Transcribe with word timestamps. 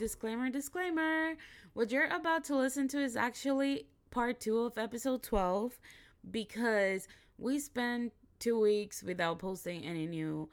Disclaimer, 0.00 0.48
disclaimer. 0.48 1.34
What 1.74 1.92
you're 1.92 2.06
about 2.06 2.44
to 2.44 2.56
listen 2.56 2.88
to 2.88 2.98
is 2.98 3.16
actually 3.16 3.84
part 4.10 4.40
two 4.40 4.60
of 4.60 4.78
episode 4.78 5.22
12 5.22 5.78
because 6.30 7.06
we 7.36 7.58
spent 7.58 8.14
two 8.38 8.58
weeks 8.58 9.02
without 9.02 9.38
posting 9.38 9.84
any 9.84 10.06
new 10.06 10.48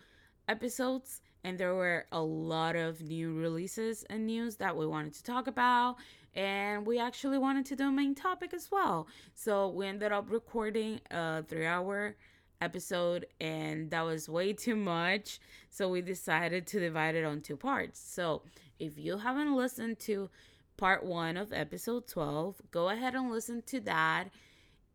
episodes 0.49 1.21
and 1.45 1.57
there 1.57 1.75
were 1.75 2.07
a 2.11 2.21
lot 2.21 2.75
of 2.75 3.01
new 3.01 3.35
releases 3.35 4.03
and 4.09 4.27
news 4.27 4.57
that 4.57 4.75
we 4.75 4.85
wanted 4.85 5.13
to 5.13 5.23
talk 5.23 5.47
about 5.47 5.95
and 6.35 6.85
we 6.85 6.99
actually 6.99 7.37
wanted 7.37 7.65
to 7.67 7.77
do 7.77 7.87
a 7.87 7.91
main 7.91 8.15
topic 8.15 8.53
as 8.53 8.69
well. 8.69 9.07
So 9.33 9.69
we 9.69 9.87
ended 9.87 10.11
up 10.11 10.29
recording 10.29 10.99
a 11.09 11.41
three 11.43 11.65
hour 11.65 12.17
episode 12.59 13.25
and 13.39 13.91
that 13.91 14.01
was 14.01 14.27
way 14.27 14.51
too 14.51 14.75
much. 14.75 15.39
So 15.69 15.87
we 15.87 16.01
decided 16.01 16.67
to 16.67 16.81
divide 16.81 17.15
it 17.15 17.23
on 17.23 17.39
two 17.39 17.55
parts. 17.55 17.99
So 17.99 18.41
if 18.79 18.97
you 18.97 19.17
haven't 19.17 19.55
listened 19.55 19.99
to 19.99 20.29
part 20.77 21.05
one 21.05 21.37
of 21.37 21.51
episode 21.53 22.07
12 22.07 22.55
go 22.71 22.89
ahead 22.89 23.15
and 23.15 23.31
listen 23.31 23.61
to 23.65 23.79
that 23.79 24.25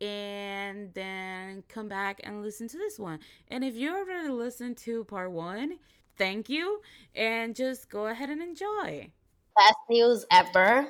and 0.01 0.93
then 0.95 1.63
come 1.69 1.89
back 1.89 2.21
and 2.25 2.43
listen 2.43 2.69
to 2.69 2.79
this 2.79 2.99
one 2.99 3.19
and 3.49 3.65
if 3.65 3.75
you 3.75 3.95
already 3.95 4.29
listened 4.29 4.77
to 4.77 5.05
part 5.05 5.31
one 5.31 5.79
thank 6.17 6.49
you 6.49 6.81
and 7.15 7.55
just 7.55 7.89
go 7.91 8.07
ahead 8.07 8.31
and 8.31 8.43
enjoy 8.43 9.09
best 9.57 9.77
news 9.89 10.25
ever 10.31 10.87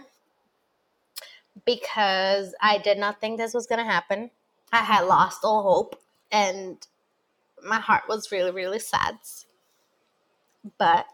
because 1.66 2.54
I 2.60 2.78
did 2.78 2.98
not 2.98 3.20
think 3.20 3.38
this 3.38 3.54
was 3.54 3.66
going 3.66 3.78
to 3.78 3.90
happen. 3.90 4.30
I 4.72 4.78
had 4.78 5.02
lost 5.02 5.40
all 5.44 5.62
hope 5.62 5.96
and 6.30 6.78
my 7.62 7.78
heart 7.78 8.04
was 8.08 8.32
really, 8.32 8.50
really 8.50 8.78
sad. 8.78 9.16
But 10.78 11.06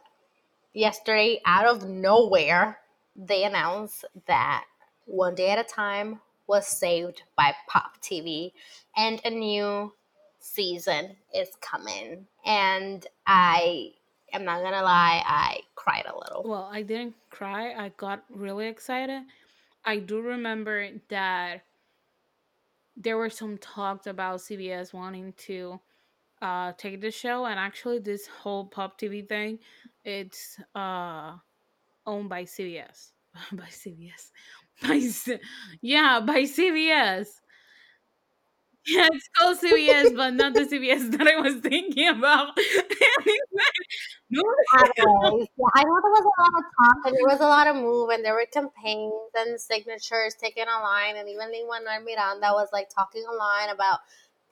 yesterday, 0.72 1.40
out 1.44 1.66
of 1.66 1.88
nowhere, 1.88 2.78
they 3.16 3.44
announced 3.44 4.04
that 4.26 4.64
One 5.06 5.34
Day 5.34 5.50
at 5.50 5.58
a 5.58 5.64
Time 5.64 6.20
was 6.46 6.66
saved 6.66 7.22
by 7.36 7.54
Pop 7.68 8.00
TV 8.00 8.52
and 8.96 9.20
a 9.24 9.30
new 9.30 9.92
season 10.40 11.16
is 11.34 11.50
coming. 11.60 12.26
And 12.44 13.06
I 13.26 13.92
am 14.32 14.44
not 14.44 14.62
gonna 14.62 14.82
lie, 14.82 15.22
I 15.26 15.60
cried 15.74 16.06
a 16.06 16.16
little. 16.16 16.42
Well, 16.48 16.68
I 16.72 16.82
didn't 16.82 17.14
cry. 17.30 17.72
I 17.72 17.92
got 17.96 18.24
really 18.30 18.66
excited. 18.66 19.22
I 19.84 19.98
do 19.98 20.20
remember 20.20 20.88
that 21.08 21.62
there 22.96 23.16
were 23.16 23.30
some 23.30 23.58
talks 23.58 24.06
about 24.06 24.40
CBS 24.40 24.92
wanting 24.92 25.32
to 25.34 25.80
uh 26.42 26.72
take 26.76 27.00
the 27.00 27.10
show 27.10 27.46
and 27.46 27.58
actually 27.58 27.98
this 27.98 28.26
whole 28.26 28.66
pop 28.66 28.98
TV 28.98 29.28
thing 29.28 29.58
it's 30.04 30.58
uh 30.74 31.32
owned 32.06 32.28
by 32.28 32.44
CBS 32.44 33.12
by 33.52 33.64
CBS 33.64 34.30
by 34.82 35.00
C- 35.00 35.40
yeah 35.82 36.20
by 36.20 36.42
CBS 36.42 37.28
yeah, 38.88 39.08
it's 39.12 39.28
called 39.36 39.58
CBS, 39.58 40.16
but 40.16 40.34
not 40.34 40.54
the 40.54 40.60
CBS 40.60 41.12
that 41.18 41.26
I 41.26 41.40
was 41.40 41.56
thinking 41.56 42.08
about. 42.08 42.56
no. 44.30 44.42
I 44.64 45.84
know 45.84 45.96
there 46.00 46.14
was 46.16 46.24
a 46.24 46.34
lot 46.40 46.54
of 46.56 46.64
talk 46.72 46.96
and 47.04 47.14
there 47.14 47.28
was 47.28 47.40
a 47.40 47.46
lot 47.46 47.66
of 47.66 47.76
move 47.76 48.10
and 48.10 48.24
there 48.24 48.32
were 48.34 48.46
campaigns 48.50 49.12
and 49.36 49.60
signatures 49.60 50.34
taken 50.40 50.68
online 50.68 51.16
and 51.16 51.28
even 51.28 51.50
Lin-Manuel 51.52 52.02
Miranda 52.02 52.52
was 52.52 52.68
like 52.72 52.88
talking 52.88 53.22
online 53.22 53.74
about 53.74 54.00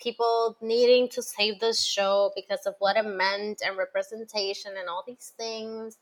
people 0.01 0.57
needing 0.61 1.09
to 1.11 1.23
save 1.23 1.61
this 1.61 1.83
show 1.83 2.33
because 2.35 2.67
of 2.67 2.75
what 2.79 2.97
it 2.97 3.07
meant 3.07 3.63
and 3.65 3.79
representation 3.79 4.73
and 4.79 4.89
all 4.89 5.05
these 5.07 5.33
things. 5.37 5.99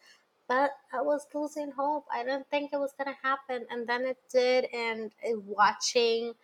But 0.48 0.72
I 0.92 1.00
was 1.00 1.26
losing 1.34 1.70
hope. 1.70 2.04
I 2.12 2.22
didn't 2.22 2.48
think 2.50 2.72
it 2.72 2.78
was 2.78 2.92
gonna 2.98 3.16
happen, 3.22 3.64
and 3.70 3.86
then 3.86 4.02
it 4.02 4.18
did. 4.30 4.66
And 4.74 5.10
eh, 5.22 5.34
watching 5.46 6.34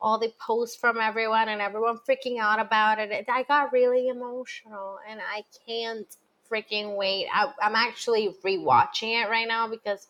all 0.00 0.18
the 0.18 0.32
posts 0.38 0.76
from 0.76 0.98
everyone 0.98 1.48
and 1.48 1.60
everyone 1.60 1.98
freaking 2.08 2.38
out 2.38 2.60
about 2.60 2.98
it. 2.98 3.24
I 3.28 3.42
got 3.44 3.72
really 3.72 4.08
emotional 4.08 4.98
and 5.08 5.18
I 5.18 5.44
can't 5.66 6.06
freaking 6.50 6.96
wait. 6.96 7.26
I, 7.32 7.50
am 7.62 7.74
actually 7.74 8.34
rewatching 8.44 9.22
it 9.22 9.30
right 9.30 9.48
now 9.48 9.66
because 9.66 10.08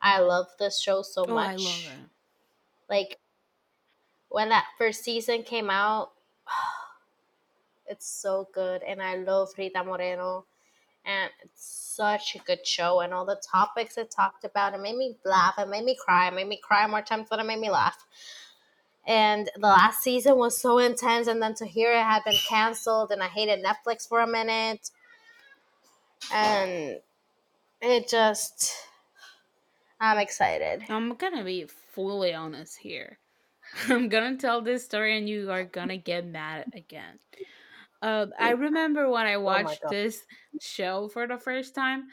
I 0.00 0.20
love 0.20 0.46
this 0.58 0.80
show 0.80 1.02
so 1.02 1.24
oh, 1.26 1.34
much. 1.34 1.48
I 1.48 1.56
love 1.56 1.84
it. 1.84 2.08
Like 2.88 3.18
when 4.28 4.50
that 4.50 4.66
first 4.76 5.04
season 5.04 5.42
came 5.42 5.70
out, 5.70 6.12
it's 7.86 8.06
so 8.06 8.48
good 8.52 8.82
and 8.82 9.02
I 9.02 9.16
love 9.16 9.50
Rita 9.56 9.82
Moreno 9.82 10.44
and 11.04 11.30
it's 11.42 11.94
such 11.96 12.36
a 12.36 12.38
good 12.40 12.66
show 12.66 13.00
and 13.00 13.14
all 13.14 13.24
the 13.24 13.40
topics 13.50 13.96
it 13.96 14.10
talked 14.10 14.44
about 14.44 14.74
it 14.74 14.80
made 14.80 14.96
me 14.96 15.16
laugh 15.24 15.54
it 15.58 15.68
made 15.68 15.84
me 15.84 15.96
cry 15.98 16.28
it 16.28 16.34
made 16.34 16.46
me 16.46 16.60
cry 16.62 16.86
more 16.86 17.00
times 17.00 17.28
than 17.30 17.40
it 17.40 17.46
made 17.46 17.60
me 17.60 17.70
laugh. 17.70 18.06
And 19.06 19.48
the 19.54 19.68
last 19.68 20.02
season 20.02 20.36
was 20.36 20.60
so 20.60 20.76
intense 20.76 21.28
and 21.28 21.40
then 21.40 21.54
to 21.54 21.64
hear 21.66 21.92
it 21.92 22.02
had 22.02 22.24
been 22.24 22.36
canceled 22.46 23.10
and 23.10 23.22
i 23.22 23.26
hated 23.26 23.64
netflix 23.64 24.06
for 24.06 24.20
a 24.20 24.26
minute. 24.26 24.90
And 26.32 26.98
it 27.80 28.08
just 28.08 28.74
i'm 29.98 30.18
excited. 30.18 30.82
I'm 30.90 31.14
gonna 31.14 31.44
be 31.44 31.66
fully 31.66 32.34
honest 32.34 32.78
here 32.78 33.18
i'm 33.88 34.08
gonna 34.08 34.36
tell 34.36 34.62
this 34.62 34.84
story 34.84 35.16
and 35.18 35.28
you 35.28 35.50
are 35.50 35.64
gonna 35.64 35.96
get 35.96 36.26
mad 36.26 36.64
again 36.74 37.18
uh, 38.02 38.26
i 38.38 38.50
remember 38.50 39.08
when 39.08 39.26
i 39.26 39.34
oh 39.34 39.40
watched 39.40 39.80
oh 39.84 39.88
this 39.90 40.24
show 40.60 41.08
for 41.08 41.26
the 41.26 41.38
first 41.38 41.74
time 41.74 42.04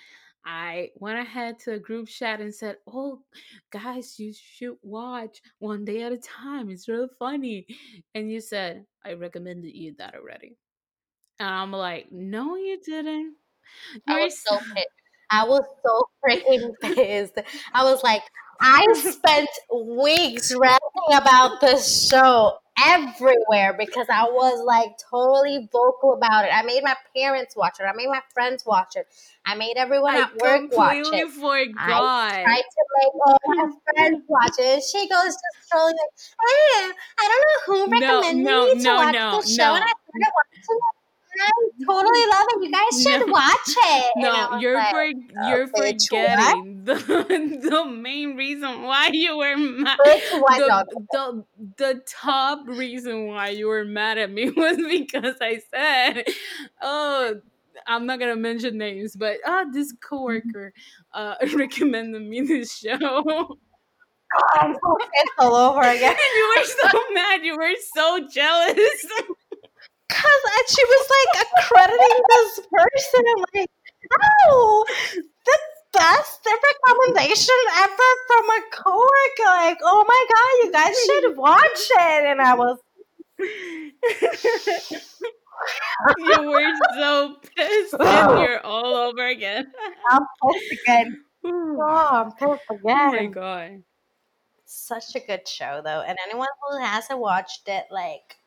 I 0.45 0.91
went 0.95 1.17
ahead 1.17 1.57
to 1.61 1.73
a 1.73 1.79
group 1.79 2.07
chat 2.07 2.39
and 2.39 2.53
said, 2.53 2.77
Oh, 2.88 3.21
guys, 3.71 4.19
you 4.19 4.31
should 4.31 4.77
watch 4.83 5.41
One 5.57 5.83
Day 5.83 6.03
at 6.03 6.11
a 6.11 6.17
Time. 6.17 6.69
It's 6.69 6.88
really 6.88 7.07
funny. 7.17 7.66
And 8.13 8.31
you 8.31 8.39
said, 8.41 8.85
I 9.03 9.13
recommended 9.13 9.73
you 9.73 9.95
that 9.97 10.13
already. 10.13 10.55
And 11.39 11.49
I'm 11.49 11.72
like, 11.72 12.11
No, 12.11 12.55
you 12.57 12.79
didn't. 12.85 13.35
You're 14.07 14.19
I 14.19 14.23
was 14.23 14.39
so 14.39 14.57
pissed. 14.57 14.87
I 15.31 15.45
was 15.45 15.63
so 15.83 16.09
freaking 16.23 16.72
pissed. 16.81 17.39
I 17.73 17.83
was 17.83 18.03
like, 18.03 18.22
I 18.59 18.93
spent 18.93 19.49
weeks 19.73 20.53
ranting 20.55 21.13
about 21.13 21.61
this 21.61 22.09
show 22.09 22.57
everywhere 22.83 23.73
because 23.77 24.07
I 24.09 24.23
was 24.25 24.63
like 24.66 24.97
totally 25.09 25.69
vocal 25.71 26.13
about 26.13 26.45
it. 26.45 26.51
I 26.53 26.61
made 26.63 26.83
my 26.83 26.95
parents 27.16 27.55
watch 27.55 27.77
it. 27.79 27.83
I 27.83 27.93
made 27.95 28.07
my 28.07 28.21
friends 28.33 28.66
watch 28.66 28.95
it. 28.95 29.07
I 29.45 29.55
made 29.55 29.75
everyone 29.77 30.16
I 30.16 30.21
at 30.21 30.35
work 30.38 30.75
watch 30.75 31.05
it. 31.13 31.29
Forgot. 31.29 31.75
I 31.77 32.43
tried 32.43 32.57
to 32.57 32.85
make 32.99 33.13
all 33.25 33.39
my 33.47 33.71
friends 33.95 34.23
watch 34.27 34.55
it. 34.59 34.83
She 34.83 35.07
goes 35.07 35.25
just 35.25 35.69
trolling 35.72 35.95
like, 35.95 36.89
eh, 36.89 36.93
I 37.19 37.41
don't 37.67 37.79
know 37.79 37.85
who 37.85 37.91
recommended 37.91 38.43
no, 38.43 38.66
no, 38.67 38.73
me 38.73 38.77
to 38.79 38.83
no, 38.83 38.95
watch 38.95 39.13
no, 39.13 39.41
the 39.41 39.47
show, 39.47 39.75
and 39.75 39.83
I 39.83 39.93
started 39.93 40.33
watching 40.35 40.61
it 40.69 41.04
I 41.40 41.51
totally 41.85 42.25
love 42.29 42.46
it. 42.50 42.63
You 42.63 42.72
guys 42.72 43.01
should 43.03 43.28
no, 43.28 43.34
watch 43.34 43.68
it. 43.68 44.12
No, 44.18 44.59
you're 44.59 44.75
like, 44.75 44.91
for, 44.91 45.03
oh, 45.03 45.50
you're 45.50 45.68
forgetting 45.68 46.84
the 46.85 46.96
the 47.69 47.85
main 47.85 48.35
reason 48.35 48.84
why 48.84 49.09
you 49.12 49.38
were 49.38 49.57
mad. 49.57 49.97
The, 50.03 50.85
the, 51.12 51.46
the 51.78 52.01
top 52.07 52.68
reason 52.68 53.28
why 53.28 53.50
you 53.50 53.68
were 53.68 53.85
mad 53.85 54.18
at 54.18 54.31
me 54.31 54.50
was 54.56 54.78
because 54.78 55.35
I 55.41 55.61
said, 55.72 56.26
"Oh, 56.82 57.41
I'm 57.88 58.05
not 58.05 58.20
gonna 58.20 58.35
mention 58.35 58.78
names, 58.78 59.16
but 59.16 59.38
uh, 59.46 59.66
this 59.72 59.93
coworker 60.02 60.73
uh, 61.14 61.35
recommended 61.53 62.22
me 62.22 62.41
this 62.41 62.78
show." 62.78 63.58
I'm 64.55 64.73
so 64.73 64.97
pissed 64.99 65.34
all 65.40 65.55
over 65.55 65.81
again. 65.81 66.16
You 66.35 66.55
were 66.58 66.66
so 66.66 66.99
mad. 67.14 67.43
You 67.43 67.58
were 67.58 67.73
so 67.96 68.28
jealous. 68.28 69.05
Cause 70.09 70.43
and 70.57 70.66
she 70.69 70.84
was 70.84 71.07
like 71.16 71.47
accrediting 71.47 72.23
this 72.29 72.59
person 72.72 73.23
and 73.25 73.46
like, 73.55 73.69
oh, 74.49 74.85
the 75.46 75.57
best 75.93 76.46
recommendation 76.46 77.55
ever 77.78 78.09
from 78.28 78.49
a 78.49 78.61
coworker. 78.72 79.46
Like, 79.46 79.79
oh 79.84 80.05
my 80.07 80.25
god, 80.34 80.66
you 80.66 80.72
guys 80.72 80.96
should 81.05 81.37
watch 81.37 81.90
it. 81.91 82.25
And 82.25 82.41
I 82.41 82.53
was 82.55 82.79
You 86.17 86.49
were 86.49 86.73
so 86.97 87.35
pissed 87.55 87.96
and 87.99 88.40
you're 88.40 88.66
all 88.66 88.96
over 88.96 89.25
again. 89.28 89.72
I'm 90.11 90.22
pissed 90.43 90.81
again. 90.84 91.22
Oh, 91.47 92.09
I'm 92.11 92.31
pissed 92.31 92.63
again. 92.72 92.81
Oh 92.87 93.11
my 93.11 93.25
god. 93.28 93.84
Such 94.66 95.16
a 95.16 95.19
good 95.19 95.47
show 95.47 95.81
though. 95.84 96.02
And 96.02 96.17
anyone 96.28 96.47
who 96.67 96.79
hasn't 96.79 97.19
watched 97.19 97.67
it, 97.67 97.85
like, 97.91 98.37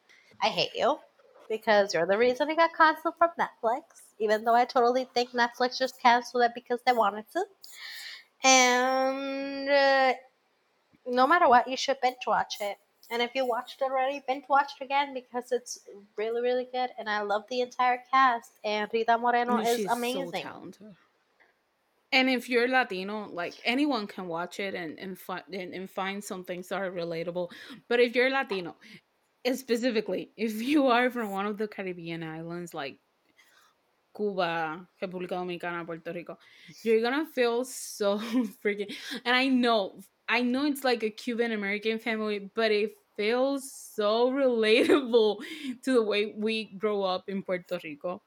I 0.42 0.48
hate 0.48 0.70
you 0.74 0.98
because 1.48 1.94
you're 1.94 2.06
the 2.06 2.18
reason 2.18 2.50
it 2.50 2.56
got 2.56 2.74
canceled 2.76 3.14
from 3.18 3.30
Netflix. 3.38 3.82
Even 4.18 4.44
though 4.44 4.54
I 4.54 4.64
totally 4.64 5.08
think 5.14 5.30
Netflix 5.30 5.78
just 5.78 6.00
canceled 6.00 6.44
it 6.44 6.52
because 6.54 6.80
they 6.84 6.92
wanted 6.92 7.24
to. 7.32 7.44
And 8.44 9.68
uh, 9.68 10.14
no 11.06 11.26
matter 11.26 11.48
what, 11.48 11.68
you 11.68 11.76
should 11.76 12.00
binge 12.02 12.26
watch 12.26 12.56
it. 12.60 12.78
And 13.10 13.22
if 13.22 13.34
you 13.34 13.46
watched 13.46 13.80
it 13.80 13.84
already, 13.84 14.22
binge 14.26 14.44
watch 14.48 14.72
it 14.80 14.84
again 14.84 15.14
because 15.14 15.50
it's 15.50 15.80
really, 16.16 16.42
really 16.42 16.68
good. 16.72 16.90
And 16.98 17.08
I 17.08 17.22
love 17.22 17.44
the 17.48 17.62
entire 17.62 18.02
cast. 18.10 18.52
And 18.64 18.88
Rita 18.92 19.16
Moreno 19.16 19.58
is 19.58 19.86
amazing. 19.86 20.42
So 20.42 20.94
and 22.10 22.30
if 22.30 22.48
you're 22.48 22.68
Latino, 22.68 23.28
like 23.30 23.54
anyone 23.64 24.06
can 24.06 24.28
watch 24.28 24.60
it 24.60 24.74
and 24.74 24.98
and, 24.98 25.18
fi- 25.18 25.44
and 25.52 25.74
and 25.74 25.90
find 25.90 26.24
some 26.24 26.44
things 26.44 26.68
that 26.68 26.80
are 26.80 26.90
relatable. 26.90 27.50
But 27.88 28.00
if 28.00 28.14
you're 28.14 28.30
Latino, 28.30 28.76
and 28.80 29.00
specifically, 29.56 30.32
if 30.36 30.60
you 30.62 30.86
are 30.88 31.10
from 31.10 31.30
one 31.30 31.46
of 31.46 31.58
the 31.58 31.68
Caribbean 31.68 32.22
islands 32.22 32.74
like 32.74 33.00
Cuba, 34.14 34.88
República 35.00 35.36
Dominicana, 35.36 35.84
Puerto 35.86 36.12
Rico, 36.12 36.38
you're 36.82 37.00
gonna 37.02 37.26
feel 37.26 37.64
so 37.64 38.18
freaking. 38.64 38.94
And 39.24 39.36
I 39.36 39.48
know, 39.48 40.00
I 40.28 40.40
know 40.42 40.64
it's 40.66 40.84
like 40.84 41.02
a 41.02 41.10
Cuban 41.10 41.52
American 41.52 41.98
family, 41.98 42.50
but 42.54 42.72
it 42.72 42.94
feels 43.16 43.70
so 43.72 44.30
relatable 44.32 45.38
to 45.82 45.92
the 45.92 46.02
way 46.02 46.34
we 46.36 46.64
grow 46.78 47.02
up 47.02 47.28
in 47.28 47.42
Puerto 47.42 47.78
Rico. 47.82 48.22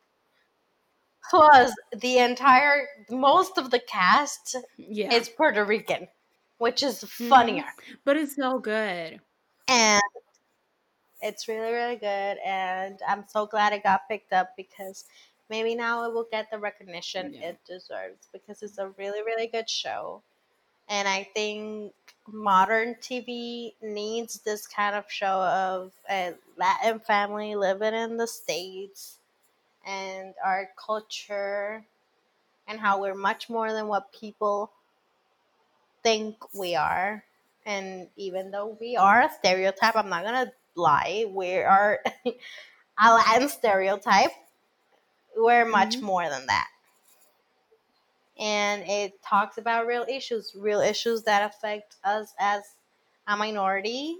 Plus, 1.31 1.73
the 1.95 2.19
entire 2.19 2.87
most 3.09 3.57
of 3.57 3.71
the 3.71 3.79
cast 3.79 4.55
Yeah, 4.77 5.11
is 5.11 5.29
Puerto 5.29 5.63
Rican, 5.65 6.07
which 6.57 6.83
is 6.83 7.03
Mhm. 7.19 7.29
funnier. 7.29 7.73
but 8.03 8.17
it's 8.17 8.35
so 8.35 8.59
good. 8.59 9.21
And 9.67 10.01
it's 11.21 11.47
really, 11.47 11.71
really 11.71 11.95
good. 11.95 12.37
And 12.45 12.99
I'm 13.07 13.25
so 13.27 13.45
glad 13.45 13.73
it 13.73 13.83
got 13.83 14.07
picked 14.07 14.33
up 14.33 14.55
because 14.57 15.05
maybe 15.49 15.75
now 15.75 16.03
it 16.05 16.13
will 16.13 16.27
get 16.31 16.49
the 16.51 16.57
recognition 16.59 17.33
Yeah. 17.33 17.49
it 17.49 17.59
deserves 17.65 18.27
because 18.31 18.63
it's 18.63 18.77
a 18.77 18.89
really, 18.97 19.21
really 19.23 19.47
good 19.47 19.69
show. 19.69 20.21
And 20.89 21.07
I 21.07 21.23
think 21.33 21.93
modern 22.27 22.95
TV 22.95 23.75
needs 23.81 24.39
this 24.39 24.67
kind 24.67 24.95
of 24.95 25.09
show 25.11 25.41
of 25.41 25.93
a 26.09 26.33
Latin 26.57 26.99
family 26.99 27.55
living 27.55 27.93
in 27.93 28.17
the 28.17 28.27
States 28.27 29.19
and 29.85 30.33
our 30.43 30.69
culture 30.77 31.85
and 32.67 32.79
how 32.79 33.01
we're 33.01 33.15
much 33.15 33.49
more 33.49 33.73
than 33.73 33.87
what 33.87 34.11
people 34.11 34.71
think 36.03 36.35
we 36.53 36.75
are. 36.75 37.23
And 37.65 38.07
even 38.15 38.51
though 38.51 38.77
we 38.79 38.97
are 38.97 39.21
a 39.21 39.31
stereotype, 39.31 39.95
I'm 39.95 40.09
not 40.09 40.23
gonna 40.23 40.51
lie, 40.75 41.25
we 41.29 41.55
are 41.57 41.99
a 42.25 43.13
Latin 43.13 43.49
stereotype. 43.49 44.31
We're 45.35 45.65
much 45.65 46.01
Mhm. 46.01 46.01
more 46.01 46.29
than 46.29 46.45
that. 46.47 46.69
And 48.37 48.83
it 48.89 49.21
talks 49.21 49.57
about 49.57 49.87
real 49.87 50.03
issues, 50.09 50.53
real 50.53 50.81
issues 50.81 51.23
that 51.23 51.49
affect 51.49 51.95
us 52.03 52.33
as 52.39 52.75
a 53.27 53.37
minority, 53.37 54.17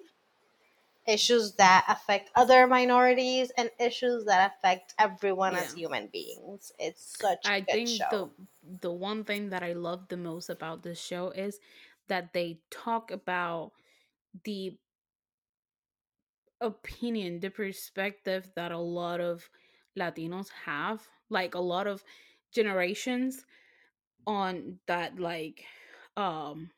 issues 1.05 1.53
that 1.57 1.85
affect 1.87 2.31
other 2.35 2.65
minorities, 2.65 3.51
and 3.51 3.69
issues 3.79 4.25
that 4.25 4.51
affect 4.55 4.95
everyone 4.97 5.55
as 5.55 5.73
human 5.73 6.07
beings. 6.07 6.71
It's 6.79 7.03
such 7.03 7.51
a 7.53 7.53
I 7.53 7.61
good 7.71 7.85
think 7.85 7.87
show. 7.87 8.09
the 8.09 8.29
the 8.61 8.91
one 8.91 9.23
thing 9.23 9.49
that 9.49 9.63
I 9.63 9.73
love 9.73 10.07
the 10.09 10.17
most 10.17 10.49
about 10.49 10.83
this 10.83 10.99
show 11.01 11.29
is 11.31 11.59
that 12.07 12.33
they 12.33 12.61
talk 12.69 13.09
about 13.11 13.73
the 14.43 14.77
opinion, 16.61 17.39
the 17.39 17.49
perspective 17.49 18.49
that 18.55 18.71
a 18.71 18.77
lot 18.77 19.19
of 19.19 19.49
Latinos 19.97 20.47
have, 20.65 21.07
like 21.29 21.55
a 21.55 21.59
lot 21.59 21.87
of 21.87 22.03
generations 22.53 23.45
on 24.27 24.77
that 24.87 25.19
like 25.19 25.63
um 26.15 26.69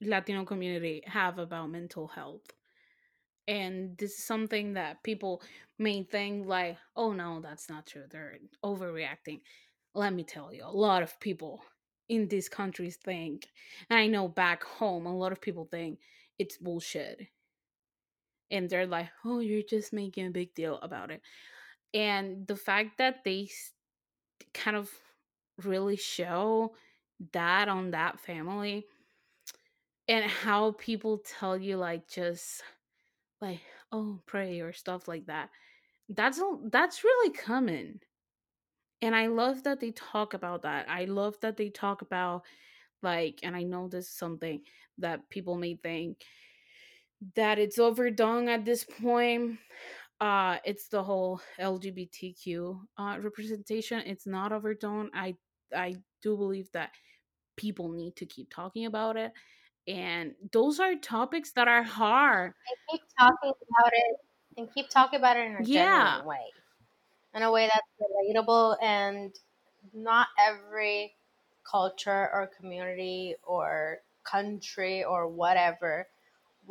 Latino 0.00 0.44
community 0.44 1.02
have 1.06 1.38
about 1.38 1.70
mental 1.70 2.08
health. 2.08 2.42
And 3.48 3.96
this 3.98 4.12
is 4.12 4.24
something 4.24 4.74
that 4.74 5.02
people 5.02 5.42
may 5.78 6.02
think 6.04 6.46
like, 6.46 6.78
oh 6.96 7.12
no, 7.12 7.40
that's 7.40 7.68
not 7.68 7.86
true. 7.86 8.04
They're 8.10 8.38
overreacting. 8.64 9.40
Let 9.94 10.12
me 10.14 10.24
tell 10.24 10.52
you, 10.52 10.64
a 10.64 10.70
lot 10.70 11.02
of 11.02 11.18
people 11.20 11.62
in 12.08 12.28
these 12.28 12.48
countries 12.48 12.96
think, 12.96 13.48
and 13.90 13.98
I 13.98 14.06
know 14.06 14.28
back 14.28 14.64
home, 14.64 15.06
a 15.06 15.16
lot 15.16 15.32
of 15.32 15.40
people 15.40 15.66
think 15.70 15.98
it's 16.38 16.56
bullshit. 16.56 17.28
And 18.52 18.70
they're 18.70 18.86
like, 18.86 19.10
oh, 19.24 19.40
you're 19.40 19.64
just 19.64 19.94
making 19.94 20.28
a 20.28 20.32
big 20.32 20.54
deal 20.54 20.78
about 20.82 21.12
it. 21.12 21.22
And 21.94 22.46
the 22.46 22.56
fact 22.56 22.98
that 22.98 23.24
they 23.24 23.50
kind 24.54 24.76
of 24.76 24.90
really 25.62 25.96
show 25.96 26.74
that 27.32 27.68
on 27.68 27.90
that 27.92 28.20
family 28.20 28.86
and 30.08 30.24
how 30.30 30.72
people 30.72 31.18
tell 31.18 31.56
you, 31.56 31.76
like, 31.76 32.08
just 32.08 32.62
like, 33.40 33.60
oh, 33.92 34.20
pray 34.26 34.60
or 34.60 34.72
stuff 34.72 35.08
like 35.08 35.26
that 35.26 35.50
that's 36.10 36.40
that's 36.70 37.04
really 37.04 37.32
common 37.34 38.00
and 39.00 39.14
i 39.14 39.26
love 39.26 39.62
that 39.64 39.80
they 39.80 39.90
talk 39.92 40.34
about 40.34 40.62
that 40.62 40.88
i 40.88 41.04
love 41.04 41.38
that 41.40 41.56
they 41.56 41.68
talk 41.70 42.02
about 42.02 42.42
like 43.02 43.40
and 43.42 43.56
i 43.56 43.62
know 43.62 43.88
this 43.88 44.06
is 44.08 44.14
something 44.14 44.62
that 44.98 45.28
people 45.30 45.56
may 45.56 45.76
think 45.76 46.24
that 47.34 47.58
it's 47.58 47.78
overdone 47.78 48.48
at 48.48 48.64
this 48.64 48.84
point 48.84 49.58
uh 50.20 50.56
it's 50.64 50.88
the 50.88 51.02
whole 51.02 51.40
lgbtq 51.60 52.78
uh 52.98 53.16
representation 53.20 54.00
it's 54.06 54.26
not 54.26 54.52
overdone 54.52 55.10
i 55.14 55.34
i 55.76 55.94
do 56.22 56.36
believe 56.36 56.70
that 56.72 56.90
people 57.56 57.90
need 57.90 58.16
to 58.16 58.26
keep 58.26 58.48
talking 58.50 58.86
about 58.86 59.16
it 59.16 59.32
and 59.88 60.34
those 60.52 60.78
are 60.78 60.94
topics 60.94 61.52
that 61.52 61.66
are 61.66 61.82
hard. 61.82 62.54
And 62.54 62.98
keep 62.98 63.08
talking 63.18 63.50
about 63.50 63.92
it 63.92 64.16
and 64.56 64.72
keep 64.72 64.88
talking 64.88 65.18
about 65.18 65.36
it 65.36 65.46
in 65.46 65.56
a 65.56 65.64
yeah. 65.64 66.04
genuine 66.04 66.26
way 66.26 66.44
in 67.34 67.42
a 67.42 67.50
way 67.50 67.66
that's 67.72 68.36
relatable 68.36 68.76
and 68.82 69.34
not 69.94 70.28
every 70.38 71.14
culture 71.68 72.28
or 72.32 72.50
community 72.58 73.34
or 73.42 73.98
country 74.24 75.02
or 75.02 75.26
whatever 75.26 76.06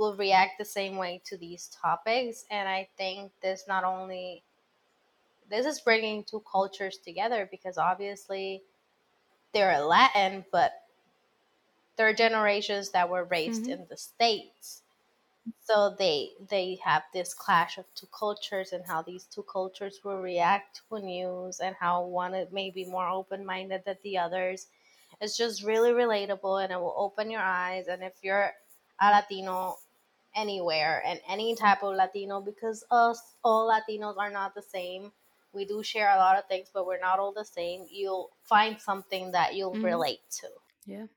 will 0.01 0.17
react 0.17 0.59
the 0.59 0.65
same 0.65 0.97
way 0.97 1.21
to 1.25 1.37
these 1.37 1.69
topics 1.69 2.45
and 2.51 2.69
i 2.69 2.89
think 2.97 3.31
this 3.41 3.67
not 3.69 3.85
only 3.85 4.43
this 5.49 5.65
is 5.67 5.81
bringing 5.81 6.23
two 6.23 6.41
cultures 6.51 6.97
together 6.97 7.47
because 7.51 7.77
obviously 7.77 8.63
they're 9.53 9.79
latin 9.81 10.45
but 10.51 10.83
they're 11.95 12.13
generations 12.13 12.91
that 12.91 13.09
were 13.09 13.25
raised 13.25 13.67
Mhm. 13.67 13.69
in 13.69 13.85
the 13.87 13.97
states 13.97 14.83
so 15.61 15.89
they 15.99 16.31
they 16.49 16.75
have 16.83 17.03
this 17.13 17.33
clash 17.33 17.77
of 17.77 17.85
two 17.95 18.07
cultures 18.07 18.73
and 18.73 18.85
how 18.85 19.01
these 19.01 19.25
two 19.25 19.43
cultures 19.43 20.03
will 20.03 20.19
react 20.21 20.81
to 20.89 20.99
news 20.99 21.59
and 21.61 21.75
how 21.77 22.03
one 22.05 22.33
is 22.35 22.51
maybe 22.51 22.85
more 22.85 23.09
open-minded 23.09 23.83
than 23.85 23.97
the 24.03 24.17
others 24.17 24.67
it's 25.21 25.37
just 25.37 25.63
really 25.63 25.91
relatable 25.91 26.63
and 26.63 26.73
it 26.73 26.79
will 26.79 26.95
open 26.97 27.31
your 27.31 27.41
eyes 27.41 27.87
and 27.87 28.03
if 28.03 28.15
you're 28.23 28.53
a 29.01 29.11
latino 29.11 29.77
anywhere 30.35 31.01
and 31.05 31.19
any 31.27 31.55
type 31.55 31.83
of 31.83 31.95
latino 31.95 32.41
because 32.41 32.83
us 32.91 33.35
all 33.43 33.69
latinos 33.69 34.17
are 34.17 34.31
not 34.31 34.53
the 34.55 34.61
same 34.61 35.11
we 35.53 35.65
do 35.65 35.83
share 35.83 36.09
a 36.09 36.17
lot 36.17 36.37
of 36.37 36.47
things 36.47 36.69
but 36.73 36.85
we're 36.85 36.99
not 36.99 37.19
all 37.19 37.33
the 37.33 37.45
same 37.45 37.85
you'll 37.89 38.31
find 38.43 38.79
something 38.79 39.31
that 39.31 39.55
you'll 39.55 39.77
Mhm. 39.77 39.81
relate 39.81 40.21
to 40.29 40.47
Yeah. 40.85 41.07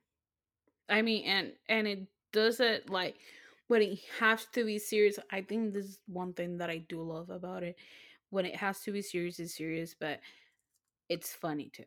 I 0.89 1.03
mean, 1.03 1.25
and 1.27 1.57
and 1.69 1.87
it 1.89 2.09
doesn't 2.33 2.91
like 2.91 3.17
when 3.69 3.83
it 3.83 3.99
has 4.21 4.47
to 4.55 4.65
be 4.65 4.79
serious. 4.79 5.19
I 5.31 5.43
think 5.43 5.73
this 5.75 5.87
is 5.87 6.01
one 6.07 6.35
thing 6.35 6.59
that 6.59 6.71
I 6.71 6.79
do 6.79 7.03
love 7.03 7.31
about 7.31 7.63
it. 7.63 7.77
When 8.31 8.47
it 8.47 8.57
has 8.57 8.81
to 8.83 8.93
be 8.93 9.03
serious, 9.03 9.39
it's 9.39 9.57
serious, 9.57 9.95
but 9.95 10.21
it's 11.09 11.35
funny 11.35 11.71
too. 11.71 11.87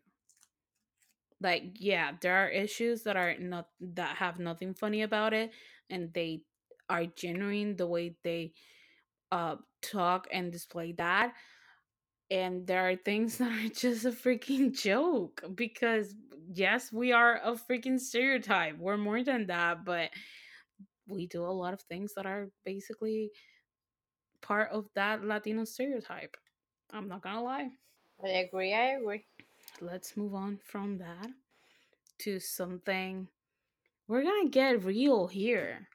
Like, 1.39 1.73
yeah, 1.75 2.17
there 2.19 2.35
are 2.37 2.49
issues 2.49 3.03
that 3.03 3.15
are 3.15 3.37
not 3.37 3.69
that 3.79 4.17
have 4.17 4.39
nothing 4.39 4.73
funny 4.73 5.03
about 5.03 5.33
it, 5.33 5.51
and 5.89 6.11
they 6.13 6.45
are 6.89 7.05
genuine 7.05 7.75
the 7.75 7.87
way 7.87 8.15
they 8.23 8.53
uh 9.31 9.55
talk 9.81 10.27
and 10.31 10.51
display 10.51 10.93
that. 10.93 11.33
And 12.29 12.67
there 12.67 12.89
are 12.89 12.95
things 12.95 13.37
that 13.39 13.51
are 13.51 13.69
just 13.69 14.05
a 14.05 14.11
freaking 14.11 14.73
joke 14.77 15.43
because 15.55 16.13
yes, 16.53 16.91
we 16.91 17.11
are 17.11 17.39
a 17.43 17.53
freaking 17.53 17.99
stereotype. 17.99 18.77
We're 18.77 18.97
more 18.97 19.23
than 19.23 19.47
that, 19.47 19.85
but 19.85 20.09
we 21.07 21.27
do 21.27 21.45
a 21.45 21.47
lot 21.47 21.73
of 21.73 21.81
things 21.83 22.13
that 22.15 22.25
are 22.25 22.49
basically 22.65 23.31
part 24.41 24.71
of 24.71 24.87
that 24.95 25.23
Latino 25.23 25.63
stereotype. 25.65 26.35
I'm 26.91 27.07
not 27.07 27.21
gonna 27.21 27.43
lie. 27.43 27.69
i 28.23 28.29
agree 28.29 28.73
i 28.73 28.93
agree 28.97 29.25
Let's 29.81 30.17
move 30.17 30.33
on 30.33 30.57
from 30.63 30.97
that 30.99 31.27
to 32.19 32.39
something. 32.39 33.27
We're 34.07 34.23
gonna 34.23 34.49
get 34.49 34.83
real 34.83 35.27
here, 35.27 35.87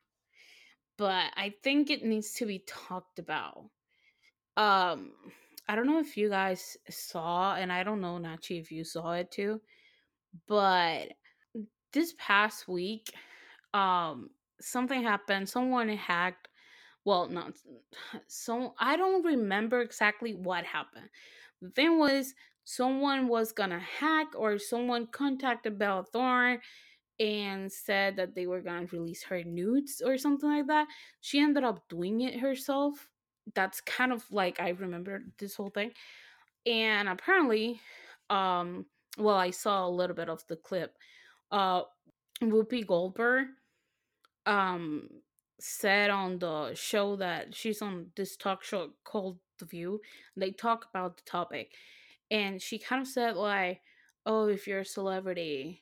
but 1.02 1.32
I 1.36 1.52
think 1.64 1.90
it 1.90 2.04
needs 2.04 2.32
to 2.34 2.46
be 2.46 2.62
talked 2.64 3.18
about. 3.18 3.64
Um, 4.56 5.10
I 5.68 5.74
don't 5.74 5.88
know 5.88 5.98
if 5.98 6.16
you 6.16 6.28
guys 6.28 6.76
saw, 6.88 7.56
and 7.56 7.72
I 7.72 7.82
don't 7.82 8.00
know, 8.00 8.20
Nachi, 8.22 8.60
if 8.60 8.70
you 8.70 8.84
saw 8.84 9.10
it 9.14 9.32
too, 9.32 9.60
but 10.46 11.08
this 11.92 12.14
past 12.18 12.68
week, 12.68 13.12
um, 13.74 14.30
something 14.60 15.02
happened. 15.02 15.48
Someone 15.48 15.88
hacked 15.88 16.46
well 17.04 17.28
not 17.28 17.52
so 18.28 18.74
i 18.78 18.96
don't 18.96 19.24
remember 19.24 19.80
exactly 19.80 20.34
what 20.34 20.62
happened 20.64 21.08
the 21.60 21.70
thing 21.70 21.98
was 21.98 22.32
someone 22.62 23.26
was 23.26 23.50
gonna 23.50 23.82
hack 23.98 24.28
or 24.36 24.56
someone 24.56 25.08
contacted 25.08 25.76
Bella 25.80 26.04
Thorne 26.12 26.60
and 27.20 27.70
said 27.70 28.16
that 28.16 28.34
they 28.34 28.46
were 28.46 28.60
gonna 28.60 28.86
release 28.92 29.22
her 29.24 29.42
nudes 29.44 30.02
or 30.04 30.18
something 30.18 30.48
like 30.48 30.66
that. 30.66 30.88
She 31.20 31.40
ended 31.40 31.64
up 31.64 31.88
doing 31.88 32.20
it 32.20 32.40
herself. 32.40 33.08
That's 33.54 33.80
kind 33.80 34.12
of 34.12 34.24
like 34.30 34.60
I 34.60 34.70
remember 34.70 35.22
this 35.38 35.56
whole 35.56 35.70
thing. 35.70 35.92
And 36.66 37.08
apparently, 37.08 37.80
um, 38.30 38.86
well, 39.18 39.36
I 39.36 39.50
saw 39.50 39.86
a 39.86 39.90
little 39.90 40.16
bit 40.16 40.28
of 40.28 40.46
the 40.48 40.56
clip. 40.56 40.96
Uh, 41.50 41.82
Whoopi 42.42 42.86
Goldberg 42.86 43.48
um 44.46 45.08
said 45.60 46.10
on 46.10 46.38
the 46.40 46.74
show 46.74 47.14
that 47.16 47.54
she's 47.54 47.80
on 47.82 48.06
this 48.16 48.36
talk 48.36 48.64
show 48.64 48.90
called 49.04 49.38
The 49.58 49.66
View. 49.66 50.00
They 50.36 50.50
talk 50.50 50.86
about 50.92 51.16
the 51.16 51.22
topic, 51.24 51.72
and 52.30 52.60
she 52.60 52.78
kind 52.78 53.00
of 53.02 53.08
said 53.08 53.36
like, 53.36 53.80
"Oh, 54.26 54.48
if 54.48 54.66
you're 54.66 54.80
a 54.80 54.84
celebrity, 54.84 55.80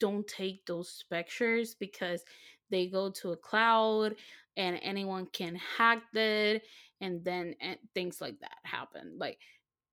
don't 0.00 0.26
take 0.26 0.66
those 0.66 1.04
pictures 1.10 1.74
because 1.74 2.24
they 2.70 2.86
go 2.86 3.10
to 3.10 3.32
a 3.32 3.36
cloud 3.36 4.14
and 4.56 4.78
anyone 4.82 5.26
can 5.32 5.56
hack 5.76 6.02
it, 6.14 6.62
and 7.00 7.24
then 7.24 7.54
and 7.60 7.78
things 7.94 8.20
like 8.20 8.38
that 8.40 8.58
happen." 8.64 9.16
Like 9.18 9.38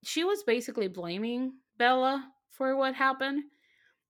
she 0.03 0.23
was 0.23 0.43
basically 0.43 0.87
blaming 0.87 1.53
Bella 1.77 2.31
for 2.49 2.75
what 2.75 2.95
happened, 2.95 3.43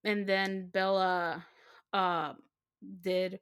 and 0.04 0.26
then 0.26 0.70
Bella 0.72 1.44
uh 1.92 2.34
did 3.02 3.40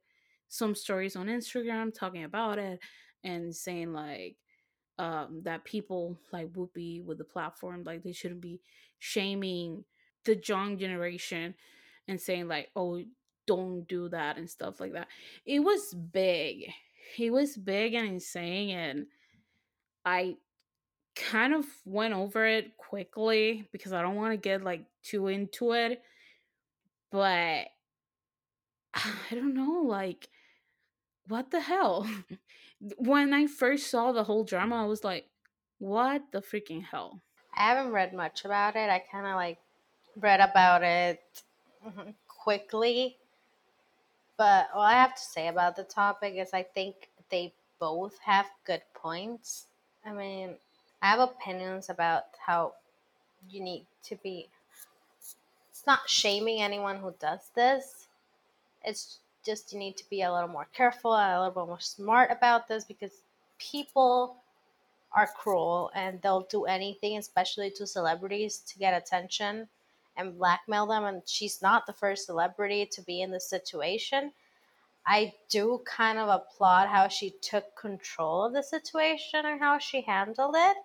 some 0.49 0.75
stories 0.75 1.15
on 1.15 1.27
Instagram 1.27 1.93
talking 1.93 2.23
about 2.23 2.57
it 2.57 2.79
and 3.23 3.55
saying 3.55 3.93
like 3.93 4.37
um, 4.99 5.41
that 5.43 5.65
people 5.65 6.17
like 6.31 6.51
Whoopi 6.53 7.03
with 7.03 7.17
the 7.17 7.23
platform 7.23 7.83
like 7.85 8.03
they 8.03 8.13
shouldn't 8.13 8.41
be 8.41 8.61
shaming 8.99 9.83
the 10.25 10.39
young 10.47 10.77
generation 10.77 11.53
and 12.07 12.19
saying 12.19 12.47
like 12.47 12.69
oh 12.75 13.01
don't 13.47 13.87
do 13.87 14.09
that 14.09 14.37
and 14.37 14.49
stuff 14.49 14.79
like 14.79 14.93
that. 14.93 15.07
It 15.45 15.59
was 15.59 15.93
big. 15.93 16.71
He 17.15 17.31
was 17.31 17.57
big 17.57 17.93
and 17.93 18.07
insane 18.07 18.77
and 18.77 19.05
I 20.05 20.35
kind 21.15 21.53
of 21.53 21.65
went 21.85 22.13
over 22.13 22.45
it 22.45 22.77
quickly 22.77 23.67
because 23.71 23.93
I 23.93 24.01
don't 24.01 24.15
want 24.15 24.33
to 24.33 24.37
get 24.37 24.63
like 24.63 24.83
too 25.01 25.27
into 25.27 25.71
it. 25.71 26.01
But 27.11 27.67
I 28.93 29.31
don't 29.31 29.55
know, 29.55 29.81
like 29.85 30.27
what 31.27 31.51
the 31.51 31.61
hell? 31.61 32.07
when 32.97 33.33
I 33.33 33.47
first 33.47 33.89
saw 33.89 34.11
the 34.11 34.23
whole 34.23 34.43
drama, 34.43 34.83
I 34.83 34.85
was 34.85 35.03
like, 35.03 35.25
what 35.79 36.23
the 36.31 36.41
freaking 36.41 36.83
hell? 36.83 37.21
I 37.55 37.69
haven't 37.69 37.91
read 37.91 38.13
much 38.13 38.45
about 38.45 38.75
it. 38.75 38.89
I 38.89 39.01
kind 39.11 39.25
of 39.25 39.35
like 39.35 39.57
read 40.17 40.39
about 40.39 40.83
it 40.83 41.21
Mm-hmm. 41.87 42.09
quickly. 42.27 43.15
But 44.35 44.67
all 44.73 44.81
I 44.81 44.93
have 44.93 45.15
to 45.15 45.21
say 45.21 45.47
about 45.47 45.77
the 45.77 45.83
topic 45.83 46.35
is 46.35 46.49
I 46.53 46.63
think 46.63 47.09
they 47.29 47.53
both 47.79 48.17
have 48.19 48.45
good 48.65 48.81
points. 48.93 49.67
I 50.05 50.11
mean, 50.11 50.55
I 51.01 51.07
have 51.07 51.19
opinions 51.19 51.89
about 51.89 52.25
how 52.45 52.73
you 53.49 53.61
need 53.61 53.85
to 54.03 54.15
be. 54.17 54.49
It's 55.19 55.87
not 55.87 56.09
shaming 56.09 56.61
anyone 56.61 56.97
who 56.97 57.13
does 57.19 57.49
this. 57.55 58.07
It's 58.83 59.19
just 59.45 59.71
you 59.71 59.79
need 59.79 59.95
to 59.95 60.09
be 60.09 60.23
a 60.23 60.33
little 60.33 60.49
more 60.49 60.67
careful, 60.73 61.13
a 61.13 61.39
little 61.39 61.63
bit 61.63 61.69
more 61.69 61.79
smart 61.79 62.31
about 62.31 62.67
this 62.67 62.83
because 62.83 63.21
people 63.59 64.35
are 65.13 65.27
cruel 65.27 65.89
and 65.95 66.21
they'll 66.21 66.47
do 66.51 66.65
anything, 66.65 67.17
especially 67.17 67.71
to 67.71 67.87
celebrities, 67.87 68.57
to 68.67 68.77
get 68.77 68.93
attention 68.93 69.69
and 70.17 70.37
blackmail 70.37 70.87
them. 70.87 71.05
And 71.05 71.21
she's 71.25 71.61
not 71.61 71.85
the 71.85 71.93
first 71.93 72.25
celebrity 72.25 72.85
to 72.91 73.01
be 73.01 73.21
in 73.21 73.31
this 73.31 73.49
situation. 73.49 74.31
I 75.05 75.33
do 75.49 75.81
kind 75.85 76.17
of 76.17 76.27
applaud 76.27 76.89
how 76.89 77.07
she 77.07 77.31
took 77.41 77.75
control 77.75 78.45
of 78.45 78.53
the 78.53 78.63
situation 78.63 79.45
and 79.45 79.59
how 79.59 79.77
she 79.77 80.01
handled 80.01 80.55
it. 80.57 80.77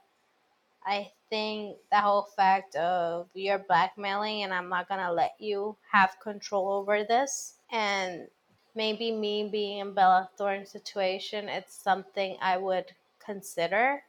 I 0.85 1.11
think 1.31 1.77
the 1.91 1.99
whole 1.99 2.29
fact 2.37 2.77
of 2.77 3.29
you're 3.35 3.59
blackmailing 3.59 4.43
and 4.43 4.53
I'm 4.53 4.69
not 4.69 4.89
to 4.89 5.13
let 5.13 5.35
you 5.39 5.77
have 5.91 6.17
control 6.21 6.73
over 6.73 7.05
this 7.05 7.55
and 7.71 8.29
maybe 8.75 9.13
me 9.13 9.49
being 9.51 9.79
in 9.79 9.95
Bella 9.95 10.31
Thorne's 10.37 10.71
situation, 10.71 11.49
it's 11.49 11.75
something 11.75 12.37
I 12.41 12.57
would 12.57 12.87
consider 13.25 14.03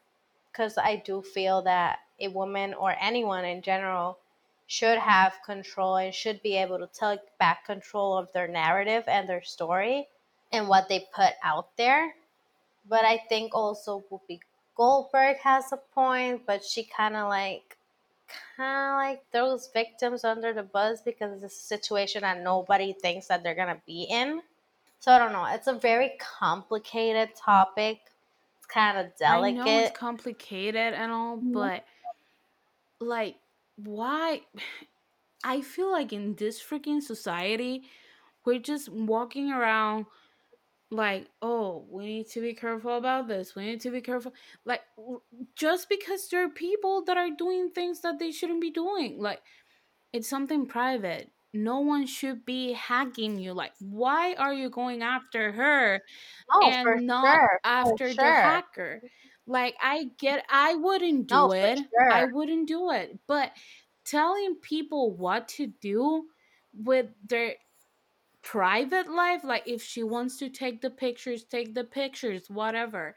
because 0.52 0.78
I 0.78 0.98
do 1.06 1.22
feel 1.22 1.62
that 1.64 2.00
a 2.20 2.28
woman 2.28 2.74
or 2.74 2.96
anyone 3.00 3.46
in 3.46 3.62
general 3.62 4.20
should 4.74 4.98
have 4.98 5.34
control 5.46 5.98
and 5.98 6.12
should 6.12 6.42
be 6.42 6.58
able 6.58 6.80
to 6.80 6.90
take 7.00 7.20
back 7.38 7.64
control 7.64 8.18
of 8.18 8.34
their 8.34 8.48
narrative 8.48 9.04
and 9.08 9.30
their 9.30 9.44
story 9.44 10.08
and 10.52 10.68
what 10.68 10.90
they 10.90 11.06
put 11.14 11.34
out 11.44 11.68
there. 11.78 12.16
But 12.90 13.06
I 13.06 13.18
think 13.30 13.54
also 13.54 14.04
Whoopi 14.12 14.40
Goldberg 14.76 15.38
has 15.44 15.72
a 15.72 15.78
point, 15.78 16.42
but 16.48 16.64
she 16.64 16.84
kind 16.84 17.16
of 17.16 17.30
like 17.30 17.78
kind 18.58 18.90
of 18.90 18.96
like 18.96 19.24
throws 19.32 19.70
victims 19.72 20.24
under 20.24 20.54
the 20.54 20.64
bus 20.64 21.02
because 21.06 21.44
it's 21.44 21.54
a 21.54 21.68
situation 21.78 22.22
that 22.22 22.42
nobody 22.42 22.94
thinks 22.94 23.28
that 23.28 23.44
they're 23.44 23.54
gonna 23.54 23.82
be 23.86 24.08
in. 24.10 24.42
So 25.02 25.12
I 25.12 25.20
don't 25.20 25.34
know. 25.34 25.46
It's 25.52 25.68
a 25.68 25.74
very 25.74 26.14
complicated 26.40 27.36
topic. 27.36 28.00
It's 28.58 28.66
kind 28.66 28.98
of 28.98 29.16
delicate. 29.20 29.62
I 29.62 29.66
know 29.66 29.80
it's 29.84 29.96
complicated 29.96 30.94
and 30.96 31.12
all, 31.12 31.38
mm-hmm. 31.38 31.54
but 31.54 31.86
like, 33.00 33.36
why? 33.76 34.42
I 35.44 35.62
feel 35.62 35.92
like 35.92 36.14
in 36.14 36.36
this 36.36 36.64
freaking 36.64 37.02
society, 37.02 37.84
we're 38.46 38.60
just 38.60 38.90
walking 38.90 39.52
around 39.52 40.06
like, 40.90 41.28
oh, 41.42 41.86
we 41.90 42.06
need 42.06 42.30
to 42.30 42.42
be 42.42 42.54
careful 42.54 42.98
about 42.98 43.28
this. 43.28 43.56
We 43.56 43.66
need 43.66 43.82
to 43.82 43.92
be 43.92 44.00
careful. 44.00 44.34
Like, 44.64 44.82
just 45.56 45.90
because 45.90 46.30
there 46.30 46.46
are 46.46 46.50
people 46.50 47.04
that 47.06 47.18
are 47.18 47.30
doing 47.30 47.72
things 47.72 48.02
that 48.02 48.20
they 48.20 48.32
shouldn't 48.32 48.62
be 48.62 48.72
doing. 48.72 49.20
Like, 49.20 49.42
it's 50.14 50.30
something 50.30 50.66
private 50.66 51.30
no 51.54 51.80
one 51.80 52.08
should 52.08 52.46
be 52.46 52.74
hacking 52.74 53.38
you. 53.38 53.54
Like, 53.54 53.74
why 53.80 54.34
are 54.34 54.54
you 54.54 54.70
going 54.70 55.04
after 55.04 55.52
her 55.52 56.02
oh, 56.52 56.68
and 56.68 57.06
not 57.06 57.26
sure. 57.26 57.60
after 57.64 58.08
sure. 58.08 58.16
the 58.16 58.24
hacker? 58.24 59.02
Like, 59.46 59.76
I 59.82 60.10
get, 60.18 60.46
I 60.50 60.76
wouldn't 60.76 61.28
do 61.28 61.52
it. 61.52 61.78
Sure. 61.78 62.12
I 62.12 62.26
wouldn't 62.26 62.68
do 62.68 62.92
it. 62.92 63.20
But 63.28 63.52
telling 64.06 64.56
people 64.56 65.16
what 65.16 65.48
to 65.50 65.68
do 65.68 66.26
with 66.74 67.08
their 67.28 67.56
private 68.42 69.10
life, 69.10 69.44
like 69.44 69.68
if 69.68 69.82
she 69.84 70.04
wants 70.04 70.38
to 70.38 70.50
take 70.50 70.82
the 70.82 70.90
pictures, 70.90 71.44
take 71.44 71.74
the 71.74 71.84
pictures, 71.84 72.50
whatever. 72.50 73.16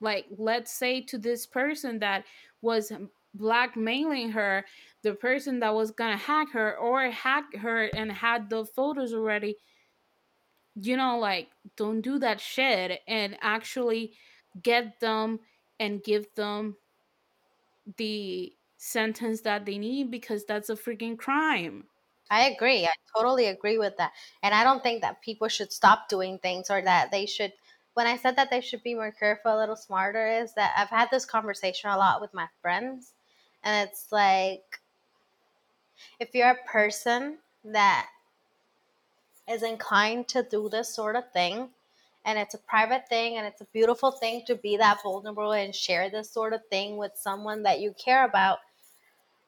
Like, 0.00 0.26
let's 0.36 0.72
say 0.72 1.00
to 1.02 1.18
this 1.18 1.46
person 1.46 1.98
that 2.00 2.24
was 2.60 2.92
blackmailing 3.34 4.30
her 4.30 4.64
the 5.02 5.12
person 5.12 5.58
that 5.58 5.74
was 5.74 5.90
gonna 5.90 6.16
hack 6.16 6.52
her 6.52 6.76
or 6.76 7.10
hack 7.10 7.56
her 7.56 7.90
and 7.96 8.10
had 8.12 8.48
the 8.48 8.64
photos 8.64 9.12
already 9.12 9.56
you 10.76 10.96
know 10.96 11.18
like 11.18 11.48
don't 11.76 12.00
do 12.00 12.18
that 12.18 12.40
shit 12.40 13.00
and 13.08 13.36
actually 13.40 14.12
get 14.62 15.00
them 15.00 15.40
and 15.78 16.02
give 16.02 16.34
them 16.34 16.76
the 17.96 18.56
sentence 18.76 19.40
that 19.42 19.64
they 19.64 19.78
need 19.78 20.10
because 20.10 20.44
that's 20.44 20.68
a 20.68 20.74
freaking 20.74 21.18
crime 21.18 21.84
I 22.30 22.48
agree. 22.48 22.86
I 22.86 22.92
totally 23.16 23.46
agree 23.46 23.78
with 23.78 23.96
that. 23.98 24.12
And 24.42 24.54
I 24.54 24.64
don't 24.64 24.82
think 24.82 25.02
that 25.02 25.22
people 25.22 25.48
should 25.48 25.72
stop 25.72 26.08
doing 26.08 26.38
things 26.38 26.70
or 26.70 26.80
that 26.82 27.10
they 27.10 27.26
should 27.26 27.52
when 27.92 28.06
I 28.08 28.16
said 28.16 28.36
that 28.36 28.50
they 28.50 28.60
should 28.60 28.82
be 28.82 28.94
more 28.94 29.12
careful, 29.12 29.56
a 29.56 29.60
little 29.60 29.76
smarter 29.76 30.26
is 30.26 30.54
that 30.54 30.74
I've 30.76 30.88
had 30.88 31.10
this 31.12 31.24
conversation 31.24 31.90
a 31.90 31.96
lot 31.96 32.20
with 32.20 32.34
my 32.34 32.48
friends 32.60 33.12
and 33.62 33.88
it's 33.88 34.10
like 34.10 34.80
if 36.18 36.34
you're 36.34 36.50
a 36.50 36.64
person 36.66 37.38
that 37.64 38.08
is 39.48 39.62
inclined 39.62 40.26
to 40.28 40.42
do 40.42 40.68
this 40.68 40.92
sort 40.92 41.16
of 41.16 41.30
thing 41.32 41.70
and 42.24 42.38
it's 42.38 42.54
a 42.54 42.58
private 42.58 43.08
thing 43.08 43.36
and 43.36 43.46
it's 43.46 43.60
a 43.60 43.66
beautiful 43.72 44.10
thing 44.10 44.42
to 44.46 44.54
be 44.54 44.76
that 44.76 45.02
vulnerable 45.02 45.52
and 45.52 45.74
share 45.74 46.08
this 46.08 46.30
sort 46.30 46.52
of 46.52 46.64
thing 46.70 46.96
with 46.96 47.12
someone 47.14 47.62
that 47.62 47.80
you 47.80 47.94
care 48.02 48.24
about. 48.24 48.58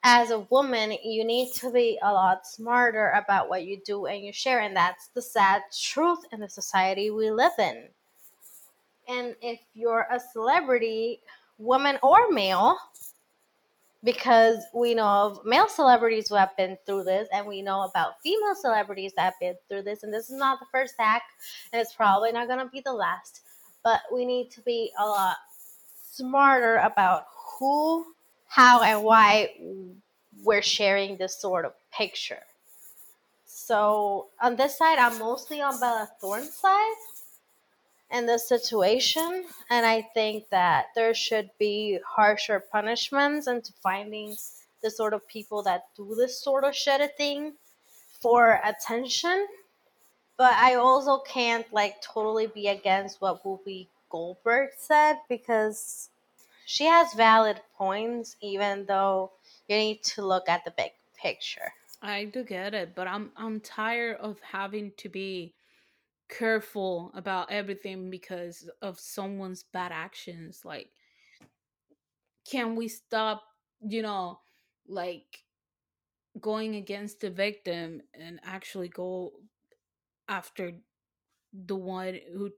As 0.02 0.30
a 0.30 0.40
woman 0.40 0.97
you 1.02 1.25
need 1.25 1.52
to 1.54 1.73
be 1.73 1.99
a 2.02 2.12
lot 2.12 2.47
smarter 2.47 3.11
about 3.11 3.49
what 3.49 3.64
you 3.64 3.80
do 3.85 4.06
and 4.06 4.23
you 4.23 4.33
share 4.33 4.61
and 4.61 4.76
that's 4.76 5.09
the 5.09 5.23
sad 5.23 5.62
truth 5.76 6.21
in 6.33 6.40
the 6.40 6.49
society 6.49 7.11
we 7.11 7.30
live 7.30 7.52
in. 7.59 7.85
And 9.09 9.35
if 9.40 9.61
you're 9.75 10.06
a 10.11 10.21
celebrity 10.21 11.21
woman 11.59 11.99
or 12.02 12.30
male 12.30 12.76
because 14.06 14.64
we 14.72 14.94
know 14.94 15.06
of 15.06 15.44
male 15.44 15.68
celebrities 15.68 16.28
who 16.30 16.36
have 16.36 16.56
been 16.56 16.78
through 16.86 17.04
this 17.04 17.28
and 17.32 17.46
we 17.46 17.60
know 17.60 17.82
about 17.82 18.22
female 18.22 18.54
celebrities 18.54 19.12
that 19.16 19.25
have 19.25 19.34
been 19.38 19.54
through 19.68 19.82
this 19.82 20.02
and 20.02 20.14
this 20.14 20.30
is 20.30 20.38
not 20.38 20.58
the 20.58 20.66
first 20.72 20.94
hack 20.98 21.22
and 21.72 21.82
it's 21.82 21.92
probably 21.92 22.32
not 22.32 22.48
going 22.48 22.60
to 22.60 22.70
be 22.72 22.80
the 22.80 22.92
last 22.92 23.42
but 23.84 24.00
we 24.10 24.25
need 24.25 24.50
to 24.50 24.62
be 24.62 24.90
a 24.98 25.04
lot 25.04 25.36
smarter 26.10 26.76
about 26.78 27.26
who 27.58 28.06
how 28.48 28.82
and 28.82 29.02
why 29.02 29.50
we're 30.42 30.62
sharing 30.62 31.16
this 31.16 31.40
sort 31.40 31.64
of 31.64 31.72
picture. 31.92 32.42
So 33.44 34.28
on 34.40 34.56
this 34.56 34.78
side, 34.78 34.98
I'm 34.98 35.18
mostly 35.18 35.60
on 35.60 35.78
Bella 35.80 36.08
Thorne's 36.20 36.54
side 36.54 36.94
in 38.10 38.26
this 38.26 38.48
situation, 38.48 39.44
and 39.68 39.84
I 39.84 40.02
think 40.14 40.48
that 40.50 40.86
there 40.94 41.14
should 41.14 41.50
be 41.58 41.98
harsher 42.06 42.60
punishments 42.60 43.46
into 43.46 43.72
finding 43.82 44.36
the 44.82 44.90
sort 44.90 45.14
of 45.14 45.26
people 45.26 45.62
that 45.64 45.86
do 45.96 46.14
this 46.14 46.40
sort 46.40 46.64
of 46.64 46.72
shitty 46.72 47.14
thing 47.16 47.54
for 48.20 48.60
attention. 48.64 49.46
But 50.36 50.52
I 50.54 50.75
also 50.75 51.18
can't 51.18 51.66
like 51.72 52.00
totally 52.02 52.46
be 52.46 52.68
against 52.68 53.20
what 53.20 53.42
Whoopi 53.42 53.88
Goldberg 54.10 54.70
said 54.76 55.16
because 55.28 56.10
she 56.66 56.84
has 56.84 57.14
valid 57.14 57.60
points, 57.76 58.36
even 58.40 58.86
though 58.86 59.32
you 59.68 59.76
need 59.76 60.02
to 60.04 60.25
look 60.25 60.48
at 60.48 60.64
the 60.64 60.72
big 60.76 60.92
picture. 61.20 61.72
I 62.02 62.25
do 62.25 62.44
get 62.44 62.75
it, 62.75 62.94
but 62.94 63.08
I'm 63.08 63.30
I'm 63.36 63.60
tired 63.60 64.18
of 64.18 64.38
having 64.40 64.92
to 64.98 65.08
be 65.08 65.54
careful 66.28 67.12
about 67.14 67.50
everything 67.50 68.11
because 68.11 68.68
of 68.83 68.99
someone's 68.99 69.62
bad 69.62 69.92
actions. 69.92 70.62
Like, 70.64 70.90
can 72.50 72.76
we 72.76 72.88
stop, 72.88 73.42
you 73.80 74.02
know, 74.02 74.40
like 74.88 75.45
going 76.40 76.76
against 76.76 77.21
the 77.21 77.30
victim 77.30 78.02
and 78.14 78.40
actually 78.45 78.88
go 78.88 79.33
after 80.28 80.73
the 81.52 81.76
one 81.76 82.18
who, 82.33 82.50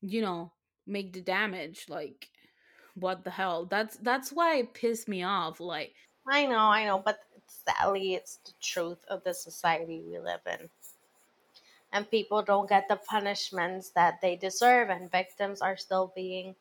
you 0.00 0.20
know, 0.22 0.52
make 0.86 1.12
the 1.12 1.20
damage? 1.20 1.86
Like, 1.88 2.28
what 2.94 3.24
the 3.24 3.30
hell? 3.30 3.66
That's 3.66 3.96
that's 3.98 4.30
why 4.32 4.56
it 4.56 4.74
pissed 4.74 5.08
me 5.08 5.22
off. 5.22 5.60
Like, 5.60 5.94
I 6.28 6.46
know, 6.46 6.58
I 6.58 6.86
know, 6.86 7.02
but 7.04 7.18
sadly, 7.46 8.14
it's 8.14 8.38
the 8.44 8.52
truth 8.62 9.04
of 9.08 9.22
the 9.24 9.34
society 9.34 10.02
we 10.06 10.18
live 10.18 10.40
in. 10.46 10.68
And 11.94 12.10
people 12.10 12.42
don't 12.42 12.68
get 12.68 12.88
the 12.88 12.96
punishments 12.96 13.90
that 13.90 14.20
they 14.20 14.36
deserve, 14.36 14.90
and 14.90 15.10
victims 15.10 15.62
are 15.62 15.76
still 15.76 16.12
being 16.14 16.56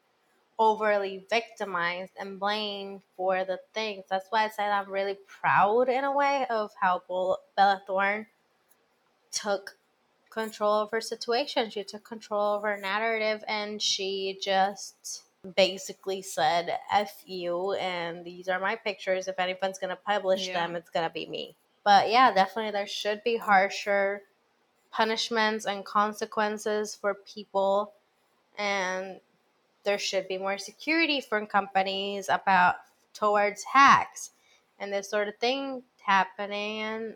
overly 0.60 1.26
victimized 1.30 2.14
and 2.20 2.40
blamed 2.40 3.02
for 3.18 3.44
the 3.44 3.60
things. 3.74 4.06
That's 4.10 4.28
why 4.30 4.46
I 4.46 4.50
said 4.50 4.70
I'm 4.70 4.90
really 4.90 5.18
proud 5.28 5.90
in 5.90 6.04
a 6.04 6.12
way 6.12 6.46
of 6.50 6.72
how 6.80 7.02
Bella 7.58 7.82
Thorne 7.86 8.28
took 9.32 9.76
control 10.30 10.82
of 10.82 10.92
her 10.92 11.02
situation. 11.02 11.70
She 11.70 11.84
took 11.84 12.04
control 12.04 12.56
of 12.56 12.64
her 12.64 12.78
narrative 12.78 13.44
and 13.48 13.82
she 13.82 14.38
just 14.42 15.24
basically 15.56 16.22
said 16.22 16.78
F 16.92 17.24
you 17.26 17.74
and 17.74 18.24
these 18.24 18.48
are 18.48 18.60
my 18.60 18.76
pictures. 18.76 19.28
If 19.28 19.40
anyone's 19.40 19.80
gonna 19.80 19.96
publish 19.96 20.48
yeah. 20.48 20.54
them, 20.54 20.76
it's 20.76 20.90
gonna 20.90 21.10
be 21.10 21.26
me. 21.26 21.56
But 21.84 22.10
yeah, 22.10 22.34
definitely 22.34 22.72
there 22.72 22.88
should 22.88 23.24
be 23.24 23.38
harsher 23.38 24.22
punishments 24.94 25.66
and 25.66 25.84
consequences 25.84 26.96
for 26.96 27.16
people. 27.16 27.92
And 28.58 29.20
there 29.84 29.98
should 29.98 30.28
be 30.28 30.38
more 30.38 30.58
security 30.58 31.20
from 31.20 31.48
companies 31.48 32.30
about 32.30 32.76
towards 33.14 33.64
hacks 33.64 34.32
and 34.80 34.94
this 34.94 35.10
sort 35.10 35.28
of 35.28 35.36
thing 35.38 35.84
happening. 36.06 36.82
And 36.82 37.16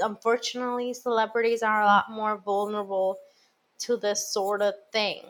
unfortunately 0.00 0.92
celebrities 0.92 1.62
are 1.62 1.82
a 1.82 1.86
lot 1.86 2.10
more 2.10 2.36
vulnerable 2.36 3.18
to 3.80 3.96
this 3.96 4.28
sort 4.28 4.60
of 4.60 4.74
thing. 4.92 5.22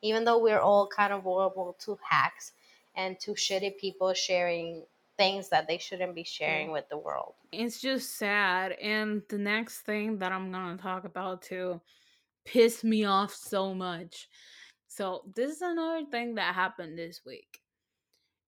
Even 0.00 0.24
though 0.24 0.38
we're 0.38 0.60
all 0.60 0.86
kind 0.86 1.12
of 1.12 1.22
vulnerable 1.22 1.76
to 1.80 1.98
hacks 2.02 2.52
and 2.96 3.18
to 3.20 3.32
shitty 3.32 3.76
people 3.76 4.12
sharing 4.14 4.82
things 5.16 5.48
that 5.50 5.68
they 5.68 5.78
shouldn't 5.78 6.14
be 6.14 6.24
sharing 6.24 6.70
with 6.70 6.88
the 6.88 6.98
world. 6.98 7.34
It's 7.52 7.80
just 7.80 8.16
sad. 8.16 8.72
And 8.72 9.22
the 9.28 9.38
next 9.38 9.80
thing 9.80 10.18
that 10.18 10.32
I'm 10.32 10.50
going 10.50 10.76
to 10.76 10.82
talk 10.82 11.04
about 11.04 11.42
too 11.42 11.80
pissed 12.44 12.84
me 12.84 13.04
off 13.04 13.34
so 13.34 13.74
much. 13.74 14.28
So, 14.88 15.22
this 15.34 15.50
is 15.56 15.62
another 15.62 16.04
thing 16.10 16.36
that 16.36 16.54
happened 16.54 16.98
this 16.98 17.20
week. 17.26 17.60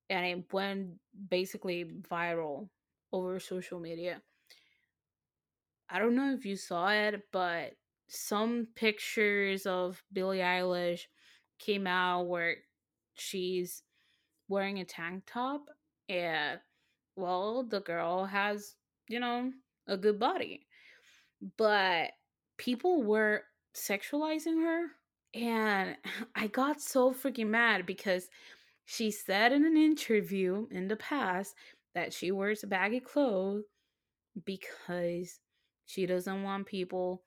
And 0.08 0.24
it 0.24 0.52
went 0.52 0.90
basically 1.28 1.84
viral 2.08 2.68
over 3.12 3.40
social 3.40 3.80
media. 3.80 4.22
I 5.88 5.98
don't 5.98 6.14
know 6.14 6.32
if 6.32 6.44
you 6.44 6.56
saw 6.56 6.88
it, 6.90 7.22
but 7.32 7.72
some 8.08 8.68
pictures 8.74 9.66
of 9.66 10.02
Billie 10.12 10.38
Eilish 10.38 11.02
came 11.58 11.86
out 11.86 12.26
where 12.26 12.56
she's 13.14 13.82
wearing 14.48 14.78
a 14.78 14.84
tank 14.84 15.24
top 15.26 15.68
and 16.08 16.58
well 17.16 17.62
the 17.62 17.80
girl 17.80 18.24
has 18.24 18.74
you 19.08 19.20
know 19.20 19.52
a 19.88 19.96
good 19.96 20.18
body 20.18 20.66
but 21.56 22.10
people 22.56 23.02
were 23.02 23.42
sexualizing 23.74 24.62
her 24.62 24.86
and 25.34 25.96
i 26.34 26.46
got 26.46 26.80
so 26.80 27.12
freaking 27.12 27.48
mad 27.48 27.86
because 27.86 28.28
she 28.84 29.10
said 29.10 29.52
in 29.52 29.64
an 29.64 29.76
interview 29.76 30.66
in 30.70 30.88
the 30.88 30.96
past 30.96 31.54
that 31.94 32.12
she 32.12 32.30
wears 32.30 32.64
baggy 32.68 33.00
clothes 33.00 33.64
because 34.44 35.40
she 35.86 36.04
doesn't 36.06 36.42
want 36.42 36.66
people 36.66 37.22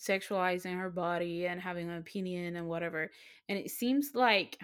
sexualizing 0.00 0.78
her 0.78 0.90
body 0.90 1.46
and 1.46 1.60
having 1.60 1.88
an 1.90 1.98
opinion 1.98 2.56
and 2.56 2.66
whatever. 2.66 3.10
And 3.48 3.58
it 3.58 3.70
seems 3.70 4.12
like 4.14 4.58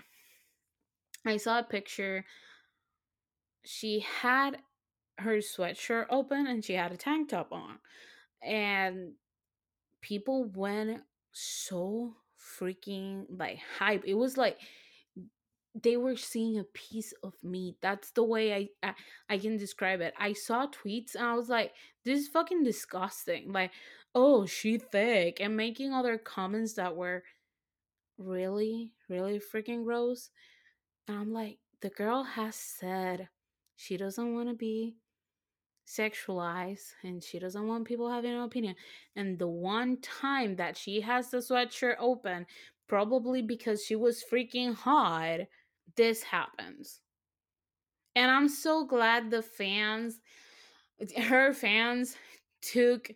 I 1.26 1.36
saw 1.36 1.58
a 1.58 1.64
picture. 1.64 2.24
She 3.66 4.00
had 4.20 4.58
her 5.18 5.38
sweatshirt 5.38 6.06
open 6.10 6.46
and 6.46 6.64
she 6.64 6.74
had 6.74 6.92
a 6.92 6.96
tank 6.96 7.30
top 7.30 7.52
on. 7.52 7.78
And 8.42 9.12
people 10.00 10.44
went 10.54 11.02
so 11.32 12.14
freaking 12.60 13.26
like 13.28 13.58
hype. 13.78 14.04
It 14.06 14.14
was 14.14 14.36
like 14.36 14.58
they 15.82 15.96
were 15.96 16.16
seeing 16.16 16.58
a 16.58 16.64
piece 16.64 17.12
of 17.22 17.34
meat. 17.42 17.76
That's 17.82 18.10
the 18.12 18.22
way 18.22 18.54
I, 18.54 18.68
I, 18.82 18.94
I 19.28 19.38
can 19.38 19.58
describe 19.58 20.00
it. 20.00 20.14
I 20.18 20.32
saw 20.32 20.66
tweets 20.68 21.14
and 21.14 21.24
I 21.24 21.34
was 21.34 21.48
like, 21.48 21.72
this 22.04 22.20
is 22.20 22.28
fucking 22.28 22.62
disgusting. 22.62 23.52
Like, 23.52 23.72
oh, 24.14 24.46
she 24.46 24.78
thick, 24.78 25.40
and 25.40 25.56
making 25.56 25.92
other 25.92 26.16
comments 26.16 26.74
that 26.74 26.96
were 26.96 27.24
really, 28.16 28.92
really 29.10 29.38
freaking 29.38 29.84
gross. 29.84 30.30
And 31.08 31.18
I'm 31.18 31.32
like, 31.32 31.58
the 31.82 31.90
girl 31.90 32.22
has 32.22 32.54
said 32.54 33.28
she 33.76 33.96
doesn't 33.96 34.34
want 34.34 34.48
to 34.48 34.54
be 34.54 34.96
sexualized 35.86 36.92
and 37.04 37.22
she 37.22 37.38
doesn't 37.38 37.66
want 37.66 37.84
people 37.84 38.10
having 38.10 38.32
an 38.32 38.40
opinion. 38.40 38.74
And 39.14 39.38
the 39.38 39.46
one 39.46 39.98
time 40.00 40.56
that 40.56 40.76
she 40.76 41.00
has 41.02 41.30
the 41.30 41.38
sweatshirt 41.38 41.96
open, 41.98 42.46
probably 42.88 43.42
because 43.42 43.84
she 43.84 43.94
was 43.94 44.24
freaking 44.30 44.74
hot, 44.74 45.40
this 45.96 46.22
happens. 46.22 47.00
And 48.14 48.30
I'm 48.30 48.48
so 48.48 48.84
glad 48.84 49.30
the 49.30 49.42
fans, 49.42 50.20
her 51.16 51.52
fans, 51.52 52.16
took 52.62 53.10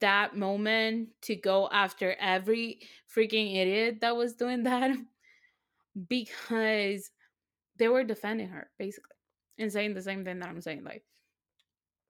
that 0.00 0.36
moment 0.36 1.08
to 1.22 1.34
go 1.34 1.68
after 1.70 2.14
every 2.20 2.80
freaking 3.14 3.56
idiot 3.56 3.98
that 4.00 4.16
was 4.16 4.34
doing 4.34 4.62
that 4.64 4.96
because 6.08 7.10
they 7.76 7.88
were 7.88 8.04
defending 8.04 8.48
her 8.48 8.70
basically 8.78 9.13
and 9.58 9.72
saying 9.72 9.94
the 9.94 10.02
same 10.02 10.24
thing 10.24 10.38
that 10.40 10.48
I'm 10.48 10.60
saying 10.60 10.84
like 10.84 11.04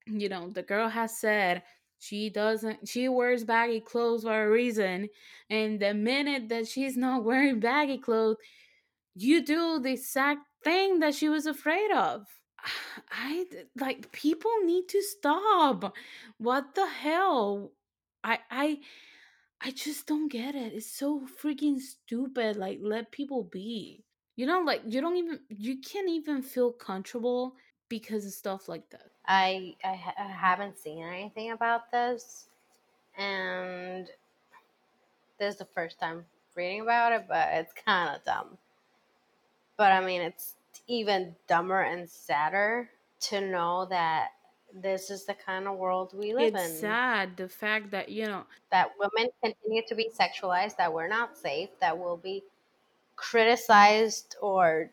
you 0.06 0.28
know 0.28 0.50
the 0.50 0.62
girl 0.62 0.88
has 0.88 1.18
said 1.18 1.62
she 1.98 2.30
doesn't 2.30 2.88
she 2.88 3.08
wears 3.08 3.44
baggy 3.44 3.80
clothes 3.80 4.24
for 4.24 4.44
a 4.44 4.50
reason 4.50 5.08
and 5.50 5.80
the 5.80 5.94
minute 5.94 6.48
that 6.48 6.66
she's 6.66 6.96
not 7.06 7.24
wearing 7.24 7.60
baggy 7.60 7.98
clothes 7.98 8.36
you 9.14 9.44
do 9.44 9.78
the 9.78 9.92
exact 9.92 10.40
thing 10.62 10.98
that 11.00 11.14
she 11.14 11.28
was 11.28 11.46
afraid 11.46 11.90
of 11.92 12.26
I 13.10 13.44
like 13.78 14.12
people 14.12 14.50
need 14.64 14.88
to 14.88 15.02
stop. 15.02 15.94
What 16.38 16.74
the 16.74 16.86
hell? 16.86 17.72
I 18.22 18.38
I 18.50 18.78
I 19.60 19.70
just 19.70 20.06
don't 20.06 20.30
get 20.30 20.54
it. 20.54 20.72
It's 20.74 20.90
so 20.90 21.26
freaking 21.42 21.78
stupid. 21.78 22.56
Like 22.56 22.78
let 22.82 23.12
people 23.12 23.44
be. 23.44 24.04
You 24.36 24.46
know, 24.46 24.60
like 24.60 24.82
you 24.86 25.00
don't 25.00 25.16
even 25.16 25.40
you 25.48 25.80
can't 25.80 26.08
even 26.08 26.42
feel 26.42 26.72
comfortable 26.72 27.56
because 27.88 28.26
of 28.26 28.32
stuff 28.32 28.68
like 28.68 28.90
that. 28.90 29.10
I 29.26 29.76
I, 29.84 29.94
ha- 29.96 30.14
I 30.18 30.22
haven't 30.28 30.78
seen 30.78 31.04
anything 31.04 31.50
about 31.50 31.90
this, 31.90 32.48
and 33.16 34.10
this 35.38 35.54
is 35.54 35.58
the 35.58 35.64
first 35.64 35.98
time 36.00 36.26
reading 36.54 36.80
about 36.80 37.12
it, 37.12 37.26
but 37.28 37.48
it's 37.54 37.72
kind 37.72 38.14
of 38.16 38.24
dumb. 38.24 38.58
But 39.76 39.92
I 39.92 40.04
mean, 40.04 40.20
it's 40.20 40.56
even 40.88 41.36
dumber 41.46 41.80
and 41.80 42.08
sadder 42.10 42.90
to 43.20 43.40
know 43.40 43.84
that 43.86 44.32
this 44.72 45.10
is 45.10 45.24
the 45.26 45.34
kind 45.34 45.68
of 45.68 45.78
world 45.78 46.12
we 46.12 46.34
live 46.34 46.54
it's 46.54 46.56
in. 46.56 46.72
It's 46.72 46.74
sad 46.80 47.36
the 47.36 47.48
fact 47.48 47.90
that 47.90 48.08
you 48.08 48.26
know 48.26 48.46
that 48.70 48.90
women 48.98 49.30
continue 49.42 49.82
to 49.86 49.94
be 49.94 50.10
sexualized, 50.10 50.76
that 50.76 50.92
we're 50.92 51.08
not 51.08 51.36
safe, 51.36 51.70
that 51.80 51.98
we'll 51.98 52.16
be 52.16 52.42
criticized 53.16 54.36
or 54.40 54.90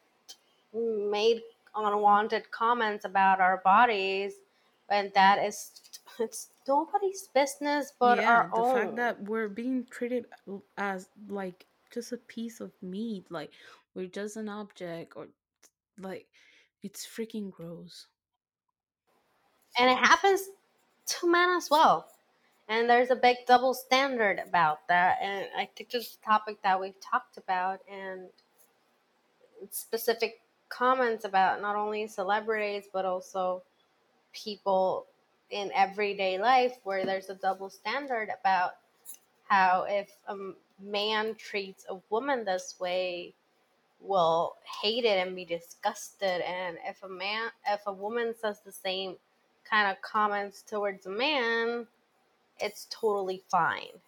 made 0.73 1.41
unwanted 1.75 2.49
comments 2.51 3.05
about 3.05 3.39
our 3.39 3.57
bodies 3.63 4.35
and 4.89 5.11
that 5.13 5.43
is 5.43 5.71
it's 6.19 6.49
nobody's 6.67 7.27
business 7.29 7.93
but 7.99 8.19
yeah, 8.19 8.29
our 8.29 8.51
the 8.53 8.63
fact 8.73 8.89
own 8.89 8.95
that 8.95 9.21
we're 9.23 9.47
being 9.49 9.85
treated 9.89 10.25
as 10.77 11.09
like 11.29 11.65
just 11.91 12.13
a 12.13 12.17
piece 12.17 12.61
of 12.61 12.71
meat, 12.81 13.25
like 13.29 13.51
we're 13.95 14.07
just 14.07 14.37
an 14.37 14.49
object, 14.49 15.13
or 15.15 15.27
like 15.99 16.25
it's 16.83 17.05
freaking 17.05 17.51
gross. 17.51 18.07
and 19.77 19.89
it 19.89 19.97
happens 19.97 20.49
to 21.05 21.29
men 21.29 21.49
as 21.51 21.69
well 21.69 22.10
and 22.71 22.89
there's 22.89 23.11
a 23.11 23.15
big 23.15 23.37
double 23.45 23.73
standard 23.73 24.39
about 24.39 24.87
that 24.87 25.17
and 25.21 25.45
i 25.57 25.67
think 25.75 25.91
this 25.91 26.05
is 26.05 26.17
a 26.21 26.25
topic 26.25 26.57
that 26.63 26.79
we've 26.79 26.99
talked 26.99 27.37
about 27.37 27.79
and 27.91 28.21
specific 29.69 30.41
comments 30.69 31.25
about 31.25 31.61
not 31.61 31.75
only 31.75 32.07
celebrities 32.07 32.85
but 32.91 33.05
also 33.05 33.61
people 34.33 35.05
in 35.51 35.69
everyday 35.75 36.39
life 36.39 36.77
where 36.83 37.05
there's 37.05 37.29
a 37.29 37.35
double 37.35 37.69
standard 37.69 38.29
about 38.39 38.71
how 39.47 39.85
if 39.87 40.09
a 40.29 40.35
man 40.81 41.35
treats 41.35 41.85
a 41.89 41.97
woman 42.09 42.45
this 42.45 42.75
way 42.79 43.33
will 43.99 44.55
hate 44.81 45.05
it 45.05 45.25
and 45.25 45.35
be 45.35 45.45
disgusted. 45.45 46.41
And 46.41 46.77
if 46.87 47.03
a 47.03 47.09
man 47.09 47.49
if 47.67 47.81
a 47.85 47.93
woman 47.93 48.33
says 48.39 48.61
the 48.65 48.71
same 48.71 49.15
kind 49.69 49.91
of 49.91 50.01
comments 50.01 50.63
towards 50.63 51.05
a 51.05 51.09
man 51.09 51.85
it's 52.61 52.87
totally 52.89 53.43
fine. 53.49 53.99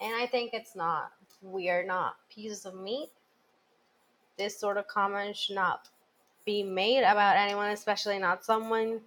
And 0.00 0.14
i 0.14 0.26
think 0.26 0.52
it's 0.52 0.76
not 0.76 1.12
we 1.42 1.68
are 1.70 1.84
not 1.84 2.16
pieces 2.34 2.66
of 2.66 2.74
meat. 2.74 3.10
This 4.38 4.58
sort 4.58 4.76
of 4.76 4.86
comment 4.86 5.36
should 5.36 5.54
not 5.56 5.88
be 6.44 6.62
made 6.62 7.02
about 7.02 7.36
anyone 7.36 7.70
especially 7.70 8.18
not 8.18 8.44
someone 8.44 9.00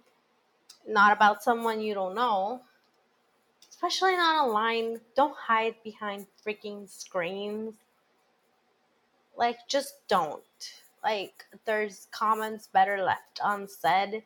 not 0.86 1.12
about 1.12 1.42
someone 1.42 1.80
you 1.80 1.94
don't 1.94 2.14
know. 2.14 2.62
Especially 3.68 4.16
not 4.16 4.46
online 4.46 5.00
don't 5.14 5.36
hide 5.36 5.76
behind 5.84 6.26
freaking 6.44 6.88
screens. 6.88 7.74
Like 9.36 9.58
just 9.68 9.94
don't. 10.08 10.42
Like 11.02 11.44
there's 11.64 12.08
comments 12.10 12.68
better 12.72 13.02
left 13.02 13.40
unsaid. 13.42 14.24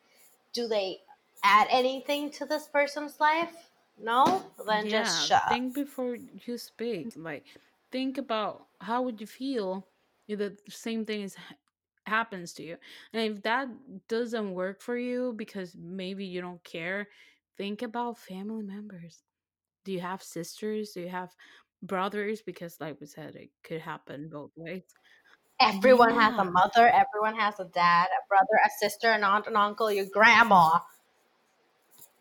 Do 0.53 0.67
they 0.67 1.01
add 1.45 1.69
anything 1.71 2.31
to 2.31 2.47
this 2.47 2.67
person's 2.67 3.21
life 3.21 3.71
no 3.97 4.53
then 4.67 4.87
just 4.89 5.17
Yeah, 5.17 5.27
shut 5.27 5.43
up 5.43 5.59
think 5.59 5.75
before 5.75 6.17
you 6.17 6.59
speak. 6.59 7.13
Like, 7.17 7.47
think 7.93 8.19
about 8.19 8.69
how 8.81 9.03
would 9.03 9.21
you 9.21 9.27
feel 9.27 9.89
if 10.27 10.39
the 10.39 10.59
same 10.69 11.05
thing 11.05 11.23
is 11.23 11.35
ha- 11.35 11.57
happens 12.07 12.53
to 12.55 12.63
you, 12.63 12.79
and 13.13 13.33
if 13.37 13.43
that 13.43 13.69
doesn't 14.09 14.53
work 14.55 14.81
for 14.83 14.97
you 14.97 15.33
because 15.35 15.77
maybe 15.77 16.25
you 16.25 16.41
don't 16.41 16.63
care, 16.65 17.09
think 17.57 17.83
about 17.83 18.19
family 18.19 18.63
members. 18.63 19.23
Do 19.85 19.93
you 19.93 20.01
have 20.01 20.23
sisters? 20.23 20.93
Do 20.93 21.03
you 21.03 21.11
have 21.11 21.35
brothers? 21.83 22.43
Because, 22.43 22.81
like 22.81 23.01
we 23.01 23.07
said, 23.07 23.37
it 23.37 23.53
could 23.65 23.83
happen 23.83 24.29
both 24.31 24.53
ways. 24.57 24.85
everyone 25.61 26.15
has 26.15 26.35
a 26.39 26.45
Yeah, 26.45 26.51
mother 26.51 26.89
everyone 26.89 27.35
has 27.35 27.59
a 27.61 27.65
dad 27.67 28.07
a 28.07 28.21
brother 28.29 28.59
a 28.67 28.71
sister 28.79 29.09
an 29.09 29.23
aunt 29.25 29.47
an 29.47 29.57
uncle 29.57 29.91
your 29.91 30.07
grandma 30.13 30.79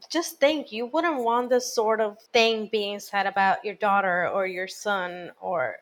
just 0.09 0.39
think 0.39 0.71
you 0.71 0.85
wouldn't 0.87 1.23
want 1.23 1.49
this 1.49 1.73
sort 1.73 2.01
of 2.01 2.19
thing 2.31 2.69
being 2.71 2.99
said 2.99 3.25
about 3.25 3.63
your 3.63 3.75
daughter 3.75 4.29
or 4.29 4.45
your 4.45 4.67
son 4.67 5.31
or 5.41 5.77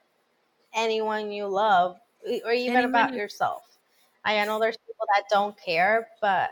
anyone 0.74 1.32
you 1.32 1.48
love 1.48 1.98
or 2.46 2.52
even 2.52 2.86
about 2.86 3.10
even 3.10 3.20
yourself. 3.20 3.64
I 4.24 4.44
know 4.46 4.60
there's 4.60 4.78
people 4.78 5.06
that 5.16 5.24
don't 5.30 5.60
care, 5.60 6.08
but 6.22 6.52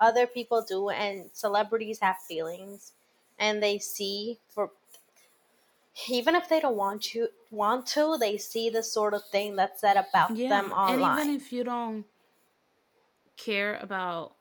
other 0.00 0.26
people 0.26 0.64
do 0.66 0.88
and 0.88 1.30
celebrities 1.32 2.00
have 2.00 2.16
feelings 2.26 2.92
and 3.38 3.62
they 3.62 3.78
see 3.78 4.38
for 4.48 4.70
even 6.08 6.34
if 6.34 6.48
they 6.48 6.58
don't 6.58 6.76
want 6.76 7.02
to 7.02 7.28
want 7.50 7.86
to, 7.86 8.16
they 8.18 8.38
see 8.38 8.70
the 8.70 8.82
sort 8.82 9.14
of 9.14 9.22
thing 9.28 9.56
that's 9.56 9.80
said 9.80 9.96
about 9.96 10.34
yeah, 10.34 10.48
them 10.48 10.72
and 10.74 11.00
even 11.00 11.34
if 11.34 11.52
you 11.52 11.64
don't 11.64 12.04
care 13.36 13.78
about 13.82 14.34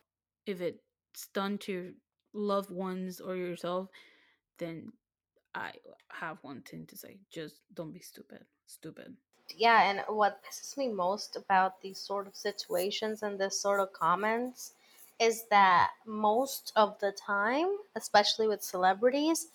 if 0.45 0.61
it's 0.61 1.27
done 1.33 1.57
to 1.57 1.93
loved 2.33 2.71
ones 2.71 3.19
or 3.19 3.35
yourself, 3.35 3.89
then 4.57 4.91
I 5.55 5.73
have 6.09 6.37
one 6.43 6.61
thing 6.61 6.85
to 6.87 6.97
say. 6.97 7.17
Just 7.29 7.61
don't 7.73 7.91
be 7.93 7.99
stupid. 8.01 8.45
Stupid. 8.67 9.15
Yeah, 9.57 9.83
and 9.89 10.01
what 10.07 10.41
pisses 10.43 10.77
me 10.77 10.87
most 10.87 11.35
about 11.35 11.81
these 11.81 11.99
sort 11.99 12.27
of 12.27 12.35
situations 12.35 13.23
and 13.23 13.37
this 13.39 13.59
sort 13.59 13.79
of 13.81 13.91
comments 13.93 14.73
is 15.19 15.43
that 15.49 15.91
most 16.05 16.71
of 16.75 16.97
the 16.99 17.11
time, 17.11 17.67
especially 17.95 18.47
with 18.47 18.63
celebrities, 18.63 19.47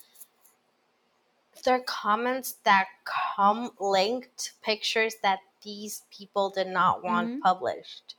they're 1.65 1.81
comments 1.81 2.57
that 2.65 2.87
come 3.05 3.71
linked 3.81 4.53
pictures 4.63 5.17
that 5.23 5.41
these 5.63 6.03
people 6.11 6.51
did 6.51 6.69
not 6.69 7.03
want 7.03 7.31
Mm-hmm. 7.31 7.41
published. 7.41 8.15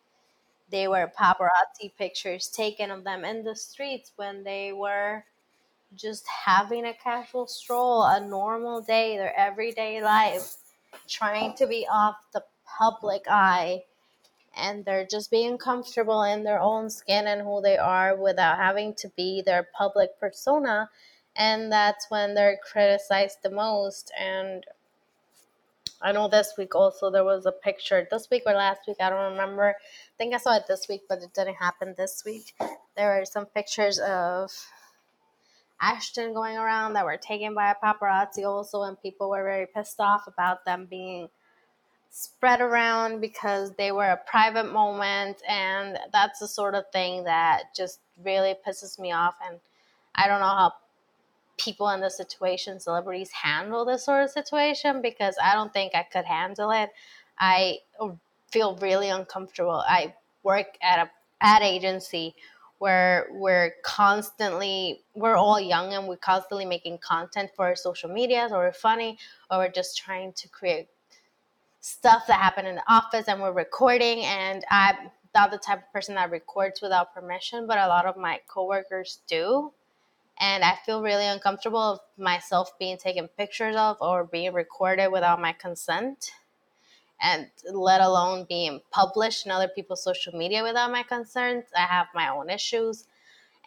They 0.69 0.87
were 0.87 1.11
paparazzi 1.17 1.95
pictures 1.97 2.47
taken 2.47 2.91
of 2.91 3.03
them 3.03 3.23
in 3.23 3.43
the 3.43 3.55
streets 3.55 4.11
when 4.15 4.43
they 4.43 4.73
were 4.73 5.23
just 5.95 6.27
having 6.27 6.85
a 6.85 6.93
casual 6.93 7.47
stroll, 7.47 8.03
a 8.03 8.19
normal 8.19 8.81
day, 8.81 9.17
their 9.17 9.37
everyday 9.37 10.01
life, 10.01 10.55
trying 11.07 11.55
to 11.55 11.67
be 11.67 11.87
off 11.89 12.17
the 12.33 12.43
public 12.77 13.25
eye. 13.29 13.83
And 14.55 14.83
they're 14.83 15.05
just 15.05 15.31
being 15.31 15.57
comfortable 15.57 16.23
in 16.23 16.43
their 16.43 16.59
own 16.59 16.89
skin 16.89 17.27
and 17.27 17.41
who 17.41 17.61
they 17.61 17.77
are 17.77 18.15
without 18.15 18.57
having 18.57 18.95
to 18.95 19.09
be 19.15 19.41
their 19.41 19.69
public 19.77 20.19
persona. 20.19 20.89
And 21.35 21.71
that's 21.71 22.09
when 22.09 22.33
they're 22.33 22.57
criticized 22.57 23.37
the 23.43 23.51
most. 23.51 24.11
And 24.19 24.65
I 26.01 26.11
know 26.11 26.27
this 26.27 26.53
week 26.57 26.75
also 26.75 27.09
there 27.09 27.23
was 27.23 27.45
a 27.45 27.51
picture, 27.51 28.07
this 28.09 28.29
week 28.29 28.43
or 28.45 28.53
last 28.53 28.81
week, 28.87 28.97
I 28.99 29.09
don't 29.09 29.31
remember. 29.31 29.69
I 29.69 30.13
think 30.17 30.33
I 30.33 30.37
saw 30.37 30.55
it 30.55 30.63
this 30.67 30.87
week, 30.87 31.01
but 31.09 31.19
it 31.19 31.33
didn't 31.33 31.55
happen 31.55 31.95
this 31.97 32.23
week. 32.25 32.53
There 32.95 33.17
were 33.17 33.25
some 33.25 33.45
pictures 33.45 33.99
of 33.99 34.51
Ashton 35.81 36.33
going 36.33 36.57
around 36.57 36.93
that 36.93 37.05
were 37.05 37.17
taken 37.17 37.53
by 37.53 37.71
a 37.71 37.75
paparazzi 37.75 38.45
also, 38.45 38.83
and 38.83 39.01
people 39.01 39.29
were 39.29 39.43
very 39.43 39.67
pissed 39.67 39.99
off 39.99 40.27
about 40.27 40.65
them 40.65 40.87
being 40.89 41.29
spread 42.09 42.61
around 42.61 43.21
because 43.21 43.73
they 43.75 43.91
were 43.91 44.11
a 44.11 44.17
private 44.17 44.71
moment, 44.71 45.37
and 45.47 45.97
that's 46.11 46.39
the 46.39 46.47
sort 46.47 46.73
of 46.73 46.85
thing 46.91 47.23
that 47.25 47.75
just 47.75 47.99
really 48.23 48.55
pisses 48.65 48.97
me 48.97 49.11
off. 49.11 49.35
And 49.45 49.59
I 50.15 50.27
don't 50.27 50.39
know 50.39 50.45
how 50.47 50.73
people 51.57 51.89
in 51.89 52.01
this 52.01 52.17
situation, 52.17 52.79
celebrities, 52.79 53.31
handle 53.31 53.85
this 53.85 54.05
sort 54.05 54.23
of 54.23 54.29
situation 54.29 55.01
because 55.01 55.35
I 55.43 55.53
don't 55.53 55.73
think 55.73 55.93
I 55.95 56.03
could 56.03 56.25
handle 56.25 56.71
it. 56.71 56.89
I 57.39 57.79
feel 58.51 58.75
really 58.77 59.09
uncomfortable. 59.09 59.83
I 59.87 60.13
work 60.43 60.77
at 60.81 60.99
a 60.99 61.11
ad 61.41 61.61
agency 61.61 62.35
where 62.79 63.27
we're 63.31 63.73
constantly 63.83 65.01
we're 65.15 65.35
all 65.35 65.59
young 65.59 65.93
and 65.93 66.07
we're 66.07 66.17
constantly 66.17 66.65
making 66.65 66.97
content 66.99 67.49
for 67.55 67.65
our 67.65 67.75
social 67.75 68.09
medias 68.09 68.51
or 68.51 68.59
we're 68.59 68.71
funny 68.71 69.17
or 69.49 69.59
we're 69.59 69.71
just 69.71 69.97
trying 69.97 70.31
to 70.33 70.47
create 70.49 70.87
stuff 71.79 72.27
that 72.27 72.39
happened 72.39 72.67
in 72.67 72.75
the 72.75 72.83
office 72.87 73.27
and 73.27 73.41
we're 73.41 73.51
recording 73.51 74.19
and 74.25 74.63
i'm 74.69 74.95
not 75.33 75.51
the 75.51 75.57
type 75.57 75.79
of 75.79 75.93
person 75.93 76.15
that 76.15 76.29
records 76.29 76.81
without 76.81 77.13
permission 77.13 77.65
but 77.65 77.77
a 77.77 77.87
lot 77.87 78.05
of 78.05 78.17
my 78.17 78.39
coworkers 78.47 79.19
do 79.27 79.71
and 80.39 80.63
i 80.63 80.75
feel 80.85 81.01
really 81.01 81.25
uncomfortable 81.25 81.79
of 81.79 81.99
myself 82.17 82.71
being 82.79 82.97
taken 82.97 83.27
pictures 83.37 83.75
of 83.75 83.97
or 84.01 84.23
being 84.23 84.53
recorded 84.53 85.11
without 85.11 85.41
my 85.41 85.53
consent 85.53 86.31
and 87.21 87.47
let 87.71 88.01
alone 88.01 88.45
being 88.47 88.81
published 88.91 89.45
in 89.45 89.51
other 89.51 89.67
people's 89.67 90.03
social 90.03 90.33
media 90.33 90.63
without 90.63 90.91
my 90.91 91.03
consent. 91.03 91.65
I 91.75 91.81
have 91.81 92.07
my 92.13 92.29
own 92.29 92.49
issues 92.49 93.05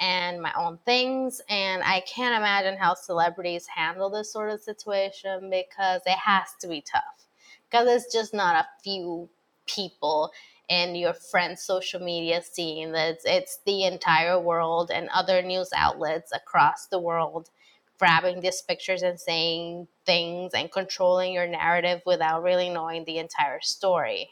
and 0.00 0.40
my 0.40 0.52
own 0.56 0.78
things, 0.86 1.42
and 1.48 1.82
I 1.82 2.00
can't 2.00 2.36
imagine 2.36 2.78
how 2.78 2.94
celebrities 2.94 3.66
handle 3.66 4.08
this 4.08 4.32
sort 4.32 4.50
of 4.50 4.60
situation 4.60 5.50
because 5.50 6.02
it 6.06 6.18
has 6.18 6.48
to 6.60 6.68
be 6.68 6.80
tough. 6.80 7.26
Because 7.70 7.88
it's 7.88 8.12
just 8.12 8.32
not 8.32 8.56
a 8.56 8.68
few 8.82 9.28
people 9.66 10.32
in 10.70 10.94
your 10.94 11.14
friend's 11.14 11.62
social 11.62 12.00
media 12.00 12.42
scene, 12.42 12.94
it's, 12.94 13.24
it's 13.26 13.58
the 13.66 13.84
entire 13.84 14.40
world 14.40 14.90
and 14.90 15.10
other 15.10 15.42
news 15.42 15.70
outlets 15.76 16.32
across 16.32 16.86
the 16.86 17.00
world 17.00 17.50
grabbing 17.98 18.40
these 18.40 18.62
pictures 18.62 19.02
and 19.02 19.20
saying 19.20 19.88
things 20.06 20.54
and 20.54 20.72
controlling 20.72 21.34
your 21.34 21.46
narrative 21.46 22.00
without 22.06 22.42
really 22.42 22.70
knowing 22.70 23.04
the 23.04 23.18
entire 23.18 23.60
story. 23.60 24.30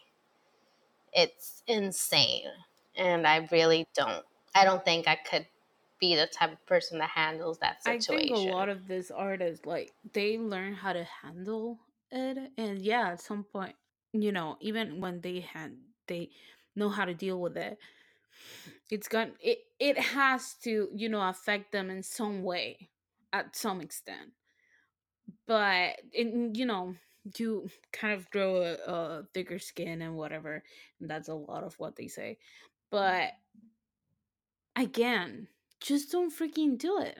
It's 1.12 1.62
insane. 1.66 2.48
And 2.96 3.26
I 3.26 3.48
really 3.52 3.86
don't 3.94 4.24
I 4.54 4.64
don't 4.64 4.84
think 4.84 5.06
I 5.08 5.16
could 5.16 5.46
be 6.00 6.16
the 6.16 6.26
type 6.26 6.52
of 6.52 6.66
person 6.66 6.98
that 6.98 7.10
handles 7.10 7.58
that 7.58 7.84
situation. 7.84 8.32
I 8.32 8.36
think 8.36 8.50
a 8.50 8.52
lot 8.52 8.68
of 8.68 8.86
these 8.88 9.10
artists, 9.10 9.66
like, 9.66 9.92
they 10.12 10.38
learn 10.38 10.74
how 10.74 10.92
to 10.92 11.04
handle 11.04 11.78
it. 12.10 12.52
And 12.56 12.78
yeah, 12.80 13.10
at 13.10 13.20
some 13.20 13.44
point, 13.44 13.76
you 14.12 14.32
know, 14.32 14.56
even 14.60 15.00
when 15.00 15.20
they 15.20 15.40
had, 15.40 15.76
they 16.08 16.30
know 16.74 16.88
how 16.88 17.04
to 17.04 17.14
deal 17.14 17.40
with 17.40 17.56
it. 17.56 17.78
it's 18.90 19.08
going 19.08 19.32
it 19.40 19.58
it 19.78 19.98
has 19.98 20.54
to 20.62 20.88
you 20.94 21.08
know 21.08 21.22
affect 21.28 21.72
them 21.72 21.90
in 21.90 22.02
some 22.02 22.42
way 22.42 22.88
at 23.32 23.56
some 23.56 23.80
extent. 23.80 24.32
But 25.46 26.00
in 26.12 26.54
you 26.54 26.66
know 26.66 26.94
you 27.36 27.68
kind 27.92 28.14
of 28.14 28.30
grow 28.30 28.62
a, 28.62 28.90
a 28.90 29.22
thicker 29.34 29.58
skin 29.58 30.00
and 30.00 30.16
whatever 30.16 30.62
and 31.00 31.10
that's 31.10 31.28
a 31.28 31.34
lot 31.34 31.64
of 31.64 31.74
what 31.78 31.96
they 31.96 32.08
say. 32.08 32.38
But 32.90 33.32
again 34.76 35.48
just 35.80 36.10
don't 36.10 36.32
freaking 36.32 36.78
do 36.78 37.00
it. 37.00 37.18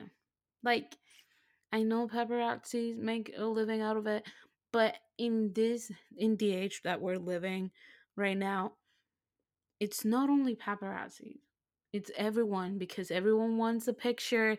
Like 0.63 0.97
i 1.71 1.83
know 1.83 2.07
paparazzi 2.07 2.97
make 2.97 3.31
a 3.37 3.45
living 3.45 3.81
out 3.81 3.97
of 3.97 4.07
it 4.07 4.23
but 4.71 4.95
in 5.17 5.51
this 5.53 5.91
in 6.17 6.35
the 6.37 6.53
age 6.53 6.81
that 6.83 7.01
we're 7.01 7.17
living 7.17 7.71
right 8.15 8.37
now 8.37 8.73
it's 9.79 10.03
not 10.05 10.29
only 10.29 10.55
paparazzi 10.55 11.39
it's 11.91 12.11
everyone 12.17 12.77
because 12.77 13.09
everyone 13.09 13.57
wants 13.57 13.87
a 13.87 13.93
picture 13.93 14.57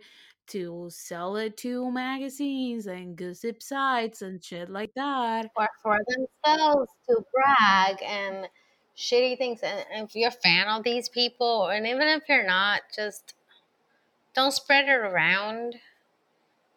to 0.48 0.88
sell 0.90 1.36
it 1.36 1.56
to 1.58 1.90
magazines 1.92 2.86
and 2.86 3.16
gossip 3.16 3.62
sites 3.62 4.22
and 4.22 4.42
shit 4.42 4.68
like 4.68 4.92
that. 4.94 5.48
Or 5.56 5.68
for 5.80 5.98
themselves 6.08 6.90
to 7.08 7.24
brag 7.32 8.02
and 8.02 8.48
shitty 8.96 9.38
things. 9.38 9.60
And 9.62 10.08
if 10.08 10.16
you're 10.16 10.28
a 10.28 10.32
fan 10.32 10.66
of 10.66 10.82
these 10.82 11.08
people, 11.08 11.68
and 11.68 11.86
even 11.86 12.08
if 12.08 12.24
you're 12.28 12.46
not, 12.46 12.82
just 12.94 13.34
don't 14.34 14.52
spread 14.52 14.88
it 14.88 14.92
around. 14.92 15.76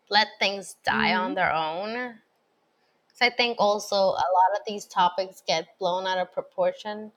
Let 0.10 0.28
things 0.38 0.76
die 0.86 1.10
mm-hmm. 1.10 1.22
on 1.22 1.34
their 1.34 1.52
own. 1.52 1.94
Because 3.08 3.22
I 3.22 3.30
think 3.32 3.56
also 3.58 3.96
a 3.96 4.00
lot 4.12 4.54
of 4.56 4.62
these 4.68 4.86
topics 4.86 5.42
get 5.48 5.66
blown 5.80 6.06
out 6.06 6.20
of 6.20 6.32
proportion 6.32 7.12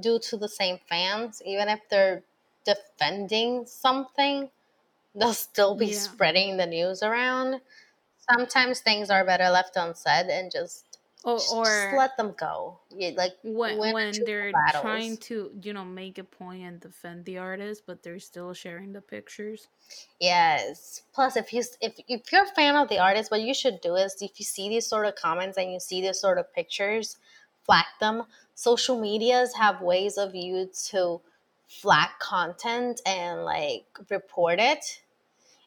due 0.00 0.18
to 0.18 0.36
the 0.36 0.48
same 0.48 0.78
fans, 0.88 1.42
even 1.44 1.68
if 1.68 1.80
they're 1.90 2.22
defending 2.64 3.66
something, 3.66 4.48
they'll 5.14 5.34
still 5.34 5.74
be 5.74 5.86
yeah. 5.86 5.98
spreading 5.98 6.56
the 6.56 6.66
news 6.66 7.02
around. 7.02 7.60
Sometimes 8.30 8.80
things 8.80 9.10
are 9.10 9.24
better 9.24 9.50
left 9.50 9.76
unsaid 9.76 10.26
and 10.26 10.50
just 10.50 10.92
oh, 11.24 11.40
or, 11.52 11.60
or 11.60 11.64
just 11.64 11.96
let 11.96 12.16
them 12.16 12.34
go. 12.38 12.78
You, 12.96 13.12
like 13.12 13.32
when 13.42 13.78
when 13.78 14.12
they're 14.24 14.52
trying 14.80 15.16
to 15.18 15.50
you 15.60 15.72
know 15.72 15.84
make 15.84 16.18
a 16.18 16.24
point 16.24 16.62
and 16.62 16.80
defend 16.80 17.24
the 17.24 17.38
artist, 17.38 17.82
but 17.86 18.02
they're 18.02 18.20
still 18.20 18.54
sharing 18.54 18.92
the 18.92 19.00
pictures. 19.00 19.68
Yes. 20.20 21.02
Plus, 21.12 21.36
if 21.36 21.52
you 21.52 21.62
if 21.80 21.94
if 22.08 22.32
you're 22.32 22.44
a 22.44 22.54
fan 22.54 22.76
of 22.76 22.88
the 22.88 22.98
artist, 22.98 23.30
what 23.30 23.42
you 23.42 23.54
should 23.54 23.80
do 23.80 23.96
is 23.96 24.16
if 24.20 24.38
you 24.38 24.44
see 24.44 24.68
these 24.68 24.86
sort 24.86 25.06
of 25.06 25.16
comments 25.16 25.58
and 25.58 25.72
you 25.72 25.80
see 25.80 26.00
these 26.00 26.20
sort 26.20 26.38
of 26.38 26.52
pictures, 26.54 27.18
flag 27.64 27.86
them. 28.00 28.24
Social 28.54 29.00
medias 29.00 29.54
have 29.54 29.80
ways 29.80 30.18
of 30.18 30.34
you 30.34 30.70
to 30.90 31.20
flag 31.68 32.10
content 32.18 33.00
and 33.06 33.44
like 33.44 33.86
report 34.10 34.58
it. 34.60 35.00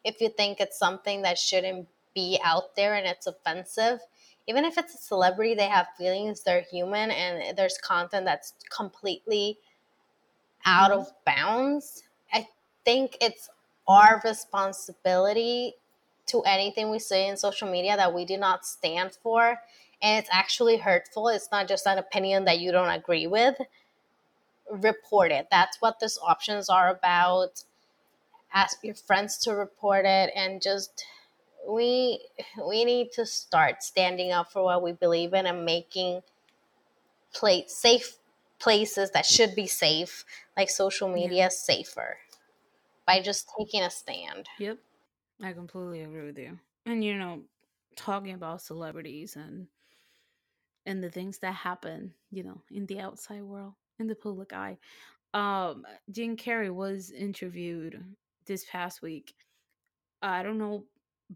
If 0.04 0.20
you 0.20 0.28
think 0.28 0.60
it's 0.60 0.78
something 0.78 1.22
that 1.22 1.38
shouldn't 1.38 1.88
be 2.14 2.38
out 2.42 2.76
there 2.76 2.94
and 2.94 3.06
it's 3.06 3.26
offensive 3.26 4.00
even 4.48 4.64
if 4.64 4.78
it's 4.78 4.94
a 4.94 4.98
celebrity 4.98 5.54
they 5.54 5.66
have 5.66 5.86
feelings 5.98 6.40
they're 6.40 6.64
human 6.70 7.10
and 7.10 7.58
there's 7.58 7.76
content 7.76 8.24
that's 8.24 8.54
completely 8.74 9.58
out 10.66 10.90
mm-hmm. 10.90 11.00
of 11.00 11.12
bounds. 11.24 12.02
I 12.32 12.48
think 12.84 13.16
it's 13.20 13.48
our 13.88 14.20
responsibility 14.24 15.74
to 16.26 16.42
anything 16.42 16.90
we 16.90 16.98
say 16.98 17.28
in 17.28 17.36
social 17.36 17.70
media 17.70 17.96
that 17.96 18.12
we 18.12 18.24
do 18.24 18.36
not 18.36 18.66
stand 18.66 19.16
for 19.22 19.60
and 20.02 20.18
it's 20.18 20.28
actually 20.32 20.76
hurtful 20.76 21.28
it's 21.28 21.48
not 21.50 21.68
just 21.68 21.86
an 21.86 21.98
opinion 21.98 22.44
that 22.44 22.60
you 22.60 22.70
don't 22.72 22.90
agree 22.90 23.26
with 23.26 23.56
report 24.70 25.32
it. 25.32 25.48
That's 25.50 25.80
what 25.80 26.00
these 26.00 26.18
options 26.22 26.68
are 26.68 26.90
about. 26.90 27.62
Ask 28.52 28.82
your 28.82 28.94
friends 28.94 29.38
to 29.38 29.54
report 29.54 30.04
it 30.06 30.30
and 30.34 30.62
just 30.62 31.04
we 31.68 32.20
we 32.68 32.84
need 32.84 33.10
to 33.12 33.26
start 33.26 33.82
standing 33.82 34.32
up 34.32 34.52
for 34.52 34.62
what 34.62 34.82
we 34.82 34.92
believe 34.92 35.34
in 35.34 35.46
and 35.46 35.64
making 35.64 36.22
place 37.34 37.76
safe 37.76 38.16
places 38.58 39.10
that 39.10 39.26
should 39.26 39.54
be 39.54 39.66
safe, 39.66 40.24
like 40.56 40.70
social 40.70 41.08
media, 41.08 41.36
yeah. 41.36 41.48
safer 41.48 42.16
by 43.06 43.20
just 43.20 43.50
taking 43.58 43.82
a 43.82 43.90
stand. 43.90 44.48
Yep. 44.58 44.78
I 45.42 45.52
completely 45.52 46.02
agree 46.02 46.24
with 46.24 46.38
you. 46.38 46.58
And 46.86 47.04
you 47.04 47.18
know, 47.18 47.42
talking 47.96 48.32
about 48.32 48.62
celebrities 48.62 49.36
and 49.36 49.66
and 50.86 51.02
the 51.02 51.10
things 51.10 51.38
that 51.38 51.54
happen, 51.54 52.14
you 52.30 52.44
know, 52.44 52.62
in 52.70 52.86
the 52.86 53.00
outside 53.00 53.42
world 53.42 53.74
in 53.98 54.06
the 54.06 54.14
public 54.14 54.52
eye. 54.52 54.78
Um, 55.34 55.84
Jim 56.10 56.36
Carrey 56.36 56.72
was 56.72 57.10
interviewed 57.10 58.02
this 58.46 58.64
past 58.70 59.02
week. 59.02 59.34
I 60.22 60.42
don't 60.42 60.58
know 60.58 60.84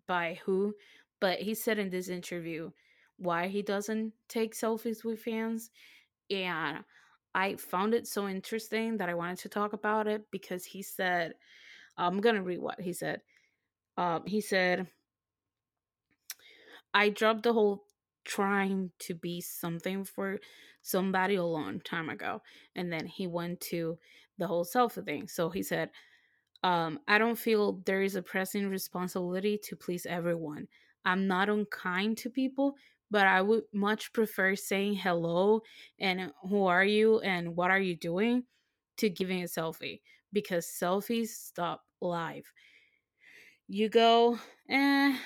by 0.06 0.38
who, 0.44 0.74
but 1.20 1.40
he 1.40 1.54
said 1.54 1.78
in 1.78 1.90
this 1.90 2.08
interview 2.08 2.70
why 3.16 3.48
he 3.48 3.60
doesn't 3.60 4.12
take 4.28 4.54
selfies 4.54 5.04
with 5.04 5.20
fans. 5.20 5.70
And 6.30 6.78
I 7.34 7.56
found 7.56 7.94
it 7.94 8.06
so 8.06 8.28
interesting 8.28 8.96
that 8.96 9.08
I 9.08 9.14
wanted 9.14 9.38
to 9.40 9.48
talk 9.48 9.72
about 9.72 10.06
it 10.06 10.24
because 10.30 10.64
he 10.64 10.82
said, 10.82 11.34
I'm 11.96 12.20
going 12.20 12.36
to 12.36 12.42
read 12.42 12.60
what 12.60 12.80
he 12.80 12.92
said. 12.92 13.20
Um, 13.96 14.22
he 14.26 14.40
said, 14.40 14.86
I 16.94 17.10
dropped 17.10 17.42
the 17.42 17.52
whole 17.52 17.84
trying 18.24 18.90
to 19.00 19.14
be 19.14 19.40
something 19.40 20.04
for 20.04 20.38
somebody 20.82 21.36
a 21.36 21.44
long 21.44 21.80
time 21.80 22.08
ago. 22.08 22.42
And 22.74 22.92
then 22.92 23.06
he 23.06 23.26
went 23.26 23.60
to 23.62 23.98
the 24.38 24.46
whole 24.46 24.64
selfie 24.64 25.04
thing. 25.04 25.28
So 25.28 25.50
he 25.50 25.62
said, 25.62 25.90
um, 26.62 27.00
I 27.08 27.18
don't 27.18 27.38
feel 27.38 27.80
there 27.86 28.02
is 28.02 28.16
a 28.16 28.22
pressing 28.22 28.68
responsibility 28.68 29.58
to 29.64 29.76
please 29.76 30.06
everyone. 30.06 30.68
I'm 31.04 31.26
not 31.26 31.48
unkind 31.48 32.18
to 32.18 32.30
people, 32.30 32.76
but 33.10 33.26
I 33.26 33.40
would 33.42 33.64
much 33.72 34.12
prefer 34.12 34.54
saying 34.56 34.96
hello 34.96 35.62
and 35.98 36.32
who 36.48 36.66
are 36.66 36.84
you 36.84 37.20
and 37.20 37.56
what 37.56 37.70
are 37.70 37.80
you 37.80 37.96
doing 37.96 38.44
to 38.98 39.08
giving 39.08 39.42
a 39.42 39.46
selfie 39.46 40.00
because 40.32 40.66
selfies 40.66 41.28
stop 41.28 41.84
live. 42.00 42.52
You 43.68 43.88
go, 43.88 44.38
eh, 44.68 45.16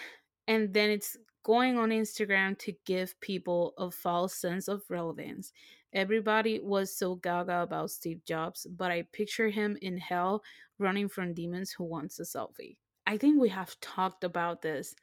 and 0.46 0.74
then 0.74 0.90
it's 0.90 1.16
going 1.44 1.78
on 1.78 1.90
Instagram 1.90 2.59
to 2.59 2.72
give 2.85 3.20
people 3.20 3.74
a 3.78 3.90
false 3.90 4.35
sense 4.35 4.66
of 4.66 4.83
relevance. 4.88 5.52
Everybody 5.92 6.59
was 6.59 6.96
so 6.96 7.14
gaga 7.14 7.61
about 7.62 7.90
Steve 7.90 8.24
Jobs, 8.24 8.66
but 8.66 8.90
I 8.90 9.07
picture 9.12 9.48
him 9.48 9.78
in 9.80 9.96
hell 9.98 10.42
running 10.78 11.09
from 11.09 11.35
demons 11.35 11.70
who 11.70 11.85
wants 11.85 12.18
a 12.18 12.24
selfie. 12.24 12.76
I 13.07 13.18
think 13.18 13.40
we 13.40 13.50
have 13.50 13.78
talked 13.80 14.24
about 14.24 14.62
this 14.62 14.96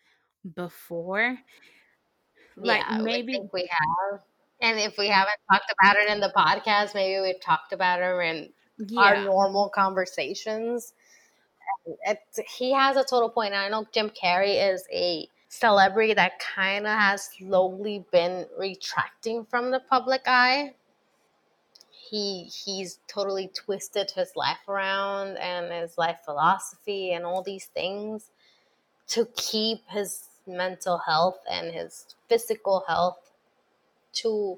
before. 0.56 1.38
Like 2.58 2.84
yeah, 2.90 2.98
maybe 2.98 3.40
we 3.54 3.70
have. 3.70 4.22
And 4.62 4.80
if 4.80 4.98
we 4.98 5.08
haven't 5.08 5.40
talked 5.52 5.72
about 5.80 5.96
it 5.96 6.10
in 6.10 6.20
the 6.20 6.34
podcast, 6.36 6.94
maybe 6.94 7.22
we've 7.22 7.42
talked 7.42 7.72
about 7.72 8.02
it 8.02 8.26
in 8.26 8.50
yeah. 8.90 9.00
our 9.00 9.24
normal 9.24 9.70
conversations. 9.70 10.94
It's, 12.06 12.40
he 12.58 12.74
has 12.74 12.98
a 12.98 13.04
total 13.04 13.30
point. 13.30 13.54
I 13.54 13.70
know 13.70 13.86
Jim 13.94 14.10
Carrey 14.10 14.74
is 14.74 14.86
a 14.92 15.28
celebrity 15.52 16.14
that 16.14 16.40
kind 16.40 16.88
of 16.88 16.98
has 16.98 17.26
slowly 17.38 18.06
been 18.10 18.46
retracting 18.58 19.44
from 19.44 19.70
the 19.70 19.82
public 19.82 20.22
eye. 20.26 20.74
He 22.10 22.44
he's 22.44 23.00
totally 23.08 23.50
twisted 23.50 24.12
his 24.12 24.32
life 24.38 24.68
around 24.70 25.38
and 25.38 25.72
his 25.72 25.98
life 25.98 26.20
philosophy 26.24 27.12
and 27.12 27.26
all 27.26 27.44
these 27.44 27.66
things 27.66 28.32
to 29.10 29.28
keep 29.36 29.80
his 29.90 30.30
mental 30.48 30.98
health 31.00 31.40
and 31.50 31.74
his 31.74 32.16
physical 32.30 32.86
health 32.88 33.32
to 34.14 34.58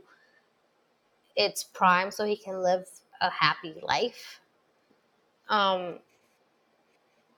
its 1.36 1.64
prime 1.64 2.12
so 2.12 2.24
he 2.24 2.38
can 2.38 2.62
live 2.62 2.86
a 3.22 3.32
happy 3.32 3.74
life. 3.82 4.40
Um, 5.50 6.00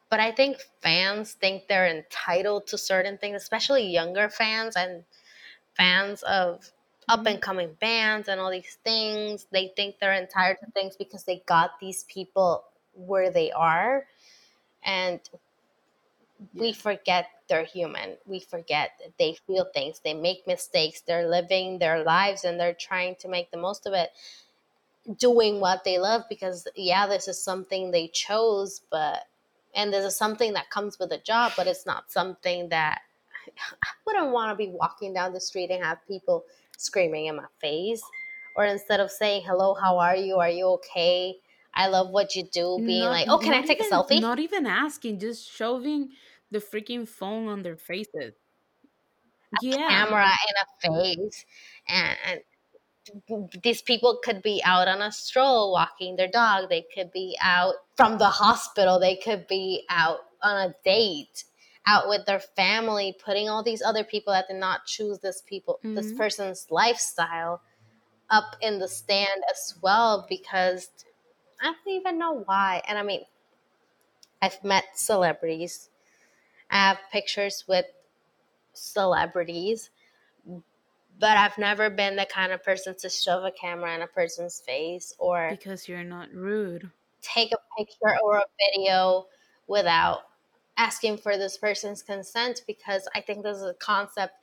but 0.09 0.19
I 0.19 0.31
think 0.31 0.57
fans 0.81 1.33
think 1.33 1.67
they're 1.67 1.87
entitled 1.87 2.67
to 2.67 2.77
certain 2.77 3.17
things, 3.17 3.41
especially 3.41 3.87
younger 3.87 4.29
fans 4.29 4.75
and 4.75 5.03
fans 5.75 6.23
of 6.23 6.71
up 7.07 7.19
and 7.19 7.27
mm-hmm. 7.27 7.39
coming 7.39 7.77
bands 7.79 8.27
and 8.27 8.39
all 8.39 8.51
these 8.51 8.77
things. 8.83 9.47
They 9.51 9.71
think 9.75 9.95
they're 9.99 10.13
entitled 10.13 10.57
to 10.65 10.71
things 10.71 10.95
because 10.95 11.23
they 11.23 11.43
got 11.45 11.79
these 11.79 12.03
people 12.05 12.63
where 12.93 13.31
they 13.31 13.51
are. 13.51 14.05
And 14.83 15.19
we 16.53 16.73
forget 16.73 17.27
they're 17.47 17.65
human. 17.65 18.17
We 18.25 18.39
forget 18.39 18.91
they 19.19 19.37
feel 19.47 19.65
things, 19.73 20.01
they 20.03 20.13
make 20.13 20.47
mistakes, 20.47 21.01
they're 21.01 21.27
living 21.27 21.79
their 21.79 22.03
lives 22.03 22.43
and 22.43 22.59
they're 22.59 22.73
trying 22.73 23.15
to 23.17 23.27
make 23.27 23.51
the 23.51 23.57
most 23.57 23.85
of 23.85 23.93
it, 23.93 24.11
doing 25.17 25.59
what 25.59 25.83
they 25.83 25.99
love 25.99 26.23
because, 26.29 26.67
yeah, 26.75 27.07
this 27.07 27.27
is 27.27 27.41
something 27.41 27.91
they 27.91 28.07
chose, 28.07 28.81
but 28.89 29.25
and 29.75 29.93
this 29.93 30.05
is 30.05 30.15
something 30.17 30.53
that 30.53 30.69
comes 30.69 30.97
with 30.97 31.11
a 31.11 31.17
job, 31.19 31.51
but 31.57 31.67
it's 31.67 31.85
not 31.85 32.11
something 32.11 32.69
that 32.69 33.01
I 33.83 33.89
wouldn't 34.05 34.31
want 34.31 34.51
to 34.51 34.55
be 34.55 34.71
walking 34.71 35.13
down 35.13 35.33
the 35.33 35.41
street 35.41 35.69
and 35.69 35.83
have 35.83 35.99
people 36.07 36.45
screaming 36.77 37.27
in 37.27 37.35
my 37.35 37.45
face. 37.59 38.01
Or 38.55 38.65
instead 38.65 39.01
of 39.01 39.11
saying, 39.11 39.43
hello, 39.45 39.73
how 39.73 39.97
are 39.97 40.15
you? 40.15 40.37
Are 40.37 40.49
you 40.49 40.67
okay? 40.67 41.35
I 41.73 41.87
love 41.87 42.09
what 42.09 42.35
you 42.35 42.43
do, 42.43 42.77
being 42.77 43.01
not, 43.01 43.09
like, 43.09 43.27
oh, 43.27 43.37
can 43.37 43.53
I 43.53 43.61
take 43.61 43.81
even, 43.81 43.91
a 43.91 43.95
selfie? 43.95 44.21
Not 44.21 44.39
even 44.39 44.65
asking, 44.65 45.19
just 45.19 45.51
shoving 45.51 46.11
the 46.51 46.59
freaking 46.59 47.05
phone 47.05 47.49
on 47.49 47.63
their 47.63 47.75
faces. 47.75 48.33
A 49.53 49.57
yeah. 49.61 49.89
camera 49.89 50.25
in 50.25 50.89
a 50.95 51.03
face. 51.03 51.45
And, 51.89 52.17
and 52.29 52.39
these 53.63 53.81
people 53.81 54.19
could 54.23 54.41
be 54.41 54.61
out 54.63 54.87
on 54.87 55.01
a 55.01 55.11
stroll 55.11 55.71
walking 55.71 56.15
their 56.15 56.27
dog. 56.27 56.69
They 56.69 56.85
could 56.93 57.11
be 57.11 57.37
out 57.41 57.75
from 57.95 58.17
the 58.17 58.29
hospital. 58.29 58.99
They 58.99 59.15
could 59.15 59.47
be 59.47 59.85
out 59.89 60.19
on 60.41 60.69
a 60.69 60.75
date, 60.83 61.45
out 61.85 62.07
with 62.07 62.25
their 62.25 62.39
family, 62.39 63.15
putting 63.23 63.49
all 63.49 63.63
these 63.63 63.81
other 63.81 64.03
people 64.03 64.33
that 64.33 64.47
did 64.47 64.57
not 64.57 64.85
choose 64.85 65.19
this 65.19 65.43
people, 65.45 65.79
mm-hmm. 65.79 65.95
this 65.95 66.13
person's 66.13 66.67
lifestyle 66.69 67.61
up 68.29 68.55
in 68.61 68.79
the 68.79 68.87
stand 68.87 69.43
as 69.51 69.75
well 69.81 70.25
because 70.27 70.89
I 71.61 71.65
don't 71.65 71.95
even 71.95 72.17
know 72.17 72.43
why. 72.45 72.81
And 72.87 72.97
I 72.97 73.03
mean, 73.03 73.21
I've 74.41 74.63
met 74.63 74.85
celebrities. 74.95 75.89
I 76.69 76.89
have 76.89 76.97
pictures 77.11 77.65
with 77.67 77.85
celebrities 78.73 79.89
but 81.19 81.37
I've 81.37 81.57
never 81.57 81.89
been 81.89 82.15
the 82.15 82.25
kind 82.25 82.51
of 82.51 82.63
person 82.63 82.95
to 82.99 83.09
shove 83.09 83.43
a 83.43 83.51
camera 83.51 83.95
in 83.95 84.01
a 84.01 84.07
person's 84.07 84.59
face 84.59 85.13
or 85.17 85.49
because 85.51 85.87
you're 85.87 86.03
not 86.03 86.33
rude. 86.33 86.89
Take 87.21 87.51
a 87.51 87.57
picture 87.77 88.17
or 88.23 88.37
a 88.37 88.45
video 88.71 89.27
without 89.67 90.23
asking 90.77 91.17
for 91.17 91.37
this 91.37 91.57
person's 91.57 92.03
consent 92.03 92.61
because 92.67 93.07
I 93.15 93.21
think 93.21 93.43
this 93.43 93.57
is 93.57 93.63
a 93.63 93.73
concept 93.73 94.33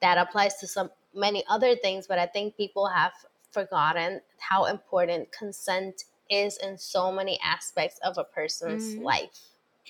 that 0.00 0.18
applies 0.18 0.56
to 0.58 0.66
some 0.66 0.90
many 1.14 1.44
other 1.48 1.76
things, 1.76 2.06
but 2.06 2.18
I 2.18 2.26
think 2.26 2.56
people 2.56 2.88
have 2.88 3.12
forgotten 3.50 4.20
how 4.38 4.64
important 4.64 5.30
consent 5.30 6.04
is 6.30 6.56
in 6.56 6.78
so 6.78 7.12
many 7.12 7.38
aspects 7.44 8.00
of 8.02 8.16
a 8.18 8.24
person's 8.24 8.94
mm-hmm. 8.94 9.04
life. 9.04 9.40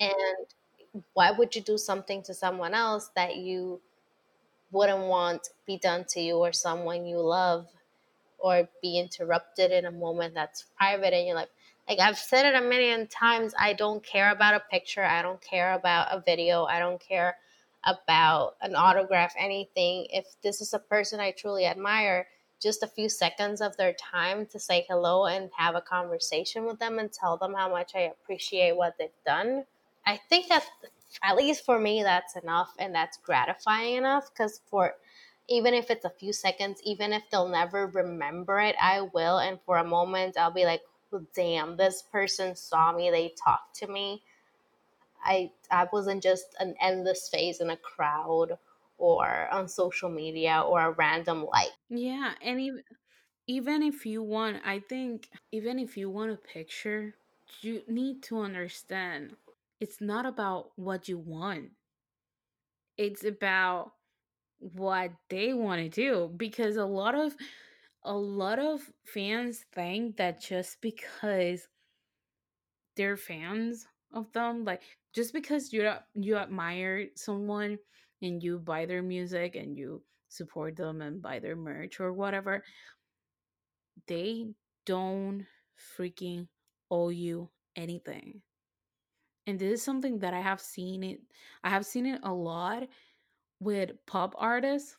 And 0.00 1.02
why 1.14 1.31
would 1.31 1.55
you 1.55 1.62
do 1.62 1.78
something 1.78 2.22
to 2.24 2.35
someone 2.35 2.74
else 2.74 3.11
that 3.14 3.37
you 3.37 3.81
wouldn't 4.72 5.06
want 5.06 5.48
be 5.66 5.78
done 5.78 6.04
to 6.08 6.20
you 6.20 6.37
or 6.37 6.52
someone 6.52 7.06
you 7.06 7.18
love 7.18 7.66
or 8.38 8.68
be 8.82 8.98
interrupted 8.98 9.70
in 9.70 9.85
a 9.85 9.90
moment 9.90 10.35
that's 10.35 10.64
private 10.76 11.16
in 11.16 11.26
your 11.26 11.37
life. 11.37 11.48
Like 11.88 12.00
I've 12.00 12.18
said 12.18 12.46
it 12.46 12.61
a 12.61 12.66
million 12.66 13.06
times, 13.06 13.54
I 13.58 13.72
don't 13.72 14.02
care 14.02 14.30
about 14.30 14.54
a 14.54 14.62
picture, 14.70 15.04
I 15.04 15.22
don't 15.22 15.40
care 15.40 15.74
about 15.74 16.08
a 16.11 16.20
video, 16.20 16.64
I 16.64 16.78
don't 16.78 17.00
care 17.00 17.37
about 17.85 18.56
an 18.61 18.74
autograph, 18.74 19.35
anything. 19.38 20.06
If 20.11 20.26
this 20.42 20.61
is 20.61 20.74
a 20.74 20.78
person 20.78 21.20
I 21.20 21.32
truly 21.32 21.66
admire, 21.66 22.26
just 22.61 22.85
a 22.85 22.87
few 22.87 23.08
seconds 23.08 23.61
of 23.61 23.76
their 23.76 23.92
time 23.94 24.46
to 24.46 24.58
say 24.58 24.87
hello 24.88 25.26
and 25.26 25.50
have 25.56 25.74
a 25.74 25.80
conversation 25.80 26.64
with 26.64 26.78
them 26.78 27.00
and 27.00 27.12
tell 27.12 27.37
them 27.37 27.54
how 27.54 27.68
much 27.68 27.92
I 27.96 28.02
appreciate 28.02 28.76
what 28.76 28.94
they've 28.98 29.11
done. 29.26 29.64
I 30.06 30.20
think 30.28 30.48
that 30.48 30.64
at 31.22 31.37
least 31.37 31.64
for 31.64 31.79
me 31.79 32.03
that's 32.03 32.37
enough 32.37 32.75
and 32.79 32.94
that's 32.94 33.18
gratifying 33.18 33.96
enough 33.96 34.31
because 34.33 34.61
for 34.66 34.94
even 35.48 35.75
if 35.75 35.90
it's 35.90 36.05
a 36.05 36.11
few 36.11 36.33
seconds 36.33 36.81
even 36.85 37.12
if 37.12 37.22
they'll 37.31 37.48
never 37.48 37.87
remember 37.88 38.61
it 38.61 38.77
i 38.81 39.01
will 39.01 39.38
and 39.38 39.61
for 39.66 39.79
a 39.79 39.85
moment 39.85 40.37
i'll 40.38 40.51
be 40.51 40.64
like 40.64 40.83
well, 41.11 41.27
damn 41.35 41.77
this 41.77 42.03
person 42.03 42.57
saw 42.57 42.92
me 42.92 43.11
they 43.11 43.29
talked 43.44 43.75
to 43.77 43.87
me. 43.87 44.22
I 45.25 45.53
i 45.70 45.88
wasn't 45.92 46.22
just 46.22 46.55
an 46.59 46.75
endless 46.81 47.29
face 47.29 47.61
in 47.61 47.70
a 47.70 47.77
crowd 47.77 48.59
or 48.98 49.48
on 49.53 49.68
social 49.68 50.11
media 50.11 50.61
or 50.61 50.81
a 50.81 50.90
random 50.92 51.44
like. 51.46 51.72
Yeah 51.88 52.35
and 52.40 52.61
even 52.61 52.83
even 53.46 53.83
if 53.83 54.07
you 54.07 54.22
want 54.22 54.59
i 54.64 54.79
think 54.81 55.29
even 55.53 55.79
if 55.79 55.96
you 55.96 56.11
want 56.11 56.31
a 56.33 56.37
picture 56.37 57.14
you 57.61 57.83
need 57.88 58.22
to 58.25 58.40
understand 58.40 59.37
it's 59.83 60.01
not 60.01 60.27
about 60.27 60.71
what 60.77 61.09
you 61.09 61.18
want. 61.18 61.71
It's 62.97 63.25
about 63.25 63.90
what 64.61 65.11
they 65.29 65.55
want 65.55 65.83
to 65.83 65.88
do 65.88 66.33
because 66.37 66.77
a 66.77 66.85
lot 66.85 67.16
of 67.16 67.35
a 68.05 68.14
lot 68.14 68.61
of 68.61 68.81
fans 69.05 69.64
think 69.75 70.16
that 70.18 70.40
just 70.40 70.81
because 70.81 71.66
they're 72.97 73.16
fans 73.16 73.85
of 74.14 74.31
them 74.33 74.64
like 74.64 74.83
just 75.12 75.33
because 75.33 75.73
you 75.73 75.90
you 76.14 76.37
admire 76.37 77.09
someone 77.16 77.77
and 78.23 78.40
you 78.40 78.61
buy 78.61 78.87
their 78.87 79.03
music 79.03 79.57
and 79.57 79.77
you 79.77 80.01
support 80.29 80.77
them 80.77 81.03
and 81.03 81.21
buy 81.21 81.40
their 81.40 81.57
merch 81.57 81.99
or 81.99 82.12
whatever 82.12 82.62
they 84.07 84.47
don't 84.87 85.45
freaking 85.99 86.47
owe 86.88 87.09
you 87.09 87.51
anything 87.75 88.42
and 89.46 89.59
this 89.59 89.72
is 89.72 89.83
something 89.83 90.18
that 90.20 90.35
I 90.35 90.40
have 90.40 90.61
seen 90.61 91.02
it 91.02 91.20
I 91.64 91.70
have 91.70 91.87
seen 91.87 92.07
it 92.07 92.20
a 92.22 92.33
lot 92.33 92.88
with 93.61 93.92
pop 94.07 94.35
artists 94.38 94.96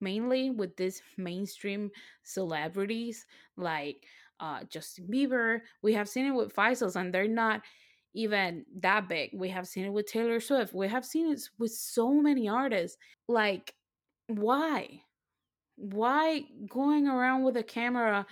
mainly 0.00 0.50
with 0.50 0.76
these 0.76 1.02
mainstream 1.16 1.90
celebrities 2.22 3.26
like 3.56 4.04
uh, 4.40 4.64
Justin 4.64 5.06
Bieber. 5.12 5.60
We 5.82 5.92
have 5.94 6.08
seen 6.08 6.26
it 6.26 6.34
with 6.34 6.52
Five 6.52 6.78
Sauce, 6.78 6.96
and 6.96 7.12
they're 7.12 7.28
not 7.28 7.62
even 8.14 8.64
that 8.80 9.08
big. 9.08 9.30
We 9.34 9.48
have 9.50 9.68
seen 9.68 9.84
it 9.84 9.92
with 9.92 10.06
Taylor 10.06 10.40
Swift. 10.40 10.74
We 10.74 10.88
have 10.88 11.04
seen 11.04 11.30
it 11.30 11.40
with 11.58 11.72
so 11.72 12.12
many 12.12 12.48
artists. 12.48 12.96
Like, 13.28 13.74
why? 14.26 15.02
Why 15.76 16.42
going 16.68 17.06
around 17.06 17.44
with 17.44 17.56
a 17.56 17.62
camera, 17.62 18.26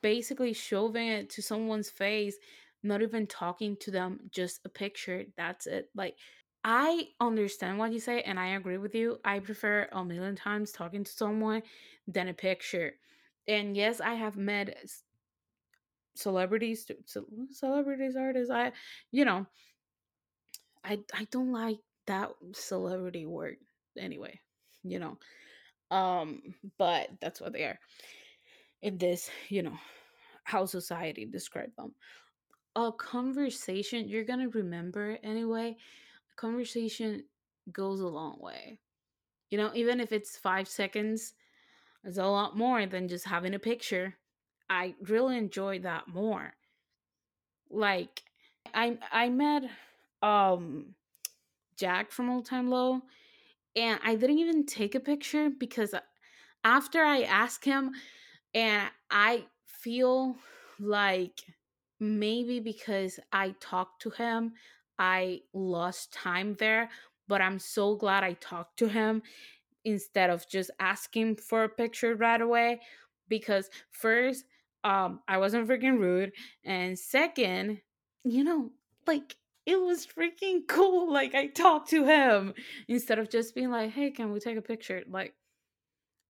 basically 0.00 0.52
shoving 0.52 1.08
it 1.08 1.30
to 1.30 1.42
someone's 1.42 1.90
face 1.90 2.36
not 2.82 3.02
even 3.02 3.26
talking 3.26 3.76
to 3.80 3.90
them, 3.90 4.20
just 4.30 4.60
a 4.64 4.68
picture. 4.68 5.24
That's 5.36 5.66
it. 5.66 5.88
Like, 5.94 6.16
I 6.64 7.08
understand 7.20 7.78
what 7.78 7.92
you 7.92 7.98
say, 7.98 8.22
and 8.22 8.38
I 8.38 8.54
agree 8.54 8.78
with 8.78 8.94
you. 8.94 9.18
I 9.24 9.40
prefer 9.40 9.88
a 9.92 10.04
million 10.04 10.36
times 10.36 10.70
talking 10.70 11.04
to 11.04 11.10
someone 11.10 11.62
than 12.06 12.28
a 12.28 12.34
picture. 12.34 12.94
And 13.48 13.76
yes, 13.76 14.00
I 14.00 14.14
have 14.14 14.36
met 14.36 14.76
celebrities, 16.14 16.86
celebrities, 17.50 18.16
artists. 18.16 18.50
I, 18.50 18.72
you 19.10 19.24
know, 19.24 19.46
I 20.84 21.00
I 21.14 21.26
don't 21.30 21.52
like 21.52 21.78
that 22.06 22.30
celebrity 22.52 23.26
word 23.26 23.56
anyway. 23.98 24.40
You 24.84 25.00
know, 25.00 25.18
um, 25.90 26.42
but 26.78 27.08
that's 27.20 27.40
what 27.40 27.52
they 27.52 27.64
are 27.64 27.78
in 28.82 28.98
this. 28.98 29.30
You 29.48 29.62
know, 29.62 29.78
how 30.44 30.66
society 30.66 31.24
describe 31.24 31.74
them 31.76 31.92
a 32.76 32.90
conversation 32.92 34.08
you're 34.08 34.24
gonna 34.24 34.48
remember 34.48 35.18
anyway 35.22 35.76
a 36.30 36.40
conversation 36.40 37.24
goes 37.70 38.00
a 38.00 38.08
long 38.08 38.38
way. 38.40 38.78
You 39.50 39.58
know 39.58 39.70
even 39.74 40.00
if 40.00 40.12
it's 40.12 40.36
five 40.36 40.68
seconds 40.68 41.34
it's 42.04 42.18
a 42.18 42.24
lot 42.24 42.56
more 42.56 42.84
than 42.86 43.08
just 43.08 43.26
having 43.26 43.54
a 43.54 43.58
picture. 43.58 44.14
I 44.68 44.94
really 45.02 45.36
enjoy 45.36 45.80
that 45.80 46.08
more. 46.08 46.54
Like 47.70 48.22
i 48.74 48.96
i 49.10 49.28
met 49.28 49.64
um 50.22 50.94
jack 51.76 52.10
from 52.10 52.30
All 52.30 52.42
Time 52.42 52.70
Low 52.70 53.02
and 53.74 53.98
i 54.04 54.14
didn't 54.14 54.38
even 54.38 54.64
take 54.66 54.94
a 54.94 55.00
picture 55.00 55.50
because 55.50 55.94
after 56.64 57.02
i 57.02 57.22
asked 57.22 57.64
him 57.64 57.92
and 58.54 58.88
i 59.10 59.44
feel 59.66 60.36
like 60.78 61.40
maybe 62.02 62.60
because 62.60 63.20
I 63.32 63.54
talked 63.60 64.02
to 64.02 64.10
him, 64.10 64.54
I 64.98 65.42
lost 65.54 66.12
time 66.12 66.56
there, 66.56 66.90
but 67.28 67.40
I'm 67.40 67.58
so 67.58 67.94
glad 67.96 68.24
I 68.24 68.34
talked 68.34 68.78
to 68.80 68.88
him 68.88 69.22
instead 69.84 70.30
of 70.30 70.48
just 70.48 70.70
asking 70.80 71.36
for 71.36 71.64
a 71.64 71.68
picture 71.68 72.14
right 72.14 72.40
away 72.40 72.80
because 73.28 73.70
first 73.90 74.44
um 74.84 75.20
I 75.28 75.38
wasn't 75.38 75.68
freaking 75.68 75.98
rude 75.98 76.32
and 76.64 76.98
second, 76.98 77.80
you 78.24 78.44
know, 78.44 78.72
like 79.06 79.36
it 79.66 79.80
was 79.80 80.06
freaking 80.06 80.62
cool 80.68 81.12
like 81.12 81.34
I 81.34 81.46
talked 81.48 81.90
to 81.90 82.04
him 82.04 82.54
instead 82.88 83.18
of 83.18 83.30
just 83.30 83.54
being 83.54 83.70
like, 83.70 83.90
"Hey, 83.92 84.10
can 84.10 84.32
we 84.32 84.40
take 84.40 84.56
a 84.56 84.62
picture?" 84.62 85.02
Like 85.08 85.34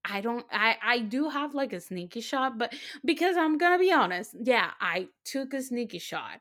I 0.05 0.21
don't 0.21 0.47
I 0.51 0.77
I 0.83 0.99
do 1.01 1.29
have 1.29 1.55
like 1.55 1.73
a 1.73 1.81
sneaky 1.81 2.21
shot, 2.21 2.59
but 2.59 2.75
because 3.05 3.37
I'm 3.37 3.59
going 3.59 3.73
to 3.73 3.79
be 3.79 3.93
honest, 3.93 4.35
yeah, 4.43 4.73
I 4.81 5.09
took 5.25 5.55
a 5.55 5.63
sneaky 5.63 5.99
shot. 5.99 6.41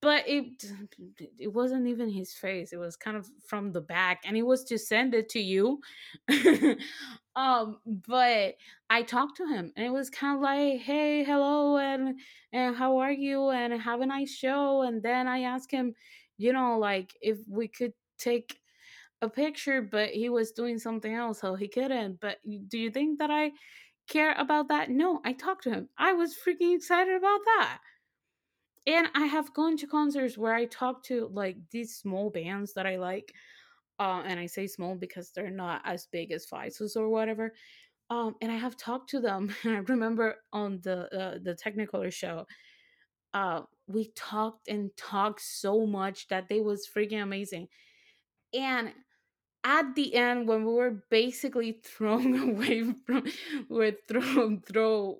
But 0.00 0.28
it 0.28 0.64
it 1.38 1.48
wasn't 1.52 1.88
even 1.88 2.08
his 2.10 2.32
face. 2.34 2.72
It 2.72 2.78
was 2.78 2.96
kind 2.96 3.16
of 3.16 3.28
from 3.46 3.72
the 3.72 3.80
back 3.80 4.22
and 4.24 4.36
it 4.36 4.42
was 4.44 4.64
to 4.64 4.78
send 4.78 5.14
it 5.14 5.28
to 5.30 5.40
you. 5.40 5.80
um 7.36 7.78
but 7.86 8.56
I 8.90 9.02
talked 9.02 9.36
to 9.38 9.46
him 9.46 9.72
and 9.76 9.86
it 9.86 9.90
was 9.92 10.10
kind 10.10 10.36
of 10.36 10.42
like, 10.42 10.80
"Hey, 10.80 11.24
hello 11.24 11.78
and 11.78 12.20
and 12.52 12.76
how 12.76 12.98
are 12.98 13.12
you 13.12 13.50
and 13.50 13.72
have 13.82 14.00
a 14.00 14.06
nice 14.06 14.32
show." 14.34 14.82
And 14.82 15.02
then 15.02 15.26
I 15.28 15.40
asked 15.42 15.70
him, 15.70 15.94
you 16.36 16.52
know, 16.52 16.78
like 16.78 17.16
if 17.20 17.38
we 17.48 17.68
could 17.68 17.92
take 18.18 18.57
a 19.22 19.28
picture, 19.28 19.82
but 19.82 20.10
he 20.10 20.28
was 20.28 20.52
doing 20.52 20.78
something 20.78 21.14
else, 21.14 21.40
so 21.40 21.54
he 21.54 21.68
couldn't. 21.68 22.20
But 22.20 22.38
do 22.68 22.78
you 22.78 22.90
think 22.90 23.18
that 23.18 23.30
I 23.30 23.52
care 24.08 24.34
about 24.38 24.68
that? 24.68 24.90
No, 24.90 25.20
I 25.24 25.32
talked 25.34 25.64
to 25.64 25.70
him. 25.70 25.88
I 25.98 26.14
was 26.14 26.36
freaking 26.36 26.76
excited 26.76 27.16
about 27.16 27.40
that. 27.46 27.80
and 28.86 29.08
I 29.14 29.26
have 29.26 29.52
gone 29.54 29.76
to 29.78 29.86
concerts 29.86 30.38
where 30.38 30.54
I 30.54 30.64
talk 30.66 31.02
to 31.04 31.28
like 31.32 31.56
these 31.70 31.96
small 31.96 32.30
bands 32.30 32.72
that 32.74 32.86
I 32.86 32.96
like. 32.96 33.32
Uh, 34.00 34.22
and 34.26 34.40
I 34.40 34.46
say 34.46 34.66
small 34.66 34.96
because 34.96 35.32
they're 35.32 35.50
not 35.50 35.82
as 35.84 36.06
big 36.12 36.32
as 36.32 36.46
Five 36.46 36.72
Sauce 36.72 36.96
or 36.96 37.08
whatever. 37.10 37.54
Um, 38.10 38.36
and 38.42 38.52
I 38.52 38.56
have 38.56 38.76
talked 38.76 39.10
to 39.10 39.20
them. 39.20 39.54
And 39.64 39.76
I 39.76 39.78
remember 39.80 40.36
on 40.52 40.80
the 40.82 40.98
uh, 41.16 41.38
the 41.42 41.54
Technicolor 41.56 42.12
show, 42.12 42.46
uh, 43.34 43.62
we 43.88 44.12
talked 44.16 44.68
and 44.68 44.90
talked 44.96 45.42
so 45.42 45.86
much 45.86 46.28
that 46.28 46.48
they 46.48 46.60
was 46.60 46.88
freaking 46.88 47.22
amazing. 47.22 47.68
And 48.54 48.92
at 49.68 49.94
the 49.94 50.14
end, 50.14 50.48
when 50.48 50.64
we 50.64 50.72
were 50.72 51.04
basically 51.10 51.72
thrown 51.84 52.34
away 52.50 52.84
from, 53.04 53.24
we 53.68 53.76
were 53.76 53.92
thrown 54.08 54.62
throw 54.62 55.18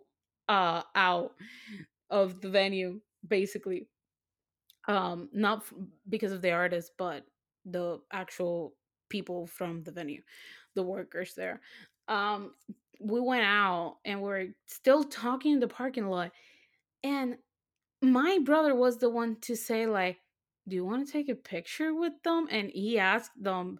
uh 0.48 0.82
out 0.94 1.32
of 2.10 2.40
the 2.40 2.50
venue, 2.50 3.00
basically. 3.26 3.88
Um 4.86 5.28
not 5.32 5.58
f- 5.58 5.74
because 6.08 6.32
of 6.32 6.42
the 6.42 6.52
artist 6.52 6.92
but 6.96 7.24
the 7.64 8.00
actual 8.12 8.74
people 9.10 9.46
from 9.46 9.82
the 9.84 9.92
venue 9.92 10.22
the 10.74 10.82
workers 10.82 11.34
there. 11.34 11.60
Um 12.08 12.54
we 13.00 13.20
went 13.20 13.44
out 13.44 13.98
and 14.04 14.22
we're 14.22 14.54
still 14.66 15.04
talking 15.04 15.52
in 15.52 15.60
the 15.60 15.68
parking 15.68 16.08
lot 16.08 16.32
and 17.04 17.36
my 18.02 18.38
brother 18.44 18.74
was 18.74 18.98
the 18.98 19.10
one 19.10 19.36
to 19.42 19.56
say 19.56 19.86
like 19.86 20.18
do 20.68 20.76
you 20.76 20.84
want 20.84 21.06
to 21.06 21.12
take 21.12 21.28
a 21.30 21.34
picture 21.34 21.94
with 21.94 22.12
them? 22.24 22.46
And 22.50 22.70
he 22.70 22.98
asked 22.98 23.32
them 23.42 23.78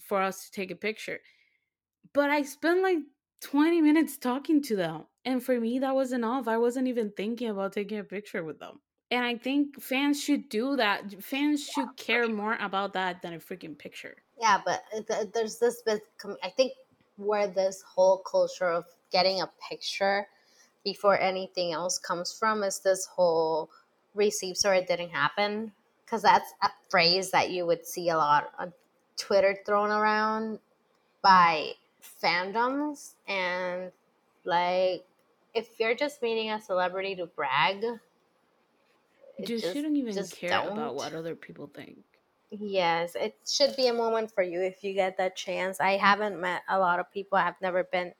for 0.00 0.20
us 0.20 0.44
to 0.44 0.52
take 0.52 0.70
a 0.70 0.76
picture 0.76 1.20
but 2.12 2.30
i 2.30 2.42
spent 2.42 2.82
like 2.82 2.98
20 3.40 3.80
minutes 3.80 4.16
talking 4.16 4.62
to 4.62 4.76
them 4.76 5.04
and 5.24 5.42
for 5.42 5.60
me 5.60 5.78
that 5.78 5.94
was 5.94 6.12
enough 6.12 6.48
i 6.48 6.56
wasn't 6.56 6.86
even 6.88 7.10
thinking 7.16 7.48
about 7.48 7.72
taking 7.72 7.98
a 7.98 8.04
picture 8.04 8.44
with 8.44 8.58
them 8.58 8.80
and 9.10 9.24
I 9.24 9.36
think 9.36 9.80
fans 9.80 10.20
should 10.20 10.48
do 10.48 10.76
that. 10.76 11.22
Fans 11.22 11.64
should 11.64 11.96
care 11.96 12.26
more 12.28 12.56
about 12.60 12.94
that 12.94 13.22
than 13.22 13.34
a 13.34 13.38
freaking 13.38 13.78
picture. 13.78 14.16
Yeah, 14.40 14.60
but 14.64 14.82
uh, 14.92 15.02
th- 15.02 15.32
there's 15.32 15.58
this 15.58 15.82
bit. 15.82 16.02
I 16.42 16.50
think 16.50 16.72
where 17.16 17.46
this 17.46 17.82
whole 17.82 18.18
culture 18.18 18.68
of 18.68 18.86
getting 19.12 19.40
a 19.40 19.50
picture 19.70 20.26
before 20.84 21.18
anything 21.18 21.72
else 21.72 21.98
comes 21.98 22.32
from 22.32 22.64
is 22.64 22.80
this 22.80 23.06
whole 23.06 23.70
receipts 24.14 24.64
or 24.64 24.74
it 24.74 24.88
didn't 24.88 25.10
happen 25.10 25.72
because 26.04 26.22
that's 26.22 26.52
a 26.62 26.68
phrase 26.90 27.30
that 27.30 27.50
you 27.50 27.66
would 27.66 27.86
see 27.86 28.08
a 28.08 28.16
lot 28.16 28.50
on 28.58 28.72
Twitter 29.16 29.56
thrown 29.64 29.90
around 29.90 30.58
by 31.22 31.72
fandoms 32.22 33.12
and 33.26 33.90
like 34.44 35.04
if 35.54 35.78
you're 35.78 35.94
just 35.94 36.20
meeting 36.22 36.50
a 36.50 36.60
celebrity 36.60 37.14
to 37.16 37.26
brag, 37.26 37.80
Just 39.40 39.62
just 39.62 39.74
shouldn't 39.74 39.96
even 39.96 40.12
just 40.14 40.36
care 40.36 40.50
about 40.50 40.74
don't. 40.76 40.94
what 40.94 41.14
other 41.14 41.34
people 41.34 41.70
think. 41.72 41.98
Yes, 42.50 43.16
it 43.16 43.36
should 43.46 43.74
be 43.76 43.88
a 43.88 43.92
moment 43.92 44.30
for 44.30 44.42
you 44.42 44.60
if 44.60 44.84
you 44.84 44.94
get 44.94 45.16
that 45.16 45.34
chance. 45.34 45.80
I 45.80 45.92
haven't 45.92 46.40
met 46.40 46.62
a 46.68 46.78
lot 46.78 47.00
of 47.00 47.10
people. 47.12 47.38
I've 47.38 47.60
never 47.60 47.84
been. 47.84 48.12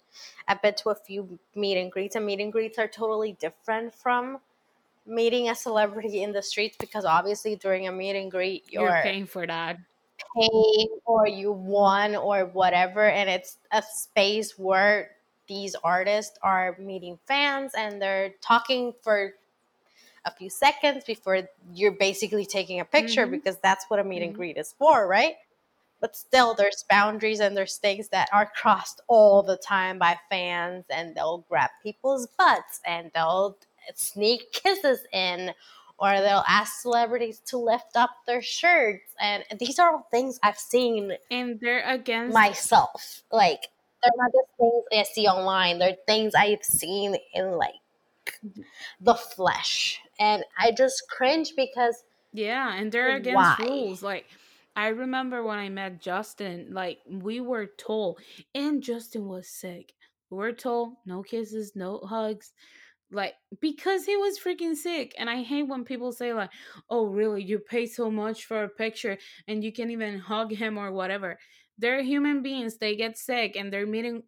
I've 0.49 0.63
been 0.63 0.75
to 0.77 0.91
a 0.91 0.95
few 0.95 1.39
meet 1.55 1.77
and 1.77 1.91
greets, 1.91 2.17
and 2.17 2.25
meet 2.27 2.41
and 2.41 2.53
greets 2.53 2.79
are 2.79 2.89
totally 2.89 3.33
different 3.33 3.95
from 3.95 4.39
meeting 5.07 5.51
a 5.51 5.55
celebrity 5.55 6.23
in 6.23 6.33
the 6.33 6.43
streets 6.43 6.77
because 6.79 7.05
obviously 7.05 7.57
during 7.57 7.87
a 7.87 7.93
meet 7.93 8.17
and 8.17 8.31
greet 8.31 8.65
You're 8.71 8.85
you're 8.85 9.03
paying 9.03 9.27
for 9.27 9.47
that. 9.47 9.79
Paying 10.37 10.89
or 11.05 11.27
you 11.29 11.53
won 11.53 12.17
or 12.17 12.47
whatever, 12.47 13.09
and 13.09 13.29
it's 13.31 13.59
a 13.73 13.83
space 13.83 14.59
where 14.59 15.11
these 15.49 15.75
artists 15.77 16.39
are 16.43 16.77
meeting 16.79 17.19
fans 17.27 17.73
and 17.77 18.01
they're 18.01 18.31
talking 18.41 18.93
for 19.03 19.35
a 20.25 20.31
few 20.31 20.49
seconds 20.51 21.05
before 21.05 21.43
you're 21.73 21.93
basically 21.93 22.47
taking 22.47 22.81
a 22.81 22.85
picture 22.85 23.27
Mhm. 23.27 23.31
because 23.31 23.59
that's 23.59 23.85
what 23.89 24.01
a 24.01 24.05
meet 24.05 24.23
and 24.23 24.35
Mhm. 24.35 24.37
greet 24.37 24.57
is 24.57 24.73
for, 24.73 25.07
right? 25.07 25.37
But 26.01 26.17
still, 26.17 26.55
there's 26.55 26.85
boundaries 26.91 27.41
and 27.41 27.57
there's 27.57 27.79
things 27.79 28.09
that 28.11 28.29
are 28.33 28.47
crossed 28.47 29.01
all 29.09 29.43
the 29.43 29.57
time 29.57 29.99
by 29.99 30.19
fans, 30.31 30.87
and 30.91 31.15
they'll 31.15 31.45
grab 31.49 31.71
people's 31.83 32.27
butts 32.39 32.81
and 32.87 33.11
they'll 33.15 33.59
sneak 33.95 34.53
kisses 34.53 35.01
in, 35.13 35.55
or 35.99 36.11
they'll 36.21 36.45
ask 36.49 36.81
celebrities 36.83 37.41
to 37.47 37.59
lift 37.59 37.97
up 37.97 38.11
their 38.27 38.43
shirts. 38.43 39.15
And 39.21 39.45
these 39.59 39.79
are 39.79 39.91
all 39.93 40.09
things 40.11 40.39
I've 40.43 40.59
seen 40.59 41.17
And 41.31 41.61
they're 41.61 41.89
against 41.89 42.35
myself. 42.35 43.23
Like, 43.31 43.69
they're 44.03 44.13
not 44.17 44.33
just 44.33 44.49
things 44.59 44.85
I 44.93 45.03
see 45.15 45.27
online, 45.27 45.79
they're 45.79 45.97
things 46.07 46.35
I've 46.35 46.65
seen 46.65 47.17
in 47.35 47.53
like 47.53 47.75
the 49.01 49.15
flesh. 49.15 50.01
And 50.19 50.45
I 50.59 50.73
just 50.73 51.05
cringe 51.11 51.53
because 51.57 52.05
Yeah, 52.33 52.75
and 52.75 52.91
they're 52.93 53.17
against 53.17 53.37
why? 53.37 53.57
rules. 53.59 54.03
Like 54.03 54.27
I 54.77 54.89
remember 54.89 55.43
when 55.43 55.59
I 55.59 55.69
met 55.69 56.01
Justin, 56.01 56.69
like 56.73 56.99
we 57.09 57.41
were 57.41 57.67
told 57.67 58.19
and 58.55 58.83
Justin 58.83 59.29
was 59.29 59.49
sick. 59.49 59.93
We 60.31 60.39
were 60.39 60.53
told 60.53 60.95
no 61.07 61.23
kisses, 61.23 61.73
no 61.77 61.99
hugs. 62.01 62.53
Like 63.11 63.35
because 63.61 64.07
he 64.07 64.17
was 64.17 64.39
freaking 64.39 64.75
sick. 64.75 65.15
And 65.19 65.31
I 65.31 65.43
hate 65.43 65.65
when 65.65 65.85
people 65.85 66.13
say 66.13 66.33
like, 66.33 66.51
"Oh, 66.91 67.07
really? 67.07 67.43
You 67.45 67.59
pay 67.61 67.87
so 67.87 68.11
much 68.11 68.45
for 68.47 68.65
a 68.65 68.69
picture 68.69 69.19
and 69.47 69.63
you 69.63 69.73
can 69.73 69.91
even 69.91 70.19
hug 70.19 70.53
him 70.53 70.79
or 70.79 70.91
whatever." 70.93 71.39
They're 71.79 72.03
human 72.03 72.43
beings. 72.43 72.79
They 72.79 72.97
get 72.97 73.19
sick 73.19 73.57
and 73.57 73.73
they're 73.73 73.87
meeting 73.87 74.25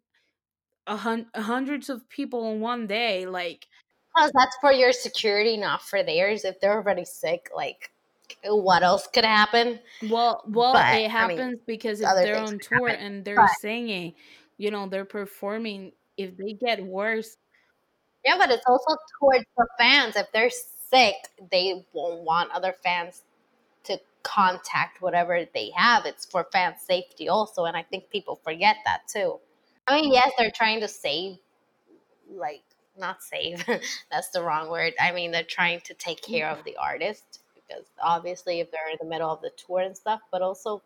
a 0.87 0.97
hun- 0.97 1.29
hundreds 1.35 1.89
of 1.89 2.07
people 2.09 2.51
in 2.51 2.59
one 2.61 2.87
day 2.87 3.25
like 3.25 3.67
that's 4.33 4.57
for 4.61 4.71
your 4.71 4.91
security, 4.91 5.57
not 5.57 5.81
for 5.83 6.03
theirs. 6.03 6.43
If 6.43 6.59
they're 6.59 6.73
already 6.73 7.05
sick, 7.05 7.49
like, 7.55 7.91
what 8.43 8.83
else 8.83 9.07
could 9.07 9.25
happen? 9.25 9.79
Well, 10.01 10.43
well, 10.47 10.73
But, 10.73 10.85
it 10.89 11.09
I 11.17 11.25
mean, 11.25 11.37
happens 11.37 11.59
because 11.65 12.01
if 12.01 12.19
they're 12.21 12.37
on 12.37 12.59
tour 12.59 12.89
happen. 12.89 12.99
and 12.99 13.25
they're 13.25 13.35
But 13.35 13.47
singing, 13.47 14.15
you 14.57 14.71
know, 14.71 14.87
they're 14.87 15.05
performing. 15.05 15.93
If 16.17 16.35
they 16.37 16.53
get 16.53 16.83
worse, 16.83 17.37
yeah, 18.27 18.35
but 18.37 18.51
it's 18.51 18.65
also 18.67 18.97
towards 19.19 19.45
the 19.57 19.65
fans. 19.79 20.17
If 20.17 20.27
they're 20.33 20.49
sick, 20.49 21.15
they 21.49 21.85
won't 21.93 22.23
want 22.23 22.51
other 22.51 22.75
fans 22.83 23.21
to 23.85 23.97
contact 24.23 25.01
whatever 25.01 25.45
they 25.53 25.71
have. 25.73 26.05
It's 26.05 26.25
for 26.25 26.45
fan 26.51 26.75
safety 26.77 27.29
also, 27.29 27.63
and 27.63 27.77
I 27.77 27.83
think 27.83 28.09
people 28.09 28.41
forget 28.43 28.75
that 28.83 29.07
too. 29.07 29.39
I 29.87 30.01
mean, 30.01 30.11
yes, 30.11 30.33
they're 30.37 30.51
trying 30.51 30.81
to 30.81 30.89
save, 30.89 31.37
like, 32.29 32.63
not 32.99 33.23
save. 33.23 33.65
that's 34.11 34.29
the 34.31 34.43
wrong 34.43 34.69
word. 34.69 34.93
I 34.99 35.13
mean, 35.13 35.31
they're 35.31 35.43
trying 35.43 35.79
to 35.85 35.93
take 35.93 36.21
care 36.21 36.49
of 36.49 36.65
the 36.65 36.75
artist 36.75 37.39
because 37.55 37.85
obviously, 38.03 38.59
if 38.59 38.69
they're 38.71 38.91
in 38.91 38.97
the 38.99 39.07
middle 39.07 39.31
of 39.31 39.41
the 39.41 39.51
tour 39.55 39.79
and 39.79 39.95
stuff, 39.95 40.19
but 40.33 40.41
also 40.41 40.81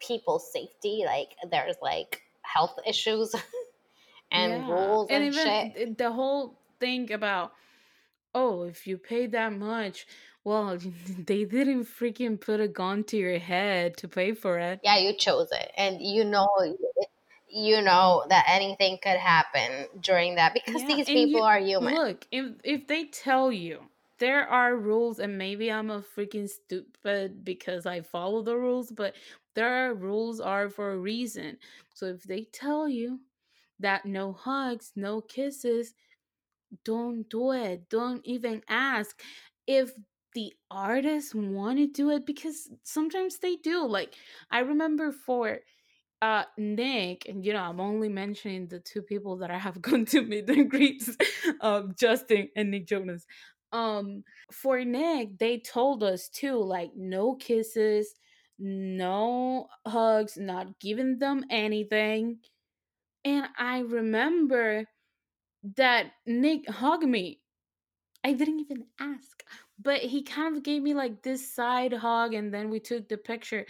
people's 0.00 0.50
safety. 0.50 1.02
Like, 1.04 1.36
there's 1.50 1.76
like 1.82 2.22
health 2.40 2.78
issues 2.86 3.34
and 4.32 4.52
yeah. 4.52 4.72
rules 4.72 5.08
And 5.10 5.24
and 5.24 5.34
even 5.34 5.72
shit. 5.74 5.98
the 5.98 6.10
whole 6.10 6.58
thing 6.82 7.12
about, 7.12 7.54
oh, 8.34 8.64
if 8.64 8.86
you 8.86 8.98
pay 8.98 9.26
that 9.28 9.52
much, 9.54 10.06
well, 10.44 10.78
they 11.30 11.44
didn't 11.46 11.84
freaking 11.86 12.40
put 12.40 12.60
a 12.60 12.68
gun 12.68 13.04
to 13.06 13.18
your 13.18 13.38
head 13.40 13.96
to 13.98 14.08
pay 14.08 14.34
for 14.34 14.58
it. 14.58 14.82
Yeah, 14.82 14.96
you 14.98 15.16
chose 15.16 15.50
it, 15.52 15.70
and 15.76 16.02
you 16.02 16.24
know, 16.24 16.48
you 17.48 17.80
know 17.82 18.24
that 18.28 18.46
anything 18.48 18.98
could 19.02 19.16
happen 19.18 19.88
during 20.00 20.34
that 20.36 20.54
because 20.54 20.84
Yeah, 20.84 20.84
these 20.84 21.08
people 21.10 21.40
you 21.40 21.42
are 21.42 21.58
human. 21.60 21.94
look 21.94 22.26
if 22.30 22.56
if 22.64 22.86
they 22.86 23.06
tell 23.06 23.50
you 23.52 23.88
there 24.18 24.46
are 24.46 24.76
rules, 24.76 25.18
and 25.18 25.36
maybe 25.36 25.70
I'm 25.72 25.90
a 25.90 26.00
freaking 26.00 26.48
stupid 26.48 27.44
because 27.44 27.86
I 27.86 28.02
follow 28.02 28.42
the 28.42 28.56
rules, 28.56 28.92
but 28.92 29.16
there 29.54 29.68
are 29.90 29.94
rules 29.94 30.40
are 30.40 30.68
for 30.70 30.92
a 30.92 30.98
reason. 30.98 31.58
So 31.94 32.06
if 32.06 32.22
they 32.24 32.44
tell 32.44 32.88
you 32.88 33.22
that 33.80 34.04
no 34.06 34.32
hugs, 34.32 34.92
no 34.96 35.20
kisses, 35.22 35.94
don't 36.84 37.28
do 37.28 37.52
it. 37.52 37.88
Don't 37.90 38.24
even 38.26 38.62
ask 38.68 39.20
if 39.66 39.92
the 40.34 40.52
artists 40.70 41.34
want 41.34 41.78
to 41.78 41.86
do 41.86 42.10
it 42.10 42.24
because 42.26 42.70
sometimes 42.84 43.38
they 43.38 43.56
do. 43.56 43.86
Like 43.86 44.14
I 44.50 44.60
remember 44.60 45.12
for 45.12 45.58
uh 46.20 46.44
Nick, 46.56 47.26
and 47.28 47.44
you 47.44 47.52
know, 47.52 47.60
I'm 47.62 47.80
only 47.80 48.08
mentioning 48.08 48.68
the 48.68 48.80
two 48.80 49.02
people 49.02 49.36
that 49.38 49.50
I 49.50 49.58
have 49.58 49.82
gone 49.82 50.04
to 50.06 50.22
meet 50.22 50.48
and 50.48 50.70
greets, 50.70 51.16
um, 51.60 51.94
Justin 51.98 52.48
and 52.56 52.70
Nick 52.70 52.86
Jonas. 52.86 53.26
Um, 53.72 54.24
for 54.52 54.84
Nick, 54.84 55.38
they 55.38 55.58
told 55.58 56.02
us 56.02 56.28
too, 56.28 56.56
like 56.62 56.92
no 56.96 57.34
kisses, 57.34 58.14
no 58.58 59.68
hugs, 59.86 60.36
not 60.36 60.78
giving 60.78 61.18
them 61.18 61.44
anything. 61.50 62.38
And 63.24 63.46
I 63.58 63.80
remember 63.80 64.86
that 65.76 66.12
Nick 66.26 66.68
hugged 66.68 67.08
me. 67.08 67.40
I 68.24 68.32
didn't 68.32 68.60
even 68.60 68.84
ask, 69.00 69.42
but 69.80 70.00
he 70.00 70.22
kind 70.22 70.56
of 70.56 70.62
gave 70.62 70.82
me 70.82 70.94
like 70.94 71.22
this 71.22 71.54
side 71.54 71.92
hug, 71.92 72.34
and 72.34 72.54
then 72.54 72.70
we 72.70 72.78
took 72.80 73.08
the 73.08 73.16
picture 73.16 73.66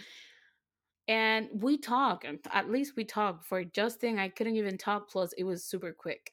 and 1.07 1.49
we 1.53 1.77
talk 1.77 2.23
and 2.23 2.39
at 2.51 2.69
least 2.69 2.93
we 2.95 3.03
talk 3.03 3.43
for 3.43 3.63
justin 3.63 4.17
i 4.17 4.29
couldn't 4.29 4.55
even 4.55 4.77
talk 4.77 5.09
plus 5.09 5.33
it 5.33 5.43
was 5.43 5.63
super 5.63 5.91
quick 5.91 6.31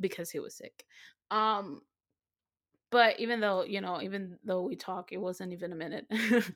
because 0.00 0.30
he 0.30 0.38
was 0.38 0.54
sick 0.54 0.84
um 1.30 1.80
but 2.90 3.18
even 3.18 3.40
though 3.40 3.64
you 3.64 3.80
know 3.80 4.02
even 4.02 4.38
though 4.44 4.62
we 4.62 4.76
talk 4.76 5.12
it 5.12 5.16
wasn't 5.16 5.50
even 5.52 5.72
a 5.72 5.76
minute 5.76 6.06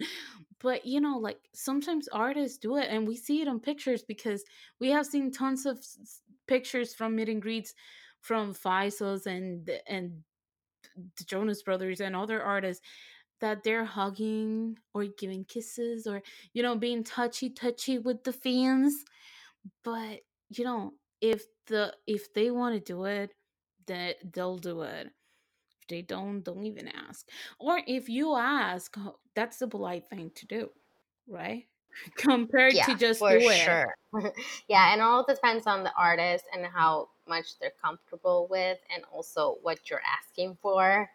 but 0.60 0.84
you 0.84 1.00
know 1.00 1.16
like 1.16 1.38
sometimes 1.54 2.08
artists 2.08 2.58
do 2.58 2.76
it 2.76 2.88
and 2.90 3.08
we 3.08 3.16
see 3.16 3.40
it 3.40 3.48
on 3.48 3.58
pictures 3.58 4.02
because 4.02 4.44
we 4.78 4.90
have 4.90 5.06
seen 5.06 5.32
tons 5.32 5.64
of 5.64 5.78
pictures 6.46 6.94
from 6.94 7.16
meet 7.16 7.28
and 7.30 7.40
greets 7.40 7.74
from 8.26 8.54
Five 8.54 8.92
Sauce 8.92 9.26
and 9.26 9.70
and 9.88 10.22
the 11.16 11.24
Jonas 11.24 11.62
Brothers 11.62 12.00
and 12.00 12.16
other 12.16 12.42
artists 12.42 12.84
that 13.40 13.62
they're 13.62 13.84
hugging 13.84 14.78
or 14.94 15.04
giving 15.18 15.44
kisses 15.44 16.06
or 16.06 16.22
you 16.52 16.62
know 16.62 16.76
being 16.76 17.04
touchy 17.04 17.50
touchy 17.50 17.98
with 17.98 18.24
the 18.24 18.32
fans. 18.32 19.04
But 19.84 20.20
you 20.50 20.64
know 20.64 20.94
if 21.20 21.44
the 21.66 21.94
if 22.06 22.32
they 22.34 22.50
want 22.50 22.74
to 22.74 22.80
do 22.80 23.04
it 23.04 23.32
that 23.86 24.16
they'll 24.32 24.58
do 24.58 24.82
it. 24.82 25.08
If 25.80 25.88
they 25.88 26.02
don't 26.02 26.42
don't 26.42 26.66
even 26.66 26.88
ask. 26.88 27.28
Or 27.60 27.80
if 27.86 28.08
you 28.08 28.34
ask 28.34 28.96
that's 29.34 29.58
the 29.58 29.68
polite 29.68 30.08
thing 30.08 30.30
to 30.34 30.46
do 30.46 30.70
right? 31.28 31.64
Compared 32.16 32.74
yeah, 32.74 32.84
to 32.86 32.94
just 32.94 33.20
for 33.20 33.38
do 33.38 33.50
sure. 33.52 33.94
yeah, 34.68 34.92
and 34.92 35.00
all 35.00 35.24
depends 35.26 35.66
on 35.66 35.82
the 35.82 35.92
artist 35.98 36.44
and 36.54 36.66
how 36.66 37.08
much 37.28 37.58
they're 37.58 37.72
comfortable 37.82 38.46
with, 38.50 38.78
and 38.94 39.04
also 39.12 39.58
what 39.62 39.90
you're 39.90 40.02
asking 40.20 40.56
for. 40.62 41.10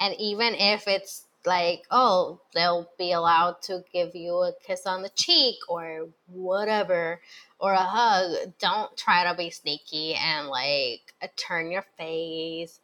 And 0.00 0.14
even 0.18 0.54
if 0.54 0.86
it's 0.86 1.26
like, 1.44 1.84
oh, 1.90 2.40
they'll 2.54 2.88
be 2.98 3.12
allowed 3.12 3.62
to 3.62 3.84
give 3.92 4.14
you 4.14 4.34
a 4.34 4.52
kiss 4.64 4.86
on 4.86 5.02
the 5.02 5.08
cheek 5.10 5.56
or 5.68 6.08
whatever, 6.26 7.20
or 7.58 7.72
a 7.72 7.78
hug, 7.78 8.52
don't 8.58 8.96
try 8.96 9.24
to 9.24 9.36
be 9.36 9.50
sneaky 9.50 10.14
and 10.14 10.48
like 10.48 11.14
uh, 11.22 11.28
turn 11.36 11.70
your 11.70 11.84
face 11.96 12.80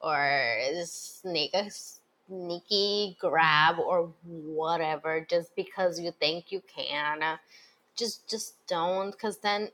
or 0.00 0.58
sneak 0.84 1.50
a 1.54 1.70
sneaky 1.70 3.16
grab 3.20 3.78
or 3.78 4.10
whatever 4.24 5.26
just 5.28 5.54
because 5.56 6.00
you 6.00 6.12
think 6.12 6.52
you 6.52 6.62
can. 6.74 7.38
Just 7.96 8.28
just 8.28 8.54
don't 8.66 9.12
because 9.12 9.38
then 9.38 9.68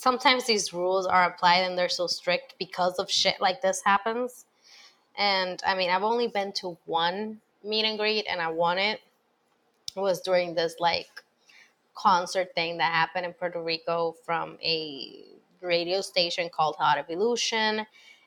sometimes 0.00 0.46
these 0.46 0.72
rules 0.72 1.04
are 1.04 1.24
applied 1.24 1.58
and 1.58 1.76
they're 1.76 1.90
so 1.90 2.06
strict 2.06 2.54
because 2.58 2.98
of 2.98 3.10
shit 3.10 3.38
like 3.38 3.60
this 3.60 3.82
happens. 3.84 4.46
And 5.18 5.62
I 5.66 5.74
mean, 5.74 5.90
I've 5.90 6.02
only 6.02 6.26
been 6.26 6.52
to 6.52 6.78
one 6.86 7.42
meet 7.62 7.84
and 7.84 7.98
greet 7.98 8.24
and 8.26 8.40
I 8.40 8.50
won 8.50 8.78
it. 8.78 9.02
It 9.94 10.00
was 10.00 10.22
during 10.22 10.54
this 10.54 10.76
like 10.80 11.10
concert 11.94 12.54
thing 12.54 12.78
that 12.78 12.90
happened 12.94 13.26
in 13.26 13.34
Puerto 13.34 13.62
Rico 13.62 14.16
from 14.24 14.56
a 14.64 15.22
radio 15.60 16.00
station 16.00 16.48
called 16.48 16.76
Hot 16.76 16.96
Evolution 16.96 17.84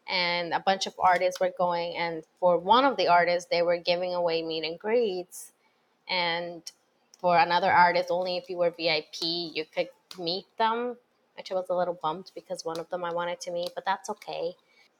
and 0.07 0.53
a 0.53 0.59
bunch 0.59 0.85
of 0.85 0.93
artists 0.99 1.39
were 1.39 1.53
going 1.57 1.95
and 1.95 2.21
for 2.39 2.59
one 2.59 2.85
of 2.85 2.97
the 2.97 3.07
artists 3.07 3.49
they 3.49 3.63
were 3.63 3.77
giving 3.77 4.13
away 4.13 4.43
meet 4.43 4.63
and 4.63 4.77
greets 4.77 5.53
and 6.07 6.61
for 7.17 7.35
another 7.37 7.71
artist 7.71 8.09
only 8.11 8.37
if 8.37 8.47
you 8.47 8.57
were 8.57 8.69
vip 8.69 9.05
you 9.21 9.63
could 9.73 9.87
meet 10.19 10.45
them 10.59 10.97
which 11.37 11.51
I 11.51 11.55
was 11.55 11.69
a 11.69 11.75
little 11.75 11.99
bummed 12.01 12.31
because 12.35 12.65
one 12.65 12.79
of 12.79 12.89
them 12.89 13.03
I 13.03 13.13
wanted 13.13 13.41
to 13.41 13.51
meet 13.51 13.71
but 13.75 13.85
that's 13.85 14.09
okay 14.09 14.53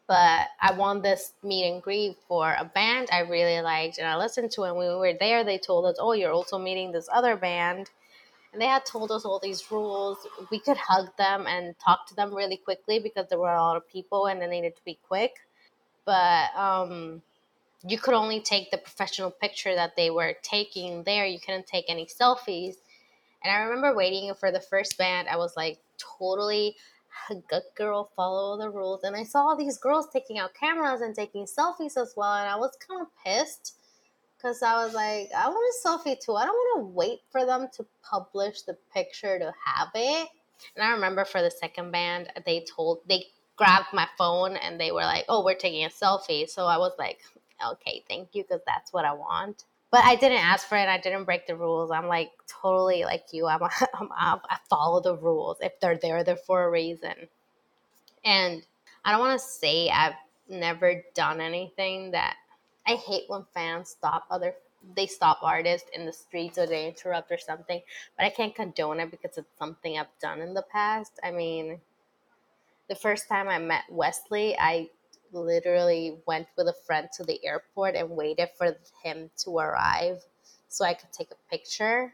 but 0.07 0.47
I 0.61 0.73
won 0.73 1.01
this 1.01 1.34
meet 1.43 1.69
and 1.71 1.81
greet 1.81 2.17
for 2.27 2.55
a 2.59 2.65
band 2.65 3.09
I 3.11 3.19
really 3.21 3.61
liked 3.61 3.97
and 3.97 4.07
I 4.07 4.17
listened 4.17 4.51
to 4.51 4.63
And 4.63 4.77
when 4.77 4.89
we 4.89 4.95
were 4.95 5.17
there 5.19 5.43
they 5.43 5.57
told 5.57 5.86
us 5.86 5.97
oh 5.99 6.13
you're 6.13 6.34
also 6.34 6.57
meeting 6.57 6.91
this 6.91 7.09
other 7.13 7.36
band 7.36 7.89
and 8.53 8.61
they 8.61 8.67
had 8.67 8.86
told 8.86 9.11
us 9.11 9.25
all 9.25 9.39
these 9.39 9.71
rules. 9.71 10.27
We 10.51 10.59
could 10.59 10.77
hug 10.77 11.15
them 11.17 11.47
and 11.47 11.75
talk 11.79 12.07
to 12.07 12.15
them 12.15 12.34
really 12.34 12.57
quickly 12.57 12.99
because 12.99 13.27
there 13.29 13.39
were 13.39 13.53
a 13.53 13.61
lot 13.61 13.77
of 13.77 13.88
people 13.89 14.27
and 14.27 14.41
they 14.41 14.47
needed 14.47 14.75
to 14.75 14.86
be 14.86 14.99
quick. 15.07 15.34
But 16.05 16.55
um, 16.55 17.23
you 17.88 17.97
could 17.99 18.13
only 18.13 18.41
take 18.41 18.71
the 18.71 18.77
professional 18.77 19.31
picture 19.31 19.75
that 19.75 19.95
they 19.95 20.11
were 20.11 20.36
taking 20.43 21.03
there. 21.03 21.25
You 21.25 21.39
couldn't 21.39 21.67
take 21.67 21.86
any 21.89 22.05
selfies. 22.05 22.75
And 23.43 23.51
I 23.51 23.61
remember 23.63 23.95
waiting 23.95 24.33
for 24.35 24.51
the 24.51 24.59
first 24.59 24.97
band. 24.97 25.27
I 25.27 25.37
was 25.37 25.55
like 25.57 25.79
totally 25.97 26.75
a 27.29 27.35
good 27.35 27.63
girl, 27.75 28.09
follow 28.15 28.57
the 28.57 28.69
rules. 28.69 29.03
And 29.03 29.15
I 29.15 29.23
saw 29.23 29.47
all 29.47 29.55
these 29.55 29.77
girls 29.77 30.07
taking 30.11 30.39
out 30.39 30.53
cameras 30.53 31.01
and 31.01 31.13
taking 31.13 31.45
selfies 31.45 31.97
as 31.97 32.13
well. 32.15 32.33
And 32.33 32.49
I 32.49 32.55
was 32.55 32.71
kind 32.87 33.01
of 33.01 33.07
pissed 33.23 33.75
because 34.37 34.61
I 34.61 34.83
was 34.83 34.93
like, 34.93 35.29
I 35.35 35.47
want 35.49 35.73
a 35.73 35.87
selfie 35.87 36.19
too. 36.19 36.35
I 36.35 36.45
don't 36.45 36.53
want 36.53 36.81
to 36.81 36.93
wait 36.93 37.19
for 37.31 37.45
them 37.45 37.67
to 37.77 37.85
publish 38.03 38.61
the 38.61 38.77
picture 38.93 39.39
to 39.39 39.53
have 39.65 39.89
it. 39.95 40.29
And 40.75 40.83
I 40.83 40.91
remember 40.91 41.25
for 41.25 41.41
the 41.41 41.51
second 41.51 41.91
band, 41.91 42.29
they 42.45 42.65
told 42.75 42.99
they 43.07 43.25
grabbed 43.55 43.93
my 43.93 44.07
phone 44.17 44.55
and 44.57 44.79
they 44.79 44.91
were 44.91 45.01
like, 45.01 45.25
"Oh, 45.29 45.43
we're 45.43 45.55
taking 45.55 45.85
a 45.85 45.89
selfie." 45.89 46.49
So 46.49 46.65
I 46.65 46.77
was 46.77 46.93
like, 46.97 47.19
"Okay, 47.63 48.03
thank 48.07 48.29
you, 48.33 48.43
because 48.43 48.61
that's 48.65 48.93
what 48.93 49.05
I 49.05 49.13
want." 49.13 49.65
But 49.93 50.05
I 50.05 50.15
didn't 50.15 50.39
ask 50.39 50.67
for 50.67 50.75
it. 50.75 50.89
I 50.89 50.97
didn't 50.97 51.25
break 51.25 51.45
the 51.45 51.55
rules. 51.55 51.91
I'm 51.91 52.07
like 52.07 52.31
totally 52.47 53.03
like 53.03 53.25
you. 53.31 53.45
I'm, 53.45 53.61
I'm, 53.93 54.09
I'm 54.17 54.39
follow 54.67 54.99
the 54.99 55.15
rules. 55.15 55.57
If 55.61 55.79
they're 55.79 55.99
there, 56.01 56.23
they're 56.23 56.35
for 56.35 56.63
a 56.63 56.71
reason. 56.71 57.13
And 58.25 58.65
I 59.05 59.11
don't 59.11 59.19
want 59.19 59.39
to 59.39 59.47
say 59.47 59.91
I've 59.91 60.15
never 60.49 61.03
done 61.13 61.39
anything 61.39 62.09
that 62.09 62.37
I 62.87 62.95
hate 62.95 63.25
when 63.27 63.45
fans 63.53 63.89
stop 63.91 64.25
other 64.31 64.55
they 64.95 65.05
stop 65.05 65.37
artists 65.43 65.89
in 65.93 66.07
the 66.07 66.11
streets 66.11 66.57
or 66.57 66.65
they 66.65 66.87
interrupt 66.87 67.31
or 67.31 67.37
something, 67.37 67.79
but 68.17 68.25
I 68.25 68.31
can't 68.31 68.55
condone 68.55 68.99
it 68.99 69.11
because 69.11 69.37
it's 69.37 69.57
something 69.59 69.99
I've 69.99 70.07
done 70.19 70.41
in 70.41 70.55
the 70.55 70.65
past. 70.71 71.19
I 71.23 71.29
mean, 71.29 71.79
the 72.89 72.95
first 72.95 73.29
time 73.29 73.47
I 73.47 73.59
met 73.59 73.83
Wesley, 73.91 74.57
I 74.57 74.89
literally 75.34 76.19
went 76.25 76.47
with 76.55 76.67
a 76.67 76.75
friend 76.86 77.09
to 77.17 77.23
the 77.23 77.43
airport 77.45 77.95
and 77.95 78.09
waited 78.11 78.49
for 78.57 78.77
him 79.03 79.29
to 79.38 79.57
arrive 79.57 80.23
so 80.69 80.86
I 80.86 80.93
could 80.93 81.11
take 81.11 81.31
a 81.31 81.49
picture. 81.49 82.13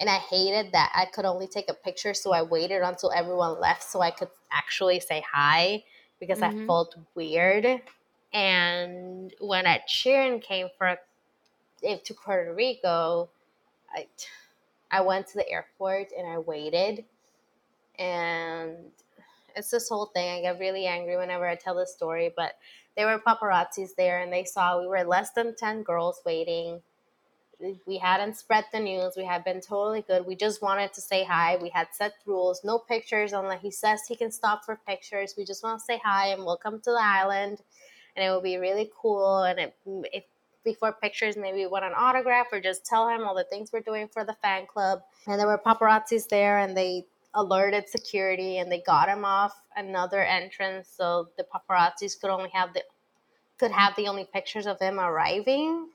And 0.00 0.08
I 0.08 0.16
hated 0.16 0.72
that 0.72 0.90
I 0.94 1.04
could 1.04 1.24
only 1.24 1.46
take 1.46 1.68
a 1.68 1.74
picture, 1.74 2.14
so 2.14 2.32
I 2.32 2.42
waited 2.42 2.82
until 2.82 3.12
everyone 3.12 3.60
left 3.60 3.84
so 3.84 4.00
I 4.00 4.10
could 4.10 4.30
actually 4.50 5.00
say 5.00 5.22
hi 5.30 5.84
because 6.18 6.40
mm-hmm. 6.40 6.62
I 6.62 6.66
felt 6.66 6.96
weird. 7.14 7.82
And 8.32 9.32
when 9.40 9.66
Ed 9.66 9.82
Sheeran 9.88 10.42
came 10.42 10.68
for 10.78 10.96
to 11.82 12.14
Puerto 12.14 12.54
Rico, 12.54 13.28
I 13.94 14.06
I 14.90 15.00
went 15.02 15.26
to 15.28 15.34
the 15.34 15.48
airport 15.48 16.08
and 16.16 16.26
I 16.26 16.38
waited, 16.38 17.04
and 17.98 18.76
it's 19.56 19.70
this 19.70 19.88
whole 19.88 20.06
thing. 20.06 20.28
I 20.28 20.40
get 20.40 20.58
really 20.58 20.86
angry 20.86 21.16
whenever 21.16 21.46
I 21.46 21.54
tell 21.54 21.74
this 21.74 21.92
story, 21.92 22.32
but 22.36 22.52
there 22.96 23.06
were 23.06 23.18
paparazzis 23.18 23.90
there, 23.96 24.20
and 24.20 24.32
they 24.32 24.44
saw 24.44 24.80
we 24.80 24.86
were 24.86 25.04
less 25.04 25.30
than 25.32 25.54
ten 25.56 25.82
girls 25.82 26.20
waiting. 26.26 26.82
We 27.86 27.98
hadn't 27.98 28.36
spread 28.36 28.64
the 28.72 28.80
news. 28.80 29.14
We 29.16 29.24
had 29.24 29.44
been 29.44 29.60
totally 29.60 30.02
good. 30.02 30.26
We 30.26 30.34
just 30.34 30.62
wanted 30.62 30.92
to 30.94 31.00
say 31.00 31.22
hi. 31.22 31.56
We 31.62 31.68
had 31.68 31.88
set 31.92 32.14
rules, 32.26 32.62
no 32.64 32.80
pictures 32.80 33.32
unless 33.32 33.62
he 33.62 33.70
says 33.70 34.00
he 34.08 34.16
can 34.16 34.32
stop 34.32 34.64
for 34.64 34.80
pictures. 34.84 35.34
We 35.38 35.44
just 35.44 35.62
want 35.62 35.78
to 35.78 35.84
say 35.84 36.00
hi 36.04 36.28
and 36.28 36.44
welcome 36.44 36.80
to 36.80 36.90
the 36.90 37.00
island 37.00 37.60
and 38.16 38.24
it 38.24 38.30
would 38.30 38.42
be 38.42 38.56
really 38.56 38.90
cool. 39.00 39.42
And 39.42 39.58
it, 39.58 39.76
if 40.12 40.24
before 40.64 40.92
pictures, 40.92 41.36
maybe 41.36 41.66
want 41.66 41.84
an 41.84 41.92
autograph 41.96 42.46
or 42.52 42.60
just 42.60 42.86
tell 42.86 43.08
him 43.08 43.24
all 43.24 43.34
the 43.34 43.44
things 43.44 43.70
we're 43.72 43.80
doing 43.80 44.08
for 44.08 44.24
the 44.24 44.36
fan 44.42 44.66
club. 44.66 45.00
And 45.26 45.40
there 45.40 45.46
were 45.46 45.58
paparazzis 45.58 46.28
there, 46.28 46.58
and 46.58 46.76
they 46.76 47.06
alerted 47.34 47.88
security 47.88 48.58
and 48.58 48.70
they 48.70 48.80
got 48.80 49.08
him 49.08 49.24
off 49.24 49.54
another 49.76 50.22
entrance, 50.22 50.88
so 50.88 51.28
the 51.36 51.44
paparazzis 51.44 52.20
could 52.20 52.30
only 52.30 52.50
have 52.50 52.72
the 52.74 52.82
could 53.58 53.70
have 53.70 53.94
the 53.96 54.08
only 54.08 54.24
pictures 54.24 54.66
of 54.66 54.78
him 54.80 54.98
arriving 54.98 55.88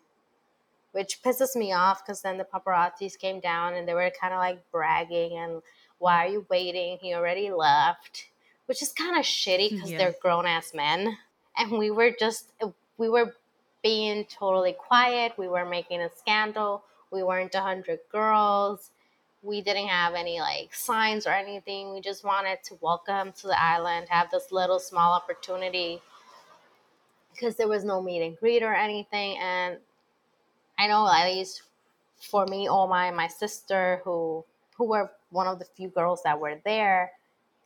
which 0.97 1.21
pisses 1.21 1.55
me 1.55 1.71
off 1.71 2.03
because 2.03 2.23
then 2.23 2.39
the 2.39 2.43
paparazzis 2.43 3.19
came 3.19 3.39
down 3.39 3.75
and 3.75 3.87
they 3.87 3.93
were 3.93 4.11
kind 4.19 4.33
of 4.33 4.39
like 4.39 4.59
bragging 4.71 5.37
and 5.37 5.61
why 5.99 6.25
are 6.25 6.29
you 6.29 6.45
waiting? 6.49 6.97
He 6.99 7.13
already 7.13 7.51
left, 7.51 8.25
which 8.65 8.81
is 8.81 8.93
kind 8.93 9.15
of 9.15 9.23
shitty 9.23 9.69
because 9.69 9.91
yeah. 9.91 9.99
they're 9.99 10.15
grown 10.19 10.47
ass 10.47 10.73
men. 10.73 11.17
And 11.55 11.71
we 11.77 11.91
were 11.91 12.11
just 12.19 12.51
we 12.97 13.09
were 13.09 13.35
being 13.83 14.25
totally 14.25 14.73
quiet. 14.73 15.33
We 15.37 15.47
were 15.47 15.65
making 15.65 16.01
a 16.01 16.09
scandal. 16.15 16.83
We 17.11 17.21
weren't 17.21 17.53
a 17.53 17.61
hundred 17.61 17.99
girls 18.11 18.89
we 19.43 19.61
didn't 19.61 19.87
have 19.87 20.13
any 20.13 20.39
like 20.39 20.73
signs 20.73 21.27
or 21.27 21.31
anything 21.31 21.93
we 21.93 22.01
just 22.01 22.23
wanted 22.23 22.57
to 22.63 22.77
welcome 22.81 23.31
to 23.31 23.47
the 23.47 23.61
island 23.61 24.07
have 24.09 24.29
this 24.31 24.51
little 24.51 24.79
small 24.79 25.13
opportunity 25.13 26.01
because 27.31 27.55
there 27.55 27.67
was 27.67 27.83
no 27.83 28.01
meet 28.01 28.25
and 28.25 28.37
greet 28.37 28.63
or 28.63 28.73
anything 28.73 29.37
and 29.39 29.77
i 30.77 30.87
know 30.87 31.07
at 31.07 31.27
least 31.27 31.63
for 32.19 32.45
me 32.47 32.67
Oma 32.67 33.05
and 33.07 33.15
my 33.15 33.27
sister 33.27 34.01
who 34.03 34.43
who 34.75 34.85
were 34.85 35.11
one 35.29 35.47
of 35.47 35.59
the 35.59 35.65
few 35.65 35.89
girls 35.89 36.23
that 36.23 36.39
were 36.39 36.59
there 36.65 37.11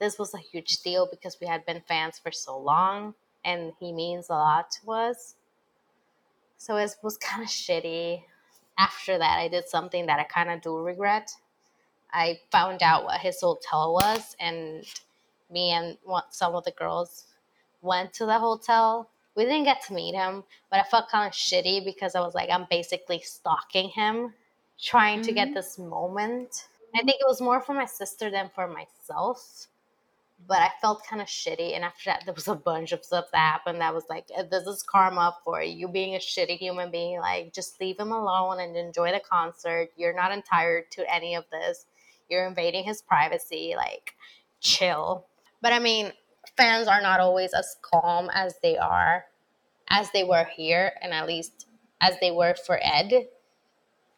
this 0.01 0.17
was 0.17 0.34
a 0.34 0.39
huge 0.39 0.82
deal 0.82 1.07
because 1.09 1.38
we 1.39 1.45
had 1.45 1.63
been 1.65 1.82
fans 1.88 2.17
for 2.17 2.32
so 2.32 2.57
long 2.57 3.13
and 3.45 3.74
he 3.80 3.91
means 3.91 4.30
a 4.30 4.34
lot 4.34 4.72
to 4.72 4.91
us. 4.91 5.36
So 6.57 6.78
it 6.78 6.95
was 7.01 7.17
kind 7.17 7.43
of 7.43 7.49
shitty. 7.49 8.24
After 8.78 9.17
that, 9.17 9.38
I 9.38 9.47
did 9.47 9.67
something 9.67 10.07
that 10.07 10.19
I 10.19 10.24
kind 10.24 10.49
of 10.49 10.61
do 10.61 10.78
regret. 10.80 11.32
I 12.14 12.39
found 12.51 12.84
out 12.84 13.05
what 13.05 13.20
his 13.20 13.39
hotel 13.41 13.93
was, 13.93 14.36
and 14.39 14.84
me 15.49 15.72
and 15.72 15.97
some 16.30 16.55
of 16.55 16.64
the 16.66 16.72
girls 16.72 17.26
went 17.82 18.14
to 18.14 18.26
the 18.26 18.39
hotel 18.39 19.09
we 19.36 19.45
didn't 19.45 19.64
get 19.64 19.82
to 19.88 19.93
meet 19.93 20.14
him, 20.14 20.43
but 20.70 20.80
I 20.80 20.84
felt 20.84 21.09
kind 21.09 21.28
of 21.28 21.34
shitty 21.34 21.86
because 21.86 22.16
I 22.16 22.22
was 22.22 22.36
like, 22.36 22.49
I'm 22.49 22.68
basically 22.70 23.20
stalking 23.20 23.89
him, 23.89 24.34
trying 24.80 25.20
mm-hmm. 25.20 25.28
to 25.28 25.34
get 25.34 25.47
mm-hmm. 25.47 25.55
this 25.55 25.80
moment. 25.80 26.66
I 26.93 26.99
think 26.99 27.22
it 27.22 27.28
was 27.28 27.41
more 27.41 27.62
for 27.62 27.74
my 27.74 27.86
sister 27.86 28.30
than 28.30 28.51
for 28.53 28.68
myself. 28.68 29.68
But 30.47 30.57
I 30.57 30.72
felt 30.82 31.05
kind 31.05 31.22
of 31.22 31.28
shitty. 31.28 31.76
And 31.76 31.86
after 31.86 32.09
that, 32.09 32.24
there 32.26 32.34
was 32.34 32.47
a 32.47 32.55
bunch 32.55 32.91
of 32.91 33.05
stuff 33.05 33.26
that 33.32 33.38
happened 33.38 33.80
that 33.80 33.93
was 33.93 34.05
like, 34.09 34.26
uh, 34.36 34.43
this 34.49 34.66
is 34.66 34.82
karma 34.82 35.38
for 35.45 35.62
you 35.62 35.88
being 35.88 36.16
a 36.16 36.18
shitty 36.18 36.57
human 36.57 36.89
being. 36.89 37.20
Like, 37.20 37.53
just 37.53 37.80
leave 37.80 37.99
him 37.99 38.12
alone 38.12 38.59
and 38.59 38.76
enjoy 38.76 39.12
the 39.12 39.22
concert. 39.22 39.89
You're 39.95 40.16
not 40.16 40.32
entitled 40.32 40.86
to 40.91 41.14
any 41.14 41.36
of 41.36 41.45
this. 41.51 41.86
You're 42.32 42.48
invading 42.48 42.86
his 42.86 43.04
privacy. 43.04 43.76
Like, 43.78 44.16
chill. 44.60 45.28
But 45.62 45.74
I 45.74 45.80
mean, 45.80 46.14
fans 46.58 46.88
are 46.88 47.02
not 47.02 47.20
always 47.20 47.54
as 47.54 47.76
calm 47.82 48.30
as 48.34 48.56
they 48.62 48.78
are 48.78 49.26
as 49.90 50.10
they 50.12 50.24
were 50.24 50.46
here 50.56 50.94
and 51.02 51.14
at 51.14 51.28
least 51.28 51.68
as 52.00 52.20
they 52.20 52.32
were 52.32 52.56
for 52.66 52.80
ed 52.82 53.28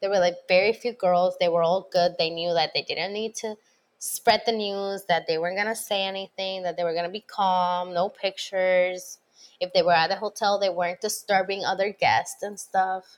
there 0.02 0.10
were 0.10 0.20
like 0.20 0.36
very 0.48 0.74
few 0.74 0.94
girls 0.94 1.36
they 1.40 1.50
were 1.50 1.64
all 1.64 1.88
good 1.92 2.14
they 2.18 2.30
knew 2.30 2.54
that 2.54 2.72
they 2.74 2.82
didn't 2.84 3.14
need 3.14 3.36
to 3.36 3.56
spread 4.00 4.42
the 4.46 4.52
news 4.52 5.06
that 5.08 5.26
they 5.28 5.38
weren't 5.38 5.58
going 5.58 5.68
to 5.68 5.76
say 5.76 6.04
anything 6.04 6.64
that 6.64 6.76
they 6.78 6.84
were 6.84 6.94
going 6.94 7.06
to 7.06 7.10
be 7.10 7.22
calm 7.22 7.94
no 7.94 8.10
pictures 8.10 9.20
if 9.60 9.72
they 9.74 9.82
were 9.82 9.94
at 9.94 10.10
the 10.10 10.16
hotel 10.16 10.60
they 10.60 10.70
weren't 10.70 11.02
disturbing 11.02 11.64
other 11.64 11.92
guests 11.92 12.44
and 12.44 12.60
stuff 12.60 13.18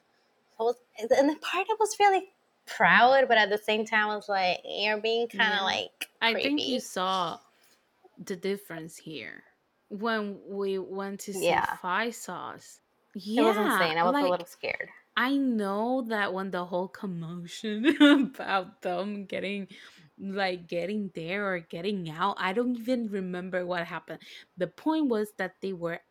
so 0.57 0.65
was, 0.65 0.75
and 0.97 1.29
the 1.29 1.35
part 1.35 1.67
that 1.67 1.77
was 1.79 1.97
really 1.99 2.29
proud 2.65 3.25
but 3.27 3.37
at 3.37 3.49
the 3.49 3.57
same 3.57 3.85
time 3.85 4.09
I 4.09 4.15
was 4.15 4.29
like 4.29 4.59
you're 4.63 4.99
being 4.99 5.27
kind 5.27 5.53
of 5.53 5.59
yeah. 5.59 5.63
like 5.63 6.09
creepy. 6.19 6.39
i 6.39 6.41
think 6.41 6.67
you 6.67 6.79
saw 6.79 7.37
the 8.23 8.35
difference 8.35 8.97
here 8.97 9.43
when 9.89 10.39
we 10.47 10.77
went 10.79 11.19
to 11.21 11.33
see 11.33 11.47
yeah. 11.47 11.75
Five 11.77 12.15
Sauce. 12.15 12.79
Yeah, 13.13 13.43
it 13.43 13.45
was 13.45 13.57
insane. 13.57 13.97
I 13.97 14.03
was 14.03 14.13
like, 14.13 14.25
a 14.25 14.29
little 14.29 14.45
scared. 14.45 14.89
I 15.15 15.37
know 15.37 16.05
that 16.09 16.33
when 16.33 16.51
the 16.51 16.65
whole 16.65 16.89
commotion 16.89 17.85
about 18.35 18.81
them 18.81 19.25
getting 19.25 19.67
like 20.19 20.67
getting 20.67 21.11
there 21.13 21.53
or 21.53 21.59
getting 21.59 22.09
out, 22.09 22.35
I 22.39 22.53
don't 22.53 22.77
even 22.77 23.07
remember 23.09 23.65
what 23.65 23.85
happened. 23.85 24.19
The 24.57 24.67
point 24.67 25.07
was 25.07 25.31
that 25.37 25.55
they 25.61 25.73
were 25.73 26.01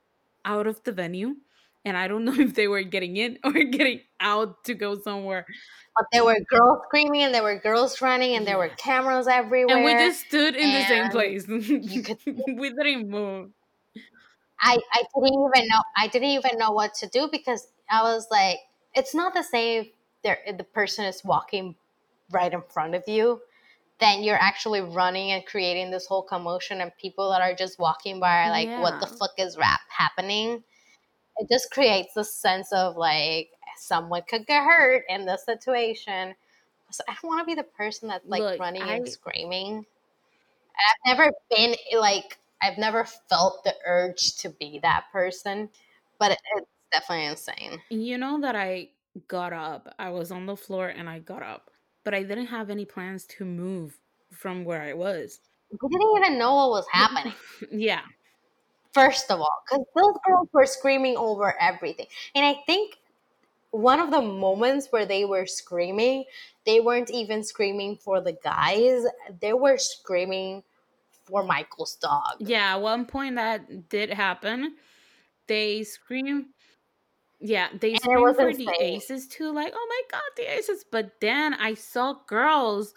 out 0.44 0.66
of 0.66 0.82
the 0.84 0.92
venue 0.92 1.36
and 1.84 1.96
I 1.96 2.08
don't 2.08 2.24
know 2.24 2.34
if 2.38 2.54
they 2.54 2.68
were 2.68 2.82
getting 2.82 3.16
in 3.16 3.38
or 3.44 3.52
getting 3.52 4.00
out 4.20 4.64
to 4.64 4.74
go 4.74 4.98
somewhere. 4.98 5.46
But 5.96 6.06
there 6.12 6.24
were 6.24 6.38
girls 6.50 6.80
screaming 6.86 7.22
and 7.22 7.32
there 7.32 7.44
were 7.44 7.58
girls 7.58 8.00
running 8.02 8.34
and 8.34 8.46
there 8.46 8.58
were 8.58 8.68
cameras 8.68 9.28
everywhere. 9.28 9.76
And 9.76 9.84
we 9.84 9.92
just 9.92 10.26
stood 10.26 10.56
in 10.56 10.72
the 10.72 10.84
same 10.86 11.08
place. 11.10 11.46
we 11.48 12.70
didn't 12.70 13.08
move. 13.08 13.50
I, 14.60 14.78
I 14.92 15.02
didn't 15.14 15.34
even 15.34 15.68
know 15.68 15.82
I 15.96 16.08
didn't 16.08 16.28
even 16.28 16.58
know 16.58 16.72
what 16.72 16.94
to 16.94 17.08
do 17.08 17.28
because 17.30 17.68
I 17.90 18.02
was 18.02 18.26
like, 18.30 18.58
it's 18.94 19.14
not 19.14 19.34
the 19.34 19.42
same 19.42 19.86
there 20.24 20.38
the 20.56 20.64
person 20.64 21.04
is 21.04 21.22
walking 21.24 21.76
right 22.32 22.52
in 22.52 22.62
front 22.68 22.94
of 22.94 23.02
you 23.06 23.40
then 24.00 24.24
you're 24.24 24.40
actually 24.40 24.80
running 24.80 25.30
and 25.30 25.46
creating 25.46 25.90
this 25.90 26.06
whole 26.06 26.22
commotion 26.22 26.80
and 26.80 26.90
people 27.00 27.30
that 27.30 27.40
are 27.40 27.54
just 27.54 27.78
walking 27.78 28.18
by 28.18 28.44
are 28.46 28.50
like 28.50 28.66
yeah. 28.66 28.80
what 28.80 29.00
the 29.00 29.06
fuck 29.06 29.30
is 29.38 29.56
rap 29.56 29.80
happening 29.88 30.64
it 31.38 31.48
just 31.50 31.70
creates 31.70 32.16
a 32.16 32.24
sense 32.24 32.72
of 32.72 32.96
like 32.96 33.50
someone 33.76 34.22
could 34.28 34.46
get 34.46 34.64
hurt 34.64 35.04
in 35.08 35.26
this 35.26 35.44
situation. 35.44 36.34
So 36.90 37.02
I 37.08 37.14
don't 37.20 37.28
want 37.28 37.40
to 37.40 37.46
be 37.46 37.54
the 37.54 37.64
person 37.64 38.08
that's 38.08 38.26
like 38.26 38.40
Look, 38.40 38.60
running 38.60 38.82
I, 38.82 38.96
and 38.96 39.08
screaming. 39.08 39.84
I've 40.76 41.16
never 41.16 41.32
been 41.50 41.74
like 41.98 42.38
I've 42.62 42.78
never 42.78 43.04
felt 43.28 43.64
the 43.64 43.74
urge 43.86 44.36
to 44.38 44.48
be 44.48 44.78
that 44.82 45.06
person, 45.12 45.68
but 46.18 46.32
it, 46.32 46.38
it's 46.56 46.66
definitely 46.92 47.26
insane. 47.26 47.80
You 47.90 48.18
know 48.18 48.40
that 48.40 48.56
I 48.56 48.90
got 49.28 49.52
up. 49.52 49.94
I 49.98 50.10
was 50.10 50.30
on 50.30 50.46
the 50.46 50.56
floor 50.56 50.88
and 50.88 51.08
I 51.08 51.18
got 51.18 51.42
up, 51.42 51.70
but 52.04 52.14
I 52.14 52.22
didn't 52.22 52.46
have 52.46 52.70
any 52.70 52.84
plans 52.84 53.26
to 53.38 53.44
move 53.44 53.98
from 54.32 54.64
where 54.64 54.82
I 54.82 54.94
was. 54.94 55.40
We 55.70 55.88
didn't 55.88 56.16
even 56.16 56.38
know 56.38 56.54
what 56.54 56.70
was 56.70 56.86
happening. 56.92 57.34
yeah 57.72 58.02
first 58.94 59.30
of 59.30 59.40
all, 59.40 59.62
because 59.68 59.84
those 59.94 60.14
girls 60.26 60.48
were 60.52 60.66
screaming 60.66 61.16
over 61.16 61.60
everything. 61.60 62.06
And 62.34 62.46
I 62.46 62.62
think 62.64 62.96
one 63.72 63.98
of 63.98 64.10
the 64.12 64.22
moments 64.22 64.88
where 64.90 65.04
they 65.04 65.24
were 65.24 65.46
screaming, 65.46 66.24
they 66.64 66.80
weren't 66.80 67.10
even 67.10 67.42
screaming 67.42 67.96
for 67.96 68.20
the 68.20 68.32
guys, 68.32 69.02
they 69.40 69.52
were 69.52 69.76
screaming 69.76 70.62
for 71.24 71.42
Michael's 71.42 71.96
dog. 71.96 72.36
Yeah, 72.38 72.76
one 72.76 73.04
point 73.04 73.34
that 73.34 73.88
did 73.88 74.10
happen. 74.10 74.76
They 75.48 75.82
scream. 75.82 76.46
Yeah, 77.40 77.68
they 77.78 77.96
scream 77.96 78.34
for 78.34 78.48
insane. 78.48 78.66
the 78.66 78.82
aces 78.82 79.26
too, 79.26 79.52
like, 79.52 79.72
oh 79.74 79.86
my 79.88 80.02
god, 80.18 80.22
the 80.36 80.56
aces. 80.56 80.84
But 80.90 81.20
then 81.20 81.54
I 81.54 81.74
saw 81.74 82.14
girls. 82.26 82.94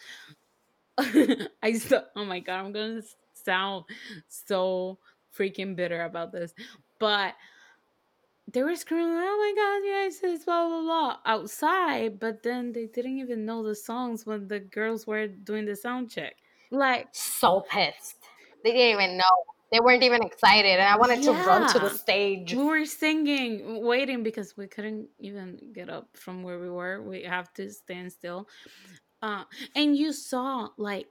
I 0.97 1.73
saw, 1.73 2.01
oh 2.15 2.25
my 2.25 2.39
god, 2.39 2.59
I'm 2.59 2.71
gonna 2.71 3.01
sound 3.33 3.85
so 4.27 4.99
freaking 5.37 5.75
bitter 5.75 6.01
about 6.01 6.31
this. 6.31 6.53
But 6.99 7.35
they 8.51 8.63
were 8.63 8.75
screaming, 8.75 9.13
"Oh 9.17 9.37
my 9.37 9.53
god, 9.55 9.85
yes, 9.85 10.19
it's 10.23 10.45
blah 10.45 10.67
blah 10.67 10.81
blah" 10.81 11.17
outside, 11.25 12.19
but 12.19 12.43
then 12.43 12.71
they 12.71 12.85
didn't 12.85 13.19
even 13.19 13.45
know 13.45 13.63
the 13.63 13.75
songs 13.75 14.25
when 14.25 14.47
the 14.47 14.59
girls 14.59 15.05
were 15.05 15.27
doing 15.27 15.65
the 15.65 15.75
sound 15.75 16.09
check. 16.09 16.35
Like 16.71 17.07
so 17.11 17.61
pissed. 17.69 18.17
They 18.63 18.71
didn't 18.71 19.01
even 19.01 19.17
know. 19.17 19.35
They 19.71 19.81
weren't 19.81 20.03
even 20.03 20.23
excited, 20.23 20.79
and 20.79 20.87
I 20.87 20.95
wanted 20.97 21.19
yeah. 21.19 21.33
to 21.33 21.47
run 21.47 21.71
to 21.73 21.79
the 21.79 21.89
stage. 21.89 22.53
We 22.53 22.63
were 22.63 22.85
singing, 22.85 23.85
waiting 23.85 24.23
because 24.23 24.55
we 24.55 24.67
couldn't 24.67 25.09
even 25.19 25.59
get 25.73 25.89
up 25.89 26.07
from 26.15 26.41
where 26.41 26.57
we 26.57 26.69
were. 26.69 27.01
We 27.01 27.23
have 27.23 27.53
to 27.55 27.69
stand 27.69 28.13
still. 28.13 28.47
Uh, 29.21 29.43
and 29.75 29.97
you 29.97 30.13
saw 30.13 30.69
like 30.77 31.07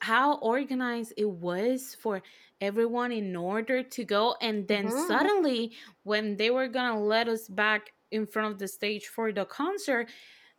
how 0.00 0.38
organized 0.38 1.12
it 1.16 1.28
was 1.28 1.96
for 2.00 2.22
everyone 2.60 3.12
in 3.12 3.34
order 3.36 3.82
to 3.82 4.04
go 4.04 4.34
and 4.40 4.66
then 4.68 4.86
mm-hmm. 4.86 5.06
suddenly 5.06 5.72
when 6.02 6.36
they 6.36 6.50
were 6.50 6.68
gonna 6.68 7.00
let 7.00 7.28
us 7.28 7.48
back 7.48 7.92
in 8.10 8.26
front 8.26 8.52
of 8.52 8.58
the 8.58 8.68
stage 8.68 9.06
for 9.06 9.32
the 9.32 9.44
concert 9.44 10.08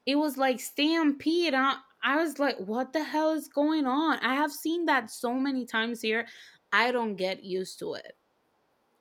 it 0.06 0.16
was 0.16 0.38
like 0.38 0.60
stampede 0.60 1.54
I, 1.54 1.76
I 2.04 2.18
was 2.18 2.40
like 2.40 2.58
what 2.58 2.94
the 2.94 3.04
hell 3.04 3.32
is 3.32 3.48
going 3.48 3.86
on? 3.86 4.20
I 4.20 4.36
have 4.36 4.52
seen 4.52 4.86
that 4.86 5.10
so 5.10 5.34
many 5.34 5.66
times 5.66 6.02
here 6.02 6.26
i 6.72 6.92
don't 6.92 7.16
get 7.16 7.44
used 7.44 7.80
to 7.80 7.94
it. 7.94 8.14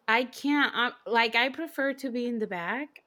I 0.07 0.25
can't 0.25 0.73
I, 0.75 0.91
like 1.07 1.37
i 1.37 1.49
prefer 1.49 1.93
to 1.95 2.11
be 2.11 2.27
in 2.27 2.39
the 2.39 2.47
back 2.47 3.03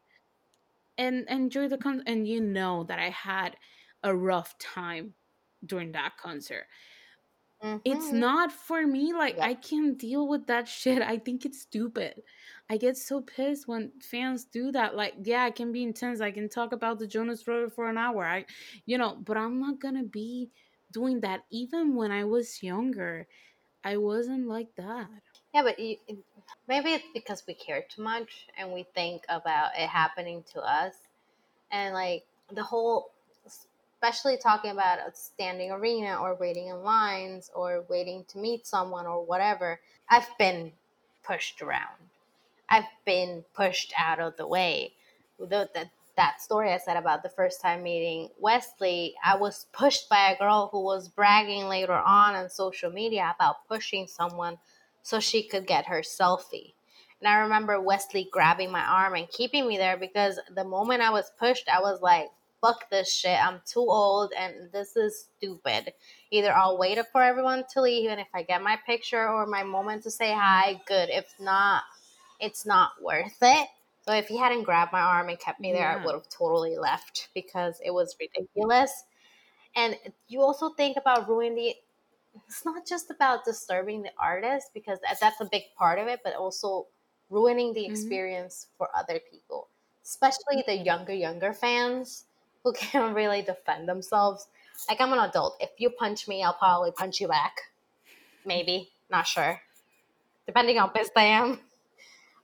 and 0.97 1.25
enjoy 1.29 1.67
the 1.67 1.77
concert 1.77 2.07
and 2.07 2.27
you 2.27 2.41
know 2.41 2.83
that 2.85 2.99
i 2.99 3.09
had 3.09 3.55
a 4.03 4.15
rough 4.15 4.57
time 4.59 5.13
during 5.65 5.91
that 5.91 6.13
concert 6.17 6.65
Mm-hmm. 7.63 7.77
It's 7.85 8.11
not 8.11 8.51
for 8.51 8.85
me. 8.87 9.13
Like 9.13 9.37
yeah. 9.37 9.45
I 9.45 9.53
can't 9.53 9.97
deal 9.97 10.27
with 10.27 10.47
that 10.47 10.67
shit. 10.67 11.01
I 11.01 11.17
think 11.17 11.45
it's 11.45 11.61
stupid. 11.61 12.21
I 12.69 12.77
get 12.77 12.97
so 12.97 13.21
pissed 13.21 13.67
when 13.67 13.91
fans 14.01 14.45
do 14.45 14.71
that. 14.71 14.95
Like, 14.95 15.13
yeah, 15.23 15.43
I 15.43 15.51
can 15.51 15.73
be 15.73 15.83
intense. 15.83 16.21
I 16.21 16.31
can 16.31 16.47
talk 16.47 16.71
about 16.71 16.99
the 16.99 17.07
Jonas 17.07 17.43
Brothers 17.43 17.73
for 17.75 17.89
an 17.89 17.97
hour. 17.97 18.25
I, 18.25 18.45
you 18.85 18.97
know, 18.97 19.17
but 19.25 19.35
I'm 19.35 19.59
not 19.59 19.81
gonna 19.81 20.05
be 20.05 20.49
doing 20.91 21.19
that. 21.19 21.41
Even 21.51 21.95
when 21.95 22.11
I 22.11 22.23
was 22.23 22.63
younger, 22.63 23.27
I 23.83 23.97
wasn't 23.97 24.47
like 24.47 24.69
that. 24.77 25.09
Yeah, 25.53 25.63
but 25.63 25.77
you, 25.79 25.97
maybe 26.67 26.93
it's 26.93 27.03
because 27.13 27.43
we 27.45 27.53
care 27.55 27.83
too 27.93 28.03
much 28.03 28.47
and 28.57 28.71
we 28.71 28.85
think 28.95 29.23
about 29.27 29.71
it 29.77 29.89
happening 29.89 30.43
to 30.53 30.61
us, 30.61 30.95
and 31.71 31.93
like 31.93 32.23
the 32.53 32.63
whole 32.63 33.10
especially 34.01 34.35
talking 34.35 34.71
about 34.71 34.97
a 34.97 35.11
standing 35.13 35.71
arena 35.71 36.17
or 36.19 36.35
waiting 36.39 36.69
in 36.69 36.83
lines 36.83 37.51
or 37.53 37.85
waiting 37.87 38.25
to 38.27 38.39
meet 38.39 38.65
someone 38.65 39.05
or 39.05 39.23
whatever, 39.23 39.79
I've 40.09 40.27
been 40.39 40.71
pushed 41.23 41.61
around. 41.61 42.09
I've 42.67 42.87
been 43.05 43.43
pushed 43.53 43.93
out 43.95 44.19
of 44.19 44.35
the 44.37 44.47
way. 44.47 44.93
The, 45.39 45.69
that, 45.75 45.91
that 46.17 46.41
story 46.41 46.71
I 46.71 46.77
said 46.77 46.97
about 46.97 47.21
the 47.21 47.29
first 47.29 47.61
time 47.61 47.83
meeting 47.83 48.29
Wesley, 48.39 49.13
I 49.23 49.37
was 49.37 49.67
pushed 49.71 50.09
by 50.09 50.31
a 50.31 50.37
girl 50.37 50.69
who 50.71 50.83
was 50.83 51.07
bragging 51.07 51.67
later 51.67 51.93
on 51.93 52.33
on 52.33 52.49
social 52.49 52.89
media 52.91 53.35
about 53.35 53.67
pushing 53.67 54.07
someone 54.07 54.57
so 55.03 55.19
she 55.19 55.43
could 55.43 55.67
get 55.67 55.85
her 55.85 56.01
selfie. 56.01 56.73
And 57.19 57.27
I 57.27 57.41
remember 57.41 57.79
Wesley 57.79 58.27
grabbing 58.31 58.71
my 58.71 58.83
arm 58.83 59.13
and 59.13 59.29
keeping 59.29 59.67
me 59.67 59.77
there 59.77 59.97
because 59.97 60.39
the 60.55 60.63
moment 60.63 61.03
I 61.03 61.11
was 61.11 61.31
pushed, 61.37 61.69
I 61.69 61.81
was 61.81 62.01
like, 62.01 62.29
fuck 62.61 62.89
this 62.89 63.11
shit. 63.13 63.39
I'm 63.43 63.61
too 63.65 63.79
old 63.81 64.33
and 64.37 64.71
this 64.71 64.95
is 64.95 65.27
stupid. 65.37 65.93
Either 66.31 66.53
I'll 66.53 66.77
wait 66.77 66.99
for 67.11 67.21
everyone 67.23 67.65
to 67.73 67.81
leave 67.81 68.09
and 68.09 68.21
if 68.21 68.27
I 68.33 68.43
get 68.43 68.61
my 68.61 68.77
picture 68.85 69.27
or 69.27 69.45
my 69.47 69.63
moment 69.63 70.03
to 70.03 70.11
say 70.11 70.33
hi, 70.33 70.81
good. 70.85 71.09
If 71.09 71.33
not, 71.39 71.83
it's 72.39 72.65
not 72.65 73.01
worth 73.01 73.37
it. 73.41 73.67
So 74.01 74.13
if 74.13 74.27
he 74.27 74.37
hadn't 74.37 74.63
grabbed 74.63 74.91
my 74.93 75.01
arm 75.01 75.29
and 75.29 75.39
kept 75.39 75.59
me 75.59 75.73
there, 75.73 75.87
yeah. 75.87 75.99
I 75.99 76.03
would 76.03 76.13
have 76.15 76.29
totally 76.29 76.77
left 76.77 77.29
because 77.33 77.79
it 77.83 77.91
was 77.91 78.15
ridiculous. 78.19 79.05
And 79.75 79.97
you 80.27 80.41
also 80.41 80.71
think 80.73 80.97
about 80.97 81.29
ruining 81.29 81.55
the 81.55 81.75
it's 82.47 82.65
not 82.65 82.85
just 82.87 83.09
about 83.11 83.45
disturbing 83.45 84.03
the 84.03 84.11
artist 84.17 84.71
because 84.73 84.99
that's 85.19 85.41
a 85.41 85.45
big 85.45 85.63
part 85.77 85.99
of 85.99 86.07
it, 86.07 86.21
but 86.23 86.35
also 86.35 86.87
ruining 87.29 87.73
the 87.73 87.85
Mhm. 87.85 87.85
experience 87.85 88.67
for 88.77 88.89
other 88.95 89.19
people, 89.31 89.69
especially 90.03 90.63
the 90.65 90.77
younger, 90.77 91.13
younger 91.13 91.53
fans 91.53 92.25
who 92.63 92.73
can't 92.77 93.15
really 93.15 93.41
defend 93.41 93.87
themselves. 93.89 94.47
Like, 94.89 95.01
I'm 95.01 95.13
an 95.13 95.19
adult. 95.19 95.57
If 95.59 95.71
you 95.79 95.89
punch 95.91 96.27
me, 96.27 96.43
I'll 96.43 96.53
probably 96.53 96.91
punch 96.91 97.21
you 97.21 97.27
back. 97.27 97.55
Maybe. 98.45 98.91
Not 99.09 99.27
sure. 99.27 99.61
Depending 100.47 100.77
how 100.77 100.87
pissed 100.87 101.13
I 101.15 101.23
am. 101.25 101.61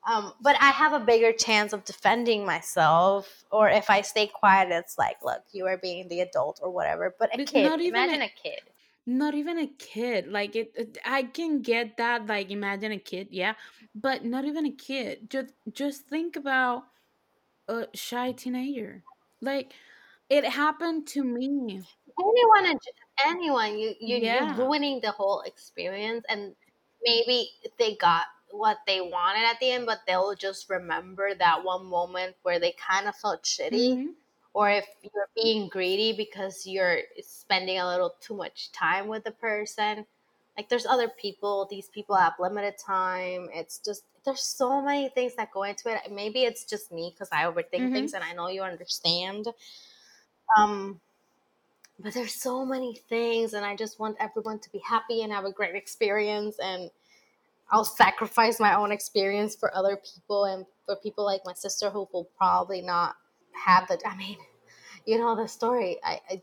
Um, 0.07 0.33
but 0.41 0.55
I 0.61 0.71
have 0.71 0.93
a 0.93 0.99
bigger 1.05 1.33
chance 1.33 1.73
of 1.73 1.83
defending 1.85 2.45
myself, 2.45 3.43
or 3.51 3.69
if 3.69 3.89
I 3.89 4.01
stay 4.01 4.27
quiet, 4.27 4.69
it's 4.71 4.97
like, 4.97 5.17
look, 5.23 5.43
you 5.51 5.65
are 5.67 5.77
being 5.77 6.07
the 6.07 6.21
adult 6.21 6.59
or 6.63 6.71
whatever. 6.71 7.15
But 7.19 7.33
a 7.35 7.37
But 7.37 7.53
kid, 7.53 7.55
not 7.55 7.81
even 7.81 8.09
imagine 8.09 8.21
a- 8.21 8.23
a 8.23 8.29
kid. 8.29 8.61
not 9.07 9.35
even 9.35 9.57
a 9.59 9.67
kid 9.67 10.27
like 10.27 10.55
it, 10.55 10.71
it- 10.75 10.97
i 11.05 11.23
can 11.23 11.61
get 11.61 11.97
that 11.97 12.25
like 12.27 12.51
imagine 12.51 12.91
a 12.91 12.99
kid 12.99 13.29
yeah 13.31 13.55
but 13.95 14.25
not 14.25 14.45
even 14.45 14.65
a 14.65 14.71
kid 14.71 15.29
just 15.29 15.53
just 15.71 16.07
think 16.07 16.35
about 16.35 16.83
a 17.67 17.87
shy 17.95 18.31
teenager 18.33 19.05
like 19.41 19.73
it 20.29 20.45
happened 20.45 21.07
to 21.07 21.23
me 21.23 21.81
anyone 22.19 22.79
anyone 23.25 23.77
you, 23.77 23.93
you 23.99 24.17
Yeah. 24.17 24.45
you're 24.45 24.53
ruining 24.53 24.99
the 25.01 25.11
whole 25.11 25.41
experience 25.41 26.25
and 26.29 26.55
maybe 27.03 27.49
they 27.77 27.95
got 27.95 28.25
what 28.51 28.77
they 28.87 29.01
wanted 29.01 29.43
at 29.43 29.59
the 29.59 29.71
end 29.71 29.85
but 29.85 29.99
they'll 30.07 30.33
just 30.35 30.69
remember 30.69 31.33
that 31.35 31.63
one 31.63 31.85
moment 31.85 32.35
where 32.43 32.59
they 32.59 32.73
kind 32.73 33.07
of 33.07 33.15
felt 33.15 33.43
shitty 33.43 33.89
Mhm. 33.89 34.17
or 34.53 34.69
if 34.69 34.85
you're 35.03 35.29
being 35.35 35.67
greedy 35.69 36.13
because 36.13 36.67
you're 36.67 36.99
spending 37.21 37.79
a 37.79 37.87
little 37.87 38.15
too 38.21 38.35
much 38.35 38.71
time 38.71 39.07
with 39.07 39.23
the 39.23 39.31
person 39.31 40.05
like 40.57 40.69
there's 40.69 40.85
other 40.85 41.09
people 41.09 41.67
these 41.69 41.89
people 41.89 42.15
have 42.15 42.33
limited 42.39 42.77
time 42.77 43.49
it's 43.53 43.79
just 43.79 44.03
there's 44.25 44.43
so 44.43 44.81
many 44.81 45.09
things 45.09 45.35
that 45.35 45.51
go 45.51 45.63
into 45.63 45.93
it 45.93 46.11
maybe 46.11 46.43
it's 46.43 46.65
just 46.65 46.91
me 46.91 47.11
because 47.13 47.29
i 47.31 47.43
overthink 47.43 47.89
Mhm. 47.89 47.91
things 47.91 48.13
and 48.13 48.23
i 48.23 48.33
know 48.33 48.47
you 48.49 48.61
understand 48.63 49.47
um 50.57 50.99
but 51.99 52.13
there's 52.13 52.33
so 52.33 52.65
many 52.65 52.95
things 53.09 53.53
and 53.53 53.65
i 53.65 53.75
just 53.75 53.99
want 53.99 54.15
everyone 54.19 54.59
to 54.59 54.71
be 54.71 54.79
happy 54.79 55.23
and 55.23 55.31
have 55.33 55.45
a 55.45 55.51
great 55.51 55.75
experience 55.75 56.57
and 56.63 56.89
i'll 57.71 57.85
sacrifice 57.85 58.59
my 58.59 58.75
own 58.75 58.91
experience 58.91 59.55
for 59.55 59.75
other 59.75 59.97
people 59.97 60.45
and 60.45 60.65
for 60.85 60.95
people 60.97 61.25
like 61.25 61.41
my 61.45 61.53
sister 61.53 61.89
who 61.89 62.07
will 62.13 62.29
probably 62.37 62.81
not 62.81 63.15
have 63.53 63.87
the 63.87 63.99
i 64.07 64.15
mean 64.15 64.37
you 65.05 65.17
know 65.17 65.35
the 65.35 65.47
story. 65.47 65.97
I, 66.03 66.19
I 66.29 66.41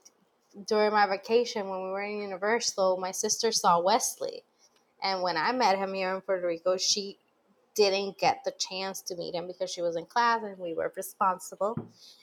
during 0.66 0.92
my 0.92 1.06
vacation 1.06 1.68
when 1.68 1.82
we 1.82 1.90
were 1.90 2.02
in 2.02 2.18
universal 2.22 2.96
my 2.96 3.10
sister 3.10 3.50
saw 3.52 3.80
wesley 3.80 4.44
and 5.02 5.22
when 5.22 5.36
i 5.36 5.50
met 5.52 5.78
him 5.78 5.92
here 5.94 6.14
in 6.14 6.20
puerto 6.20 6.46
rico 6.46 6.76
she 6.76 7.18
didn't 7.74 8.18
get 8.18 8.44
the 8.44 8.52
chance 8.52 9.00
to 9.02 9.16
meet 9.16 9.34
him 9.34 9.46
because 9.46 9.70
she 9.70 9.82
was 9.82 9.96
in 9.96 10.06
class 10.06 10.42
and 10.42 10.58
we 10.58 10.74
were 10.74 10.92
responsible. 10.96 11.76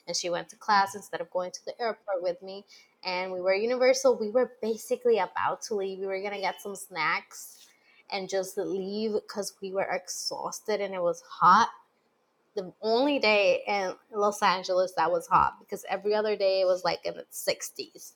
And 0.06 0.16
she 0.16 0.30
went 0.30 0.48
to 0.50 0.56
class 0.56 0.94
instead 0.94 1.20
of 1.20 1.30
going 1.30 1.50
to 1.52 1.64
the 1.64 1.80
airport 1.80 2.22
with 2.22 2.42
me. 2.42 2.64
And 3.04 3.32
we 3.32 3.40
were 3.40 3.54
universal. 3.54 4.16
We 4.18 4.30
were 4.30 4.52
basically 4.62 5.18
about 5.18 5.62
to 5.62 5.74
leave. 5.74 5.98
We 5.98 6.06
were 6.06 6.22
gonna 6.22 6.40
get 6.40 6.62
some 6.62 6.76
snacks 6.76 7.66
and 8.10 8.28
just 8.28 8.56
leave 8.56 9.12
because 9.12 9.54
we 9.60 9.72
were 9.72 9.88
exhausted 9.90 10.80
and 10.80 10.94
it 10.94 11.02
was 11.02 11.22
hot. 11.22 11.68
The 12.54 12.72
only 12.82 13.18
day 13.18 13.62
in 13.66 13.94
los 14.12 14.42
angeles 14.42 14.92
that 14.96 15.10
was 15.10 15.26
hot 15.26 15.54
because 15.60 15.84
every 15.88 16.14
other 16.14 16.36
day 16.36 16.60
it 16.60 16.66
was 16.66 16.84
like 16.84 17.00
in 17.04 17.14
the 17.14 17.24
60s 17.32 18.12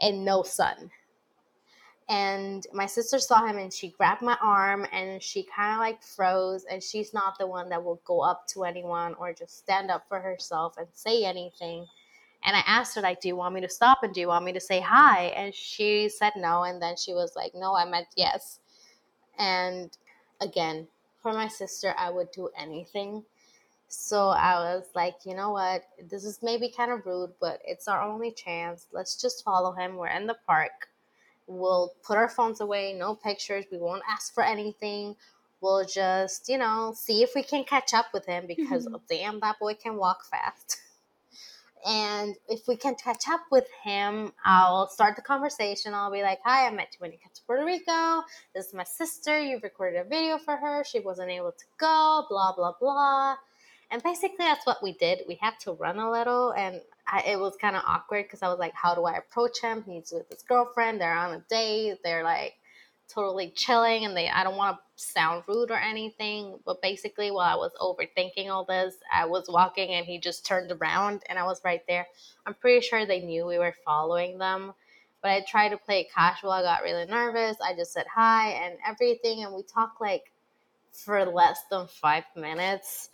and 0.00 0.24
no 0.24 0.44
sun 0.44 0.90
and 2.08 2.66
my 2.72 2.86
sister 2.86 3.18
saw 3.18 3.44
him 3.44 3.58
and 3.58 3.72
she 3.72 3.90
grabbed 3.90 4.22
my 4.22 4.36
arm 4.40 4.86
and 4.92 5.22
she 5.22 5.42
kind 5.42 5.74
of 5.74 5.78
like 5.78 6.02
froze 6.02 6.64
and 6.64 6.82
she's 6.82 7.12
not 7.12 7.38
the 7.38 7.46
one 7.46 7.68
that 7.68 7.84
will 7.84 8.00
go 8.06 8.20
up 8.20 8.46
to 8.48 8.64
anyone 8.64 9.14
or 9.18 9.34
just 9.34 9.58
stand 9.58 9.90
up 9.90 10.08
for 10.08 10.18
herself 10.18 10.78
and 10.78 10.86
say 10.92 11.24
anything. 11.24 11.86
And 12.44 12.56
i 12.56 12.62
asked 12.66 12.94
her 12.94 13.02
like 13.02 13.20
do 13.20 13.28
you 13.28 13.36
want 13.36 13.54
me 13.54 13.60
to 13.60 13.68
stop 13.68 13.98
and 14.02 14.14
do 14.14 14.20
you 14.20 14.28
want 14.28 14.44
me 14.46 14.52
to 14.54 14.60
say 14.60 14.80
hi? 14.80 15.24
And 15.36 15.54
she 15.54 16.08
said 16.08 16.32
no 16.36 16.62
and 16.62 16.80
then 16.80 16.96
she 16.96 17.12
was 17.12 17.36
like 17.36 17.54
no 17.54 17.74
i 17.74 17.84
meant 17.84 18.06
yes. 18.16 18.60
And 19.38 19.90
again 20.40 20.88
for 21.22 21.34
my 21.34 21.48
sister 21.48 21.94
i 21.98 22.08
would 22.08 22.30
do 22.30 22.48
anything. 22.56 23.22
So 23.88 24.28
i 24.28 24.54
was 24.54 24.86
like 24.94 25.16
you 25.26 25.34
know 25.34 25.50
what? 25.50 25.82
This 26.08 26.24
is 26.24 26.38
maybe 26.42 26.72
kind 26.74 26.90
of 26.90 27.04
rude 27.04 27.32
but 27.38 27.60
it's 27.66 27.86
our 27.86 28.00
only 28.00 28.30
chance. 28.30 28.86
Let's 28.92 29.20
just 29.20 29.44
follow 29.44 29.72
him. 29.72 29.96
We're 29.96 30.08
in 30.08 30.26
the 30.26 30.38
park 30.46 30.88
we'll 31.48 31.94
put 32.04 32.18
our 32.18 32.28
phones 32.28 32.60
away 32.60 32.92
no 32.94 33.14
pictures 33.14 33.64
we 33.72 33.78
won't 33.78 34.02
ask 34.10 34.34
for 34.34 34.44
anything. 34.44 35.16
We'll 35.60 35.84
just 35.86 36.48
you 36.48 36.58
know 36.58 36.94
see 36.96 37.22
if 37.22 37.30
we 37.34 37.42
can 37.42 37.64
catch 37.64 37.94
up 37.94 38.06
with 38.14 38.26
him 38.26 38.46
because 38.46 38.86
Mhm. 38.86 39.00
damn 39.08 39.40
that 39.40 39.58
boy 39.58 39.74
can 39.74 39.96
walk 39.96 40.24
fast. 40.26 40.78
And 41.86 42.34
if 42.48 42.66
we 42.68 42.76
can 42.76 42.96
catch 42.96 43.28
up 43.28 43.42
with 43.52 43.68
him 43.84 44.32
i'll 44.44 44.88
start 44.88 45.16
the 45.16 45.22
conversation. 45.22 45.94
I'll 45.94 46.10
be 46.10 46.22
like 46.22 46.40
hi 46.44 46.66
i 46.66 46.70
met 46.70 46.88
you 46.92 46.98
when 46.98 47.12
you 47.12 47.18
got 47.22 47.34
to 47.34 47.42
puerto 47.46 47.64
rico. 47.64 48.24
This 48.54 48.66
is 48.66 48.74
my 48.74 48.84
sister. 48.84 49.38
You 49.40 49.60
recorded 49.62 50.00
a 50.00 50.04
video 50.04 50.38
for 50.38 50.56
her. 50.56 50.84
She 50.84 51.00
wasn't 51.00 51.30
able 51.30 51.52
to 51.52 51.64
go 51.78 52.26
blah 52.28 52.52
blah 52.56 52.72
blah. 52.80 53.36
And 53.90 54.02
basically 54.02 54.36
that's 54.40 54.66
what 54.66 54.82
we 54.82 54.92
did. 54.94 55.22
We 55.28 55.36
had 55.40 55.54
to 55.60 55.72
run 55.72 55.98
a 55.98 56.10
little 56.10 56.52
and 56.52 56.80
I, 57.10 57.22
it 57.26 57.40
was 57.40 57.56
kind 57.56 57.74
of 57.74 57.82
awkward 57.86 58.24
because 58.24 58.42
i 58.42 58.48
was 58.48 58.58
like 58.58 58.74
how 58.74 58.94
do 58.94 59.04
i 59.04 59.16
approach 59.16 59.60
him? 59.60 59.82
He's 59.86 60.12
with 60.12 60.28
his 60.28 60.42
girlfriend 60.42 61.00
they're 61.00 61.12
on 61.12 61.34
a 61.34 61.42
date 61.48 61.98
they're 62.04 62.24
like 62.24 62.54
totally 63.08 63.50
chilling 63.56 64.04
and 64.04 64.16
they 64.16 64.28
i 64.28 64.44
don't 64.44 64.56
want 64.56 64.76
to 64.76 65.02
sound 65.02 65.42
rude 65.48 65.70
or 65.70 65.78
anything 65.78 66.58
but 66.66 66.82
basically 66.82 67.30
while 67.30 67.50
i 67.50 67.56
was 67.56 67.72
overthinking 67.80 68.50
all 68.50 68.64
this 68.64 68.96
i 69.12 69.24
was 69.24 69.46
walking 69.48 69.90
and 69.90 70.04
he 70.04 70.18
just 70.18 70.44
turned 70.44 70.70
around 70.70 71.22
and 71.28 71.38
i 71.38 71.44
was 71.44 71.62
right 71.64 71.82
there. 71.88 72.06
I'm 72.46 72.54
pretty 72.54 72.86
sure 72.86 73.06
they 73.06 73.20
knew 73.20 73.46
we 73.46 73.58
were 73.58 73.74
following 73.84 74.36
them 74.38 74.74
but 75.22 75.30
i 75.30 75.44
tried 75.48 75.70
to 75.70 75.78
play 75.78 76.00
it 76.00 76.12
casual 76.14 76.50
i 76.50 76.62
got 76.62 76.82
really 76.82 77.06
nervous 77.06 77.56
i 77.62 77.74
just 77.74 77.92
said 77.92 78.06
hi 78.14 78.50
and 78.50 78.76
everything 78.86 79.42
and 79.42 79.54
we 79.54 79.62
talked 79.62 80.00
like 80.00 80.30
for 80.92 81.24
less 81.24 81.60
than 81.70 81.86
five 81.86 82.24
minutes 82.36 83.08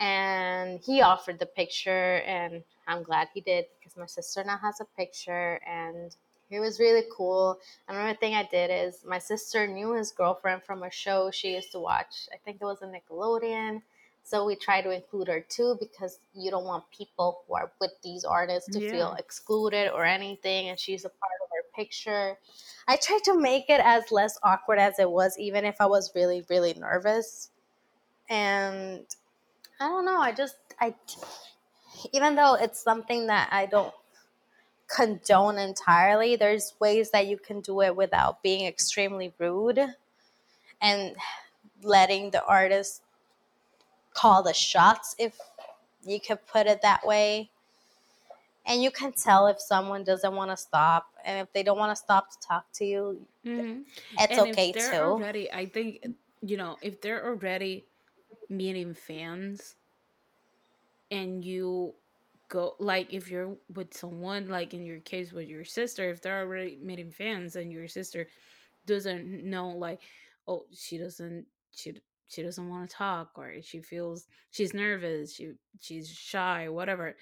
and 0.00 0.80
he 0.80 1.02
offered 1.02 1.38
the 1.38 1.46
picture 1.46 2.22
and 2.26 2.62
i'm 2.86 3.02
glad 3.02 3.28
he 3.34 3.40
did 3.40 3.66
because 3.78 3.96
my 3.96 4.06
sister 4.06 4.42
now 4.44 4.58
has 4.58 4.80
a 4.80 4.84
picture 4.96 5.60
and 5.66 6.16
it 6.50 6.60
was 6.60 6.78
really 6.78 7.04
cool. 7.10 7.58
Another 7.88 8.14
thing 8.14 8.34
i 8.34 8.42
did 8.44 8.70
is 8.70 9.04
my 9.06 9.18
sister 9.18 9.66
knew 9.66 9.94
his 9.94 10.12
girlfriend 10.12 10.62
from 10.62 10.82
a 10.82 10.90
show 10.90 11.30
she 11.30 11.54
used 11.54 11.72
to 11.72 11.80
watch. 11.80 12.28
I 12.32 12.36
think 12.36 12.58
it 12.60 12.64
was 12.64 12.82
a 12.82 12.86
nickelodeon. 12.86 13.82
So 14.24 14.44
we 14.44 14.54
tried 14.54 14.82
to 14.82 14.90
include 14.90 15.28
her 15.28 15.40
too 15.40 15.76
because 15.80 16.20
you 16.34 16.50
don't 16.50 16.64
want 16.66 16.84
people 16.90 17.42
who 17.48 17.54
are 17.54 17.72
with 17.80 17.92
these 18.02 18.24
artists 18.24 18.68
to 18.70 18.80
feel 18.80 19.14
excluded 19.18 19.90
or 19.92 20.04
anything 20.04 20.68
and 20.68 20.78
she's 20.78 21.04
a 21.04 21.08
part 21.08 21.32
of 21.42 21.48
her 21.50 21.62
picture. 21.74 22.38
I 22.86 22.96
tried 22.96 23.24
to 23.24 23.36
make 23.38 23.70
it 23.70 23.80
as 23.82 24.12
less 24.12 24.38
awkward 24.42 24.78
as 24.78 24.98
it 24.98 25.10
was 25.10 25.38
even 25.38 25.64
if 25.64 25.80
i 25.80 25.86
was 25.86 26.14
really 26.14 26.44
really 26.50 26.74
nervous. 26.74 27.50
And 28.28 29.06
I 29.80 29.88
don't 29.88 30.04
know. 30.04 30.18
I 30.18 30.32
just 30.32 30.56
I 30.80 30.94
even 32.12 32.34
though 32.34 32.54
it's 32.54 32.80
something 32.80 33.26
that 33.26 33.48
I 33.52 33.66
don't 33.66 33.94
condone 34.88 35.58
entirely, 35.58 36.36
there's 36.36 36.74
ways 36.80 37.10
that 37.10 37.26
you 37.26 37.38
can 37.38 37.60
do 37.60 37.80
it 37.82 37.94
without 37.96 38.42
being 38.42 38.66
extremely 38.66 39.32
rude 39.38 39.80
and 40.80 41.16
letting 41.82 42.30
the 42.30 42.44
artist 42.44 43.02
call 44.14 44.42
the 44.42 44.52
shots 44.52 45.14
if 45.18 45.38
you 46.04 46.20
could 46.20 46.44
put 46.46 46.66
it 46.66 46.82
that 46.82 47.06
way. 47.06 47.50
And 48.66 48.82
you 48.82 48.90
can 48.90 49.12
tell 49.12 49.46
if 49.48 49.60
someone 49.60 50.04
doesn't 50.04 50.34
want 50.34 50.50
to 50.50 50.56
stop 50.56 51.06
and 51.24 51.40
if 51.40 51.52
they 51.52 51.62
don't 51.62 51.78
want 51.78 51.90
to 51.90 51.96
stop 51.96 52.30
to 52.30 52.38
talk 52.46 52.66
to 52.74 52.84
you, 52.84 53.26
Mhm. 53.44 53.84
it's 54.18 54.38
and 54.38 54.38
okay 54.38 54.70
if 54.70 54.72
they're 54.72 54.92
too. 54.92 54.98
already 55.00 55.50
i 55.52 55.66
think 55.66 56.04
you 56.42 56.56
know 56.56 56.78
if 56.82 57.00
they're 57.00 57.24
already 57.26 57.84
meeting 58.48 58.94
fans 58.94 59.76
and 61.12 61.44
you 61.44 61.94
go 62.50 62.74
like 62.80 63.14
if 63.14 63.30
you're 63.30 63.56
with 63.74 63.94
someone 63.94 64.48
like 64.48 64.74
in 64.74 64.84
your 64.84 65.00
case 65.00 65.32
with 65.32 65.48
your 65.48 65.64
sister 65.64 66.10
if 66.10 66.22
they're 66.22 66.40
already 66.40 66.78
meeting 66.82 67.12
fans 67.12 67.56
and 67.56 67.72
your 67.72 67.88
sister 67.88 68.28
doesn't 68.86 69.44
know 69.44 69.68
like 69.70 70.00
oh 70.48 70.64
she 70.72 70.98
doesn't 70.98 71.46
she 71.74 71.94
she 72.28 72.42
doesn't 72.42 72.70
want 72.70 72.90
to 72.90 72.96
talk 72.96 73.32
or 73.36 73.54
she 73.62 73.80
feels 73.82 74.26
she's 74.50 74.74
nervous 74.74 75.34
she 75.34 75.52
she's 75.80 76.10
shy 76.10 76.68
whatever 76.68 77.16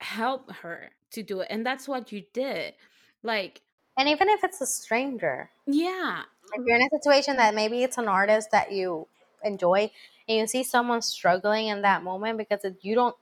help 0.00 0.52
her 0.52 0.90
to 1.12 1.22
do 1.22 1.40
it. 1.40 1.48
And 1.50 1.66
that's 1.66 1.88
what 1.88 2.12
you 2.12 2.24
did. 2.32 2.74
Like 3.22 3.62
And 3.96 4.08
even 4.08 4.28
if 4.28 4.44
it's 4.44 4.60
a 4.60 4.66
stranger, 4.66 5.50
yeah. 5.66 6.22
If 6.52 6.62
you're 6.66 6.76
in 6.76 6.82
a 6.82 6.98
situation 7.02 7.36
that 7.38 7.54
maybe 7.54 7.82
it's 7.82 7.98
an 7.98 8.08
artist 8.08 8.50
that 8.52 8.72
you 8.72 9.08
enjoy 9.44 9.90
and 10.28 10.38
you 10.38 10.46
see 10.46 10.62
someone 10.62 11.02
struggling 11.02 11.68
in 11.68 11.82
that 11.82 12.02
moment 12.02 12.38
because 12.38 12.64
it, 12.64 12.76
you 12.82 12.94
don't 12.94 13.16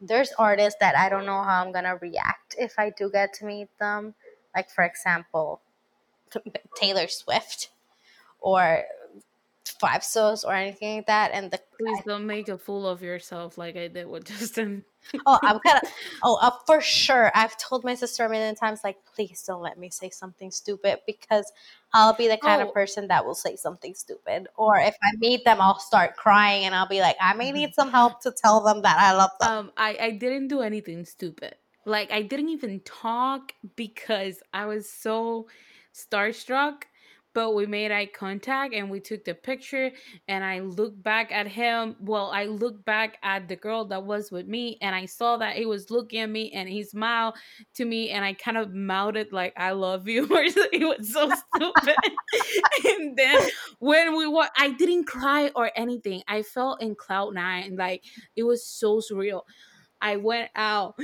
there's 0.00 0.32
artists 0.38 0.78
that 0.80 0.96
i 0.96 1.08
don't 1.08 1.26
know 1.26 1.42
how 1.42 1.64
i'm 1.64 1.72
gonna 1.72 1.96
react 1.96 2.54
if 2.58 2.78
i 2.78 2.90
do 2.90 3.10
get 3.10 3.32
to 3.32 3.44
meet 3.44 3.68
them 3.78 4.14
like 4.54 4.70
for 4.70 4.84
example 4.84 5.60
taylor 6.76 7.08
swift 7.08 7.70
or 8.40 8.84
Five 9.80 10.02
Sauce 10.02 10.44
or 10.44 10.54
anything 10.54 10.96
like 10.96 11.06
that. 11.06 11.30
And 11.32 11.50
the 11.50 11.60
please 11.78 11.98
don't 12.06 12.26
make 12.26 12.48
a 12.48 12.58
fool 12.58 12.86
of 12.86 13.02
yourself 13.02 13.58
like 13.58 13.76
I 13.76 13.88
did 13.88 14.08
with 14.08 14.24
Justin. 14.38 14.84
Oh, 15.26 15.38
I'm 15.42 15.58
kind 15.60 15.80
of 15.82 15.90
oh 16.22 16.38
uh, 16.40 16.50
for 16.66 16.80
sure. 16.80 17.30
I've 17.34 17.56
told 17.58 17.84
my 17.84 17.94
sister 17.94 18.24
a 18.24 18.28
million 18.28 18.54
times, 18.54 18.80
like, 18.84 18.96
please 19.14 19.42
don't 19.46 19.62
let 19.62 19.78
me 19.78 19.90
say 19.90 20.10
something 20.10 20.50
stupid 20.50 20.98
because 21.06 21.52
I'll 21.92 22.14
be 22.14 22.28
the 22.28 22.36
kind 22.36 22.62
oh. 22.62 22.68
of 22.68 22.74
person 22.74 23.08
that 23.08 23.24
will 23.24 23.34
say 23.34 23.56
something 23.56 23.94
stupid. 23.94 24.48
Or 24.56 24.78
if 24.78 24.94
I 25.02 25.16
meet 25.18 25.44
them, 25.44 25.60
I'll 25.60 25.78
start 25.78 26.16
crying 26.16 26.64
and 26.64 26.74
I'll 26.74 26.88
be 26.88 27.00
like, 27.00 27.16
I 27.20 27.34
may 27.34 27.52
need 27.52 27.74
some 27.74 27.90
help 27.90 28.20
to 28.22 28.30
tell 28.32 28.60
them 28.60 28.82
that 28.82 28.98
I 28.98 29.14
love 29.14 29.30
them. 29.40 29.50
Um, 29.50 29.72
I 29.76 29.96
I 30.00 30.10
didn't 30.10 30.48
do 30.48 30.60
anything 30.60 31.04
stupid. 31.04 31.54
Like 31.84 32.12
I 32.12 32.22
didn't 32.22 32.50
even 32.50 32.80
talk 32.80 33.52
because 33.76 34.42
I 34.52 34.66
was 34.66 34.88
so 34.88 35.48
starstruck 35.94 36.82
but 37.38 37.54
we 37.54 37.66
made 37.66 37.92
eye 37.92 38.04
contact 38.04 38.74
and 38.74 38.90
we 38.90 38.98
took 38.98 39.24
the 39.24 39.32
picture 39.32 39.92
and 40.26 40.42
i 40.42 40.58
looked 40.58 41.00
back 41.04 41.30
at 41.30 41.46
him 41.46 41.94
well 42.00 42.32
i 42.34 42.46
looked 42.46 42.84
back 42.84 43.16
at 43.22 43.46
the 43.46 43.54
girl 43.54 43.84
that 43.84 44.02
was 44.02 44.32
with 44.32 44.48
me 44.48 44.76
and 44.82 44.92
i 44.92 45.06
saw 45.06 45.36
that 45.36 45.54
he 45.54 45.64
was 45.64 45.88
looking 45.88 46.18
at 46.18 46.28
me 46.28 46.50
and 46.50 46.68
he 46.68 46.82
smiled 46.82 47.36
to 47.74 47.84
me 47.84 48.10
and 48.10 48.24
i 48.24 48.32
kind 48.32 48.56
of 48.56 48.74
mouthed 48.74 49.30
like 49.30 49.52
i 49.56 49.70
love 49.70 50.08
you 50.08 50.24
or 50.32 50.42
it 50.42 50.98
was 50.98 51.12
so 51.12 51.30
stupid. 51.54 51.94
And 52.84 53.16
then 53.16 53.48
when 53.78 54.16
we 54.16 54.26
were 54.26 54.48
i 54.56 54.70
didn't 54.70 55.04
cry 55.04 55.52
or 55.54 55.70
anything 55.76 56.24
i 56.26 56.42
felt 56.42 56.82
in 56.82 56.96
cloud 56.96 57.34
nine 57.34 57.76
like 57.76 58.02
it 58.34 58.42
was 58.42 58.66
so 58.66 58.98
surreal. 58.98 59.42
I 60.00 60.16
went 60.16 60.50
out 60.56 60.98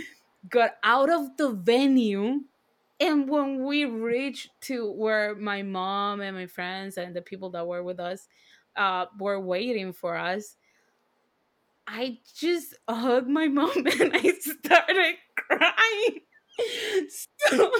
got 0.49 0.73
out 0.83 1.11
of 1.11 1.37
the 1.37 1.51
venue 1.51 2.41
and 3.01 3.29
when 3.29 3.65
we 3.65 3.85
reached 3.85 4.51
to 4.63 4.91
where 4.91 5.35
my 5.35 5.63
mom 5.63 6.21
and 6.21 6.37
my 6.37 6.47
friends 6.47 6.97
and 6.97 7.15
the 7.15 7.23
people 7.23 7.51
that 7.51 7.67
were 7.67 7.83
with 7.83 8.01
us 8.01 8.29
uh, 8.77 9.07
were 9.19 9.41
waiting 9.41 9.93
for 9.93 10.17
us, 10.17 10.57
I 11.87 12.19
just 12.37 12.75
hugged 12.89 13.29
my 13.29 13.49
mom 13.49 13.73
and 14.01 14.13
I 14.15 14.33
started 14.41 15.15
crying. 15.37 16.21
So... 17.49 17.71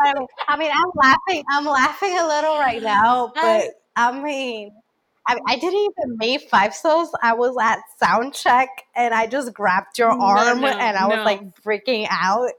I 0.00 0.14
mean, 0.14 0.26
I 0.48 0.56
mean, 0.56 0.70
I'm 0.72 0.90
laughing. 0.94 1.44
I'm 1.50 1.64
laughing 1.64 2.18
a 2.18 2.26
little 2.26 2.58
right 2.58 2.82
now, 2.82 3.32
but 3.34 3.70
I, 3.96 4.20
mean, 4.20 4.72
I, 5.26 5.38
I, 5.46 5.56
didn't 5.56 5.78
even 5.78 6.16
make 6.16 6.48
Five 6.48 6.74
Sauce. 6.74 7.10
I 7.22 7.34
was 7.34 7.56
at 7.60 7.78
sound 7.98 8.34
check 8.34 8.68
and 8.96 9.14
I 9.14 9.26
just 9.26 9.54
grabbed 9.54 9.98
your 9.98 10.10
arm 10.10 10.60
no, 10.60 10.68
no, 10.70 10.78
and 10.78 10.96
I 10.96 11.08
no. 11.08 11.16
was 11.16 11.24
like 11.24 11.62
freaking 11.62 12.06
out. 12.10 12.50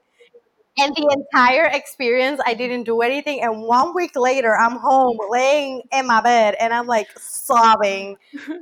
And 0.77 0.95
the 0.95 1.15
entire 1.15 1.65
experience, 1.65 2.41
I 2.43 2.55
didn't 2.55 2.83
do 2.83 3.01
anything. 3.01 3.43
And 3.43 3.61
one 3.61 3.93
week 3.93 4.15
later, 4.15 4.57
I'm 4.57 4.77
home 4.77 5.19
laying 5.29 5.83
in 5.91 6.07
my 6.07 6.19
bed 6.21 6.55
and 6.59 6.73
I'm 6.73 6.87
like 6.87 7.07
sobbing 7.19 8.17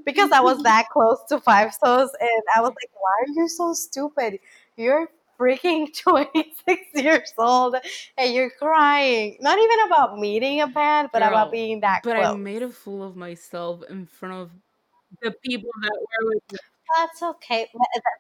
because 0.06 0.32
I 0.32 0.42
was 0.42 0.62
that 0.64 0.90
close 0.94 1.20
to 1.30 1.40
Five 1.40 1.74
Sauce. 1.74 2.12
And 2.20 2.44
I 2.54 2.60
was 2.60 2.72
like, 2.72 2.92
why 2.94 3.12
are 3.22 3.42
you 3.42 3.48
so 3.48 3.72
stupid? 3.72 4.40
You're 4.76 5.10
freaking 5.40 5.88
26 5.98 6.82
years 6.96 7.34
old 7.38 7.78
and 8.18 8.34
you're 8.34 8.52
crying. 8.60 9.38
Not 9.40 9.58
even 9.58 9.86
about 9.86 10.20
meeting 10.20 10.60
a 10.60 10.68
band, 10.68 11.10
but 11.14 11.20
Girl, 11.20 11.30
about 11.30 11.52
being 11.52 11.80
that 11.80 12.02
but 12.04 12.18
close. 12.18 12.26
I 12.26 12.36
made 12.36 12.62
a 12.62 12.70
fool 12.70 13.04
of 13.04 13.16
myself 13.16 13.84
in 13.90 14.06
front 14.06 14.36
of 14.36 14.52
the 15.22 15.32
people 15.46 15.70
that 15.82 15.94
were 15.94 16.30
with 16.34 16.44
me. 16.52 16.60
That's 16.98 17.24
okay. 17.24 17.70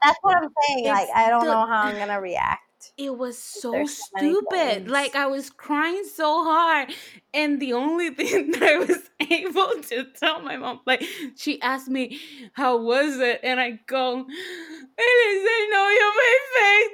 That's 0.01 0.17
what 0.21 0.37
I'm 0.37 0.49
saying. 0.69 0.85
It's 0.85 0.87
like, 0.87 1.09
I 1.13 1.29
don't 1.29 1.43
the, 1.43 1.51
know 1.51 1.65
how 1.65 1.83
I'm 1.83 1.95
going 1.95 2.07
to 2.07 2.15
react 2.15 2.70
it 2.97 3.17
was 3.17 3.37
so 3.37 3.85
stupid. 3.85 4.87
Like 4.89 5.15
I 5.15 5.27
was 5.27 5.49
crying 5.49 6.03
so 6.05 6.43
hard. 6.43 6.91
And 7.33 7.59
the 7.59 7.73
only 7.73 8.09
thing 8.15 8.51
that 8.51 8.63
I 8.63 8.77
was 8.77 8.97
able 9.31 9.81
to 9.89 10.05
tell 10.19 10.41
my 10.41 10.57
mom, 10.57 10.81
like 10.85 11.03
she 11.35 11.61
asked 11.61 11.87
me, 11.89 12.19
How 12.53 12.77
was 12.77 13.19
it? 13.19 13.39
And 13.43 13.59
I 13.59 13.79
go, 13.87 14.25
I 14.27 15.25
didn't 15.33 15.47
say 15.47 15.67
no, 15.71 15.89
you're 15.89 16.15
my 16.15 16.87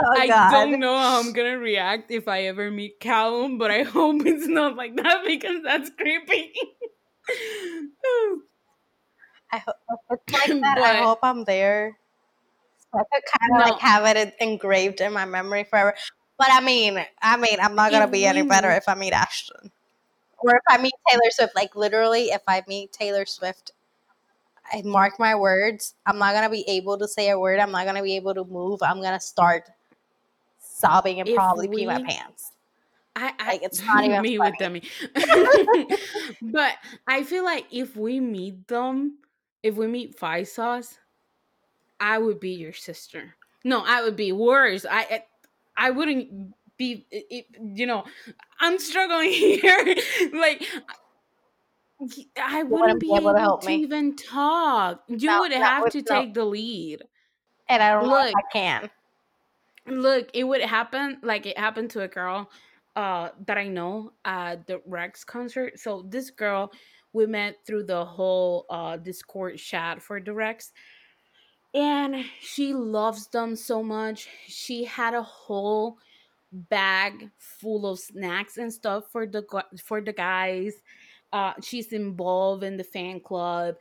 Oh, 0.00 0.14
I 0.16 0.28
God. 0.28 0.50
don't 0.50 0.78
know 0.80 0.96
how 0.96 1.18
I'm 1.18 1.32
gonna 1.32 1.58
react 1.58 2.10
if 2.10 2.28
I 2.28 2.44
ever 2.44 2.70
meet 2.70 3.00
Calum, 3.00 3.58
but 3.58 3.70
I 3.70 3.82
hope 3.84 4.24
it's 4.26 4.46
not 4.46 4.76
like 4.76 4.96
that 4.96 5.24
because 5.26 5.62
that's 5.64 5.90
creepy. 5.98 6.52
I 9.52 9.58
hope 9.58 9.76
it's 10.10 10.32
like 10.32 10.46
that. 10.60 10.74
But, 10.76 10.84
I 10.84 11.02
hope 11.02 11.20
I'm 11.22 11.44
there. 11.44 11.98
So 12.92 12.98
I 12.98 13.02
could 13.12 13.22
kind 13.38 13.52
of 13.52 13.66
no. 13.66 13.72
like 13.72 13.82
have 13.82 14.16
it 14.16 14.34
engraved 14.40 15.00
in 15.00 15.12
my 15.12 15.24
memory 15.24 15.64
forever. 15.64 15.94
But 16.38 16.48
I 16.50 16.60
mean, 16.60 17.04
I 17.20 17.36
mean, 17.36 17.58
I'm 17.60 17.74
not 17.74 17.90
gonna 17.90 18.08
be 18.08 18.24
any 18.24 18.42
better 18.42 18.70
if 18.70 18.88
I 18.88 18.94
meet 18.94 19.12
Ashton, 19.12 19.70
or 20.38 20.54
if 20.54 20.62
I 20.68 20.78
meet 20.78 20.94
Taylor 21.10 21.30
Swift. 21.30 21.56
Like 21.56 21.74
literally, 21.74 22.26
if 22.26 22.42
I 22.46 22.62
meet 22.68 22.92
Taylor 22.92 23.26
Swift, 23.26 23.72
I 24.72 24.82
mark 24.82 25.18
my 25.18 25.34
words. 25.34 25.94
I'm 26.06 26.18
not 26.18 26.34
gonna 26.34 26.50
be 26.50 26.64
able 26.68 26.96
to 26.98 27.08
say 27.08 27.30
a 27.30 27.38
word. 27.38 27.58
I'm 27.58 27.72
not 27.72 27.86
gonna 27.86 28.02
be 28.02 28.16
able 28.16 28.34
to 28.34 28.44
move. 28.44 28.82
I'm 28.82 29.02
gonna 29.02 29.20
start 29.20 29.68
sobbing 30.60 31.20
and 31.20 31.28
if 31.28 31.34
probably 31.34 31.68
we, 31.68 31.78
pee 31.78 31.86
my 31.86 32.02
pants. 32.02 32.52
I, 33.16 33.32
I 33.38 33.46
like 33.48 33.62
it's 33.62 33.82
not 33.86 34.04
even 34.04 34.22
me 34.22 34.36
funny. 34.36 34.50
with 34.50 34.58
Demi. 34.58 35.96
but 36.42 36.74
I 37.06 37.24
feel 37.24 37.44
like 37.44 37.66
if 37.72 37.96
we 37.96 38.20
meet 38.20 38.68
them, 38.68 39.18
if 39.68 39.76
we 39.76 39.86
meet 39.86 40.18
Five 40.18 40.48
Sauce, 40.48 40.98
I 42.00 42.18
would 42.18 42.40
be 42.40 42.50
your 42.50 42.72
sister. 42.72 43.34
No, 43.64 43.84
I 43.86 44.02
would 44.02 44.16
be 44.16 44.32
worse. 44.32 44.86
I 44.90 45.24
I 45.76 45.90
wouldn't 45.90 46.54
be. 46.76 47.06
It, 47.10 47.46
you 47.62 47.86
know, 47.86 48.04
I'm 48.60 48.78
struggling 48.78 49.30
here. 49.32 49.96
like. 50.32 50.66
I 52.40 52.62
wouldn't 52.62 53.00
be 53.00 53.08
able, 53.08 53.36
able 53.36 53.58
to, 53.58 53.66
to 53.66 53.72
even 53.72 54.14
talk. 54.14 55.02
You 55.08 55.26
no, 55.26 55.40
would 55.40 55.50
have 55.50 55.82
would, 55.82 55.92
to 55.92 56.02
no. 56.08 56.20
take 56.20 56.32
the 56.32 56.44
lead. 56.44 57.02
And 57.68 57.82
I 57.82 57.90
don't 57.90 58.04
look, 58.04 58.10
know 58.10 58.28
if 58.28 58.34
I 58.36 58.52
can. 58.52 58.90
Look, 59.88 60.30
it 60.32 60.44
would 60.44 60.60
happen 60.60 61.18
like 61.24 61.44
it 61.44 61.58
happened 61.58 61.90
to 61.90 62.02
a 62.02 62.08
girl 62.08 62.50
uh 62.94 63.30
that 63.46 63.58
I 63.58 63.66
know 63.66 64.12
at 64.24 64.64
the 64.68 64.80
Rex 64.86 65.24
concert. 65.24 65.80
So 65.80 66.06
this 66.08 66.30
girl 66.30 66.70
we 67.12 67.26
met 67.26 67.56
through 67.66 67.84
the 67.84 68.04
whole 68.04 68.66
uh, 68.70 68.96
Discord 68.96 69.58
chat 69.58 70.02
for 70.02 70.20
directs. 70.20 70.72
And 71.74 72.24
she 72.40 72.72
loves 72.72 73.28
them 73.28 73.54
so 73.54 73.82
much. 73.82 74.28
She 74.46 74.84
had 74.84 75.14
a 75.14 75.22
whole 75.22 75.98
bag 76.52 77.30
full 77.38 77.86
of 77.86 77.98
snacks 77.98 78.56
and 78.56 78.72
stuff 78.72 79.04
for 79.12 79.26
the 79.26 79.44
for 79.84 80.00
the 80.00 80.12
guys. 80.12 80.74
Uh, 81.30 81.52
she's 81.62 81.92
involved 81.92 82.64
in 82.64 82.78
the 82.78 82.84
fan 82.84 83.20
club. 83.20 83.74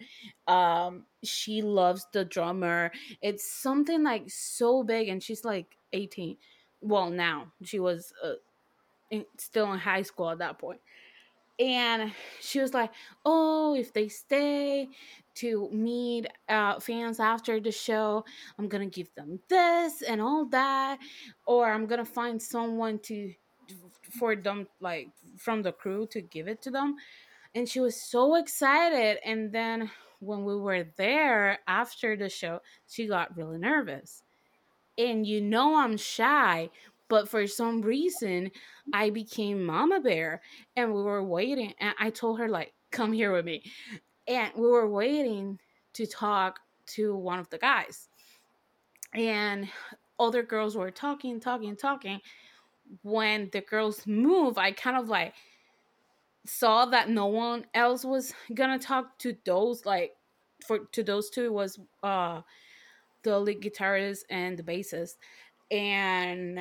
Um, 0.47 1.05
she 1.23 1.61
loves 1.61 2.05
the 2.11 2.25
drummer. 2.25 2.91
It's 3.21 3.49
something 3.49 4.03
like 4.03 4.23
so 4.27 4.83
big, 4.83 5.07
and 5.07 5.23
she's 5.23 5.45
like 5.45 5.77
18. 5.93 6.35
Well, 6.81 7.09
now 7.09 7.53
she 7.63 7.79
was 7.79 8.11
uh, 8.21 8.33
in, 9.11 9.25
still 9.37 9.71
in 9.71 9.79
high 9.79 10.01
school 10.01 10.29
at 10.29 10.39
that 10.39 10.59
point 10.59 10.81
and 11.59 12.11
she 12.39 12.59
was 12.59 12.73
like 12.73 12.91
oh 13.25 13.75
if 13.75 13.93
they 13.93 14.07
stay 14.07 14.87
to 15.33 15.69
meet 15.71 16.27
uh, 16.49 16.79
fans 16.79 17.19
after 17.19 17.59
the 17.59 17.71
show 17.71 18.23
i'm 18.57 18.67
gonna 18.67 18.85
give 18.85 19.13
them 19.15 19.39
this 19.49 20.01
and 20.01 20.21
all 20.21 20.45
that 20.45 20.99
or 21.45 21.71
i'm 21.71 21.85
gonna 21.85 22.05
find 22.05 22.41
someone 22.41 22.99
to 22.99 23.33
for 24.11 24.35
them 24.35 24.67
like 24.79 25.09
from 25.37 25.61
the 25.61 25.71
crew 25.71 26.07
to 26.07 26.21
give 26.21 26.47
it 26.47 26.61
to 26.63 26.71
them. 26.71 26.95
And 27.55 27.67
she 27.67 27.79
was 27.79 27.95
so 28.01 28.35
excited 28.35 29.17
and 29.25 29.51
then 29.51 29.89
when 30.19 30.43
we 30.43 30.55
were 30.55 30.85
there 30.97 31.59
after 31.67 32.15
the 32.15 32.29
show 32.29 32.59
she 32.87 33.07
got 33.07 33.35
really 33.37 33.57
nervous. 33.57 34.23
And 34.97 35.27
you 35.27 35.41
know 35.41 35.75
i'm 35.77 35.97
shy 35.97 36.69
but 37.09 37.29
for 37.29 37.47
some 37.47 37.81
reason, 37.81 38.51
I 38.93 39.09
became 39.09 39.63
Mama 39.63 39.99
Bear 39.99 40.41
and 40.75 40.93
we 40.93 41.01
were 41.01 41.23
waiting. 41.23 41.73
And 41.79 41.93
I 41.99 42.09
told 42.09 42.39
her, 42.39 42.49
like, 42.49 42.73
come 42.91 43.13
here 43.13 43.31
with 43.31 43.45
me. 43.45 43.63
And 44.27 44.51
we 44.55 44.67
were 44.67 44.89
waiting 44.89 45.59
to 45.93 46.05
talk 46.05 46.59
to 46.87 47.15
one 47.15 47.39
of 47.39 47.49
the 47.49 47.57
guys. 47.57 48.09
And 49.13 49.69
other 50.19 50.43
girls 50.43 50.75
were 50.75 50.91
talking, 50.91 51.39
talking, 51.39 51.75
talking. 51.75 52.19
When 53.03 53.49
the 53.51 53.61
girls 53.61 54.05
move, 54.05 54.57
I 54.57 54.71
kind 54.71 54.97
of 54.97 55.09
like 55.09 55.33
saw 56.45 56.85
that 56.85 57.09
no 57.09 57.25
one 57.25 57.65
else 57.73 58.05
was 58.05 58.33
gonna 58.53 58.79
talk 58.79 59.17
to 59.19 59.35
those 59.45 59.85
like 59.85 60.15
for 60.65 60.79
to 60.93 61.03
those 61.03 61.29
two 61.29 61.51
was 61.51 61.77
uh 62.03 62.41
the 63.23 63.37
lead 63.37 63.61
guitarist 63.61 64.19
and 64.29 64.57
the 64.57 64.63
bassist 64.63 65.15
and 65.71 66.57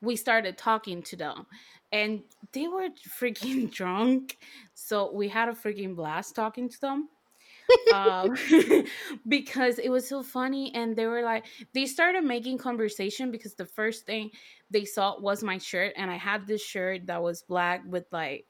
we 0.00 0.16
started 0.16 0.56
talking 0.56 1.02
to 1.02 1.16
them 1.16 1.46
and 1.92 2.22
they 2.52 2.68
were 2.68 2.88
freaking 3.20 3.70
drunk 3.70 4.38
so 4.74 5.12
we 5.12 5.28
had 5.28 5.48
a 5.48 5.52
freaking 5.52 5.94
blast 5.94 6.34
talking 6.34 6.68
to 6.68 6.80
them 6.80 7.08
um, 7.92 8.36
because 9.28 9.78
it 9.78 9.90
was 9.90 10.08
so 10.08 10.22
funny 10.22 10.74
and 10.74 10.96
they 10.96 11.06
were 11.06 11.22
like 11.22 11.46
they 11.74 11.86
started 11.86 12.24
making 12.24 12.58
conversation 12.58 13.30
because 13.30 13.54
the 13.54 13.66
first 13.66 14.06
thing 14.06 14.30
they 14.70 14.84
saw 14.84 15.18
was 15.20 15.42
my 15.42 15.58
shirt 15.58 15.92
and 15.96 16.10
i 16.10 16.16
had 16.16 16.46
this 16.46 16.62
shirt 16.62 17.06
that 17.06 17.22
was 17.22 17.42
black 17.42 17.82
with 17.86 18.04
like 18.12 18.46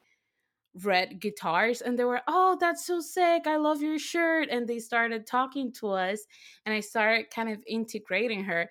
red 0.83 1.19
guitars 1.19 1.81
and 1.81 1.99
they 1.99 2.05
were 2.05 2.21
oh 2.27 2.57
that's 2.59 2.85
so 2.85 3.01
sick 3.01 3.45
i 3.45 3.57
love 3.57 3.81
your 3.81 3.99
shirt 3.99 4.47
and 4.49 4.67
they 4.67 4.79
started 4.79 5.27
talking 5.27 5.71
to 5.71 5.89
us 5.89 6.21
and 6.65 6.73
i 6.73 6.79
started 6.79 7.29
kind 7.29 7.49
of 7.49 7.61
integrating 7.67 8.45
her 8.45 8.69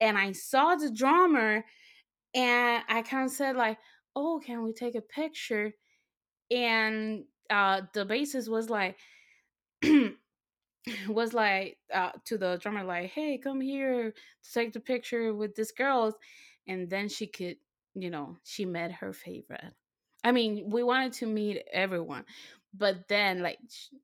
and 0.00 0.16
i 0.16 0.32
saw 0.32 0.74
the 0.74 0.90
drummer 0.90 1.62
and 2.34 2.82
i 2.88 3.02
kind 3.02 3.26
of 3.26 3.30
said 3.30 3.56
like 3.56 3.78
oh 4.16 4.40
can 4.44 4.62
we 4.62 4.72
take 4.72 4.94
a 4.94 5.00
picture? 5.00 5.72
And 6.50 7.24
uh 7.50 7.82
the 7.92 8.06
bassist 8.06 8.48
was 8.48 8.70
like 8.70 8.96
was 11.08 11.34
like 11.34 11.78
uh, 11.92 12.10
to 12.24 12.38
the 12.38 12.58
drummer 12.60 12.84
like 12.84 13.10
hey 13.10 13.38
come 13.38 13.60
here 13.60 14.12
to 14.12 14.52
take 14.52 14.72
the 14.72 14.80
picture 14.80 15.34
with 15.34 15.54
this 15.54 15.72
girls 15.72 16.14
and 16.66 16.88
then 16.88 17.08
she 17.08 17.26
could 17.26 17.56
you 17.94 18.10
know 18.10 18.36
she 18.44 18.64
met 18.64 18.92
her 18.92 19.12
favorite. 19.12 19.72
I 20.24 20.32
mean 20.32 20.70
we 20.70 20.82
wanted 20.82 21.14
to 21.14 21.26
meet 21.26 21.62
everyone 21.72 22.24
but 22.76 23.08
then 23.08 23.42
like 23.42 23.58
she, 23.68 23.98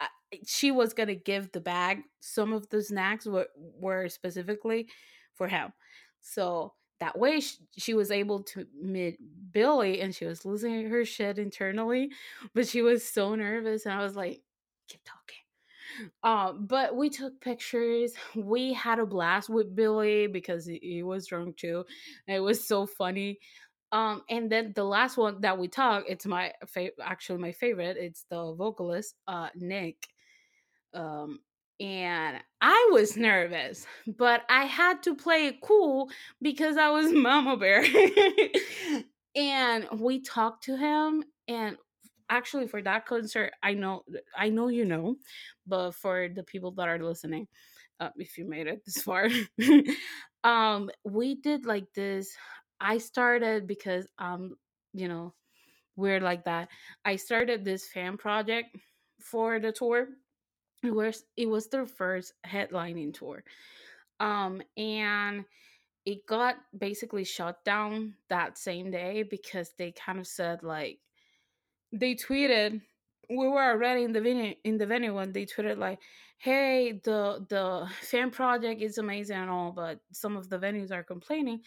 she 0.46 0.70
was 0.70 0.92
gonna 0.94 1.14
give 1.14 1.52
the 1.52 1.60
bag 1.60 2.02
some 2.20 2.52
of 2.52 2.68
the 2.68 2.82
snacks 2.82 3.26
were, 3.26 3.48
were 3.56 4.08
specifically 4.08 4.88
for 5.34 5.48
him. 5.48 5.72
So 6.20 6.74
that 7.00 7.18
way 7.18 7.40
she, 7.40 7.56
she 7.76 7.94
was 7.94 8.10
able 8.10 8.42
to 8.42 8.66
meet 8.80 9.18
billy 9.52 10.00
and 10.00 10.14
she 10.14 10.24
was 10.24 10.44
losing 10.44 10.88
her 10.88 11.04
shit 11.04 11.38
internally 11.38 12.10
but 12.54 12.66
she 12.66 12.82
was 12.82 13.06
so 13.06 13.34
nervous 13.34 13.86
and 13.86 13.94
i 13.94 14.02
was 14.02 14.16
like 14.16 14.40
keep 14.88 15.00
talking 15.04 15.36
um, 16.22 16.66
but 16.66 16.96
we 16.96 17.08
took 17.08 17.40
pictures. 17.40 18.12
We 18.34 18.72
had 18.72 18.98
a 18.98 19.06
blast 19.06 19.48
with 19.48 19.74
Billy 19.74 20.26
because 20.26 20.66
he, 20.66 20.78
he 20.82 21.02
was 21.02 21.26
drunk 21.26 21.56
too. 21.56 21.84
It 22.26 22.40
was 22.40 22.66
so 22.66 22.86
funny. 22.86 23.38
Um, 23.92 24.22
and 24.28 24.50
then 24.50 24.72
the 24.74 24.84
last 24.84 25.16
one 25.16 25.40
that 25.42 25.58
we 25.58 25.68
talked, 25.68 26.10
it's 26.10 26.26
my 26.26 26.52
fa- 26.66 26.90
actually 27.02 27.38
my 27.38 27.52
favorite. 27.52 27.96
It's 27.96 28.24
the 28.28 28.54
vocalist, 28.54 29.14
uh, 29.28 29.48
Nick. 29.54 30.08
Um, 30.92 31.40
and 31.80 32.38
I 32.60 32.88
was 32.92 33.16
nervous, 33.16 33.86
but 34.06 34.42
I 34.48 34.64
had 34.64 35.02
to 35.04 35.14
play 35.14 35.46
it 35.48 35.60
cool 35.60 36.10
because 36.40 36.76
I 36.76 36.90
was 36.90 37.12
Mama 37.12 37.56
Bear. 37.56 37.84
and 39.34 39.86
we 40.00 40.20
talked 40.20 40.64
to 40.64 40.76
him, 40.76 41.24
and 41.48 41.76
actually 42.28 42.66
for 42.66 42.82
that 42.82 43.06
concert 43.06 43.52
i 43.62 43.72
know 43.72 44.02
i 44.36 44.48
know 44.48 44.68
you 44.68 44.84
know 44.84 45.16
but 45.66 45.92
for 45.92 46.28
the 46.28 46.42
people 46.42 46.72
that 46.72 46.88
are 46.88 46.98
listening 46.98 47.46
uh, 48.00 48.10
if 48.16 48.36
you 48.36 48.44
made 48.44 48.66
it 48.66 48.84
this 48.84 49.00
far 49.02 49.28
um 50.44 50.90
we 51.04 51.36
did 51.36 51.66
like 51.66 51.86
this 51.94 52.34
i 52.80 52.98
started 52.98 53.66
because 53.66 54.06
um 54.18 54.56
you 54.92 55.08
know 55.08 55.32
weird 55.96 56.22
like 56.22 56.44
that 56.44 56.68
i 57.04 57.16
started 57.16 57.64
this 57.64 57.86
fan 57.88 58.16
project 58.16 58.76
for 59.20 59.58
the 59.60 59.72
tour 59.72 60.08
it 60.82 60.94
was 60.94 61.24
it 61.36 61.48
was 61.48 61.68
their 61.68 61.86
first 61.86 62.32
headlining 62.46 63.12
tour 63.12 63.42
um 64.20 64.62
and 64.76 65.44
it 66.04 66.24
got 66.26 66.56
basically 66.78 67.24
shut 67.24 67.64
down 67.64 68.14
that 68.28 68.56
same 68.56 68.90
day 68.90 69.24
because 69.24 69.72
they 69.76 69.92
kind 69.92 70.18
of 70.18 70.26
said 70.26 70.62
like 70.62 70.98
they 71.92 72.14
tweeted 72.14 72.80
we 73.28 73.48
were 73.48 73.70
already 73.70 74.04
in 74.04 74.12
the 74.12 74.20
venue 74.20 74.54
in 74.64 74.78
the 74.78 74.86
venue 74.86 75.14
when 75.14 75.32
they 75.32 75.44
tweeted 75.44 75.78
like 75.78 75.98
hey 76.38 77.00
the 77.04 77.44
the 77.48 77.88
fan 78.02 78.30
project 78.30 78.80
is 78.82 78.98
amazing 78.98 79.36
and 79.36 79.50
all 79.50 79.72
but 79.72 79.98
some 80.12 80.36
of 80.36 80.48
the 80.48 80.58
venues 80.58 80.92
are 80.92 81.02
complaining 81.02 81.60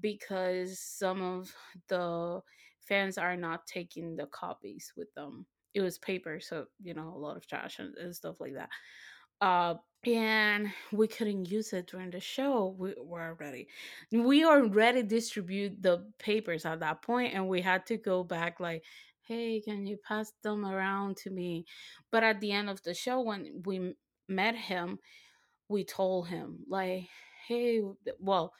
because 0.00 0.78
some 0.78 1.22
of 1.22 1.54
the 1.88 2.40
fans 2.80 3.18
are 3.18 3.36
not 3.36 3.66
taking 3.66 4.16
the 4.16 4.26
copies 4.26 4.92
with 4.96 5.12
them 5.14 5.46
it 5.74 5.80
was 5.80 5.98
paper 5.98 6.40
so 6.40 6.66
you 6.82 6.94
know 6.94 7.12
a 7.14 7.18
lot 7.18 7.36
of 7.36 7.46
trash 7.46 7.78
and, 7.78 7.94
and 7.96 8.14
stuff 8.14 8.40
like 8.40 8.54
that 8.54 8.68
uh 9.40 9.74
and 10.06 10.68
we 10.92 11.08
couldn't 11.08 11.50
use 11.50 11.72
it 11.72 11.86
during 11.86 12.10
the 12.10 12.20
show 12.20 12.74
we 12.78 12.94
were 13.02 13.28
already 13.28 13.66
we 14.12 14.44
already 14.44 15.02
distribute 15.02 15.82
the 15.82 16.04
papers 16.18 16.66
at 16.66 16.80
that 16.80 17.02
point 17.02 17.32
and 17.34 17.48
we 17.48 17.60
had 17.60 17.86
to 17.86 17.96
go 17.96 18.22
back 18.22 18.60
like 18.60 18.84
hey 19.22 19.60
can 19.60 19.86
you 19.86 19.96
pass 20.06 20.32
them 20.42 20.66
around 20.66 21.16
to 21.16 21.30
me? 21.30 21.64
But 22.12 22.22
at 22.24 22.40
the 22.40 22.52
end 22.52 22.68
of 22.68 22.82
the 22.82 22.92
show 22.94 23.20
when 23.22 23.62
we 23.64 23.94
met 24.28 24.54
him 24.54 24.98
we 25.68 25.84
told 25.84 26.28
him 26.28 26.58
like 26.68 27.08
hey 27.48 27.82
well 28.18 28.52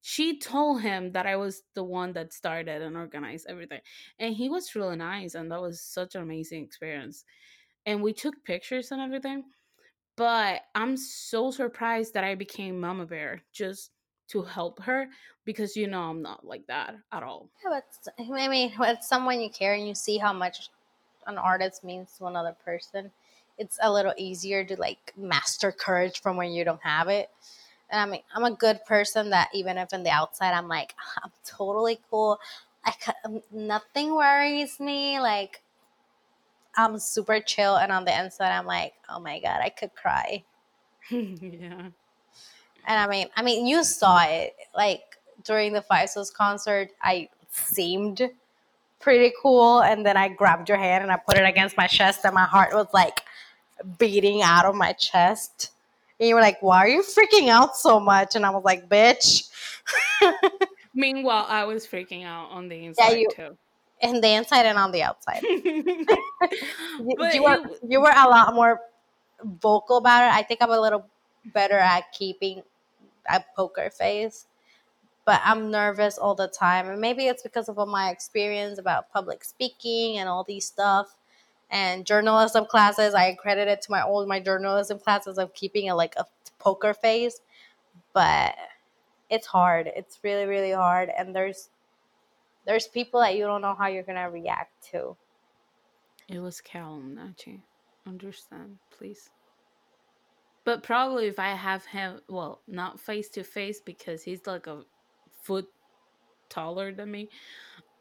she 0.00 0.38
told 0.38 0.80
him 0.82 1.12
that 1.12 1.26
i 1.26 1.36
was 1.36 1.62
the 1.74 1.84
one 1.84 2.12
that 2.12 2.32
started 2.32 2.82
and 2.82 2.96
organized 2.96 3.46
everything 3.48 3.80
and 4.18 4.34
he 4.34 4.48
was 4.48 4.74
really 4.74 4.96
nice 4.96 5.34
and 5.34 5.50
that 5.50 5.60
was 5.60 5.80
such 5.80 6.14
an 6.14 6.22
amazing 6.22 6.64
experience 6.64 7.24
and 7.86 8.02
we 8.02 8.12
took 8.12 8.44
pictures 8.44 8.92
and 8.92 9.00
everything 9.00 9.44
but 10.16 10.62
i'm 10.74 10.96
so 10.96 11.50
surprised 11.50 12.14
that 12.14 12.24
i 12.24 12.34
became 12.34 12.80
mama 12.80 13.06
bear 13.06 13.42
just 13.52 13.92
to 14.28 14.42
help 14.42 14.80
her 14.82 15.08
because 15.44 15.76
you 15.76 15.86
know 15.86 16.02
i'm 16.02 16.22
not 16.22 16.44
like 16.46 16.66
that 16.66 16.94
at 17.12 17.22
all 17.22 17.50
Yeah, 17.64 17.80
but 17.80 18.14
I 18.18 18.48
mean, 18.48 18.72
with 18.78 19.02
someone 19.02 19.40
you 19.40 19.50
care 19.50 19.74
and 19.74 19.86
you 19.86 19.94
see 19.94 20.18
how 20.18 20.32
much 20.32 20.70
an 21.26 21.38
artist 21.38 21.84
means 21.84 22.16
to 22.18 22.26
another 22.26 22.56
person, 22.64 23.10
it's 23.58 23.78
a 23.82 23.92
little 23.92 24.14
easier 24.16 24.64
to 24.64 24.76
like 24.78 25.12
master 25.16 25.72
courage 25.72 26.20
from 26.20 26.36
when 26.36 26.52
you 26.52 26.64
don't 26.64 26.82
have 26.82 27.08
it. 27.08 27.30
And 27.90 28.00
I 28.00 28.06
mean, 28.06 28.22
I'm 28.34 28.44
a 28.44 28.50
good 28.56 28.84
person 28.86 29.30
that 29.30 29.48
even 29.54 29.78
if 29.78 29.92
in 29.92 30.02
the 30.02 30.10
outside 30.10 30.52
I'm 30.54 30.68
like, 30.68 30.94
I'm 31.22 31.32
totally 31.44 32.00
cool. 32.10 32.38
I 32.84 32.92
ca- 32.92 33.14
um, 33.24 33.42
nothing 33.52 34.14
worries 34.14 34.80
me. 34.80 35.20
Like 35.20 35.62
I'm 36.76 36.98
super 36.98 37.40
chill, 37.40 37.76
and 37.76 37.90
on 37.92 38.04
the 38.04 38.18
inside 38.18 38.52
I'm 38.56 38.66
like, 38.66 38.94
oh 39.08 39.20
my 39.20 39.40
god, 39.40 39.60
I 39.62 39.70
could 39.70 39.94
cry. 39.94 40.44
yeah 41.10 41.88
And 42.86 42.98
I 43.00 43.06
mean, 43.08 43.28
I 43.36 43.42
mean, 43.42 43.66
you 43.66 43.84
saw 43.84 44.22
it 44.24 44.54
like 44.76 45.02
during 45.44 45.72
the 45.72 45.82
Five 45.82 46.10
Sauce 46.10 46.30
concert. 46.30 46.90
I 47.02 47.28
seemed 47.50 48.30
pretty 49.00 49.32
cool, 49.42 49.82
and 49.82 50.04
then 50.06 50.16
I 50.16 50.28
grabbed 50.28 50.68
your 50.68 50.78
hand 50.78 51.02
and 51.04 51.12
I 51.12 51.16
put 51.16 51.36
it 51.38 51.44
against 51.46 51.76
my 51.76 51.86
chest, 51.86 52.20
and 52.24 52.34
my 52.34 52.44
heart 52.44 52.74
was 52.74 52.88
like 52.94 53.22
beating 53.98 54.42
out 54.42 54.64
of 54.64 54.74
my 54.74 54.92
chest. 54.94 55.72
And 56.20 56.28
you 56.28 56.34
were 56.34 56.40
like, 56.40 56.60
"Why 56.62 56.78
are 56.78 56.88
you 56.88 57.02
freaking 57.02 57.48
out 57.48 57.76
so 57.76 58.00
much?" 58.00 58.34
And 58.34 58.44
I 58.44 58.50
was 58.50 58.64
like, 58.64 58.88
"Bitch." 58.88 59.48
meanwhile 60.94 61.46
i 61.48 61.64
was 61.64 61.86
freaking 61.86 62.24
out 62.24 62.50
on 62.50 62.68
the 62.68 62.86
inside 62.86 63.12
you- 63.18 63.28
too 63.34 63.56
And 64.00 64.22
the 64.22 64.28
inside 64.34 64.64
and 64.66 64.78
on 64.78 64.90
the 64.92 65.02
outside. 65.02 65.42
You, 65.42 67.14
you 67.32 67.42
were 67.42 67.58
it- 67.66 67.78
you 67.88 68.00
were 68.00 68.12
a 68.14 68.28
lot 68.28 68.54
more 68.54 68.80
vocal 69.60 69.96
about 69.98 70.22
it. 70.24 70.32
I 70.34 70.42
think 70.42 70.62
I'm 70.62 70.70
a 70.70 70.80
little 70.80 71.04
better 71.52 71.78
at 71.78 72.10
keeping 72.12 72.62
a 73.28 73.42
poker 73.56 73.90
face, 73.90 74.46
but 75.26 75.40
I'm 75.44 75.70
nervous 75.70 76.16
all 76.18 76.34
the 76.34 76.46
time, 76.48 76.86
and 76.88 77.00
maybe 77.00 77.26
it's 77.26 77.42
because 77.42 77.68
of 77.68 77.78
all 77.78 77.86
my 77.86 78.10
experience 78.10 78.78
about 78.78 79.10
public 79.12 79.42
speaking 79.44 80.18
and 80.18 80.28
all 80.28 80.44
these 80.44 80.66
stuff 80.66 81.17
and 81.70 82.06
journalism 82.06 82.64
classes. 82.66 83.14
I 83.14 83.34
credit 83.34 83.68
it 83.68 83.82
to 83.82 83.90
my 83.90 84.02
old 84.02 84.28
my 84.28 84.40
journalism 84.40 84.98
classes 84.98 85.38
of 85.38 85.54
keeping 85.54 85.88
a 85.90 85.94
like 85.94 86.14
a 86.16 86.26
poker 86.58 86.94
face, 86.94 87.40
but 88.12 88.54
it's 89.30 89.46
hard. 89.46 89.90
It's 89.94 90.18
really 90.22 90.46
really 90.46 90.72
hard, 90.72 91.10
and 91.16 91.34
there's 91.34 91.70
there's 92.66 92.86
people 92.86 93.20
that 93.20 93.36
you 93.36 93.44
don't 93.44 93.62
know 93.62 93.74
how 93.74 93.86
you're 93.88 94.02
gonna 94.02 94.30
react 94.30 94.90
to. 94.90 95.16
It 96.28 96.40
was 96.40 96.60
Calum, 96.60 97.18
Nachi. 97.18 97.60
Understand, 98.06 98.78
please. 98.90 99.30
But 100.64 100.82
probably 100.82 101.28
if 101.28 101.38
I 101.38 101.54
have 101.54 101.86
him, 101.86 102.20
well, 102.28 102.60
not 102.68 103.00
face 103.00 103.30
to 103.30 103.42
face 103.42 103.80
because 103.80 104.22
he's 104.22 104.46
like 104.46 104.66
a 104.66 104.82
foot 105.42 105.66
taller 106.50 106.92
than 106.92 107.10
me. 107.10 107.30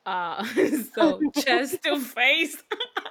Uh, 0.06 0.44
so 0.96 1.22
chest 1.36 1.84
to 1.84 2.00
face. 2.00 2.62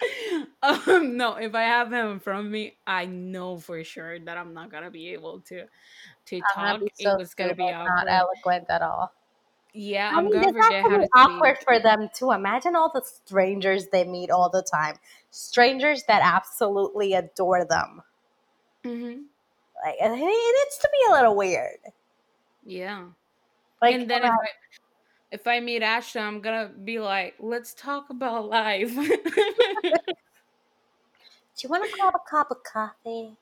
um, 0.62 1.16
no, 1.16 1.34
if 1.36 1.54
I 1.54 1.62
have 1.62 1.92
him 1.92 2.12
in 2.12 2.20
front 2.20 2.46
of 2.46 2.52
me, 2.52 2.76
I 2.86 3.06
know 3.06 3.58
for 3.58 3.82
sure 3.84 4.18
that 4.20 4.36
I'm 4.38 4.54
not 4.54 4.70
gonna 4.70 4.90
be 4.90 5.10
able 5.10 5.40
to 5.42 5.66
to 6.26 6.42
I'm 6.56 6.80
talk. 6.80 6.80
so 6.94 7.14
it 7.14 7.18
was 7.18 7.34
gonna 7.34 7.54
be 7.54 7.70
stupid, 7.70 7.76
not 7.84 8.06
awkward. 8.06 8.08
eloquent 8.08 8.66
at 8.70 8.82
all. 8.82 9.12
Yeah, 9.72 10.12
I 10.12 10.16
I'm 10.16 10.24
mean, 10.24 10.32
gonna 10.32 10.52
forget 10.52 10.84
how 10.86 10.98
to 10.98 11.08
awkward 11.14 11.56
speak. 11.56 11.64
for 11.64 11.78
them 11.78 12.08
too. 12.14 12.32
Imagine 12.32 12.76
all 12.76 12.90
the 12.92 13.02
strangers 13.02 13.88
they 13.88 14.04
meet 14.04 14.30
all 14.30 14.48
the 14.50 14.62
time. 14.62 14.96
Strangers 15.30 16.04
that 16.04 16.22
absolutely 16.22 17.14
adore 17.14 17.64
them. 17.64 18.02
hmm 18.84 19.22
Like 19.84 19.96
it, 20.00 20.10
it 20.12 20.64
needs 20.66 20.78
to 20.78 20.88
be 20.92 20.98
a 21.10 21.12
little 21.12 21.36
weird. 21.36 21.78
Yeah. 22.64 23.08
Like 23.82 23.94
and 23.94 24.10
then 24.10 24.24
if 24.24 24.30
I 24.30 24.36
if 25.32 25.46
I 25.46 25.60
meet 25.60 25.82
Ashton, 25.82 26.22
I'm 26.22 26.40
gonna 26.40 26.68
be 26.68 26.98
like, 26.98 27.34
let's 27.38 27.74
talk 27.74 28.10
about 28.10 28.48
life. 28.48 28.94
Do 28.94 29.18
you 31.62 31.68
want 31.68 31.84
to 31.84 31.96
grab 31.96 32.14
a 32.14 32.30
cup 32.30 32.50
of 32.50 32.62
coffee? 32.64 33.36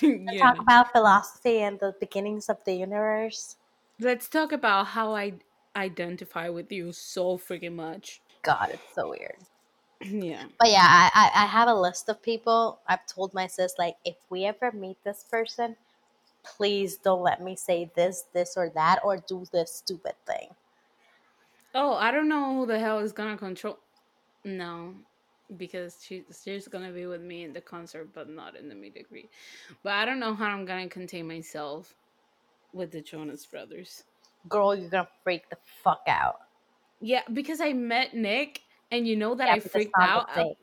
Yeah. 0.00 0.38
talk 0.38 0.60
about 0.60 0.92
philosophy 0.92 1.62
and 1.62 1.80
the 1.80 1.92
beginnings 1.98 2.48
of 2.48 2.58
the 2.64 2.72
universe. 2.72 3.56
Let's 3.98 4.28
talk 4.28 4.52
about 4.52 4.86
how 4.86 5.12
I 5.12 5.32
identify 5.74 6.48
with 6.50 6.70
you 6.70 6.92
so 6.92 7.36
freaking 7.36 7.74
much. 7.74 8.20
God, 8.42 8.70
it's 8.72 8.94
so 8.94 9.10
weird. 9.10 9.38
Yeah. 10.00 10.44
But 10.60 10.70
yeah, 10.70 10.86
I, 10.86 11.10
I, 11.12 11.42
I 11.42 11.46
have 11.46 11.68
a 11.68 11.74
list 11.74 12.08
of 12.08 12.22
people. 12.22 12.78
I've 12.86 13.04
told 13.06 13.34
my 13.34 13.48
sis, 13.48 13.74
like, 13.76 13.96
if 14.04 14.14
we 14.30 14.44
ever 14.44 14.70
meet 14.70 14.96
this 15.02 15.24
person, 15.28 15.74
please 16.44 16.98
don't 16.98 17.22
let 17.22 17.42
me 17.42 17.56
say 17.56 17.90
this, 17.96 18.26
this, 18.32 18.56
or 18.56 18.70
that, 18.76 19.00
or 19.02 19.16
do 19.16 19.44
this 19.52 19.74
stupid 19.74 20.14
thing. 20.24 20.50
Oh, 21.74 21.94
I 21.94 22.10
don't 22.10 22.28
know 22.28 22.54
who 22.54 22.66
the 22.66 22.78
hell 22.78 22.98
is 23.00 23.12
gonna 23.12 23.36
control. 23.36 23.78
No, 24.44 24.94
because 25.56 25.98
she, 26.02 26.24
she's 26.44 26.68
gonna 26.68 26.92
be 26.92 27.06
with 27.06 27.20
me 27.22 27.44
in 27.44 27.52
the 27.52 27.60
concert, 27.60 28.08
but 28.14 28.28
not 28.28 28.56
in 28.56 28.68
the 28.68 28.74
meet 28.74 28.96
and 28.96 29.06
greet. 29.08 29.30
But 29.82 29.92
I 29.94 30.04
don't 30.04 30.20
know 30.20 30.34
how 30.34 30.46
I'm 30.46 30.64
gonna 30.64 30.88
contain 30.88 31.26
myself 31.28 31.94
with 32.72 32.90
the 32.90 33.00
Jonas 33.00 33.46
Brothers. 33.46 34.04
Girl, 34.48 34.74
you're 34.74 34.90
gonna 34.90 35.08
freak 35.24 35.48
the 35.50 35.58
fuck 35.82 36.02
out. 36.06 36.36
Yeah, 37.00 37.22
because 37.32 37.60
I 37.60 37.72
met 37.72 38.14
Nick, 38.14 38.62
and 38.90 39.06
you 39.06 39.16
know 39.16 39.34
that 39.34 39.48
Yeah, 39.48 39.54
I 39.54 39.60
freaked 39.60 39.92
out. 40.00 40.34
the. 40.34 40.54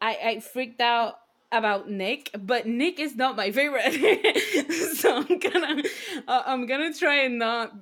I, 0.00 0.16
I 0.24 0.40
freaked 0.40 0.80
out 0.80 1.14
about 1.50 1.90
Nick, 1.90 2.30
but 2.38 2.66
Nick 2.66 3.00
is 3.00 3.16
not 3.16 3.36
my 3.36 3.50
favorite. 3.50 3.92
so 4.96 5.16
I'm 5.28 5.38
gonna 5.38 5.82
uh, 6.28 6.42
I'm 6.46 6.66
gonna 6.66 6.94
try 6.94 7.22
and 7.24 7.38
not 7.38 7.72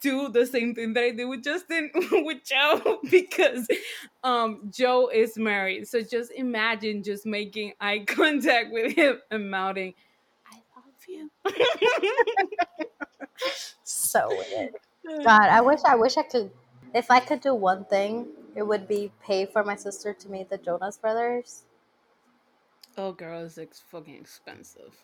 do 0.00 0.28
the 0.28 0.46
same 0.46 0.74
thing 0.74 0.92
that 0.94 1.02
I 1.04 1.10
did 1.10 1.24
with 1.24 1.42
Justin 1.42 1.90
with 2.12 2.44
Joe 2.44 3.00
because 3.10 3.66
um 4.22 4.70
Joe 4.70 5.08
is 5.08 5.36
married. 5.36 5.88
So 5.88 6.02
just 6.02 6.32
imagine 6.32 7.02
just 7.02 7.26
making 7.26 7.72
eye 7.80 8.04
contact 8.06 8.72
with 8.72 8.94
him 8.94 9.18
and 9.30 9.50
mouthing, 9.50 9.94
I 10.46 10.56
love 10.76 10.94
you. 11.08 11.30
So 13.82 14.28
weird. 14.28 14.74
God, 15.24 15.42
I 15.42 15.60
wish 15.60 15.80
I 15.84 15.96
wish 15.96 16.16
I 16.16 16.22
could 16.22 16.50
if 16.94 17.10
I 17.10 17.20
could 17.20 17.40
do 17.40 17.54
one 17.54 17.84
thing, 17.86 18.28
it 18.54 18.62
would 18.62 18.86
be 18.86 19.10
pay 19.22 19.46
for 19.46 19.64
my 19.64 19.76
sister 19.76 20.12
to 20.12 20.28
meet 20.28 20.50
the 20.50 20.58
Jonas 20.58 20.98
brothers. 20.98 21.64
Oh 22.96 23.12
girl, 23.12 23.44
it's 23.44 23.58
ex- 23.58 23.80
fucking 23.80 24.14
expensive. 24.14 24.94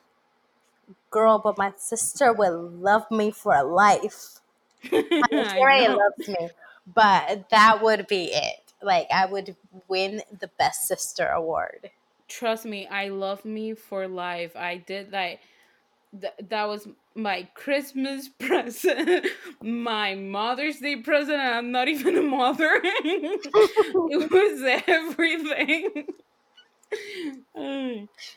Girl, 1.10 1.38
but 1.38 1.58
my 1.58 1.72
sister 1.76 2.32
will 2.32 2.68
love 2.68 3.10
me 3.10 3.30
for 3.30 3.62
life. 3.62 4.40
I'm 5.22 5.44
sure 5.44 5.70
he 5.76 5.88
loves 5.88 6.28
me. 6.28 6.50
But 6.86 7.50
that 7.50 7.82
would 7.82 8.06
be 8.06 8.30
it. 8.32 8.72
Like 8.82 9.08
I 9.10 9.26
would 9.26 9.56
win 9.88 10.22
the 10.30 10.48
best 10.48 10.86
sister 10.86 11.26
award. 11.28 11.90
trust 12.28 12.64
me 12.66 12.86
i 12.88 13.08
love 13.08 13.44
me 13.44 13.74
for 13.74 14.06
life 14.06 14.54
i 14.54 14.76
did 14.76 15.10
like 15.10 15.40
th- 16.20 16.34
that 16.40 16.64
was 16.66 16.88
my 17.14 17.44
christmas 17.54 18.28
present 18.40 19.26
my 19.62 20.14
mother's 20.14 20.78
day 20.80 20.96
present 20.96 21.38
and 21.40 21.54
i'm 21.54 21.72
not 21.72 21.88
even 21.88 22.16
a 22.18 22.22
mother 22.22 22.80
it 22.84 24.30
was 24.32 24.84
everything. 24.88 26.06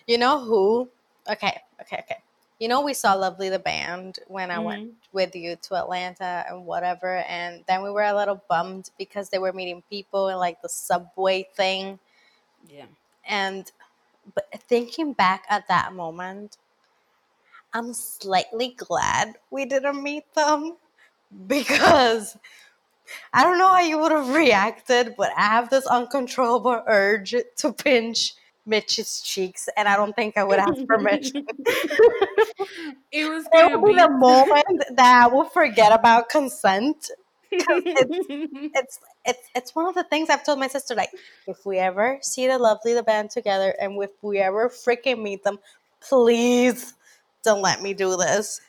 You 0.08 0.18
know 0.18 0.44
who? 0.44 0.92
Okay, 1.30 1.62
okay, 1.82 1.98
okay. 2.00 2.24
You 2.62 2.70
know 2.70 2.82
we 2.82 2.95
saw 2.95 3.16
Lovely 3.16 3.49
the 3.49 3.59
band 3.59 4.20
when 4.30 4.51
I 4.51 4.59
went 4.62 4.80
Mhm. 4.80 4.91
with 5.14 5.36
you 5.36 5.57
to 5.57 5.76
Atlanta 5.76 6.45
and 6.49 6.66
whatever, 6.66 7.18
and 7.18 7.66
then 7.68 7.84
we 7.84 7.91
were 7.91 8.03
a 8.03 8.16
little 8.16 8.41
bummed 8.49 8.91
because 8.99 9.30
they 9.32 9.39
were 9.39 9.53
meeting 9.53 9.84
people 9.91 10.30
and 10.30 10.39
like 10.39 10.62
the 10.64 10.70
subway 10.70 11.43
thing. 11.55 11.99
yeah 12.70 12.88
And 13.28 13.72
but 14.36 14.45
thinking 14.68 15.14
back 15.14 15.45
at 15.49 15.68
that 15.70 15.93
moment, 15.93 16.57
I'm 17.74 17.93
slightly 17.93 18.70
glad 18.78 19.38
we 19.51 19.66
didn't 19.66 20.03
meet 20.03 20.34
them 20.36 20.78
because 21.47 22.38
I 23.34 23.43
don't 23.43 23.59
know 23.59 23.70
how 23.70 23.82
you 23.82 23.99
would 23.99 24.12
have 24.14 24.30
reacted, 24.36 25.16
but 25.18 25.32
I 25.38 25.43
have 25.43 25.70
this 25.70 25.88
uncontrollable 25.88 26.84
urge 26.88 27.36
to 27.57 27.74
pinch 27.74 28.36
Mitch's 28.72 29.22
cheeks, 29.22 29.67
and 29.76 29.88
I 29.88 29.97
don't 29.97 30.15
think 30.15 30.38
I 30.38 30.43
would 30.43 30.59
ask 30.59 30.86
permission. 30.88 31.45
it 33.11 33.26
was 33.30 33.45
gonna 33.53 33.78
will 33.78 33.89
be 33.89 33.93
be 33.93 34.01
the 34.01 34.09
moment 34.09 34.82
that 34.95 35.24
I 35.24 35.28
will 35.28 35.45
forget 35.45 35.91
about 35.91 36.30
consent. 36.30 37.11
It's 37.51 38.99
it's 39.26 39.45
it's 39.53 39.76
one 39.76 39.88
of 39.88 39.95
the 39.95 40.05
things 40.05 40.30
I've 40.30 40.45
told 40.45 40.57
my 40.57 40.69
sister. 40.69 40.95
Like, 40.95 41.11
if 41.45 41.65
we 41.65 41.78
ever 41.78 42.17
see 42.22 42.47
the 42.47 42.57
lovely 42.57 42.93
the 42.93 43.03
band 43.03 43.30
together, 43.30 43.76
and 43.80 44.01
if 44.01 44.11
we 44.22 44.39
ever 44.39 44.69
freaking 44.69 45.22
meet 45.22 45.43
them, 45.43 45.59
please 45.99 46.93
don't 47.43 47.61
let 47.61 47.82
me 47.82 47.93
do 47.93 48.15
this 48.15 48.61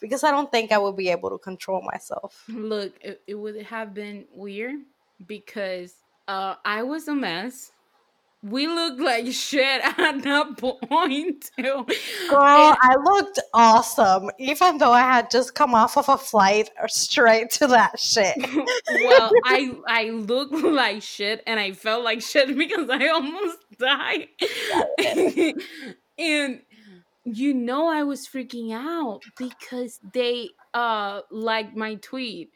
because 0.00 0.24
I 0.24 0.30
don't 0.30 0.50
think 0.50 0.72
I 0.72 0.78
would 0.78 0.96
be 0.96 1.10
able 1.10 1.30
to 1.30 1.38
control 1.38 1.82
myself. 1.82 2.44
Look, 2.48 2.94
it, 3.02 3.20
it 3.26 3.34
would 3.34 3.60
have 3.62 3.92
been 3.92 4.24
weird 4.32 4.76
because 5.26 5.94
uh, 6.26 6.54
I 6.64 6.82
was 6.82 7.08
a 7.08 7.14
mess. 7.14 7.72
We 8.42 8.68
looked 8.68 9.00
like 9.00 9.26
shit 9.32 9.82
at 9.98 10.22
that 10.22 10.56
point. 10.58 11.50
too. 11.58 11.86
Girl, 12.30 12.76
I 12.80 12.96
looked 13.02 13.40
awesome, 13.52 14.30
even 14.38 14.78
though 14.78 14.92
I 14.92 15.00
had 15.00 15.30
just 15.30 15.54
come 15.54 15.74
off 15.74 15.96
of 15.96 16.08
a 16.08 16.16
flight 16.16 16.70
or 16.80 16.88
straight 16.88 17.50
to 17.52 17.66
that 17.66 17.98
shit. 17.98 18.36
well, 19.06 19.32
I 19.44 19.72
I 19.88 20.10
looked 20.10 20.54
like 20.54 21.02
shit 21.02 21.42
and 21.46 21.58
I 21.58 21.72
felt 21.72 22.04
like 22.04 22.22
shit 22.22 22.56
because 22.56 22.88
I 22.88 23.08
almost 23.08 23.58
died. 23.78 24.28
and 26.18 26.60
you 27.24 27.54
know 27.54 27.88
I 27.88 28.04
was 28.04 28.26
freaking 28.26 28.72
out 28.72 29.22
because 29.36 29.98
they 30.14 30.50
uh 30.74 31.22
liked 31.30 31.76
my 31.76 31.96
tweet. 31.96 32.50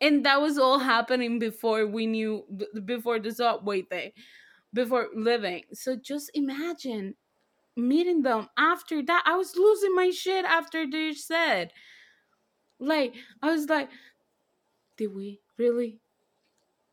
And 0.00 0.24
that 0.26 0.40
was 0.40 0.58
all 0.58 0.78
happening 0.78 1.40
before 1.40 1.84
we 1.84 2.06
knew 2.06 2.44
before 2.84 3.18
the 3.18 3.32
subway 3.32 3.82
thing, 3.82 4.12
before 4.72 5.08
living. 5.14 5.64
So 5.72 5.96
just 5.96 6.30
imagine 6.34 7.14
meeting 7.76 8.22
them 8.22 8.48
after 8.56 9.02
that. 9.02 9.22
I 9.26 9.36
was 9.36 9.56
losing 9.56 9.94
my 9.94 10.10
shit 10.10 10.44
after 10.44 10.86
they 10.90 11.14
said. 11.14 11.72
Like 12.78 13.14
I 13.42 13.50
was 13.50 13.68
like, 13.68 13.88
did 14.96 15.14
we 15.14 15.40
really 15.56 16.00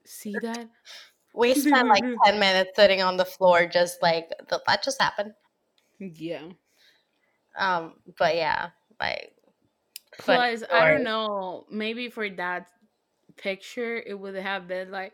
see 0.03 0.35
that? 0.41 0.69
We 1.33 1.53
spent 1.55 1.87
like 1.87 2.03
10 2.25 2.39
minutes 2.39 2.71
sitting 2.75 3.01
on 3.01 3.17
the 3.17 3.25
floor, 3.25 3.65
just 3.65 4.01
like 4.01 4.29
that 4.49 4.83
just 4.83 5.01
happened. 5.01 5.33
Yeah. 5.99 6.49
Um, 7.57 7.93
but 8.17 8.35
yeah, 8.35 8.69
like, 8.99 9.35
Plus, 10.17 10.63
I 10.71 10.91
don't 10.91 11.03
know. 11.03 11.65
Maybe 11.69 12.09
for 12.09 12.29
that 12.29 12.67
picture, 13.37 13.97
it 13.97 14.13
would 14.13 14.35
have 14.35 14.67
been 14.67 14.91
like 14.91 15.13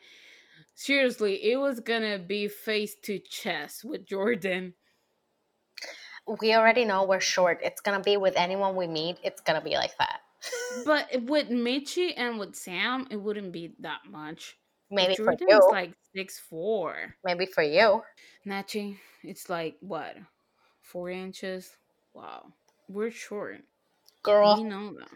seriously. 0.76 1.52
It 1.52 1.57
was 1.57 1.80
gonna 1.80 2.19
be 2.19 2.48
face 2.48 2.95
to 3.03 3.19
chest 3.19 3.84
with 3.84 4.06
Jordan. 4.06 4.73
we 6.41 6.53
already 6.53 6.85
know 6.85 7.03
we're 7.03 7.19
short. 7.19 7.60
It's 7.64 7.81
gonna 7.81 8.02
be 8.02 8.18
with 8.18 8.35
anyone 8.38 8.76
we 8.76 8.88
meet. 8.88 9.18
It's 9.23 9.41
gonna 9.41 9.61
be 9.61 9.76
like 9.76 9.98
that. 9.98 10.19
But 10.85 11.07
with 11.23 11.49
Michi 11.49 12.14
and 12.18 12.39
with 12.39 12.56
Sam, 12.56 13.07
it 13.11 13.18
wouldn't 13.18 13.52
be 13.52 13.73
that 13.80 13.99
much. 14.10 14.57
Maybe 14.89 15.15
for 15.15 15.35
Jordan's 15.35 15.49
you. 15.49 15.69
like 15.72 15.93
six 16.15 16.39
four. 16.39 17.15
Maybe 17.23 17.45
for 17.45 17.64
you. 17.64 18.02
Nachi, 18.45 18.98
it's 19.23 19.49
like 19.49 19.76
what, 19.81 20.18
four 20.81 21.10
inches? 21.10 21.77
Wow, 22.14 22.52
we're 22.89 23.11
short. 23.11 23.61
girl. 24.23 24.57
You 24.60 24.68
know 24.68 24.93
that. 24.93 25.10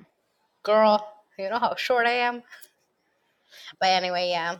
girl, 0.63 1.07
you 1.37 1.49
know 1.49 1.59
how 1.59 1.75
short 1.75 2.05
I 2.05 2.11
am? 2.13 2.43
But 3.79 3.89
anyway, 3.89 4.29
yeah. 4.29 4.57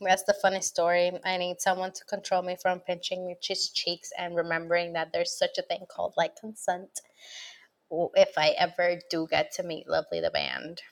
That's 0.00 0.24
the 0.24 0.34
funny 0.34 0.60
story. 0.60 1.12
I 1.24 1.36
need 1.36 1.60
someone 1.60 1.92
to 1.92 2.04
control 2.04 2.42
me 2.42 2.56
from 2.56 2.80
pinching 2.80 3.26
Michi's 3.28 3.70
cheeks 3.70 4.10
and 4.18 4.34
remembering 4.36 4.92
that 4.94 5.12
there's 5.12 5.36
such 5.36 5.58
a 5.58 5.62
thing 5.62 5.86
called 5.88 6.14
like 6.16 6.36
consent 6.36 7.00
if 8.14 8.38
I 8.38 8.50
ever 8.50 9.00
do 9.10 9.26
get 9.28 9.52
to 9.52 9.62
meet 9.62 9.88
Lovely 9.88 10.20
the 10.20 10.30
band. 10.30 10.82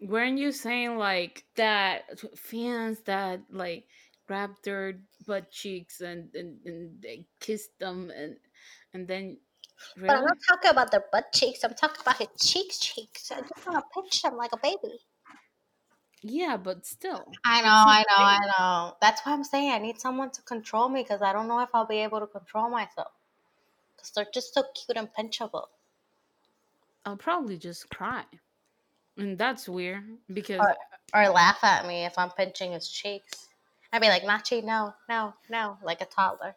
Weren't 0.00 0.38
you 0.38 0.52
saying 0.52 0.96
like 0.96 1.44
that 1.56 2.18
fans 2.38 3.02
that 3.02 3.40
like 3.50 3.86
grabbed 4.26 4.64
their 4.64 5.00
butt 5.26 5.50
cheeks 5.50 6.00
and 6.00 6.34
and, 6.34 6.60
and 6.66 7.02
they 7.02 7.26
kissed 7.40 7.78
them 7.78 8.10
and 8.10 8.38
and 8.94 9.06
then 9.08 9.40
But 10.06 10.16
I'm 10.18 10.24
not 10.24 10.36
talking 10.48 10.70
about 10.70 10.90
their 10.90 11.04
butt 11.12 11.32
cheeks. 11.32 11.64
I'm 11.64 11.74
talking 11.74 12.02
about 12.02 12.18
his 12.18 12.28
cheeks 12.38 12.78
cheeks. 12.78 13.30
I 13.32 13.40
just 13.40 13.66
want 13.66 13.78
to 13.78 13.84
pinch 13.94 14.22
them 14.22 14.36
like 14.36 14.52
a 14.52 14.58
baby. 14.58 15.00
Yeah, 16.22 16.56
but 16.56 16.84
still. 16.84 17.32
I 17.44 17.62
know, 17.62 17.68
I 17.68 18.04
know, 18.08 18.16
I 18.16 18.38
know. 18.58 18.96
That's 19.00 19.22
why 19.24 19.32
I'm 19.32 19.44
saying 19.44 19.72
I 19.72 19.78
need 19.78 20.00
someone 20.00 20.30
to 20.30 20.42
control 20.42 20.88
me 20.88 21.02
because 21.02 21.22
I 21.22 21.32
don't 21.32 21.48
know 21.48 21.60
if 21.60 21.70
I'll 21.72 21.86
be 21.86 21.98
able 21.98 22.20
to 22.20 22.26
control 22.26 22.68
myself. 22.68 23.12
Because 23.96 24.10
they're 24.10 24.26
just 24.32 24.54
so 24.54 24.64
cute 24.74 24.98
and 24.98 25.08
pinchable. 25.12 25.66
I'll 27.06 27.16
probably 27.16 27.56
just 27.56 27.88
cry. 27.88 28.24
And 29.16 29.38
that's 29.38 29.68
weird 29.68 30.04
because 30.32 30.60
Or, 30.60 30.76
or 31.14 31.28
laugh 31.30 31.62
at 31.62 31.86
me 31.86 32.04
if 32.04 32.18
I'm 32.18 32.30
pinching 32.30 32.72
his 32.72 32.88
cheeks. 32.88 33.48
I'd 33.92 34.02
be 34.02 34.08
like, 34.08 34.22
Nachi, 34.22 34.62
no, 34.62 34.94
no, 35.08 35.34
no, 35.48 35.76
like 35.82 36.00
a 36.00 36.06
toddler. 36.06 36.54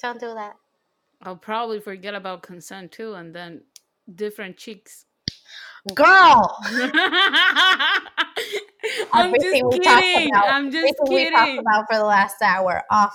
Don't 0.00 0.20
do 0.20 0.32
that. 0.34 0.56
I'll 1.22 1.36
probably 1.36 1.80
forget 1.80 2.14
about 2.14 2.42
consent 2.42 2.92
too, 2.92 3.14
and 3.14 3.34
then 3.34 3.62
different 4.14 4.56
cheeks. 4.56 5.06
Girl, 5.94 6.58
I'm 9.12 9.32
just 9.32 9.46
everything 9.46 9.82
talked 9.82 10.02
kidding. 10.02 10.30
about, 10.30 10.48
I'm 10.48 10.70
just 10.70 10.94
everything 11.00 11.30
we 11.30 11.30
talked 11.30 11.58
about 11.58 11.84
for 11.90 11.98
the 11.98 12.04
last 12.04 12.36
hour, 12.42 12.82
off, 12.90 13.14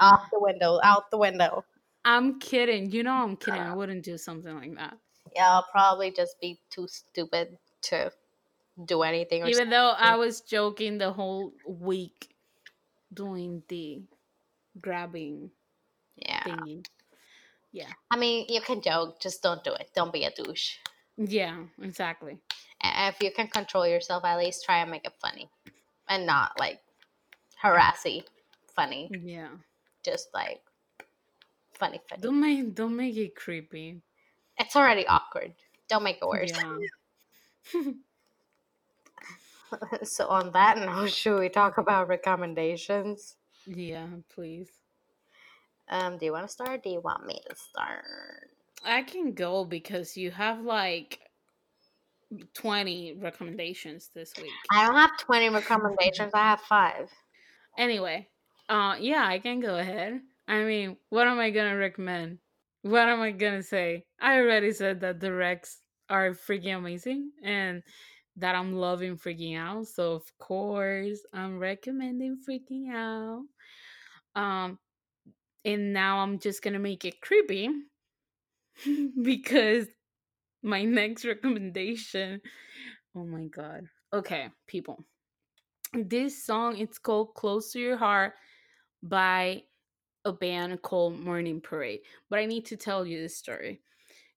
off 0.00 0.28
the 0.32 0.40
window, 0.40 0.80
out 0.82 1.10
the 1.10 1.18
window. 1.18 1.64
I'm 2.04 2.38
kidding. 2.38 2.90
You 2.92 3.02
know 3.02 3.14
I'm 3.14 3.36
kidding. 3.36 3.60
I 3.60 3.70
ah. 3.70 3.74
wouldn't 3.74 4.04
do 4.04 4.16
something 4.16 4.54
like 4.54 4.74
that. 4.76 4.96
Yeah, 5.34 5.50
I'll 5.50 5.66
probably 5.70 6.12
just 6.12 6.40
be 6.40 6.58
too 6.70 6.86
stupid 6.88 7.58
to 7.82 8.12
do 8.84 9.02
anything. 9.02 9.42
Or 9.42 9.48
Even 9.48 9.70
though 9.70 9.92
I 9.96 10.16
was 10.16 10.40
joking 10.40 10.98
the 10.98 11.12
whole 11.12 11.52
week 11.66 12.34
doing 13.12 13.62
the 13.68 14.02
grabbing 14.80 15.50
yeah, 16.16 16.42
thingy. 16.42 16.84
Yeah. 17.72 17.90
I 18.10 18.16
mean, 18.16 18.46
you 18.48 18.60
can 18.60 18.80
joke, 18.80 19.20
just 19.20 19.42
don't 19.42 19.62
do 19.62 19.72
it. 19.74 19.90
Don't 19.94 20.12
be 20.12 20.24
a 20.24 20.30
douche. 20.30 20.76
Yeah, 21.16 21.64
exactly. 21.80 22.38
And 22.80 23.14
if 23.14 23.22
you 23.22 23.30
can 23.30 23.48
control 23.48 23.86
yourself, 23.86 24.24
at 24.24 24.38
least 24.38 24.64
try 24.64 24.78
and 24.78 24.90
make 24.90 25.04
it 25.04 25.14
funny, 25.20 25.48
and 26.08 26.26
not 26.26 26.52
like 26.58 26.80
harassy, 27.60 28.24
funny. 28.74 29.10
Yeah. 29.22 29.48
Just 30.04 30.28
like 30.34 30.60
funny, 31.72 32.00
funny. 32.08 32.22
Don't 32.22 32.40
make 32.40 32.74
don't 32.74 32.96
make 32.96 33.16
it 33.16 33.34
creepy. 33.34 34.02
It's 34.58 34.76
already 34.76 35.06
awkward. 35.06 35.54
Don't 35.88 36.02
make 36.02 36.18
it 36.20 36.28
worse. 36.28 36.52
Yeah. 37.72 37.82
so 40.02 40.26
on 40.28 40.52
that 40.52 40.78
note, 40.78 41.10
should 41.10 41.38
we 41.38 41.48
talk 41.48 41.78
about 41.78 42.08
recommendations? 42.08 43.36
Yeah, 43.66 44.06
please. 44.28 44.70
Um, 45.88 46.18
do 46.18 46.26
you 46.26 46.32
want 46.32 46.46
to 46.46 46.52
start? 46.52 46.70
Or 46.70 46.78
do 46.78 46.90
you 46.90 47.00
want 47.00 47.26
me 47.26 47.40
to 47.48 47.54
start? 47.54 48.04
I 48.86 49.02
can 49.02 49.32
go 49.32 49.64
because 49.64 50.16
you 50.16 50.30
have 50.30 50.62
like 50.62 51.18
20 52.54 53.18
recommendations 53.20 54.10
this 54.14 54.32
week. 54.40 54.52
I 54.72 54.86
don't 54.86 54.96
have 54.96 55.18
twenty 55.18 55.48
recommendations. 55.48 56.32
I 56.34 56.42
have 56.42 56.60
five. 56.60 57.10
Anyway, 57.78 58.28
uh 58.68 58.96
yeah, 58.98 59.26
I 59.26 59.38
can 59.38 59.60
go 59.60 59.76
ahead. 59.76 60.20
I 60.48 60.64
mean, 60.64 60.96
what 61.10 61.26
am 61.26 61.38
I 61.38 61.50
going 61.50 61.70
to 61.70 61.76
recommend? 61.76 62.38
What 62.82 63.08
am 63.08 63.20
I 63.20 63.32
going 63.32 63.54
to 63.54 63.62
say? 63.62 64.04
I 64.20 64.38
already 64.38 64.72
said 64.72 65.00
that 65.00 65.18
the 65.18 65.32
Wrecks 65.32 65.80
are 66.08 66.30
freaking 66.30 66.76
amazing 66.76 67.32
and 67.42 67.82
that 68.36 68.54
I'm 68.54 68.74
loving 68.74 69.16
freaking 69.16 69.58
out. 69.58 69.88
So 69.88 70.12
of 70.12 70.24
course, 70.38 71.18
I'm 71.32 71.58
recommending 71.58 72.38
freaking 72.48 72.92
out. 72.92 73.42
Um 74.34 74.78
and 75.64 75.92
now 75.92 76.18
I'm 76.18 76.38
just 76.38 76.62
going 76.62 76.74
to 76.74 76.78
make 76.78 77.04
it 77.04 77.20
creepy 77.20 77.68
because 79.22 79.86
my 80.62 80.82
next 80.84 81.24
recommendation 81.24 82.40
oh 83.16 83.24
my 83.24 83.44
god. 83.44 83.86
Okay 84.12 84.48
people. 84.66 85.04
This 85.92 86.44
song 86.44 86.76
it's 86.78 86.98
called 86.98 87.34
close 87.34 87.72
to 87.72 87.80
your 87.80 87.96
heart 87.96 88.34
by 89.02 89.62
a 90.24 90.32
band 90.32 90.82
called 90.82 91.20
morning 91.20 91.60
parade 91.60 92.00
but 92.28 92.40
i 92.40 92.44
need 92.46 92.66
to 92.66 92.76
tell 92.76 93.06
you 93.06 93.20
this 93.20 93.36
story. 93.36 93.80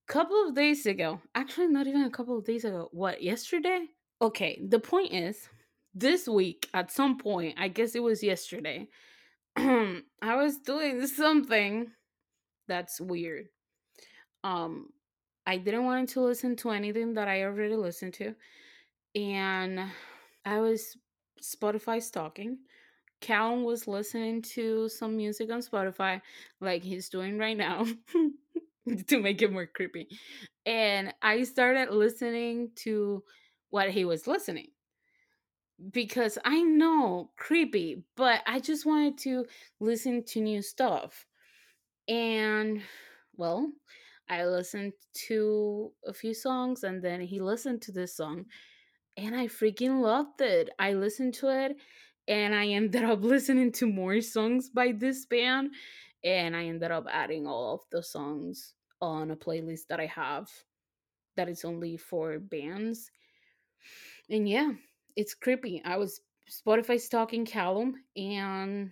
Couple 0.07 0.47
of 0.47 0.55
days 0.55 0.85
ago 0.85 1.21
actually 1.35 1.67
not 1.67 1.87
even 1.87 2.03
a 2.03 2.09
couple 2.09 2.37
of 2.37 2.45
days 2.45 2.65
ago 2.65 2.89
what 2.91 3.21
yesterday? 3.21 3.85
Okay 4.21 4.61
the 4.67 4.79
point 4.79 5.13
is 5.13 5.49
this 5.95 6.27
week 6.27 6.69
at 6.73 6.91
some 6.91 7.17
point 7.17 7.55
i 7.57 7.67
guess 7.67 7.95
it 7.95 8.03
was 8.03 8.21
yesterday 8.23 8.87
i 9.57 10.01
was 10.35 10.57
doing 10.59 11.05
something 11.07 11.87
that's 12.67 13.01
weird 13.01 13.47
um 14.43 14.89
I 15.45 15.57
didn't 15.57 15.85
want 15.85 16.09
to 16.09 16.21
listen 16.21 16.55
to 16.57 16.69
anything 16.71 17.13
that 17.15 17.27
I 17.27 17.43
already 17.43 17.75
listened 17.75 18.13
to. 18.15 18.35
And 19.15 19.79
I 20.45 20.59
was 20.59 20.97
Spotify 21.41 22.01
stalking. 22.01 22.59
Calum 23.21 23.63
was 23.63 23.87
listening 23.87 24.41
to 24.43 24.89
some 24.89 25.17
music 25.17 25.51
on 25.51 25.61
Spotify, 25.61 26.21
like 26.61 26.83
he's 26.83 27.09
doing 27.09 27.37
right 27.37 27.57
now, 27.57 27.85
to 29.07 29.19
make 29.19 29.41
it 29.41 29.51
more 29.51 29.67
creepy. 29.67 30.07
And 30.65 31.13
I 31.21 31.43
started 31.43 31.91
listening 31.91 32.71
to 32.77 33.23
what 33.71 33.91
he 33.91 34.05
was 34.05 34.27
listening 34.27 34.67
because 35.91 36.37
I 36.43 36.61
know 36.61 37.31
creepy, 37.37 38.03
but 38.15 38.41
I 38.45 38.59
just 38.59 38.85
wanted 38.85 39.17
to 39.19 39.45
listen 39.79 40.23
to 40.25 40.41
new 40.41 40.61
stuff. 40.61 41.25
And 42.07 42.81
well, 43.37 43.71
I 44.29 44.45
listened 44.45 44.93
to 45.27 45.91
a 46.05 46.13
few 46.13 46.33
songs 46.33 46.83
and 46.83 47.01
then 47.03 47.21
he 47.21 47.39
listened 47.39 47.81
to 47.83 47.91
this 47.91 48.15
song 48.15 48.45
and 49.17 49.35
I 49.35 49.47
freaking 49.47 50.01
loved 50.01 50.41
it. 50.41 50.69
I 50.79 50.93
listened 50.93 51.33
to 51.35 51.49
it 51.49 51.77
and 52.27 52.53
I 52.53 52.67
ended 52.67 53.03
up 53.03 53.23
listening 53.23 53.71
to 53.73 53.87
more 53.87 54.21
songs 54.21 54.69
by 54.69 54.91
this 54.91 55.25
band 55.25 55.71
and 56.23 56.55
I 56.55 56.65
ended 56.65 56.91
up 56.91 57.07
adding 57.11 57.47
all 57.47 57.73
of 57.75 57.81
the 57.91 58.03
songs 58.03 58.75
on 59.01 59.31
a 59.31 59.35
playlist 59.35 59.87
that 59.89 59.99
I 59.99 60.05
have 60.07 60.49
that 61.35 61.49
is 61.49 61.65
only 61.65 61.97
for 61.97 62.37
bands. 62.37 63.09
And 64.29 64.47
yeah, 64.47 64.71
it's 65.15 65.33
creepy. 65.33 65.81
I 65.83 65.97
was 65.97 66.21
Spotify 66.49 66.99
stalking 66.99 67.45
Calum 67.45 67.95
and 68.15 68.91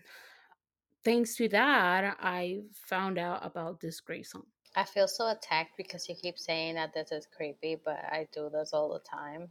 thanks 1.03 1.35
to 1.35 1.47
that 1.49 2.18
I 2.19 2.61
found 2.73 3.18
out 3.18 3.45
about 3.45 3.80
this 3.80 3.99
great 3.99 4.26
song. 4.26 4.45
I 4.78 4.84
feel 4.84 5.08
so 5.08 5.30
attacked 5.30 5.76
because 5.76 6.08
you 6.08 6.14
keep 6.14 6.38
saying 6.38 6.76
that 6.76 6.94
this 6.94 7.12
is 7.12 7.28
creepy, 7.36 7.78
but 7.84 7.98
I 8.12 8.28
do 8.32 8.48
this 8.54 8.74
all 8.74 8.94
the 8.94 8.99
time. 8.99 9.49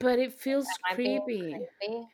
But 0.00 0.18
it 0.18 0.32
feels 0.32 0.66
Am 0.66 0.92
I 0.92 0.96
being 0.96 1.20
creepy. 1.22 1.50
creepy? 1.50 2.06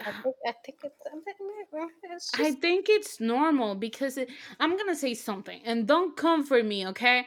I 0.00 0.04
ah. 0.06 0.20
think 0.22 0.36
I 0.46 0.52
think 0.64 0.78
it's. 0.82 0.96
It's 2.04 2.30
just 2.30 2.40
I 2.40 2.52
think 2.52 2.88
it's 2.88 3.20
normal 3.20 3.74
because 3.74 4.16
it, 4.16 4.30
I'm 4.60 4.76
gonna 4.76 4.96
say 4.96 5.14
something, 5.14 5.60
and 5.64 5.86
don't 5.86 6.16
come 6.16 6.44
for 6.44 6.62
me, 6.62 6.86
okay? 6.88 7.26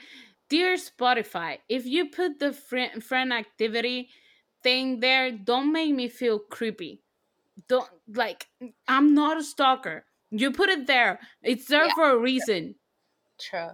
Dear 0.49 0.75
Spotify, 0.75 1.59
if 1.69 1.85
you 1.85 2.09
put 2.09 2.39
the 2.39 2.51
friend 2.53 3.03
friend 3.03 3.31
activity 3.31 4.09
thing 4.63 4.99
there, 4.99 5.31
don't 5.31 5.71
make 5.71 5.93
me 5.93 6.07
feel 6.07 6.39
creepy. 6.39 7.03
Don't 7.67 7.89
like 8.07 8.47
I'm 8.87 9.13
not 9.13 9.37
a 9.37 9.43
stalker. 9.43 10.05
You 10.31 10.51
put 10.51 10.69
it 10.69 10.87
there. 10.87 11.19
It's 11.43 11.67
there 11.67 11.85
Yeah. 11.85 11.93
for 11.95 12.09
a 12.09 12.17
reason. 12.17 12.75
true. 13.39 13.71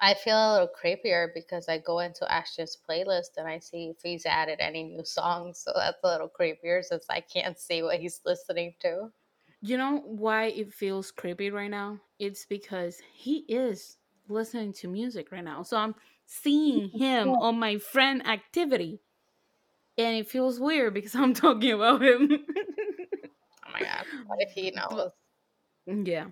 I 0.00 0.14
feel 0.14 0.36
a 0.36 0.52
little 0.52 0.68
creepier 0.74 1.32
because 1.34 1.68
I 1.68 1.76
go 1.78 1.98
into 1.98 2.30
Ashton's 2.32 2.76
playlist 2.88 3.36
and 3.36 3.46
I 3.46 3.58
see 3.58 3.90
if 3.90 4.00
he's 4.02 4.24
added 4.24 4.58
any 4.60 4.84
new 4.84 5.04
songs, 5.04 5.58
so 5.58 5.72
that's 5.74 5.98
a 6.02 6.06
little 6.06 6.30
creepier 6.30 6.82
since 6.82 7.04
I 7.10 7.20
can't 7.20 7.58
see 7.58 7.82
what 7.82 8.00
he's 8.00 8.20
listening 8.24 8.76
to. 8.80 9.12
You 9.60 9.76
know 9.76 9.98
why 10.00 10.46
it 10.46 10.72
feels 10.72 11.10
creepy 11.10 11.50
right 11.50 11.70
now? 11.70 12.00
It's 12.18 12.46
because 12.46 13.00
he 13.12 13.38
is 13.48 13.98
listening 14.28 14.72
to 14.74 14.88
music 14.88 15.32
right 15.32 15.44
now. 15.44 15.62
So 15.62 15.76
I'm 15.76 15.94
seeing 16.26 16.88
him 16.90 17.36
on 17.38 17.58
my 17.58 17.78
friend 17.78 18.26
activity. 18.26 19.02
And 19.98 20.16
it 20.18 20.28
feels 20.28 20.60
weird 20.60 20.94
because 20.94 21.14
I'm 21.16 21.34
talking 21.34 21.72
about 21.72 22.02
him. 22.02 22.46
Oh 23.66 23.70
my 23.70 23.82
god! 23.82 24.06
What 24.24 24.40
if 24.40 24.52
he 24.52 24.70
knows? 24.70 25.12
yeah. 25.86 26.30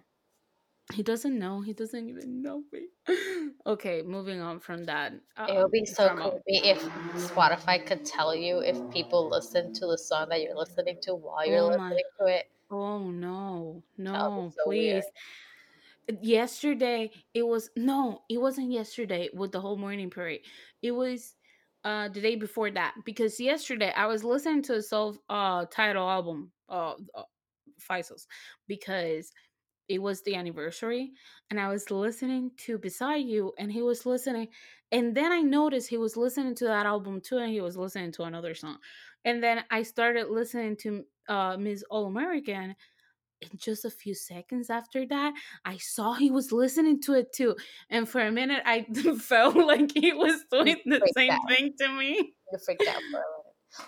He 0.93 1.03
doesn't 1.03 1.39
know. 1.39 1.61
He 1.63 1.73
doesn't 1.73 2.09
even 2.09 2.43
know 2.43 2.63
me. 2.73 2.89
okay, 3.67 4.03
moving 4.03 4.41
on 4.41 4.61
from 4.61 4.85
that. 4.85 5.15
It 5.49 5.57
would 5.57 5.71
be 5.71 5.81
um, 5.81 5.87
so 5.87 6.09
from 6.09 6.19
creepy 6.19 6.69
if 6.69 6.83
Spotify 7.15 7.85
could 7.85 8.05
tell 8.05 8.35
you 8.35 8.59
if 8.61 8.79
people 8.93 9.29
listen 9.31 9.73
to 9.75 9.87
the 9.87 9.97
song 9.99 10.29
that 10.29 10.43
you're 10.43 10.57
listening 10.57 10.99
to 11.03 11.15
while 11.15 11.47
you're 11.47 11.61
Oh 11.61 11.69
my- 11.71 11.77
listening 11.89 12.05
to 12.21 12.27
it. 12.27 12.51
Oh 12.71 13.11
no, 13.11 13.83
no, 13.97 14.53
so 14.57 14.69
weird. 14.69 15.05
please. 15.05 16.19
Yesterday 16.21 17.11
it 17.33 17.43
was 17.47 17.71
no, 17.77 18.23
it 18.29 18.39
wasn't 18.39 18.71
yesterday 18.71 19.31
with 19.33 19.53
the 19.53 19.61
whole 19.61 19.77
morning 19.77 20.11
parade. 20.11 20.43
It 20.83 20.91
was 20.93 21.35
uh 21.83 22.09
the 22.09 22.21
day 22.21 22.37
before 22.37 22.71
that 22.71 22.95
because 23.05 23.41
yesterday 23.41 23.91
I 23.97 24.07
was 24.07 24.23
listening 24.23 24.63
to 24.65 24.75
a 24.75 24.83
self 24.83 25.17
uh 25.31 25.65
title 25.71 26.09
album 26.09 26.53
uh, 26.69 26.95
uh 27.15 27.23
Five 27.79 28.05
Sauce 28.07 28.27
because 28.69 29.33
it 29.89 30.01
was 30.01 30.23
the 30.23 30.35
anniversary 30.35 31.13
and 31.51 31.61
I 31.61 31.69
was 31.69 31.91
listening 31.91 32.51
to 32.67 32.79
Beside 32.79 33.25
You 33.27 33.53
and 33.59 33.71
he 33.71 33.83
was 33.83 34.07
listening 34.07 34.49
and 34.93 35.15
then 35.15 35.33
I 35.33 35.41
noticed 35.41 35.89
he 35.89 35.99
was 35.99 36.17
listening 36.17 36.55
to 36.57 36.65
that 36.67 36.87
album 36.87 37.21
too 37.21 37.39
and 37.39 37.51
he 37.51 37.61
was 37.61 37.77
listening 37.77 38.13
to 38.13 38.23
another 38.23 38.55
song. 38.55 38.79
And 39.25 39.43
then 39.43 39.65
I 39.71 39.83
started 39.83 40.29
listening 40.29 40.77
to 40.79 41.05
uh 41.29 41.57
Miss 41.57 41.83
All 41.91 42.07
American 42.07 42.75
and 43.43 43.61
just 43.61 43.85
a 43.85 43.91
few 43.91 44.15
seconds 44.15 44.71
after 44.71 45.07
that 45.07 45.35
I 45.65 45.77
saw 45.77 46.15
he 46.15 46.31
was 46.31 46.53
listening 46.53 47.01
to 47.03 47.15
it 47.15 47.33
too. 47.33 47.57
And 47.91 48.09
for 48.09 48.21
a 48.21 48.33
minute 48.33 48.63
I 48.65 48.87
felt 49.21 49.57
like 49.57 49.93
he 49.95 50.13
was 50.13 50.45
doing 50.51 50.81
the 50.87 51.01
same 51.15 51.33
out. 51.33 51.49
thing 51.49 51.75
to 51.81 51.89
me. 51.89 52.35
You 52.53 52.59
freaked 52.65 52.83
out 52.89 53.03
for 53.11 53.19
a 53.19 53.27
minute. 53.29 53.45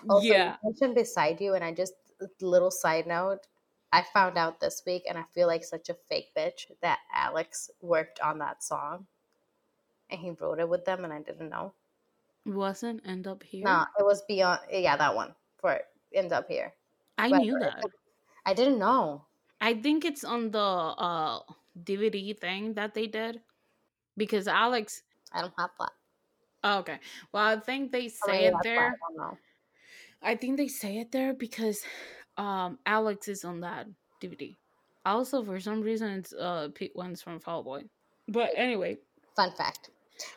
Also, 0.09 0.27
yeah. 0.27 0.55
you 0.63 0.71
mentioned 0.71 0.95
beside 0.95 1.39
you, 1.39 1.53
and 1.53 1.63
I 1.63 1.71
just 1.71 1.93
little 2.41 2.71
side 2.71 3.07
note. 3.07 3.47
I 3.91 4.03
found 4.13 4.37
out 4.37 4.59
this 4.59 4.83
week, 4.85 5.03
and 5.07 5.17
I 5.17 5.23
feel 5.33 5.47
like 5.47 5.63
such 5.63 5.89
a 5.89 5.93
fake 5.93 6.31
bitch 6.35 6.71
that 6.81 6.99
Alex 7.13 7.71
worked 7.81 8.19
on 8.19 8.39
that 8.39 8.63
song, 8.63 9.07
and 10.09 10.19
he 10.19 10.31
wrote 10.31 10.59
it 10.59 10.67
with 10.69 10.85
them, 10.85 11.03
and 11.03 11.13
I 11.13 11.21
didn't 11.21 11.49
know. 11.49 11.73
Wasn't 12.45 13.05
end 13.05 13.27
up 13.27 13.43
here. 13.43 13.65
No, 13.65 13.85
it 13.99 14.03
was 14.03 14.21
beyond. 14.27 14.61
Yeah, 14.71 14.95
that 14.97 15.15
one 15.15 15.35
for 15.57 15.79
end 16.13 16.31
up 16.31 16.47
here. 16.47 16.73
I 17.17 17.29
But 17.29 17.41
knew 17.41 17.59
that. 17.59 17.83
I 18.45 18.53
didn't 18.53 18.79
know. 18.79 19.25
I 19.59 19.73
think 19.73 20.05
it's 20.05 20.23
on 20.23 20.51
the 20.51 20.59
uh 20.59 21.39
DVD 21.83 22.37
thing 22.39 22.73
that 22.75 22.93
they 22.93 23.07
did 23.07 23.41
because 24.15 24.47
Alex. 24.47 25.03
I 25.33 25.41
don't 25.41 25.53
have 25.57 25.71
that. 25.79 25.91
Oh, 26.63 26.79
okay. 26.79 26.99
Well, 27.31 27.43
I 27.43 27.59
think 27.59 27.91
they 27.91 28.05
Or 28.05 28.09
say 28.09 28.45
it 28.45 28.53
there. 28.63 28.87
I 28.87 28.95
don't 28.99 29.17
know. 29.17 29.37
I 30.21 30.35
think 30.35 30.57
they 30.57 30.67
say 30.67 30.97
it 30.97 31.11
there 31.11 31.33
because 31.33 31.83
um 32.37 32.79
Alex 32.85 33.27
is 33.27 33.43
on 33.45 33.61
that 33.61 33.87
DVD. 34.21 34.55
Also, 35.05 35.43
for 35.43 35.59
some 35.59 35.81
reason, 35.81 36.09
it's 36.11 36.33
uh 36.33 36.69
Pete 36.73 36.91
Wentz 36.95 37.21
from 37.21 37.39
Fall 37.39 37.63
Boy. 37.63 37.83
But 38.27 38.51
anyway, 38.55 38.97
Fun 39.35 39.51
fact. 39.51 39.89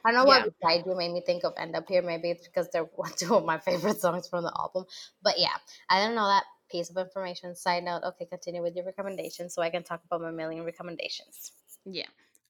I 0.04 0.12
don't 0.12 0.26
know 0.26 0.32
Yeah. 0.32 0.44
why 0.60 0.82
you 0.84 0.94
made 0.94 1.12
me 1.12 1.22
think 1.24 1.42
of 1.44 1.54
End 1.56 1.74
Up 1.74 1.88
Here. 1.88 2.02
Maybe 2.02 2.30
it's 2.30 2.46
because 2.46 2.68
they're 2.70 2.88
two 3.16 3.34
of 3.34 3.44
my 3.44 3.58
favorite 3.58 4.00
songs 4.00 4.28
from 4.28 4.44
the 4.44 4.52
album. 4.58 4.84
But 5.22 5.34
yeah, 5.38 5.56
I 5.88 6.00
didn't 6.00 6.16
know 6.16 6.26
that 6.26 6.44
piece 6.70 6.90
of 6.90 6.96
information. 6.98 7.56
Side 7.56 7.84
note, 7.84 8.02
okay, 8.04 8.26
continue 8.26 8.62
with 8.62 8.76
your 8.76 8.84
recommendations 8.84 9.54
so 9.54 9.62
I 9.62 9.70
can 9.70 9.82
talk 9.82 10.02
about 10.04 10.20
my 10.20 10.30
million 10.30 10.64
recommendations. 10.64 11.52
yeah. 11.84 12.06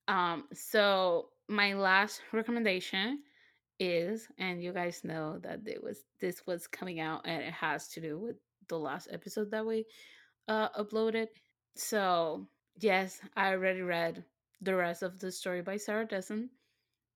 Um. 0.09 0.45
So 0.53 1.29
my 1.49 1.75
last 1.75 2.21
recommendation 2.33 3.23
is, 3.79 4.27
and 4.39 4.63
you 4.63 4.73
guys 4.73 5.05
know 5.05 5.39
that 5.43 5.61
it 5.67 5.83
was 5.83 6.03
this 6.21 6.45
was 6.47 6.67
coming 6.67 6.99
out, 7.01 7.23
and 7.27 7.43
it 7.43 7.53
has 7.53 7.89
to 7.91 8.01
do 8.01 8.19
with 8.19 8.37
the 8.71 8.79
last 8.79 9.09
episode 9.13 9.53
that 9.53 9.67
we 9.67 9.87
uh 10.49 10.71
uploaded. 10.71 11.29
So 11.77 12.49
yes, 12.81 13.21
I 13.37 13.53
already 13.53 13.83
read 13.83 14.25
the 14.63 14.77
rest 14.77 15.03
of 15.03 15.21
the 15.21 15.33
story 15.33 15.63
by 15.63 15.77
Sarah 15.79 16.07
Dessen. 16.07 16.51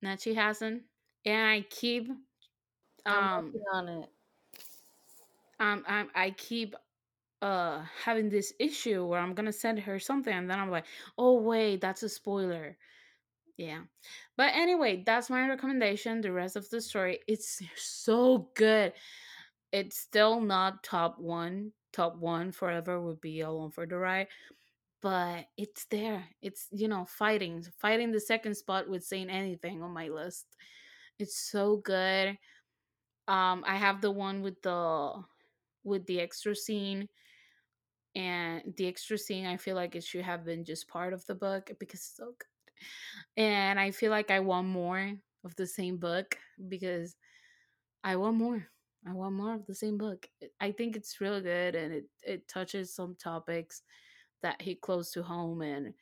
Nachi 0.05 0.35
hasn't, 0.35 0.85
and 1.27 1.49
I 1.49 1.63
keep 1.71 2.11
I'm 3.07 3.25
um 3.25 3.47
working 3.47 3.65
on 3.73 3.89
it. 3.89 4.11
um 5.61 5.85
I, 5.89 6.07
I 6.15 6.31
keep 6.33 6.75
uh 7.43 7.85
having 8.05 8.29
this 8.31 8.55
issue 8.61 9.07
where 9.07 9.21
I'm 9.21 9.35
gonna 9.35 9.53
send 9.53 9.81
her 9.81 9.99
something 10.01 10.35
and 10.35 10.51
then 10.51 10.61
I'm 10.61 10.71
like, 10.71 10.87
oh 11.19 11.41
wait, 11.41 11.81
that's 11.81 12.03
a 12.03 12.09
spoiler. 12.09 12.77
Yeah. 13.57 13.83
But 14.37 14.53
anyway, 14.55 15.03
that's 15.07 15.31
my 15.31 15.49
recommendation. 15.49 16.21
The 16.23 16.33
rest 16.33 16.57
of 16.57 16.69
the 16.71 16.81
story, 16.81 17.21
it's 17.29 17.63
so 17.77 18.51
good. 18.55 18.95
It's 19.75 19.99
still 19.99 20.41
not 20.41 20.85
top 20.85 21.19
one. 21.19 21.73
Top 21.93 22.17
one 22.17 22.53
forever 22.53 23.01
would 23.01 23.21
be 23.21 23.41
along 23.41 23.73
for 23.73 23.87
the 23.87 23.97
ride. 23.97 24.29
But 25.03 25.47
it's 25.57 25.87
there. 25.87 26.25
It's 26.41 26.69
you 26.71 26.87
know, 26.87 27.05
fighting. 27.07 27.65
Fighting 27.81 28.13
the 28.13 28.21
second 28.21 28.55
spot 28.55 28.89
with 28.89 29.03
saint 29.03 29.33
anything 29.33 29.83
on 29.83 29.91
my 29.91 30.07
list. 30.07 30.47
It's 31.19 31.37
so 31.37 31.79
good. 31.79 32.39
Um, 33.27 33.65
I 33.67 33.75
have 33.75 34.01
the 34.01 34.13
one 34.13 34.43
with 34.43 34.63
the 34.63 35.25
with 35.83 36.07
the 36.07 36.21
extra 36.21 36.55
scene 36.55 37.09
and 38.15 38.63
the 38.77 38.87
extra 38.87 39.19
scene 39.19 39.45
i 39.45 39.57
feel 39.57 39.75
like 39.75 39.97
it 39.97 40.05
should 40.05 40.23
have 40.23 40.45
been 40.45 40.65
just 40.65 40.89
part 40.89 41.13
of 41.13 41.27
the 41.27 41.35
book 41.35 41.71
because 41.81 42.01
it's 42.01 42.17
so 42.17 42.27
good 42.27 43.43
and 43.43 43.79
i 43.79 43.91
feel 43.91 44.11
like 44.11 44.31
i 44.31 44.39
want 44.39 44.67
more 44.67 45.13
of 45.45 45.55
the 45.57 45.67
same 45.67 45.97
book 45.97 46.39
because 46.69 47.17
i 48.05 48.15
want 48.15 48.37
more 48.37 48.69
i 49.09 49.13
want 49.13 49.35
more 49.35 49.55
of 49.55 49.67
the 49.67 49.75
same 49.75 49.99
book. 49.99 50.27
I 50.61 50.73
think 50.73 50.97
it's 50.97 51.21
really 51.21 51.43
good 51.43 51.75
and 51.75 51.93
it, 51.93 52.05
it 52.23 52.49
touches 52.49 52.95
some 52.95 53.17
topics 53.17 53.83
that 54.43 54.61
hit 54.61 54.81
close 54.81 55.11
to 55.13 55.23
home 55.23 55.63
and 55.63 55.95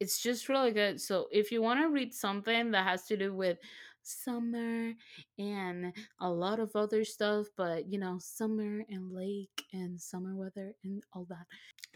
it's 0.00 0.20
just 0.20 0.48
really 0.48 0.72
good. 0.72 1.00
So 1.00 1.28
if 1.30 1.52
you 1.52 1.62
want 1.62 1.80
to 1.80 1.88
read 1.88 2.12
something 2.12 2.72
that 2.72 2.86
has 2.86 3.04
to 3.06 3.16
do 3.16 3.32
with 3.34 3.58
summer 4.02 4.92
and 5.38 5.92
a 6.20 6.28
lot 6.28 6.58
of 6.58 6.74
other 6.74 7.04
stuff 7.04 7.46
but 7.56 7.86
you 7.86 8.00
know 8.00 8.18
summer 8.20 8.82
and 8.88 9.12
lake 9.12 9.64
and 9.72 10.00
summer 10.00 10.34
weather 10.34 10.74
and 10.82 11.04
all 11.12 11.24
that 11.28 11.46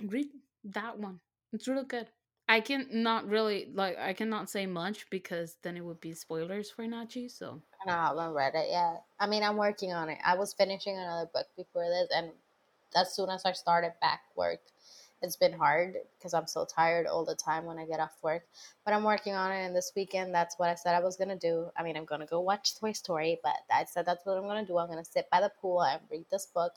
read 0.08 0.26
that 0.62 0.96
one. 0.96 1.18
It's 1.52 1.66
really 1.66 1.84
good 1.84 2.06
i 2.48 2.60
can 2.60 2.86
not 2.90 3.28
really 3.28 3.68
like 3.74 3.98
i 3.98 4.12
cannot 4.12 4.48
say 4.48 4.66
much 4.66 5.08
because 5.10 5.56
then 5.62 5.76
it 5.76 5.84
would 5.84 6.00
be 6.00 6.14
spoilers 6.14 6.70
for 6.70 6.84
nachi 6.84 7.30
so 7.30 7.60
I 7.88 8.08
haven't 8.08 8.34
read 8.34 8.54
it 8.54 8.68
yet. 8.70 9.04
I 9.20 9.26
mean, 9.26 9.42
I'm 9.42 9.56
working 9.56 9.92
on 9.92 10.08
it. 10.08 10.18
I 10.24 10.36
was 10.36 10.52
finishing 10.52 10.96
another 10.96 11.30
book 11.32 11.46
before 11.56 11.84
this, 11.88 12.08
and 12.14 12.30
as 12.96 13.14
soon 13.14 13.30
as 13.30 13.44
I 13.44 13.52
started 13.52 13.92
back 14.00 14.22
work, 14.36 14.60
it's 15.22 15.36
been 15.36 15.52
hard 15.52 15.96
because 16.18 16.34
I'm 16.34 16.46
so 16.46 16.64
tired 16.64 17.06
all 17.06 17.24
the 17.24 17.34
time 17.34 17.64
when 17.64 17.78
I 17.78 17.86
get 17.86 18.00
off 18.00 18.16
work. 18.22 18.42
But 18.84 18.94
I'm 18.94 19.04
working 19.04 19.34
on 19.34 19.52
it, 19.52 19.64
and 19.64 19.74
this 19.74 19.92
weekend, 19.94 20.34
that's 20.34 20.58
what 20.58 20.68
I 20.68 20.74
said 20.74 20.94
I 20.94 21.00
was 21.00 21.16
gonna 21.16 21.38
do. 21.38 21.70
I 21.76 21.82
mean, 21.82 21.96
I'm 21.96 22.04
gonna 22.04 22.26
go 22.26 22.40
watch 22.40 22.78
Toy 22.78 22.92
Story, 22.92 23.38
but 23.42 23.54
I 23.70 23.84
said 23.84 24.06
that's 24.06 24.26
what 24.26 24.36
I'm 24.36 24.46
gonna 24.46 24.66
do. 24.66 24.78
I'm 24.78 24.88
gonna 24.88 25.04
sit 25.04 25.28
by 25.30 25.40
the 25.40 25.52
pool 25.60 25.82
and 25.82 26.00
read 26.10 26.26
this 26.30 26.46
book 26.46 26.72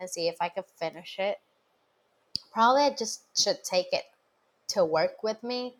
and 0.00 0.08
see 0.08 0.28
if 0.28 0.36
I 0.40 0.48
can 0.48 0.64
finish 0.76 1.18
it. 1.18 1.38
Probably 2.52 2.82
I 2.82 2.90
just 2.90 3.22
should 3.36 3.62
take 3.64 3.92
it 3.92 4.04
to 4.74 4.84
work 4.84 5.22
with 5.22 5.42
me. 5.42 5.76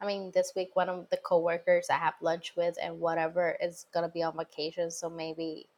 I 0.00 0.06
mean, 0.06 0.30
this 0.32 0.52
week 0.56 0.74
one 0.74 0.88
of 0.88 1.08
the 1.10 1.16
coworkers 1.18 1.90
I 1.90 1.96
have 1.98 2.14
lunch 2.20 2.54
with 2.56 2.76
and 2.80 3.00
whatever 3.00 3.56
is 3.60 3.86
gonna 3.92 4.08
be 4.08 4.22
on 4.22 4.36
vacation, 4.36 4.90
so 4.90 5.10
maybe 5.10 5.68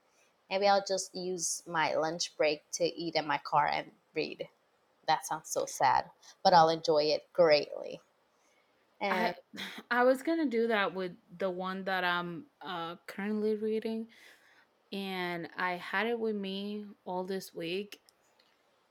maybe 0.48 0.66
I'll 0.66 0.84
just 0.86 1.14
use 1.14 1.62
my 1.66 1.94
lunch 1.94 2.36
break 2.36 2.62
to 2.72 2.84
eat 2.84 3.14
in 3.14 3.26
my 3.26 3.38
car 3.38 3.66
and 3.66 3.90
read. 4.14 4.48
That 5.08 5.26
sounds 5.26 5.50
so 5.50 5.64
sad, 5.66 6.04
but 6.44 6.52
I'll 6.52 6.68
enjoy 6.68 7.04
it 7.04 7.26
greatly. 7.32 8.00
And 9.00 9.34
i 9.50 9.62
i 10.00 10.04
was 10.04 10.22
gonna 10.22 10.46
do 10.46 10.66
that 10.68 10.94
with 10.94 11.12
the 11.38 11.50
one 11.50 11.84
that 11.84 12.04
i'm 12.04 12.44
uh 12.60 12.96
currently 13.06 13.56
reading 13.56 14.06
and 14.92 15.48
i 15.56 15.72
had 15.72 16.06
it 16.06 16.18
with 16.18 16.36
me 16.36 16.84
all 17.06 17.24
this 17.24 17.54
week 17.54 18.00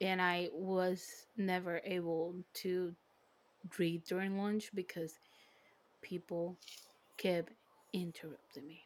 and 0.02 0.22
i 0.22 0.50
was 0.54 1.28
never 1.38 1.82
able 1.86 2.36
to 2.54 2.96
read 3.77 4.03
during 4.06 4.38
lunch 4.38 4.72
because 4.73 5.15
people 6.02 6.57
kept 7.18 7.52
interrupting 7.94 8.68
me 8.68 8.81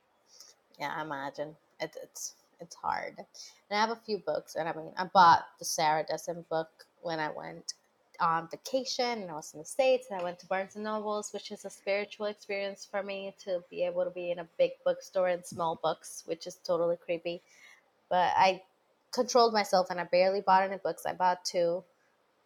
yeah, 0.79 0.93
I 0.95 1.01
imagine 1.01 1.55
it, 1.79 1.95
it's 2.01 2.35
it's 2.59 2.75
hard. 2.75 3.17
And 3.17 3.25
I 3.71 3.81
have 3.81 3.89
a 3.89 3.95
few 4.05 4.19
books, 4.19 4.55
and 4.55 4.69
I 4.69 4.73
mean, 4.73 4.91
I 4.97 5.05
bought 5.05 5.45
the 5.59 5.65
Sarah 5.65 6.05
Dessen 6.07 6.45
book 6.49 6.69
when 7.01 7.19
I 7.19 7.29
went 7.29 7.73
on 8.19 8.47
vacation, 8.49 9.21
and 9.23 9.29
I 9.31 9.33
was 9.33 9.53
in 9.53 9.59
the 9.59 9.65
states, 9.65 10.07
and 10.09 10.19
I 10.19 10.23
went 10.23 10.39
to 10.39 10.47
Barnes 10.47 10.75
and 10.75 10.83
Nobles, 10.83 11.33
which 11.33 11.51
is 11.51 11.65
a 11.65 11.69
spiritual 11.69 12.27
experience 12.27 12.87
for 12.89 13.03
me 13.03 13.35
to 13.43 13.61
be 13.69 13.83
able 13.83 14.05
to 14.05 14.11
be 14.11 14.31
in 14.31 14.39
a 14.39 14.47
big 14.57 14.71
bookstore 14.85 15.27
and 15.27 15.45
small 15.45 15.79
books, 15.83 16.23
which 16.25 16.47
is 16.47 16.55
totally 16.63 16.97
creepy. 16.97 17.41
But 18.09 18.33
I 18.37 18.61
controlled 19.11 19.53
myself, 19.53 19.87
and 19.89 19.99
I 19.99 20.05
barely 20.05 20.41
bought 20.41 20.63
any 20.63 20.77
books. 20.77 21.05
I 21.05 21.13
bought 21.13 21.45
two. 21.45 21.83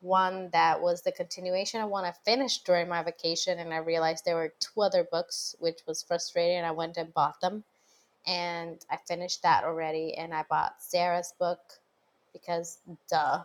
One 0.01 0.49
that 0.51 0.81
was 0.81 1.01
the 1.01 1.11
continuation 1.11 1.81
of 1.81 1.89
one 1.89 2.05
I 2.05 2.13
finished 2.23 2.65
during 2.65 2.87
my 2.87 3.03
vacation, 3.03 3.59
and 3.59 3.73
I 3.73 3.77
realized 3.77 4.25
there 4.25 4.35
were 4.35 4.53
two 4.59 4.81
other 4.81 5.03
books, 5.03 5.55
which 5.59 5.79
was 5.87 6.03
frustrating. 6.03 6.57
And 6.57 6.65
I 6.65 6.71
went 6.71 6.97
and 6.97 7.13
bought 7.13 7.41
them 7.41 7.63
and 8.27 8.85
I 8.91 8.97
finished 8.97 9.41
that 9.43 9.63
already. 9.63 10.13
And 10.15 10.33
I 10.33 10.43
bought 10.49 10.75
Sarah's 10.79 11.33
book 11.39 11.59
because, 12.33 12.79
duh, 13.09 13.43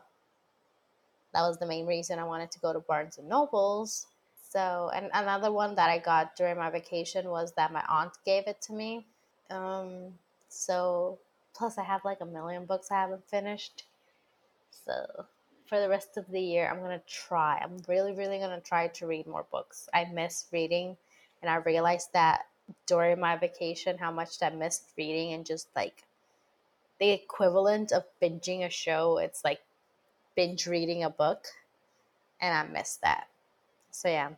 that 1.33 1.43
was 1.43 1.59
the 1.59 1.67
main 1.67 1.87
reason 1.87 2.19
I 2.19 2.25
wanted 2.25 2.51
to 2.51 2.59
go 2.59 2.73
to 2.73 2.81
Barnes 2.81 3.17
and 3.17 3.29
Nobles. 3.29 4.07
So, 4.51 4.91
and 4.95 5.09
another 5.15 5.51
one 5.51 5.77
that 5.77 5.89
I 5.89 5.99
got 5.99 6.37
during 6.37 6.59
my 6.59 6.69
vacation 6.69 7.29
was 7.29 7.53
that 7.53 7.73
my 7.73 7.85
aunt 7.89 8.13
gave 8.27 8.47
it 8.49 8.61
to 8.63 8.73
me. 8.73 9.07
Um, 9.51 10.19
so, 10.49 11.19
plus 11.55 11.79
I 11.79 11.85
have 11.85 12.05
like 12.05 12.21
a 12.21 12.27
million 12.27 12.67
books 12.67 12.91
I 12.91 13.01
haven't 13.01 13.27
finished. 13.29 13.85
So, 14.85 15.27
for 15.73 15.81
the 15.81 15.89
rest 15.89 16.19
of 16.19 16.31
the 16.31 16.39
year, 16.39 16.69
I'm 16.69 16.83
gonna 16.83 17.01
try. 17.09 17.59
I'm 17.65 17.79
really, 17.89 18.13
really 18.13 18.39
gonna 18.39 18.61
try 18.61 18.89
to 18.89 19.07
read 19.07 19.27
more 19.27 19.47
books. 19.51 19.89
I 19.95 20.05
miss 20.05 20.45
reading, 20.53 20.99
and 21.41 21.51
I 21.51 21.55
realized 21.55 22.13
that 22.13 22.43
during 22.85 23.19
my 23.19 23.39
vacation 23.39 23.97
how 23.97 24.11
much 24.11 24.43
I 24.43 24.51
missed 24.51 24.93
reading 24.99 25.33
and 25.33 25.47
just 25.47 25.69
like 25.75 26.05
the 27.01 27.09
equivalent 27.09 27.91
of 27.91 28.05
binging 28.21 28.67
a 28.67 28.69
show. 28.69 29.17
It's 29.17 29.47
like 29.47 29.63
binge 30.37 30.67
reading 30.67 31.05
a 31.05 31.09
book, 31.09 31.47
and 32.39 32.55
I 32.55 32.71
missed 32.71 33.01
that. 33.01 33.29
So 33.93 34.09
yeah, 34.09 34.29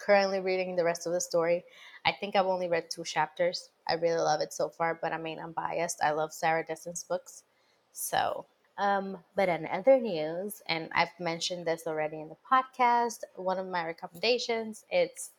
currently 0.00 0.40
reading 0.40 0.74
the 0.74 0.82
rest 0.82 1.06
of 1.06 1.12
the 1.12 1.20
story. 1.20 1.64
I 2.04 2.10
think 2.10 2.34
I've 2.34 2.46
only 2.46 2.66
read 2.66 2.90
two 2.90 3.04
chapters. 3.04 3.70
I 3.86 3.92
really 3.94 4.18
love 4.20 4.40
it 4.40 4.52
so 4.52 4.68
far, 4.68 4.98
but 5.00 5.12
I 5.12 5.18
mean 5.18 5.38
I'm 5.38 5.52
biased. 5.52 6.02
I 6.02 6.10
love 6.10 6.32
Sarah 6.32 6.64
Dessen's 6.64 7.04
books, 7.04 7.44
so. 7.92 8.46
Um, 8.78 9.18
but 9.34 9.48
in 9.48 9.66
other 9.66 9.98
news, 9.98 10.62
and 10.66 10.88
I've 10.94 11.18
mentioned 11.18 11.66
this 11.66 11.86
already 11.86 12.20
in 12.20 12.28
the 12.28 12.36
podcast, 12.50 13.24
one 13.34 13.58
of 13.58 13.66
my 13.66 13.84
recommendations 13.84 14.84
it's 14.88 15.30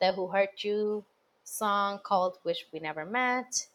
the 0.00 0.12
Who 0.12 0.26
Hurt 0.26 0.64
You 0.64 1.04
song 1.44 2.00
called 2.02 2.38
Wish 2.44 2.66
We 2.72 2.80
Never 2.80 3.04
Met. 3.06 3.68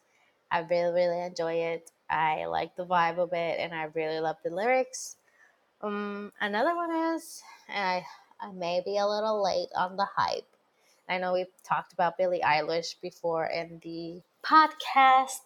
I 0.51 0.59
really, 0.59 0.93
really 0.93 1.21
enjoy 1.21 1.53
it. 1.53 1.89
I 2.09 2.45
like 2.45 2.75
the 2.75 2.85
vibe 2.85 3.17
of 3.17 3.31
it 3.33 3.59
and 3.59 3.73
I 3.73 3.85
really 3.93 4.19
love 4.19 4.35
the 4.43 4.49
lyrics. 4.49 5.15
Um, 5.81 6.31
another 6.39 6.75
one 6.75 6.93
is, 7.15 7.41
and 7.67 7.83
I, 7.83 8.05
I 8.39 8.51
may 8.51 8.81
be 8.85 8.97
a 8.97 9.07
little 9.07 9.43
late 9.43 9.69
on 9.75 9.95
the 9.97 10.07
hype. 10.15 10.47
I 11.09 11.17
know 11.17 11.33
we've 11.33 11.47
talked 11.63 11.93
about 11.93 12.17
Billie 12.17 12.41
Eilish 12.43 12.95
before 13.01 13.45
in 13.45 13.81
the 13.83 14.21
podcast, 14.43 15.41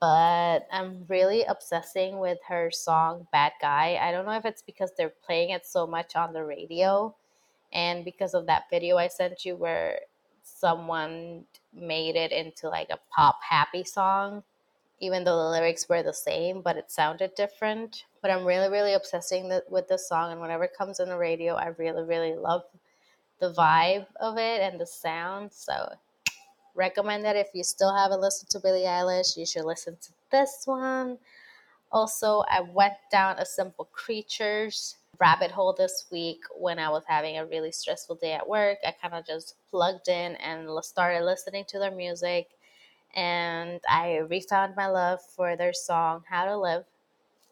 but 0.00 0.66
I'm 0.72 1.04
really 1.08 1.44
obsessing 1.44 2.18
with 2.18 2.38
her 2.48 2.70
song 2.70 3.26
Bad 3.32 3.52
Guy. 3.60 3.98
I 4.00 4.12
don't 4.12 4.26
know 4.26 4.32
if 4.32 4.44
it's 4.44 4.62
because 4.62 4.92
they're 4.96 5.12
playing 5.24 5.50
it 5.50 5.66
so 5.66 5.86
much 5.86 6.16
on 6.16 6.32
the 6.32 6.44
radio 6.44 7.14
and 7.72 8.04
because 8.04 8.34
of 8.34 8.46
that 8.46 8.64
video 8.70 8.96
I 8.96 9.08
sent 9.08 9.44
you 9.44 9.56
where 9.56 10.00
someone 10.42 11.44
made 11.72 12.16
it 12.16 12.32
into 12.32 12.68
like 12.68 12.90
a 12.90 12.98
pop 13.14 13.38
happy 13.48 13.84
song 13.84 14.42
even 15.00 15.24
though 15.24 15.36
the 15.36 15.50
lyrics 15.50 15.88
were 15.88 16.02
the 16.02 16.12
same 16.12 16.60
but 16.60 16.76
it 16.76 16.90
sounded 16.90 17.34
different 17.36 18.04
but 18.20 18.30
i'm 18.30 18.44
really 18.44 18.68
really 18.68 18.94
obsessing 18.94 19.50
with 19.70 19.88
this 19.88 20.08
song 20.08 20.32
and 20.32 20.40
whenever 20.40 20.64
it 20.64 20.76
comes 20.76 21.00
on 21.00 21.08
the 21.08 21.16
radio 21.16 21.54
i 21.54 21.66
really 21.78 22.02
really 22.02 22.34
love 22.34 22.62
the 23.38 23.52
vibe 23.52 24.06
of 24.20 24.36
it 24.36 24.60
and 24.60 24.80
the 24.80 24.86
sound 24.86 25.52
so 25.52 25.88
recommend 26.74 27.24
that 27.24 27.36
if 27.36 27.48
you 27.54 27.64
still 27.64 27.94
haven't 27.94 28.20
listened 28.20 28.50
to 28.50 28.60
billie 28.60 28.82
eilish 28.82 29.36
you 29.36 29.46
should 29.46 29.64
listen 29.64 29.96
to 30.00 30.10
this 30.30 30.62
one 30.64 31.18
also 31.92 32.42
i 32.50 32.60
went 32.60 32.94
down 33.10 33.38
a 33.38 33.46
simple 33.46 33.88
creatures 33.92 34.96
rabbit 35.20 35.50
hole 35.50 35.74
this 35.74 36.06
week 36.10 36.42
when 36.56 36.78
I 36.78 36.88
was 36.88 37.04
having 37.06 37.38
a 37.38 37.44
really 37.44 37.70
stressful 37.70 38.16
day 38.16 38.32
at 38.32 38.48
work. 38.48 38.78
I 38.84 38.92
kind 38.92 39.14
of 39.14 39.26
just 39.26 39.54
plugged 39.70 40.08
in 40.08 40.34
and 40.36 40.68
started 40.82 41.24
listening 41.24 41.64
to 41.68 41.78
their 41.78 41.90
music. 41.90 42.48
And 43.14 43.80
I 43.88 44.18
refound 44.18 44.76
my 44.76 44.86
love 44.86 45.20
for 45.36 45.56
their 45.56 45.74
song, 45.74 46.22
How 46.28 46.46
to 46.46 46.56
Live, 46.56 46.84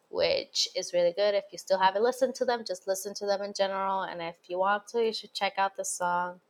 which 0.09 0.69
is 0.75 0.95
really 0.95 1.13
good. 1.13 1.35
If 1.35 1.45
you 1.53 1.59
still 1.59 1.79
haven't 1.79 2.03
listened 2.03 2.35
to 2.37 2.45
them, 2.45 2.65
just 2.67 2.89
listen 2.89 3.13
to 3.15 3.27
them 3.27 3.43
in 3.43 3.53
general. 3.53 4.03
And 4.03 4.23
if 4.23 4.37
you 4.47 4.59
want 4.59 4.89
to, 4.89 5.05
you 5.05 5.13
should 5.13 5.35
check 5.35 5.55
out 5.59 5.77
the 5.77 5.85
song. 5.85 6.41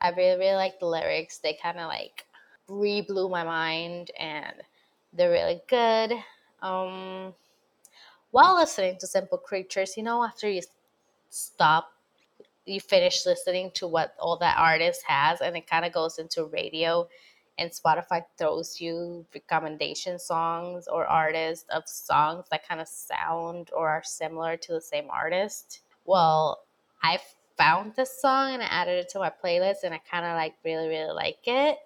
I 0.00 0.10
really, 0.10 0.38
really 0.38 0.54
like 0.56 0.78
the 0.78 0.86
lyrics. 0.86 1.38
They 1.38 1.58
kind 1.60 1.78
of 1.78 1.88
like 1.88 2.26
re 2.68 3.00
blew 3.00 3.28
my 3.28 3.44
mind 3.44 4.10
and 4.18 4.54
they're 5.12 5.30
really 5.30 5.62
good. 5.68 6.12
Um, 6.62 7.34
while 8.30 8.56
listening 8.56 8.98
to 9.00 9.06
Simple 9.06 9.38
Creatures, 9.38 9.96
you 9.96 10.02
know, 10.02 10.22
after 10.22 10.48
you 10.48 10.62
stop, 11.30 11.92
you 12.66 12.80
finish 12.80 13.24
listening 13.24 13.70
to 13.72 13.86
what 13.86 14.14
all 14.18 14.36
that 14.38 14.58
artist 14.58 15.02
has, 15.06 15.40
and 15.40 15.56
it 15.56 15.66
kind 15.68 15.84
of 15.84 15.92
goes 15.92 16.18
into 16.18 16.44
radio, 16.46 17.08
and 17.58 17.70
Spotify 17.70 18.24
throws 18.36 18.80
you 18.80 19.24
recommendation 19.34 20.18
songs 20.18 20.88
or 20.88 21.06
artists 21.06 21.64
of 21.70 21.88
songs 21.88 22.46
that 22.50 22.66
kind 22.68 22.80
of 22.80 22.88
sound 22.88 23.70
or 23.74 23.88
are 23.88 24.02
similar 24.04 24.56
to 24.58 24.72
the 24.72 24.80
same 24.80 25.08
artist. 25.10 25.80
Well, 26.04 26.64
I 27.02 27.18
found 27.56 27.94
this 27.94 28.20
song 28.20 28.54
and 28.54 28.62
I 28.62 28.66
added 28.66 28.98
it 28.98 29.08
to 29.10 29.18
my 29.18 29.30
playlist, 29.30 29.82
and 29.84 29.94
I 29.94 29.98
kind 29.98 30.24
of 30.24 30.34
like 30.34 30.54
really, 30.64 30.88
really 30.88 31.12
like 31.12 31.38
it. 31.46 31.78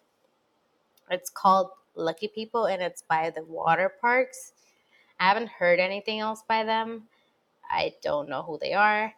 It's 1.10 1.30
called 1.30 1.70
Lucky 1.94 2.28
People, 2.28 2.66
and 2.66 2.82
it's 2.82 3.02
by 3.02 3.30
the 3.30 3.42
Waterparks. 3.42 4.52
I 5.18 5.28
haven't 5.28 5.48
heard 5.48 5.80
anything 5.80 6.20
else 6.20 6.42
by 6.46 6.64
them. 6.64 7.08
I 7.70 7.94
don't 8.02 8.28
know 8.28 8.42
who 8.42 8.58
they 8.60 8.72
are 8.72 9.14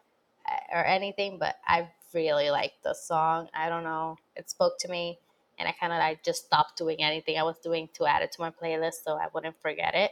uh, 0.47 0.77
or 0.77 0.85
anything, 0.85 1.37
but 1.39 1.55
I 1.65 1.89
really 2.13 2.49
like 2.49 2.73
the 2.83 2.93
song. 2.93 3.49
I 3.53 3.69
don't 3.69 3.83
know. 3.83 4.17
It 4.35 4.49
spoke 4.49 4.77
to 4.79 4.87
me 4.87 5.19
and 5.57 5.67
I 5.67 5.71
kind 5.71 5.93
of 5.93 5.99
like 5.99 6.23
just 6.23 6.45
stopped 6.45 6.77
doing 6.77 7.01
anything 7.01 7.37
I 7.37 7.43
was 7.43 7.57
doing 7.57 7.89
to 7.93 8.05
add 8.05 8.21
it 8.21 8.31
to 8.33 8.41
my 8.41 8.51
playlist 8.51 9.03
so 9.03 9.13
I 9.13 9.27
wouldn't 9.33 9.59
forget 9.61 9.95
it. 9.95 10.11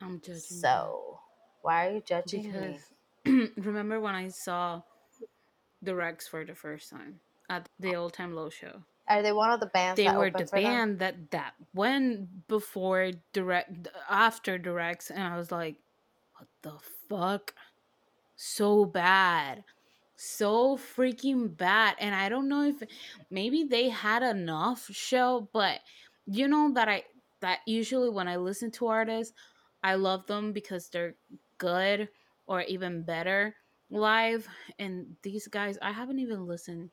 I'm 0.00 0.20
judging. 0.20 0.40
So, 0.40 1.18
why 1.62 1.86
are 1.86 1.92
you 1.92 2.02
judging 2.04 2.78
because 3.24 3.50
remember 3.56 4.00
when 4.00 4.14
I 4.14 4.28
saw 4.28 4.82
the 5.82 5.94
Wrecks 5.94 6.28
for 6.28 6.44
the 6.44 6.54
first 6.54 6.90
time 6.90 7.20
at 7.48 7.68
the 7.78 7.96
oh. 7.96 8.02
All 8.02 8.10
Time 8.10 8.34
Low 8.34 8.50
show? 8.50 8.82
Are 9.08 9.22
they 9.22 9.32
one 9.32 9.50
of 9.50 9.60
the 9.60 9.66
bands? 9.66 9.96
They 9.96 10.10
were 10.10 10.30
the 10.30 10.44
band 10.44 10.92
them? 10.92 10.98
that 10.98 11.30
that 11.32 11.54
went 11.74 12.46
before 12.46 13.10
direct 13.32 13.88
after 14.08 14.56
directs, 14.56 15.10
and 15.10 15.22
I 15.22 15.36
was 15.36 15.50
like, 15.50 15.76
"What 16.36 16.48
the 16.62 16.78
fuck?" 17.08 17.54
So 18.36 18.84
bad, 18.84 19.64
so 20.14 20.76
freaking 20.76 21.56
bad. 21.56 21.96
And 21.98 22.14
I 22.14 22.28
don't 22.28 22.48
know 22.48 22.62
if 22.62 22.82
maybe 23.30 23.64
they 23.64 23.88
had 23.88 24.22
enough 24.22 24.88
show, 24.92 25.48
but 25.52 25.80
you 26.26 26.46
know 26.46 26.70
that 26.74 26.88
I 26.88 27.02
that 27.40 27.60
usually 27.66 28.10
when 28.10 28.28
I 28.28 28.36
listen 28.36 28.70
to 28.72 28.86
artists, 28.86 29.34
I 29.82 29.96
love 29.96 30.26
them 30.26 30.52
because 30.52 30.88
they're 30.88 31.16
good 31.58 32.08
or 32.46 32.62
even 32.62 33.02
better 33.02 33.56
live. 33.90 34.48
And 34.78 35.16
these 35.22 35.48
guys, 35.48 35.78
I 35.82 35.92
haven't 35.92 36.18
even 36.18 36.46
listened 36.46 36.90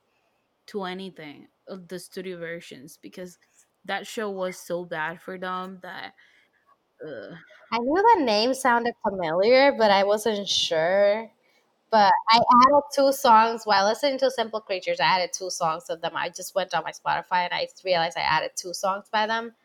to 0.68 0.84
anything 0.84 1.48
of 1.68 1.88
the 1.88 2.00
studio 2.00 2.38
versions 2.40 2.98
because 3.02 3.38
that 3.86 4.08
show 4.08 4.30
was 4.30 4.58
so 4.58 4.86
bad 4.86 5.22
for 5.22 5.38
them 5.38 5.80
that 5.84 6.14
uh, 7.06 7.36
I 7.72 7.78
knew 7.80 8.16
the 8.18 8.24
name 8.24 8.54
sounded 8.54 8.94
familiar, 9.04 9.74
but 9.78 9.92
I 9.92 10.04
wasn't 10.04 10.48
sure. 10.48 11.30
But 11.90 12.14
I 12.30 12.38
added 12.38 12.84
two 12.94 13.14
songs 13.14 13.64
while 13.66 13.86
listening 13.88 14.20
to 14.20 14.32
Simple 14.32 14.62
Creatures. 14.62 15.00
I 15.00 15.06
added 15.06 15.32
two 15.34 15.50
songs 15.50 15.90
of 15.90 16.02
them. 16.02 16.14
I 16.16 16.30
just 16.30 16.56
went 16.56 16.74
on 16.74 16.84
my 16.84 16.92
Spotify 16.92 17.46
and 17.46 17.54
I 17.54 17.68
realized 17.86 18.18
I 18.18 18.22
added 18.22 18.52
two 18.56 18.74
songs 18.74 19.08
by 19.10 19.28
them 19.28 19.56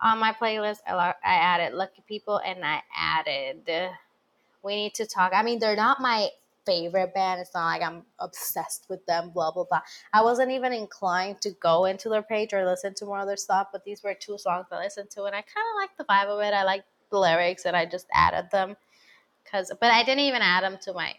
on 0.00 0.18
my 0.18 0.32
playlist. 0.32 0.78
I, 0.86 0.94
I 0.94 1.14
added 1.22 1.74
Lucky 1.74 2.02
People 2.08 2.38
and 2.38 2.64
I 2.64 2.82
added 2.96 3.68
We 4.62 4.76
Need 4.76 4.94
to 4.94 5.06
Talk. 5.06 5.32
I 5.34 5.42
mean, 5.42 5.58
they're 5.58 5.76
not 5.76 6.00
my 6.00 6.28
favorite 6.66 7.14
band. 7.14 7.40
It's 7.40 7.54
not 7.54 7.66
like 7.66 7.82
I'm 7.82 8.02
obsessed 8.18 8.86
with 8.88 9.04
them, 9.06 9.30
blah, 9.30 9.52
blah, 9.52 9.64
blah. 9.64 9.80
I 10.12 10.22
wasn't 10.22 10.50
even 10.50 10.72
inclined 10.72 11.40
to 11.42 11.50
go 11.52 11.86
into 11.86 12.08
their 12.08 12.22
page 12.22 12.52
or 12.52 12.66
listen 12.66 12.94
to 12.94 13.06
more 13.06 13.20
of 13.20 13.26
their 13.26 13.36
stuff, 13.36 13.68
but 13.72 13.84
these 13.84 14.02
were 14.02 14.14
two 14.14 14.36
songs 14.36 14.66
I 14.70 14.78
listened 14.78 15.10
to, 15.10 15.24
and 15.24 15.34
I 15.34 15.42
kind 15.42 15.66
of 15.70 15.76
like 15.76 15.96
the 15.96 16.04
vibe 16.04 16.28
of 16.28 16.40
it. 16.40 16.52
I 16.54 16.64
like 16.64 16.84
the 17.10 17.18
lyrics, 17.18 17.64
and 17.64 17.76
I 17.76 17.86
just 17.86 18.06
added 18.12 18.50
them. 18.50 18.76
Cause, 19.50 19.72
but 19.80 19.92
I 19.92 20.02
didn't 20.02 20.24
even 20.24 20.42
add 20.42 20.64
them 20.64 20.76
to 20.82 20.92
my. 20.92 21.14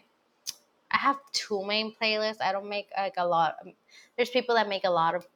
I 0.90 0.98
have 0.98 1.16
two 1.32 1.64
main 1.64 1.94
playlists. 2.00 2.42
I 2.42 2.52
don't 2.52 2.68
make 2.68 2.88
like 2.96 3.14
a 3.16 3.26
lot. 3.26 3.56
Um, 3.64 3.72
there's 4.16 4.30
people 4.30 4.54
that 4.54 4.68
make 4.68 4.84
a 4.84 4.90
lot 4.90 5.14
of 5.14 5.26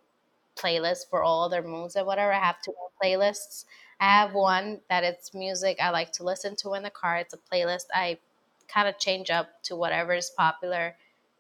playlists 0.56 1.08
for 1.08 1.22
all 1.22 1.48
their 1.48 1.62
moods 1.62 1.96
or 1.96 2.04
whatever. 2.04 2.32
I 2.32 2.38
have 2.38 2.60
two 2.62 2.74
playlists. 3.02 3.64
I 4.00 4.06
have 4.06 4.34
one 4.34 4.80
that 4.90 5.04
it's 5.04 5.32
music 5.32 5.78
I 5.80 5.90
like 5.90 6.12
to 6.12 6.24
listen 6.24 6.56
to 6.56 6.74
in 6.74 6.82
the 6.82 6.90
car. 6.90 7.16
It's 7.16 7.34
a 7.34 7.38
playlist 7.38 7.86
I 7.94 8.18
kind 8.72 8.88
of 8.88 8.98
change 8.98 9.30
up 9.30 9.62
to 9.64 9.76
whatever 9.76 10.12
is 10.12 10.30
popular 10.36 10.96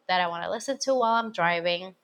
that 0.08 0.20
I 0.20 0.26
want 0.26 0.44
to 0.44 0.50
listen 0.50 0.78
to 0.78 0.94
while 0.94 1.14
I'm 1.14 1.32
driving, 1.32 1.94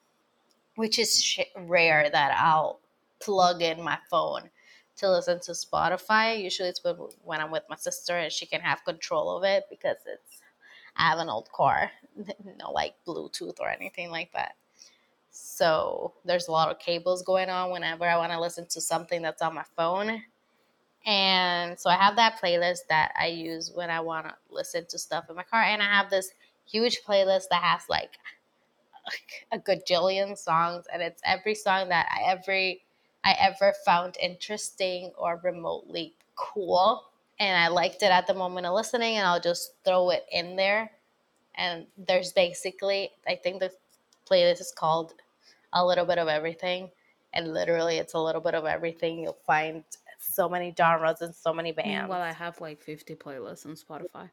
which 0.76 0.98
is 0.98 1.22
sh- 1.22 1.40
rare 1.56 2.08
that 2.10 2.36
I'll 2.38 2.80
plug 3.20 3.62
in 3.62 3.82
my 3.82 3.98
phone 4.10 4.50
to 4.96 5.10
listen 5.10 5.40
to 5.40 5.52
Spotify. 5.52 6.42
Usually 6.42 6.68
it's 6.68 6.82
when, 6.82 6.96
when 7.22 7.40
I'm 7.40 7.50
with 7.50 7.64
my 7.68 7.76
sister 7.76 8.16
and 8.16 8.32
she 8.32 8.46
can 8.46 8.60
have 8.60 8.84
control 8.84 9.36
of 9.36 9.44
it 9.44 9.64
because 9.70 9.96
it's 10.06 10.40
I 10.96 11.10
have 11.10 11.18
an 11.18 11.28
old 11.28 11.50
car, 11.52 11.90
no 12.58 12.72
like 12.72 12.94
Bluetooth 13.06 13.60
or 13.60 13.70
anything 13.70 14.10
like 14.10 14.32
that. 14.32 14.56
So 15.30 16.14
there's 16.24 16.48
a 16.48 16.52
lot 16.52 16.70
of 16.70 16.80
cables 16.80 17.22
going 17.22 17.48
on 17.48 17.70
whenever 17.70 18.04
I 18.04 18.16
want 18.16 18.32
to 18.32 18.40
listen 18.40 18.66
to 18.70 18.80
something 18.80 19.22
that's 19.22 19.42
on 19.42 19.54
my 19.54 19.64
phone. 19.76 20.22
And 21.08 21.80
so 21.80 21.88
I 21.88 21.94
have 21.94 22.16
that 22.16 22.38
playlist 22.38 22.80
that 22.90 23.12
I 23.18 23.28
use 23.28 23.72
when 23.74 23.88
I 23.88 23.98
want 23.98 24.26
to 24.26 24.34
listen 24.50 24.84
to 24.90 24.98
stuff 24.98 25.30
in 25.30 25.36
my 25.36 25.42
car. 25.42 25.62
And 25.62 25.82
I 25.82 25.86
have 25.86 26.10
this 26.10 26.32
huge 26.66 27.00
playlist 27.02 27.44
that 27.50 27.62
has 27.62 27.80
like 27.88 28.18
a 29.50 29.58
gajillion 29.58 30.36
songs. 30.36 30.84
And 30.92 31.00
it's 31.00 31.22
every 31.24 31.54
song 31.54 31.88
that 31.88 32.06
I 32.14 32.30
every 32.30 32.82
I 33.24 33.34
ever 33.40 33.72
found 33.86 34.18
interesting 34.22 35.10
or 35.16 35.40
remotely 35.42 36.12
cool. 36.36 37.04
And 37.40 37.56
I 37.56 37.68
liked 37.68 38.02
it 38.02 38.12
at 38.12 38.26
the 38.26 38.34
moment 38.34 38.66
of 38.66 38.74
listening, 38.74 39.16
and 39.16 39.26
I'll 39.26 39.40
just 39.40 39.72
throw 39.86 40.10
it 40.10 40.26
in 40.30 40.56
there. 40.56 40.90
And 41.54 41.86
there's 41.96 42.32
basically, 42.32 43.12
I 43.26 43.36
think 43.36 43.60
the 43.60 43.70
playlist 44.30 44.60
is 44.60 44.74
called 44.76 45.14
A 45.72 45.84
Little 45.84 46.04
Bit 46.04 46.18
of 46.18 46.28
Everything. 46.28 46.90
And 47.32 47.54
literally, 47.54 47.96
it's 47.96 48.14
a 48.14 48.18
little 48.18 48.40
bit 48.40 48.54
of 48.54 48.66
everything. 48.66 49.20
You'll 49.20 49.38
find 49.46 49.84
so 50.18 50.48
many 50.48 50.74
genres 50.76 51.20
and 51.20 51.34
so 51.34 51.52
many 51.52 51.72
bands. 51.72 52.10
Well, 52.10 52.20
I 52.20 52.32
have 52.32 52.60
like 52.60 52.82
50 52.82 53.14
playlists 53.14 53.66
on 53.66 53.74
Spotify. 53.74 54.30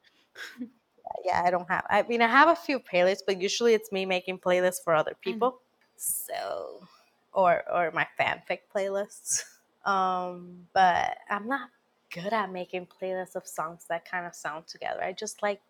yeah, 1.23 1.43
I 1.45 1.51
don't 1.51 1.69
have. 1.69 1.85
I 1.89 2.03
mean, 2.03 2.21
I 2.21 2.27
have 2.27 2.49
a 2.49 2.55
few 2.55 2.79
playlists, 2.79 3.21
but 3.25 3.41
usually 3.41 3.73
it's 3.73 3.91
me 3.91 4.05
making 4.05 4.39
playlists 4.39 4.83
for 4.83 4.93
other 4.93 5.15
people. 5.21 5.51
Mm. 5.51 5.57
So, 5.97 6.87
or 7.33 7.63
or 7.71 7.91
my 7.91 8.07
fanfic 8.19 8.59
playlists. 8.73 9.43
Um, 9.85 10.65
but 10.73 11.15
I'm 11.29 11.47
not 11.47 11.69
good 12.11 12.33
at 12.33 12.51
making 12.51 12.87
playlists 12.87 13.35
of 13.35 13.45
songs 13.45 13.85
that 13.87 14.09
kind 14.09 14.25
of 14.25 14.33
sound 14.33 14.65
together. 14.67 15.03
I 15.03 15.13
just 15.13 15.43
like 15.43 15.61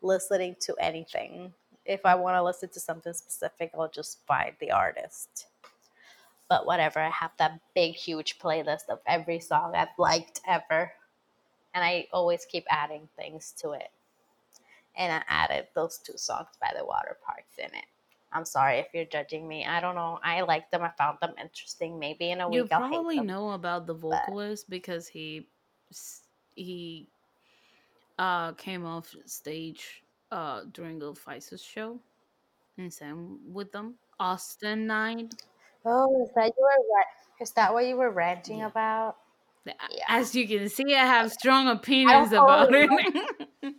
listening 0.00 0.54
to 0.60 0.76
anything. 0.78 1.52
If 1.84 2.06
I 2.06 2.14
want 2.14 2.36
to 2.36 2.42
listen 2.42 2.68
to 2.68 2.80
something 2.80 3.12
specific, 3.12 3.72
I'll 3.76 3.90
just 3.90 4.24
find 4.26 4.52
the 4.60 4.70
artist 4.70 5.46
but 6.48 6.66
whatever. 6.66 7.00
I 7.00 7.10
have 7.10 7.32
that 7.38 7.60
big, 7.74 7.94
huge 7.94 8.38
playlist 8.38 8.88
of 8.88 9.00
every 9.06 9.40
song 9.40 9.74
I've 9.74 9.96
liked 9.98 10.40
ever. 10.46 10.92
And 11.74 11.84
I 11.84 12.08
always 12.12 12.44
keep 12.46 12.64
adding 12.70 13.08
things 13.16 13.52
to 13.62 13.72
it. 13.72 13.90
and 14.96 15.12
I 15.12 15.22
added 15.28 15.68
those 15.74 15.98
two 15.98 16.16
songs 16.16 16.48
by 16.60 16.72
the 16.76 16.84
Waterparks 16.84 17.58
in 17.58 17.66
it. 17.74 17.84
I'm 18.32 18.44
sorry 18.44 18.78
if 18.78 18.88
you're 18.94 19.04
judging 19.06 19.46
me. 19.48 19.64
I 19.66 19.80
don't 19.80 19.94
know. 19.94 20.18
I 20.22 20.40
like 20.42 20.70
them. 20.70 20.82
I 20.82 20.90
found 20.98 21.18
them 21.20 21.34
interesting. 21.40 21.98
Maybe 21.98 22.30
in 22.30 22.40
a 22.40 22.48
You 22.48 22.64
week 22.64 22.72
I'll 22.72 22.82
hate 22.84 22.88
probably 22.92 23.16
them. 23.16 23.26
know 23.26 23.50
about 23.52 23.86
the 23.86 23.94
vocalist 23.94 24.68
because 24.70 25.06
he 25.08 25.48
he 26.54 27.08
uh 28.18 28.52
came 28.54 28.84
off 28.84 29.14
stage 29.26 30.02
uh 30.30 30.62
during 30.72 30.98
the 30.98 31.12
Pfizer's 31.12 31.62
show 31.62 32.00
and 32.78 32.92
sang 32.92 33.38
with 33.52 33.72
them. 33.72 33.96
Awsten 34.20 34.86
Knight. 34.86 35.34
Oh, 35.86 36.22
is 36.24 36.30
that 36.34 36.52
you 36.56 36.62
were 36.62 37.04
is 37.40 37.52
that 37.52 37.72
what 37.72 37.86
you 37.86 37.96
were 37.96 38.10
ranting 38.10 38.58
Yeah. 38.58 38.66
about? 38.66 39.16
Yeah. 39.64 39.74
As 40.08 40.34
you 40.34 40.46
can 40.46 40.68
see, 40.68 40.94
I 40.94 41.06
have 41.06 41.32
strong 41.32 41.68
opinions 41.68 42.32
about 42.32 42.68
it. 42.72 42.90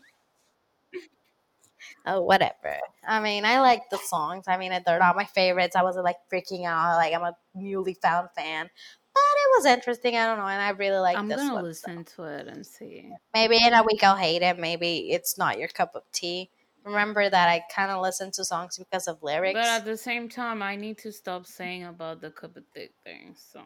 Oh, 2.05 2.21
whatever. 2.21 2.77
I 3.05 3.19
mean, 3.19 3.43
I 3.45 3.59
like 3.59 3.89
the 3.91 3.97
songs. 3.97 4.45
I 4.47 4.57
mean, 4.57 4.71
they're 4.85 4.99
not 4.99 5.15
my 5.15 5.25
favorites. 5.25 5.75
I 5.75 5.83
wasn't 5.83 6.05
like 6.05 6.15
freaking 6.31 6.65
out. 6.65 6.95
Like 6.95 7.13
I'm 7.13 7.21
a 7.23 7.35
newly 7.53 7.95
found 7.95 8.29
fan, 8.35 8.69
but 9.13 9.19
it 9.19 9.57
was 9.57 9.65
interesting. 9.65 10.15
I 10.15 10.25
don't 10.25 10.37
know, 10.37 10.47
and 10.47 10.61
I 10.61 10.69
really 10.69 10.97
like 10.99 11.17
I'm 11.17 11.27
gonna 11.27 11.53
one. 11.53 11.63
listen 11.65 12.05
to 12.15 12.23
it 12.23 12.47
and 12.47 12.65
see. 12.65 13.11
Maybe 13.33 13.57
in 13.57 13.73
a 13.73 13.83
week 13.83 14.03
I'll 14.03 14.15
hate 14.15 14.41
it. 14.41 14.57
Maybe 14.57 15.11
it's 15.11 15.37
not 15.37 15.59
your 15.59 15.67
cup 15.67 15.95
of 15.95 16.03
tea. 16.13 16.49
Remember 16.87 17.29
that 17.29 17.49
I 17.49 17.61
kind 17.73 17.91
of 17.91 18.01
listen 18.01 18.31
to 18.31 18.45
songs 18.45 18.77
because 18.77 19.07
of 19.07 19.21
lyrics. 19.21 19.59
But 19.59 19.65
at 19.65 19.85
the 19.85 19.97
same 19.97 20.29
time, 20.29 20.63
I 20.63 20.77
need 20.77 20.97
to 20.99 21.11
stop 21.11 21.45
saying 21.45 21.83
about 21.83 22.21
the 22.21 22.31
cup 22.31 22.55
of 22.55 22.63
thick 22.73 22.93
thing. 23.03 23.35
So 23.35 23.61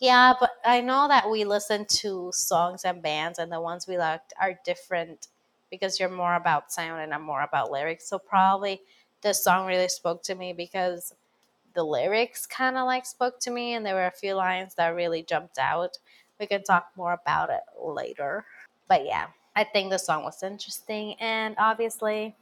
Yeah, 0.00 0.32
but 0.40 0.50
I 0.64 0.80
know 0.80 1.06
that 1.06 1.30
we 1.30 1.44
listen 1.44 1.84
to 2.00 2.30
songs 2.32 2.84
and 2.84 3.02
bands, 3.02 3.38
and 3.38 3.52
the 3.52 3.60
ones 3.60 3.86
we 3.86 3.98
liked 3.98 4.32
are 4.40 4.58
different 4.64 5.28
because 5.70 6.00
you're 6.00 6.08
more 6.08 6.34
about 6.34 6.72
sound 6.72 7.02
and 7.02 7.12
I'm 7.14 7.22
more 7.22 7.42
about 7.42 7.70
lyrics. 7.70 8.08
So 8.08 8.18
probably 8.18 8.80
this 9.20 9.44
song 9.44 9.66
really 9.66 9.88
spoke 9.88 10.22
to 10.24 10.34
me 10.34 10.52
because 10.52 11.14
the 11.74 11.84
lyrics 11.84 12.46
kind 12.46 12.76
of 12.76 12.86
like 12.86 13.04
spoke 13.06 13.38
to 13.40 13.50
me, 13.50 13.74
and 13.74 13.84
there 13.84 13.94
were 13.94 14.06
a 14.06 14.10
few 14.10 14.34
lines 14.34 14.74
that 14.76 14.88
really 14.88 15.22
jumped 15.22 15.58
out. 15.58 15.98
We 16.40 16.46
can 16.46 16.64
talk 16.64 16.88
more 16.96 17.12
about 17.12 17.50
it 17.50 17.62
later. 17.78 18.46
But 18.88 19.04
yeah, 19.04 19.26
I 19.54 19.64
think 19.64 19.90
the 19.90 19.98
song 19.98 20.24
was 20.24 20.42
interesting, 20.42 21.16
and 21.20 21.54
obviously, 21.58 22.34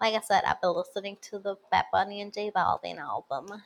like 0.00 0.14
I 0.14 0.20
said, 0.20 0.44
I've 0.46 0.60
been 0.60 0.74
listening 0.74 1.16
to 1.22 1.38
the 1.38 1.56
Bad 1.70 1.86
Bunny 1.92 2.20
and 2.20 2.32
J 2.32 2.50
Balvin 2.54 2.98
album 2.98 3.62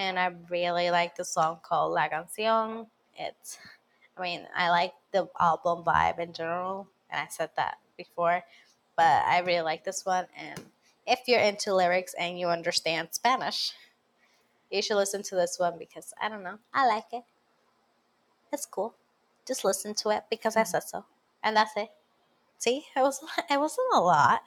and 0.00 0.18
I 0.18 0.32
really 0.48 0.90
like 0.90 1.14
the 1.16 1.24
song 1.24 1.58
called 1.62 1.92
La 1.92 2.08
Canción. 2.08 2.86
It's, 3.18 3.58
I 4.16 4.22
mean, 4.22 4.46
I 4.56 4.70
like 4.70 4.94
the 5.12 5.28
album 5.38 5.84
vibe 5.84 6.18
in 6.18 6.32
general, 6.32 6.88
and 7.10 7.20
I 7.20 7.28
said 7.28 7.50
that 7.56 7.78
before, 7.98 8.42
but 8.96 9.24
I 9.26 9.40
really 9.40 9.60
like 9.60 9.84
this 9.84 10.06
one. 10.06 10.26
And 10.38 10.58
if 11.06 11.20
you're 11.26 11.40
into 11.40 11.74
lyrics 11.74 12.14
and 12.18 12.38
you 12.38 12.48
understand 12.48 13.08
Spanish, 13.10 13.72
you 14.70 14.80
should 14.80 14.96
listen 14.96 15.22
to 15.24 15.34
this 15.34 15.58
one 15.58 15.74
because 15.78 16.14
I 16.20 16.30
don't 16.30 16.42
know, 16.42 16.58
I 16.72 16.86
like 16.86 17.12
it. 17.12 17.24
It's 18.52 18.66
cool. 18.66 18.94
Just 19.46 19.64
listen 19.64 19.94
to 19.96 20.10
it 20.10 20.24
because 20.30 20.56
I 20.56 20.62
said 20.62 20.84
so, 20.84 21.04
and 21.42 21.56
that's 21.56 21.76
it. 21.76 21.90
See, 22.58 22.86
it 22.96 23.00
was 23.00 23.20
it 23.50 23.60
wasn't 23.60 23.88
a 23.94 24.00
lot. 24.00 24.40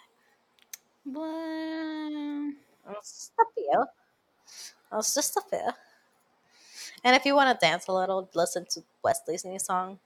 Well, 1.05 2.49
It 2.49 2.89
was 2.89 3.11
just 3.11 3.33
a 3.39 3.45
few. 3.55 3.81
It 4.91 4.95
was 4.95 5.13
just 5.15 5.37
a 5.37 5.41
few. 5.49 5.69
And 7.03 7.15
if 7.15 7.25
you 7.25 7.35
want 7.35 7.57
to 7.59 7.65
dance 7.65 7.87
a 7.87 7.91
little, 7.93 8.29
listen 8.33 8.65
to 8.71 8.81
Wesley's 9.03 9.43
new 9.45 9.59
song, 9.59 9.99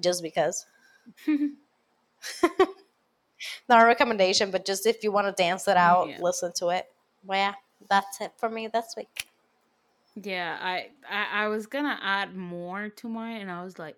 just 0.00 0.22
because. 0.22 0.66
Not 3.68 3.82
a 3.82 3.86
recommendation, 3.86 4.50
but 4.50 4.64
just 4.66 4.86
if 4.86 5.02
you 5.04 5.12
want 5.12 5.26
to 5.28 5.32
dance 5.42 5.68
it 5.68 5.76
out, 5.76 6.08
Yeah. 6.08 6.18
listen 6.20 6.52
to 6.56 6.68
it. 6.70 6.86
Well, 7.24 7.38
yeah, 7.38 7.54
that's 7.88 8.20
it 8.20 8.32
for 8.36 8.48
me 8.48 8.66
this 8.68 8.94
week. 8.96 9.28
yeah, 10.16 10.58
I, 10.60 10.90
I 11.08 11.44
I 11.44 11.48
was 11.48 11.66
gonna 11.66 11.98
add 12.02 12.34
more 12.34 12.88
to 12.88 13.08
mine, 13.08 13.40
and 13.42 13.50
I 13.50 13.62
was 13.62 13.78
like, 13.78 13.96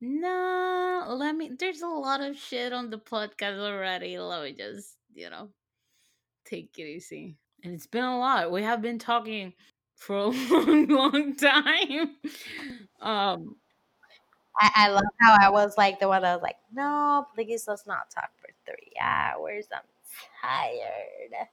no, 0.00 1.06
let 1.16 1.36
me. 1.36 1.50
There's 1.58 1.82
a 1.82 1.86
lot 1.88 2.20
of 2.20 2.36
shit 2.36 2.72
on 2.72 2.90
the 2.90 2.98
podcast 2.98 3.58
already. 3.58 4.18
Let 4.18 4.42
me 4.42 4.52
just 4.52 4.95
you 5.16 5.30
know 5.30 5.50
take 6.46 6.78
it 6.78 6.82
easy. 6.82 7.36
And 7.64 7.74
it's 7.74 7.86
been 7.86 8.04
a 8.04 8.18
lot. 8.18 8.50
We 8.50 8.62
have 8.62 8.80
been 8.80 8.98
talking 8.98 9.52
for 9.96 10.16
a 10.16 10.26
long, 10.28 10.86
long 10.88 11.36
time. 11.36 12.16
Um, 12.98 13.56
I, 14.58 14.70
I 14.74 14.88
love 14.88 15.04
how 15.20 15.36
I 15.38 15.50
was 15.50 15.76
like 15.76 16.00
the 16.00 16.08
one 16.08 16.22
that 16.22 16.34
was 16.34 16.42
like, 16.42 16.56
no, 16.72 17.26
please 17.34 17.68
let's 17.68 17.86
not 17.86 18.10
talk 18.10 18.30
for 18.40 18.48
three 18.64 18.92
hours. 18.98 19.66
I'm 19.70 19.82
tired. 20.42 21.46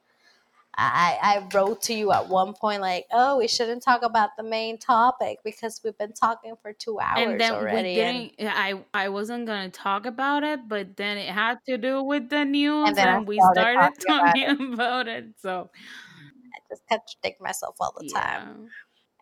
I, 0.76 1.18
I 1.22 1.48
wrote 1.56 1.82
to 1.82 1.94
you 1.94 2.12
at 2.12 2.28
one 2.28 2.52
point 2.52 2.80
like, 2.80 3.06
oh, 3.12 3.38
we 3.38 3.48
shouldn't 3.48 3.82
talk 3.82 4.02
about 4.02 4.30
the 4.36 4.42
main 4.42 4.78
topic 4.78 5.38
because 5.44 5.80
we've 5.84 5.96
been 5.98 6.12
talking 6.12 6.54
for 6.60 6.72
two 6.72 6.98
hours 6.98 7.18
and 7.18 7.40
then 7.40 7.52
already. 7.52 7.94
we 7.94 8.00
and, 8.00 8.30
didn't. 8.36 8.52
I 8.54 8.74
I 8.92 9.08
wasn't 9.08 9.46
gonna 9.46 9.70
talk 9.70 10.06
about 10.06 10.42
it, 10.42 10.68
but 10.68 10.96
then 10.96 11.16
it 11.18 11.28
had 11.28 11.58
to 11.66 11.78
do 11.78 12.02
with 12.02 12.28
the 12.28 12.44
news, 12.44 12.88
and, 12.88 12.96
then 12.96 13.08
I 13.08 13.18
we 13.20 13.38
started 13.52 13.92
talking 14.06 14.18
about 14.18 14.34
talking 14.34 14.72
about 14.74 15.08
it. 15.08 15.24
So 15.38 15.70
I 15.74 16.58
just 16.68 16.82
contradict 16.88 17.40
myself 17.40 17.76
all 17.80 17.94
the 17.98 18.08
time. 18.08 18.68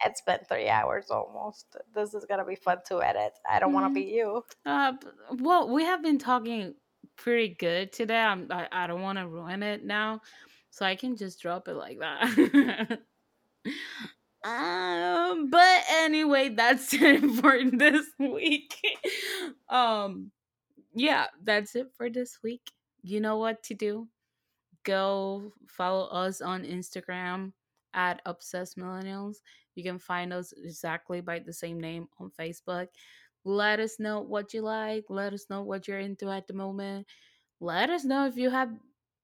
It's 0.05 0.23
been 0.23 0.41
three 0.49 0.69
hours 0.69 1.11
almost. 1.11 1.77
This 1.95 2.15
is 2.15 2.25
gonna 2.25 2.45
be 2.45 2.57
fun 2.57 2.79
to 2.89 3.03
edit. 3.03 3.33
I 3.49 3.61
don't 3.61 3.73
want 3.73 3.89
to 3.89 3.95
be 3.95 4.07
you. 4.09 4.43
Uh, 4.65 4.95
well, 5.39 5.69
we 5.69 5.85
have 5.85 6.03
been 6.03 6.19
talking 6.19 6.75
pretty 7.17 7.55
good 7.55 7.93
today. 7.93 8.19
I'm, 8.19 8.47
I 8.51 8.69
I 8.73 8.87
don't 8.87 9.03
want 9.03 9.19
to 9.19 9.29
ruin 9.29 9.63
it 9.63 9.85
now, 9.85 10.23
so 10.73 10.87
I 10.87 10.97
can 10.97 11.17
just 11.17 11.41
drop 11.41 11.69
it 11.69 11.75
like 11.75 11.99
that. 11.99 12.99
um, 14.43 15.51
but 15.51 15.85
anyway, 15.91 16.49
that's 16.49 16.95
it 16.99 17.21
for 17.41 17.63
this 17.71 18.07
week. 18.19 18.75
um, 19.69 20.31
yeah, 20.95 21.27
that's 21.45 21.77
it 21.77 21.89
for 21.95 22.09
this 22.09 22.39
week. 22.43 22.63
You 23.03 23.21
know 23.21 23.37
what 23.37 23.63
to 23.65 23.75
do. 23.75 24.09
Go 24.85 25.53
follow 25.69 26.07
us 26.07 26.41
on 26.41 26.65
Instagram 26.65 27.53
at 27.93 28.23
Obsessed 28.25 28.79
Millennials. 28.79 29.37
You 29.75 29.85
can 29.85 29.99
find 29.99 30.33
us 30.33 30.55
exactly 30.57 31.21
by 31.21 31.39
the 31.39 31.53
same 31.53 31.79
name 31.79 32.09
on 32.19 32.31
Facebook. 32.41 32.89
Let 33.45 33.79
us 33.79 34.01
know 34.01 34.23
what 34.23 34.55
you 34.55 34.63
like. 34.63 35.05
Let 35.11 35.35
us 35.35 35.51
know 35.51 35.63
what 35.63 35.87
you're 35.87 35.99
into 35.99 36.31
at 36.31 36.47
the 36.47 36.55
moment. 36.55 37.07
Let 37.61 37.91
us 37.91 38.05
know 38.05 38.27
if 38.27 38.39
you 38.39 38.49
have 38.49 38.71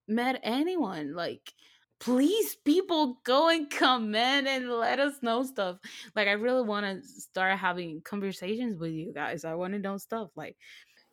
met 0.08 0.40
anyone. 0.42 1.14
Like, 1.14 1.52
please, 2.00 2.56
people, 2.64 3.20
go 3.24 3.48
and 3.48 3.70
comment 3.70 4.46
and 4.46 4.68
let 4.70 4.98
us 5.00 5.22
know 5.22 5.42
stuff. 5.42 5.78
Like, 6.14 6.28
I 6.28 6.32
really 6.32 6.62
want 6.62 6.86
to 6.86 7.06
start 7.08 7.58
having 7.58 8.00
conversations 8.02 8.78
with 8.78 8.92
you 8.92 9.12
guys. 9.12 9.44
I 9.44 9.54
want 9.54 9.74
to 9.74 9.78
know 9.78 9.98
stuff. 9.98 10.30
Like, 10.36 10.56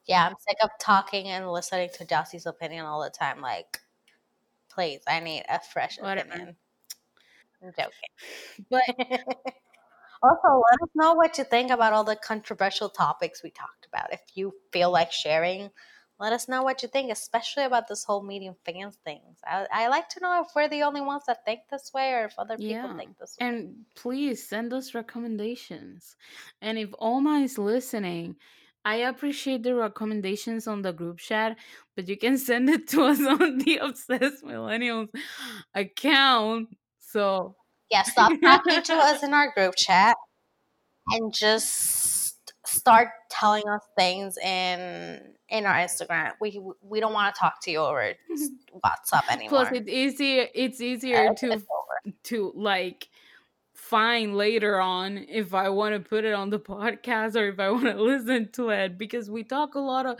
Yeah, 0.08 0.26
I'm 0.28 0.36
sick 0.48 0.58
of 0.64 0.70
talking 0.80 1.28
and 1.28 1.52
listening 1.52 1.90
to 1.96 2.06
Jossie's 2.06 2.46
opinion 2.46 2.86
all 2.86 3.04
the 3.04 3.10
time. 3.10 3.42
Like, 3.42 3.80
please, 4.70 5.02
I 5.08 5.20
need 5.20 5.44
a 5.50 5.60
fresh 5.60 5.98
Whatever. 6.00 6.30
opinion. 6.30 6.56
I'm 7.64 7.74
joking. 7.78 8.70
but 8.70 8.84
Also, 10.24 10.48
let 10.72 10.82
us 10.82 10.90
know 10.96 11.14
what 11.14 11.38
you 11.38 11.44
think 11.44 11.70
about 11.72 11.94
all 11.94 12.04
the 12.04 12.16
controversial 12.16 12.90
topics 12.90 13.44
we 13.44 13.52
talked 13.52 13.86
about. 13.86 14.12
If 14.12 14.22
you 14.34 14.54
feel 14.72 14.90
like 14.92 15.12
sharing, 15.12 15.70
let 16.20 16.34
us 16.34 16.48
know 16.48 16.64
what 16.64 16.82
you 16.82 16.88
think, 16.88 17.12
especially 17.12 17.64
about 17.64 17.88
this 17.88 18.04
whole 18.04 18.24
meeting 18.24 18.56
fans 18.66 18.98
things. 19.04 19.40
I, 19.46 19.68
I 19.72 19.88
like 19.90 20.08
to 20.10 20.20
know 20.22 20.42
if 20.42 20.48
we're 20.56 20.70
the 20.70 20.84
only 20.84 21.02
ones 21.02 21.24
that 21.28 21.44
think 21.46 21.62
this 21.70 21.92
way 21.94 22.14
or 22.14 22.26
if 22.26 22.34
other 22.38 22.58
people 22.58 22.70
Yeah. 22.70 22.98
think 22.98 23.18
this 23.18 23.36
way. 23.40 23.48
And 23.48 23.86
please 23.96 24.48
send 24.48 24.74
us 24.74 24.96
recommendations. 24.96 26.16
And 26.62 26.78
if 26.78 26.90
Oma 27.00 27.40
is 27.40 27.58
listening, 27.58 28.38
I 28.86 28.96
appreciate 28.98 29.64
the 29.64 29.76
recommendations 29.76 30.68
on 30.68 30.84
the 30.84 30.94
group 30.94 31.18
chat, 31.18 31.58
but 31.96 32.08
you 32.08 32.18
can 32.18 32.38
send 32.50 32.70
it 32.70 32.88
to 32.90 33.04
us 33.04 33.20
on 33.20 33.58
the 33.58 33.78
Obsessed 33.78 34.44
Millennials 34.46 35.10
account. 35.74 36.70
So 37.00 37.56
Yeah, 37.92 38.04
stop 38.04 38.32
talking 38.42 38.82
to 38.84 38.94
us 38.94 39.22
in 39.24 39.34
our 39.34 39.52
group 39.54 39.76
chat 39.76 40.16
and 41.12 41.34
just 41.34 42.25
start 42.76 43.10
telling 43.30 43.68
us 43.68 43.82
things 43.98 44.38
in 44.38 45.34
in 45.50 45.66
our 45.66 45.76
Instagram. 45.76 46.32
We 46.42 46.60
we 46.82 47.00
don't 47.00 47.14
want 47.14 47.34
to 47.34 47.40
talk 47.40 47.62
to 47.64 47.72
you 47.72 47.80
over 47.80 48.14
WhatsApp 48.84 49.30
anymore. 49.32 49.50
plus 49.50 49.68
it's 49.74 49.90
easier 49.90 50.48
it's 50.54 50.82
easier 50.82 51.24
It's- 51.32 51.40
to 51.42 51.52
it's 51.54 51.66
to 52.30 52.52
like 52.56 53.08
find 53.74 54.36
later 54.36 54.80
on 54.80 55.18
if 55.30 55.54
I 55.54 55.70
want 55.70 55.94
to 55.96 56.00
put 56.10 56.24
it 56.26 56.34
on 56.34 56.50
the 56.50 56.60
podcast 56.60 57.36
or 57.36 57.48
if 57.50 57.60
I 57.60 57.70
want 57.70 57.86
to 57.86 58.02
listen 58.12 58.50
to 58.54 58.70
it 58.70 58.98
because 58.98 59.30
we 59.30 59.44
talk 59.44 59.76
a 59.76 59.80
lot 59.80 60.06
of 60.06 60.18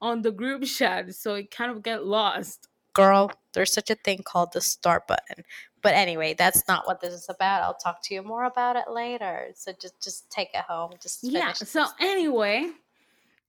on 0.00 0.22
the 0.22 0.30
group 0.30 0.64
chat 0.64 1.14
so 1.14 1.34
it 1.34 1.50
kind 1.50 1.70
of 1.70 1.82
get 1.82 2.06
lost. 2.06 2.68
Girl, 2.94 3.30
there's 3.54 3.72
such 3.72 3.90
a 3.90 3.94
thing 3.94 4.20
called 4.24 4.52
the 4.52 4.60
start 4.60 5.06
button. 5.08 5.44
But 5.82 5.94
anyway, 5.94 6.34
that's 6.34 6.66
not 6.68 6.86
what 6.86 7.00
this 7.00 7.12
is 7.12 7.26
about. 7.28 7.62
I'll 7.62 7.74
talk 7.74 8.02
to 8.04 8.14
you 8.14 8.22
more 8.22 8.44
about 8.44 8.76
it 8.76 8.90
later. 8.90 9.48
So 9.54 9.72
just 9.80 10.00
just 10.02 10.30
take 10.30 10.50
it 10.54 10.64
home. 10.68 10.92
Just 11.02 11.24
Yeah. 11.24 11.52
So 11.52 11.82
this. 11.82 11.92
anyway, 12.00 12.70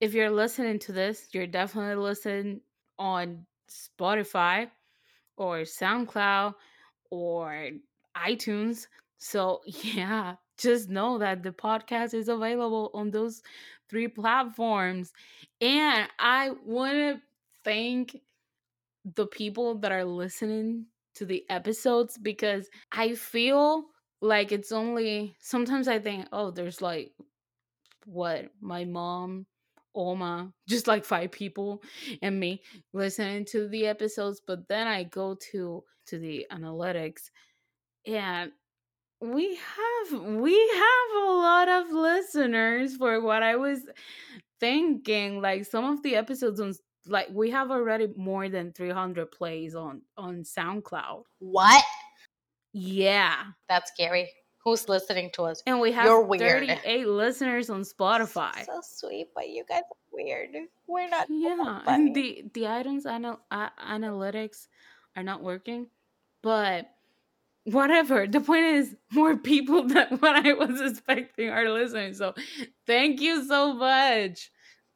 if 0.00 0.14
you're 0.14 0.30
listening 0.30 0.78
to 0.80 0.92
this, 0.92 1.28
you're 1.32 1.46
definitely 1.46 1.94
listening 1.94 2.60
on 2.98 3.46
Spotify 3.70 4.68
or 5.36 5.60
SoundCloud 5.60 6.54
or 7.10 7.70
iTunes. 8.16 8.86
So, 9.18 9.62
yeah, 9.66 10.34
just 10.58 10.88
know 10.88 11.18
that 11.18 11.42
the 11.42 11.52
podcast 11.52 12.14
is 12.14 12.28
available 12.28 12.90
on 12.94 13.10
those 13.10 13.42
three 13.88 14.08
platforms. 14.08 15.12
And 15.60 16.08
I 16.18 16.50
want 16.64 16.94
to 16.94 17.20
thank 17.64 18.20
the 19.14 19.26
people 19.26 19.76
that 19.76 19.92
are 19.92 20.04
listening 20.04 20.86
to 21.16 21.24
the 21.24 21.44
episodes 21.48 22.18
because 22.18 22.68
I 22.92 23.14
feel 23.14 23.84
like 24.20 24.52
it's 24.52 24.72
only 24.72 25.36
sometimes 25.40 25.88
I 25.88 25.98
think, 25.98 26.26
oh, 26.32 26.50
there's 26.50 26.80
like 26.80 27.12
what 28.06 28.50
my 28.60 28.84
mom, 28.84 29.46
Oma, 29.94 30.52
just 30.68 30.86
like 30.86 31.04
five 31.04 31.30
people 31.32 31.82
and 32.22 32.38
me 32.38 32.62
listening 32.92 33.44
to 33.46 33.68
the 33.68 33.86
episodes, 33.86 34.40
but 34.46 34.68
then 34.68 34.86
I 34.86 35.04
go 35.04 35.36
to 35.52 35.84
to 36.06 36.18
the 36.18 36.46
analytics 36.52 37.30
and 38.06 38.52
we 39.20 39.56
have 39.56 40.20
we 40.20 40.52
have 40.52 41.22
a 41.22 41.30
lot 41.30 41.68
of 41.68 41.90
listeners 41.90 42.96
for 42.96 43.20
what 43.20 43.42
I 43.42 43.56
was 43.56 43.80
thinking 44.60 45.40
like 45.40 45.64
some 45.64 45.84
of 45.84 46.02
the 46.02 46.16
episodes 46.16 46.60
on 46.60 46.74
like 47.06 47.28
we 47.30 47.50
have 47.50 47.70
already 47.70 48.08
more 48.16 48.48
than 48.48 48.72
300 48.72 49.30
plays 49.30 49.74
on 49.74 50.02
on 50.16 50.42
SoundCloud. 50.42 51.24
What? 51.38 51.84
Yeah. 52.72 53.36
That's 53.68 53.90
scary. 53.92 54.30
Who's 54.64 54.88
listening 54.88 55.30
to 55.34 55.42
us? 55.42 55.62
And 55.66 55.78
we 55.78 55.92
have 55.92 56.06
You're 56.06 56.22
weird. 56.22 56.66
38 56.66 57.06
listeners 57.06 57.68
on 57.68 57.82
Spotify. 57.82 58.64
So 58.64 58.80
sweet, 58.82 59.28
but 59.34 59.48
you 59.50 59.62
guys 59.68 59.82
are 59.82 59.96
weird. 60.10 60.56
We're 60.86 61.08
not. 61.08 61.26
Yeah, 61.28 61.82
and 61.86 62.14
the 62.14 62.44
the 62.54 62.62
iTunes 62.62 63.04
anal- 63.06 63.40
uh, 63.50 63.68
analytics 63.86 64.68
are 65.16 65.22
not 65.22 65.42
working, 65.42 65.88
but 66.42 66.86
whatever. 67.64 68.26
The 68.26 68.40
point 68.40 68.64
is, 68.64 68.96
more 69.12 69.36
people 69.36 69.82
than 69.88 70.16
what 70.18 70.46
I 70.46 70.54
was 70.54 70.80
expecting 70.80 71.50
are 71.50 71.68
listening. 71.68 72.14
So, 72.14 72.34
thank 72.86 73.20
you 73.20 73.44
so 73.46 73.74
much. 73.74 74.50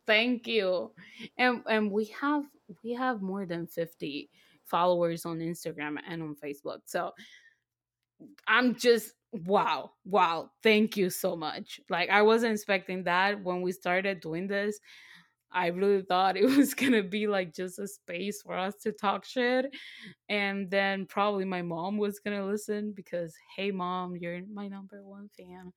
Thank 0.09 0.49
you. 0.49 0.93
And 1.39 1.63
and 1.69 1.93
we 1.93 2.07
have 2.21 2.45
we 2.83 2.95
have 2.95 3.23
more 3.23 3.47
than 3.47 3.69
fifty 3.69 4.31
followers 4.65 5.27
on 5.27 5.39
Instagram 5.41 5.99
and 6.09 6.23
on 6.23 6.35
Facebook. 6.43 6.81
So 6.87 7.13
I'm 8.47 8.75
just 8.77 9.13
wow, 9.33 9.93
wow. 10.05 10.51
Thank 10.63 10.97
you 10.97 11.11
so 11.11 11.37
much. 11.37 11.81
Like 11.91 12.11
I 12.11 12.23
wasn't 12.23 12.55
expecting 12.55 13.05
that 13.05 13.43
when 13.43 13.63
we 13.63 13.73
started 13.73 14.21
doing 14.21 14.47
this. 14.49 14.81
I 15.53 15.69
really 15.69 16.03
thought 16.03 16.37
it 16.39 16.47
was 16.57 16.75
gonna 16.75 17.03
be 17.03 17.27
like 17.27 17.55
just 17.55 17.79
a 17.79 17.89
space 17.89 18.43
for 18.43 18.57
us 18.57 18.77
to 18.85 18.93
talk 18.93 19.25
shit. 19.27 19.75
And 20.29 20.71
then 20.71 21.07
probably 21.07 21.45
my 21.45 21.63
mom 21.63 21.99
was 21.99 22.21
gonna 22.21 22.47
listen 22.47 22.93
because 22.97 23.35
hey 23.57 23.71
mom, 23.71 24.17
you're 24.17 24.41
my 24.53 24.69
number 24.69 25.05
one 25.05 25.31
fan. 25.37 25.73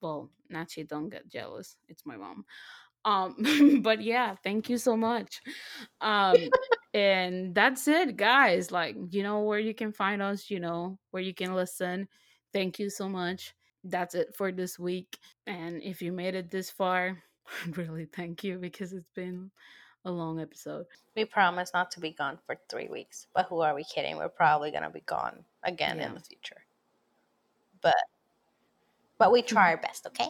Well, 0.00 0.30
actually 0.54 0.84
don't 0.84 1.08
get 1.08 1.28
jealous. 1.28 1.76
It's 1.88 2.04
my 2.06 2.16
mom. 2.16 2.44
Um 3.06 3.80
but 3.82 4.02
yeah, 4.02 4.34
thank 4.44 4.68
you 4.68 4.76
so 4.76 4.96
much. 4.96 5.40
Um 6.02 6.36
and 6.94 7.54
that's 7.54 7.88
it, 7.88 8.16
guys. 8.16 8.70
Like, 8.70 8.96
you 9.10 9.22
know 9.22 9.40
where 9.40 9.58
you 9.58 9.72
can 9.74 9.92
find 9.92 10.20
us, 10.20 10.50
you 10.50 10.60
know, 10.60 10.98
where 11.12 11.22
you 11.22 11.32
can 11.32 11.54
listen. 11.54 12.08
Thank 12.52 12.78
you 12.78 12.90
so 12.90 13.08
much. 13.08 13.54
That's 13.84 14.14
it 14.14 14.34
for 14.34 14.50
this 14.50 14.78
week. 14.78 15.18
And 15.46 15.80
if 15.82 16.02
you 16.02 16.12
made 16.12 16.34
it 16.34 16.50
this 16.50 16.70
far, 16.70 17.22
really 17.76 18.06
thank 18.06 18.42
you 18.42 18.58
because 18.58 18.92
it's 18.92 19.10
been 19.14 19.50
a 20.04 20.10
long 20.10 20.40
episode. 20.40 20.86
We 21.14 21.24
promise 21.24 21.70
not 21.74 21.90
to 21.92 22.00
be 22.00 22.10
gone 22.12 22.38
for 22.46 22.56
three 22.68 22.88
weeks. 22.88 23.26
But 23.34 23.46
who 23.46 23.60
are 23.60 23.74
we 23.74 23.84
kidding? 23.84 24.16
We're 24.16 24.28
probably 24.28 24.70
gonna 24.70 24.90
be 24.90 25.00
gone 25.06 25.44
again 25.62 25.98
Yeah. 25.98 26.06
in 26.06 26.14
the 26.14 26.20
future. 26.20 26.64
But 27.82 27.94
but 29.18 29.30
we 29.32 29.42
try 29.42 29.70
our 29.70 29.76
best, 29.78 30.06
okay? 30.06 30.28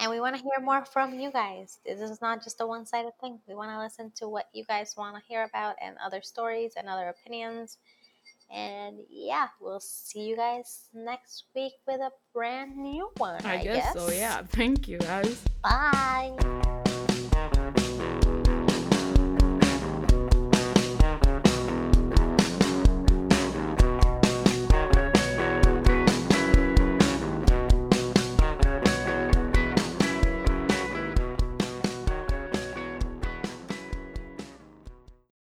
And 0.00 0.10
we 0.10 0.18
want 0.18 0.34
to 0.34 0.42
hear 0.42 0.64
more 0.64 0.82
from 0.86 1.20
you 1.20 1.30
guys. 1.30 1.78
This 1.84 2.00
is 2.00 2.22
not 2.22 2.42
just 2.42 2.60
a 2.62 2.66
one-sided 2.66 3.12
thing. 3.20 3.38
We 3.46 3.54
want 3.54 3.70
to 3.70 3.78
listen 3.78 4.10
to 4.16 4.28
what 4.28 4.46
you 4.54 4.64
guys 4.64 4.94
want 4.96 5.14
to 5.14 5.22
hear 5.28 5.44
about 5.44 5.76
and 5.82 5.94
other 6.02 6.22
stories 6.22 6.72
and 6.76 6.88
other 6.88 7.08
opinions. 7.08 7.76
And 8.50 8.96
yeah, 9.10 9.48
we'll 9.60 9.78
see 9.78 10.20
you 10.20 10.36
guys 10.36 10.88
next 10.94 11.44
week 11.54 11.74
with 11.86 12.00
a 12.00 12.10
brand 12.32 12.78
new 12.78 13.10
one. 13.18 13.44
I, 13.44 13.58
I, 13.58 13.62
guess, 13.62 13.92
so, 13.92 14.10
yeah. 14.10 14.42
Thank 14.42 14.88
you, 14.88 14.98
guys. 14.98 15.44
Bye. 15.62 16.79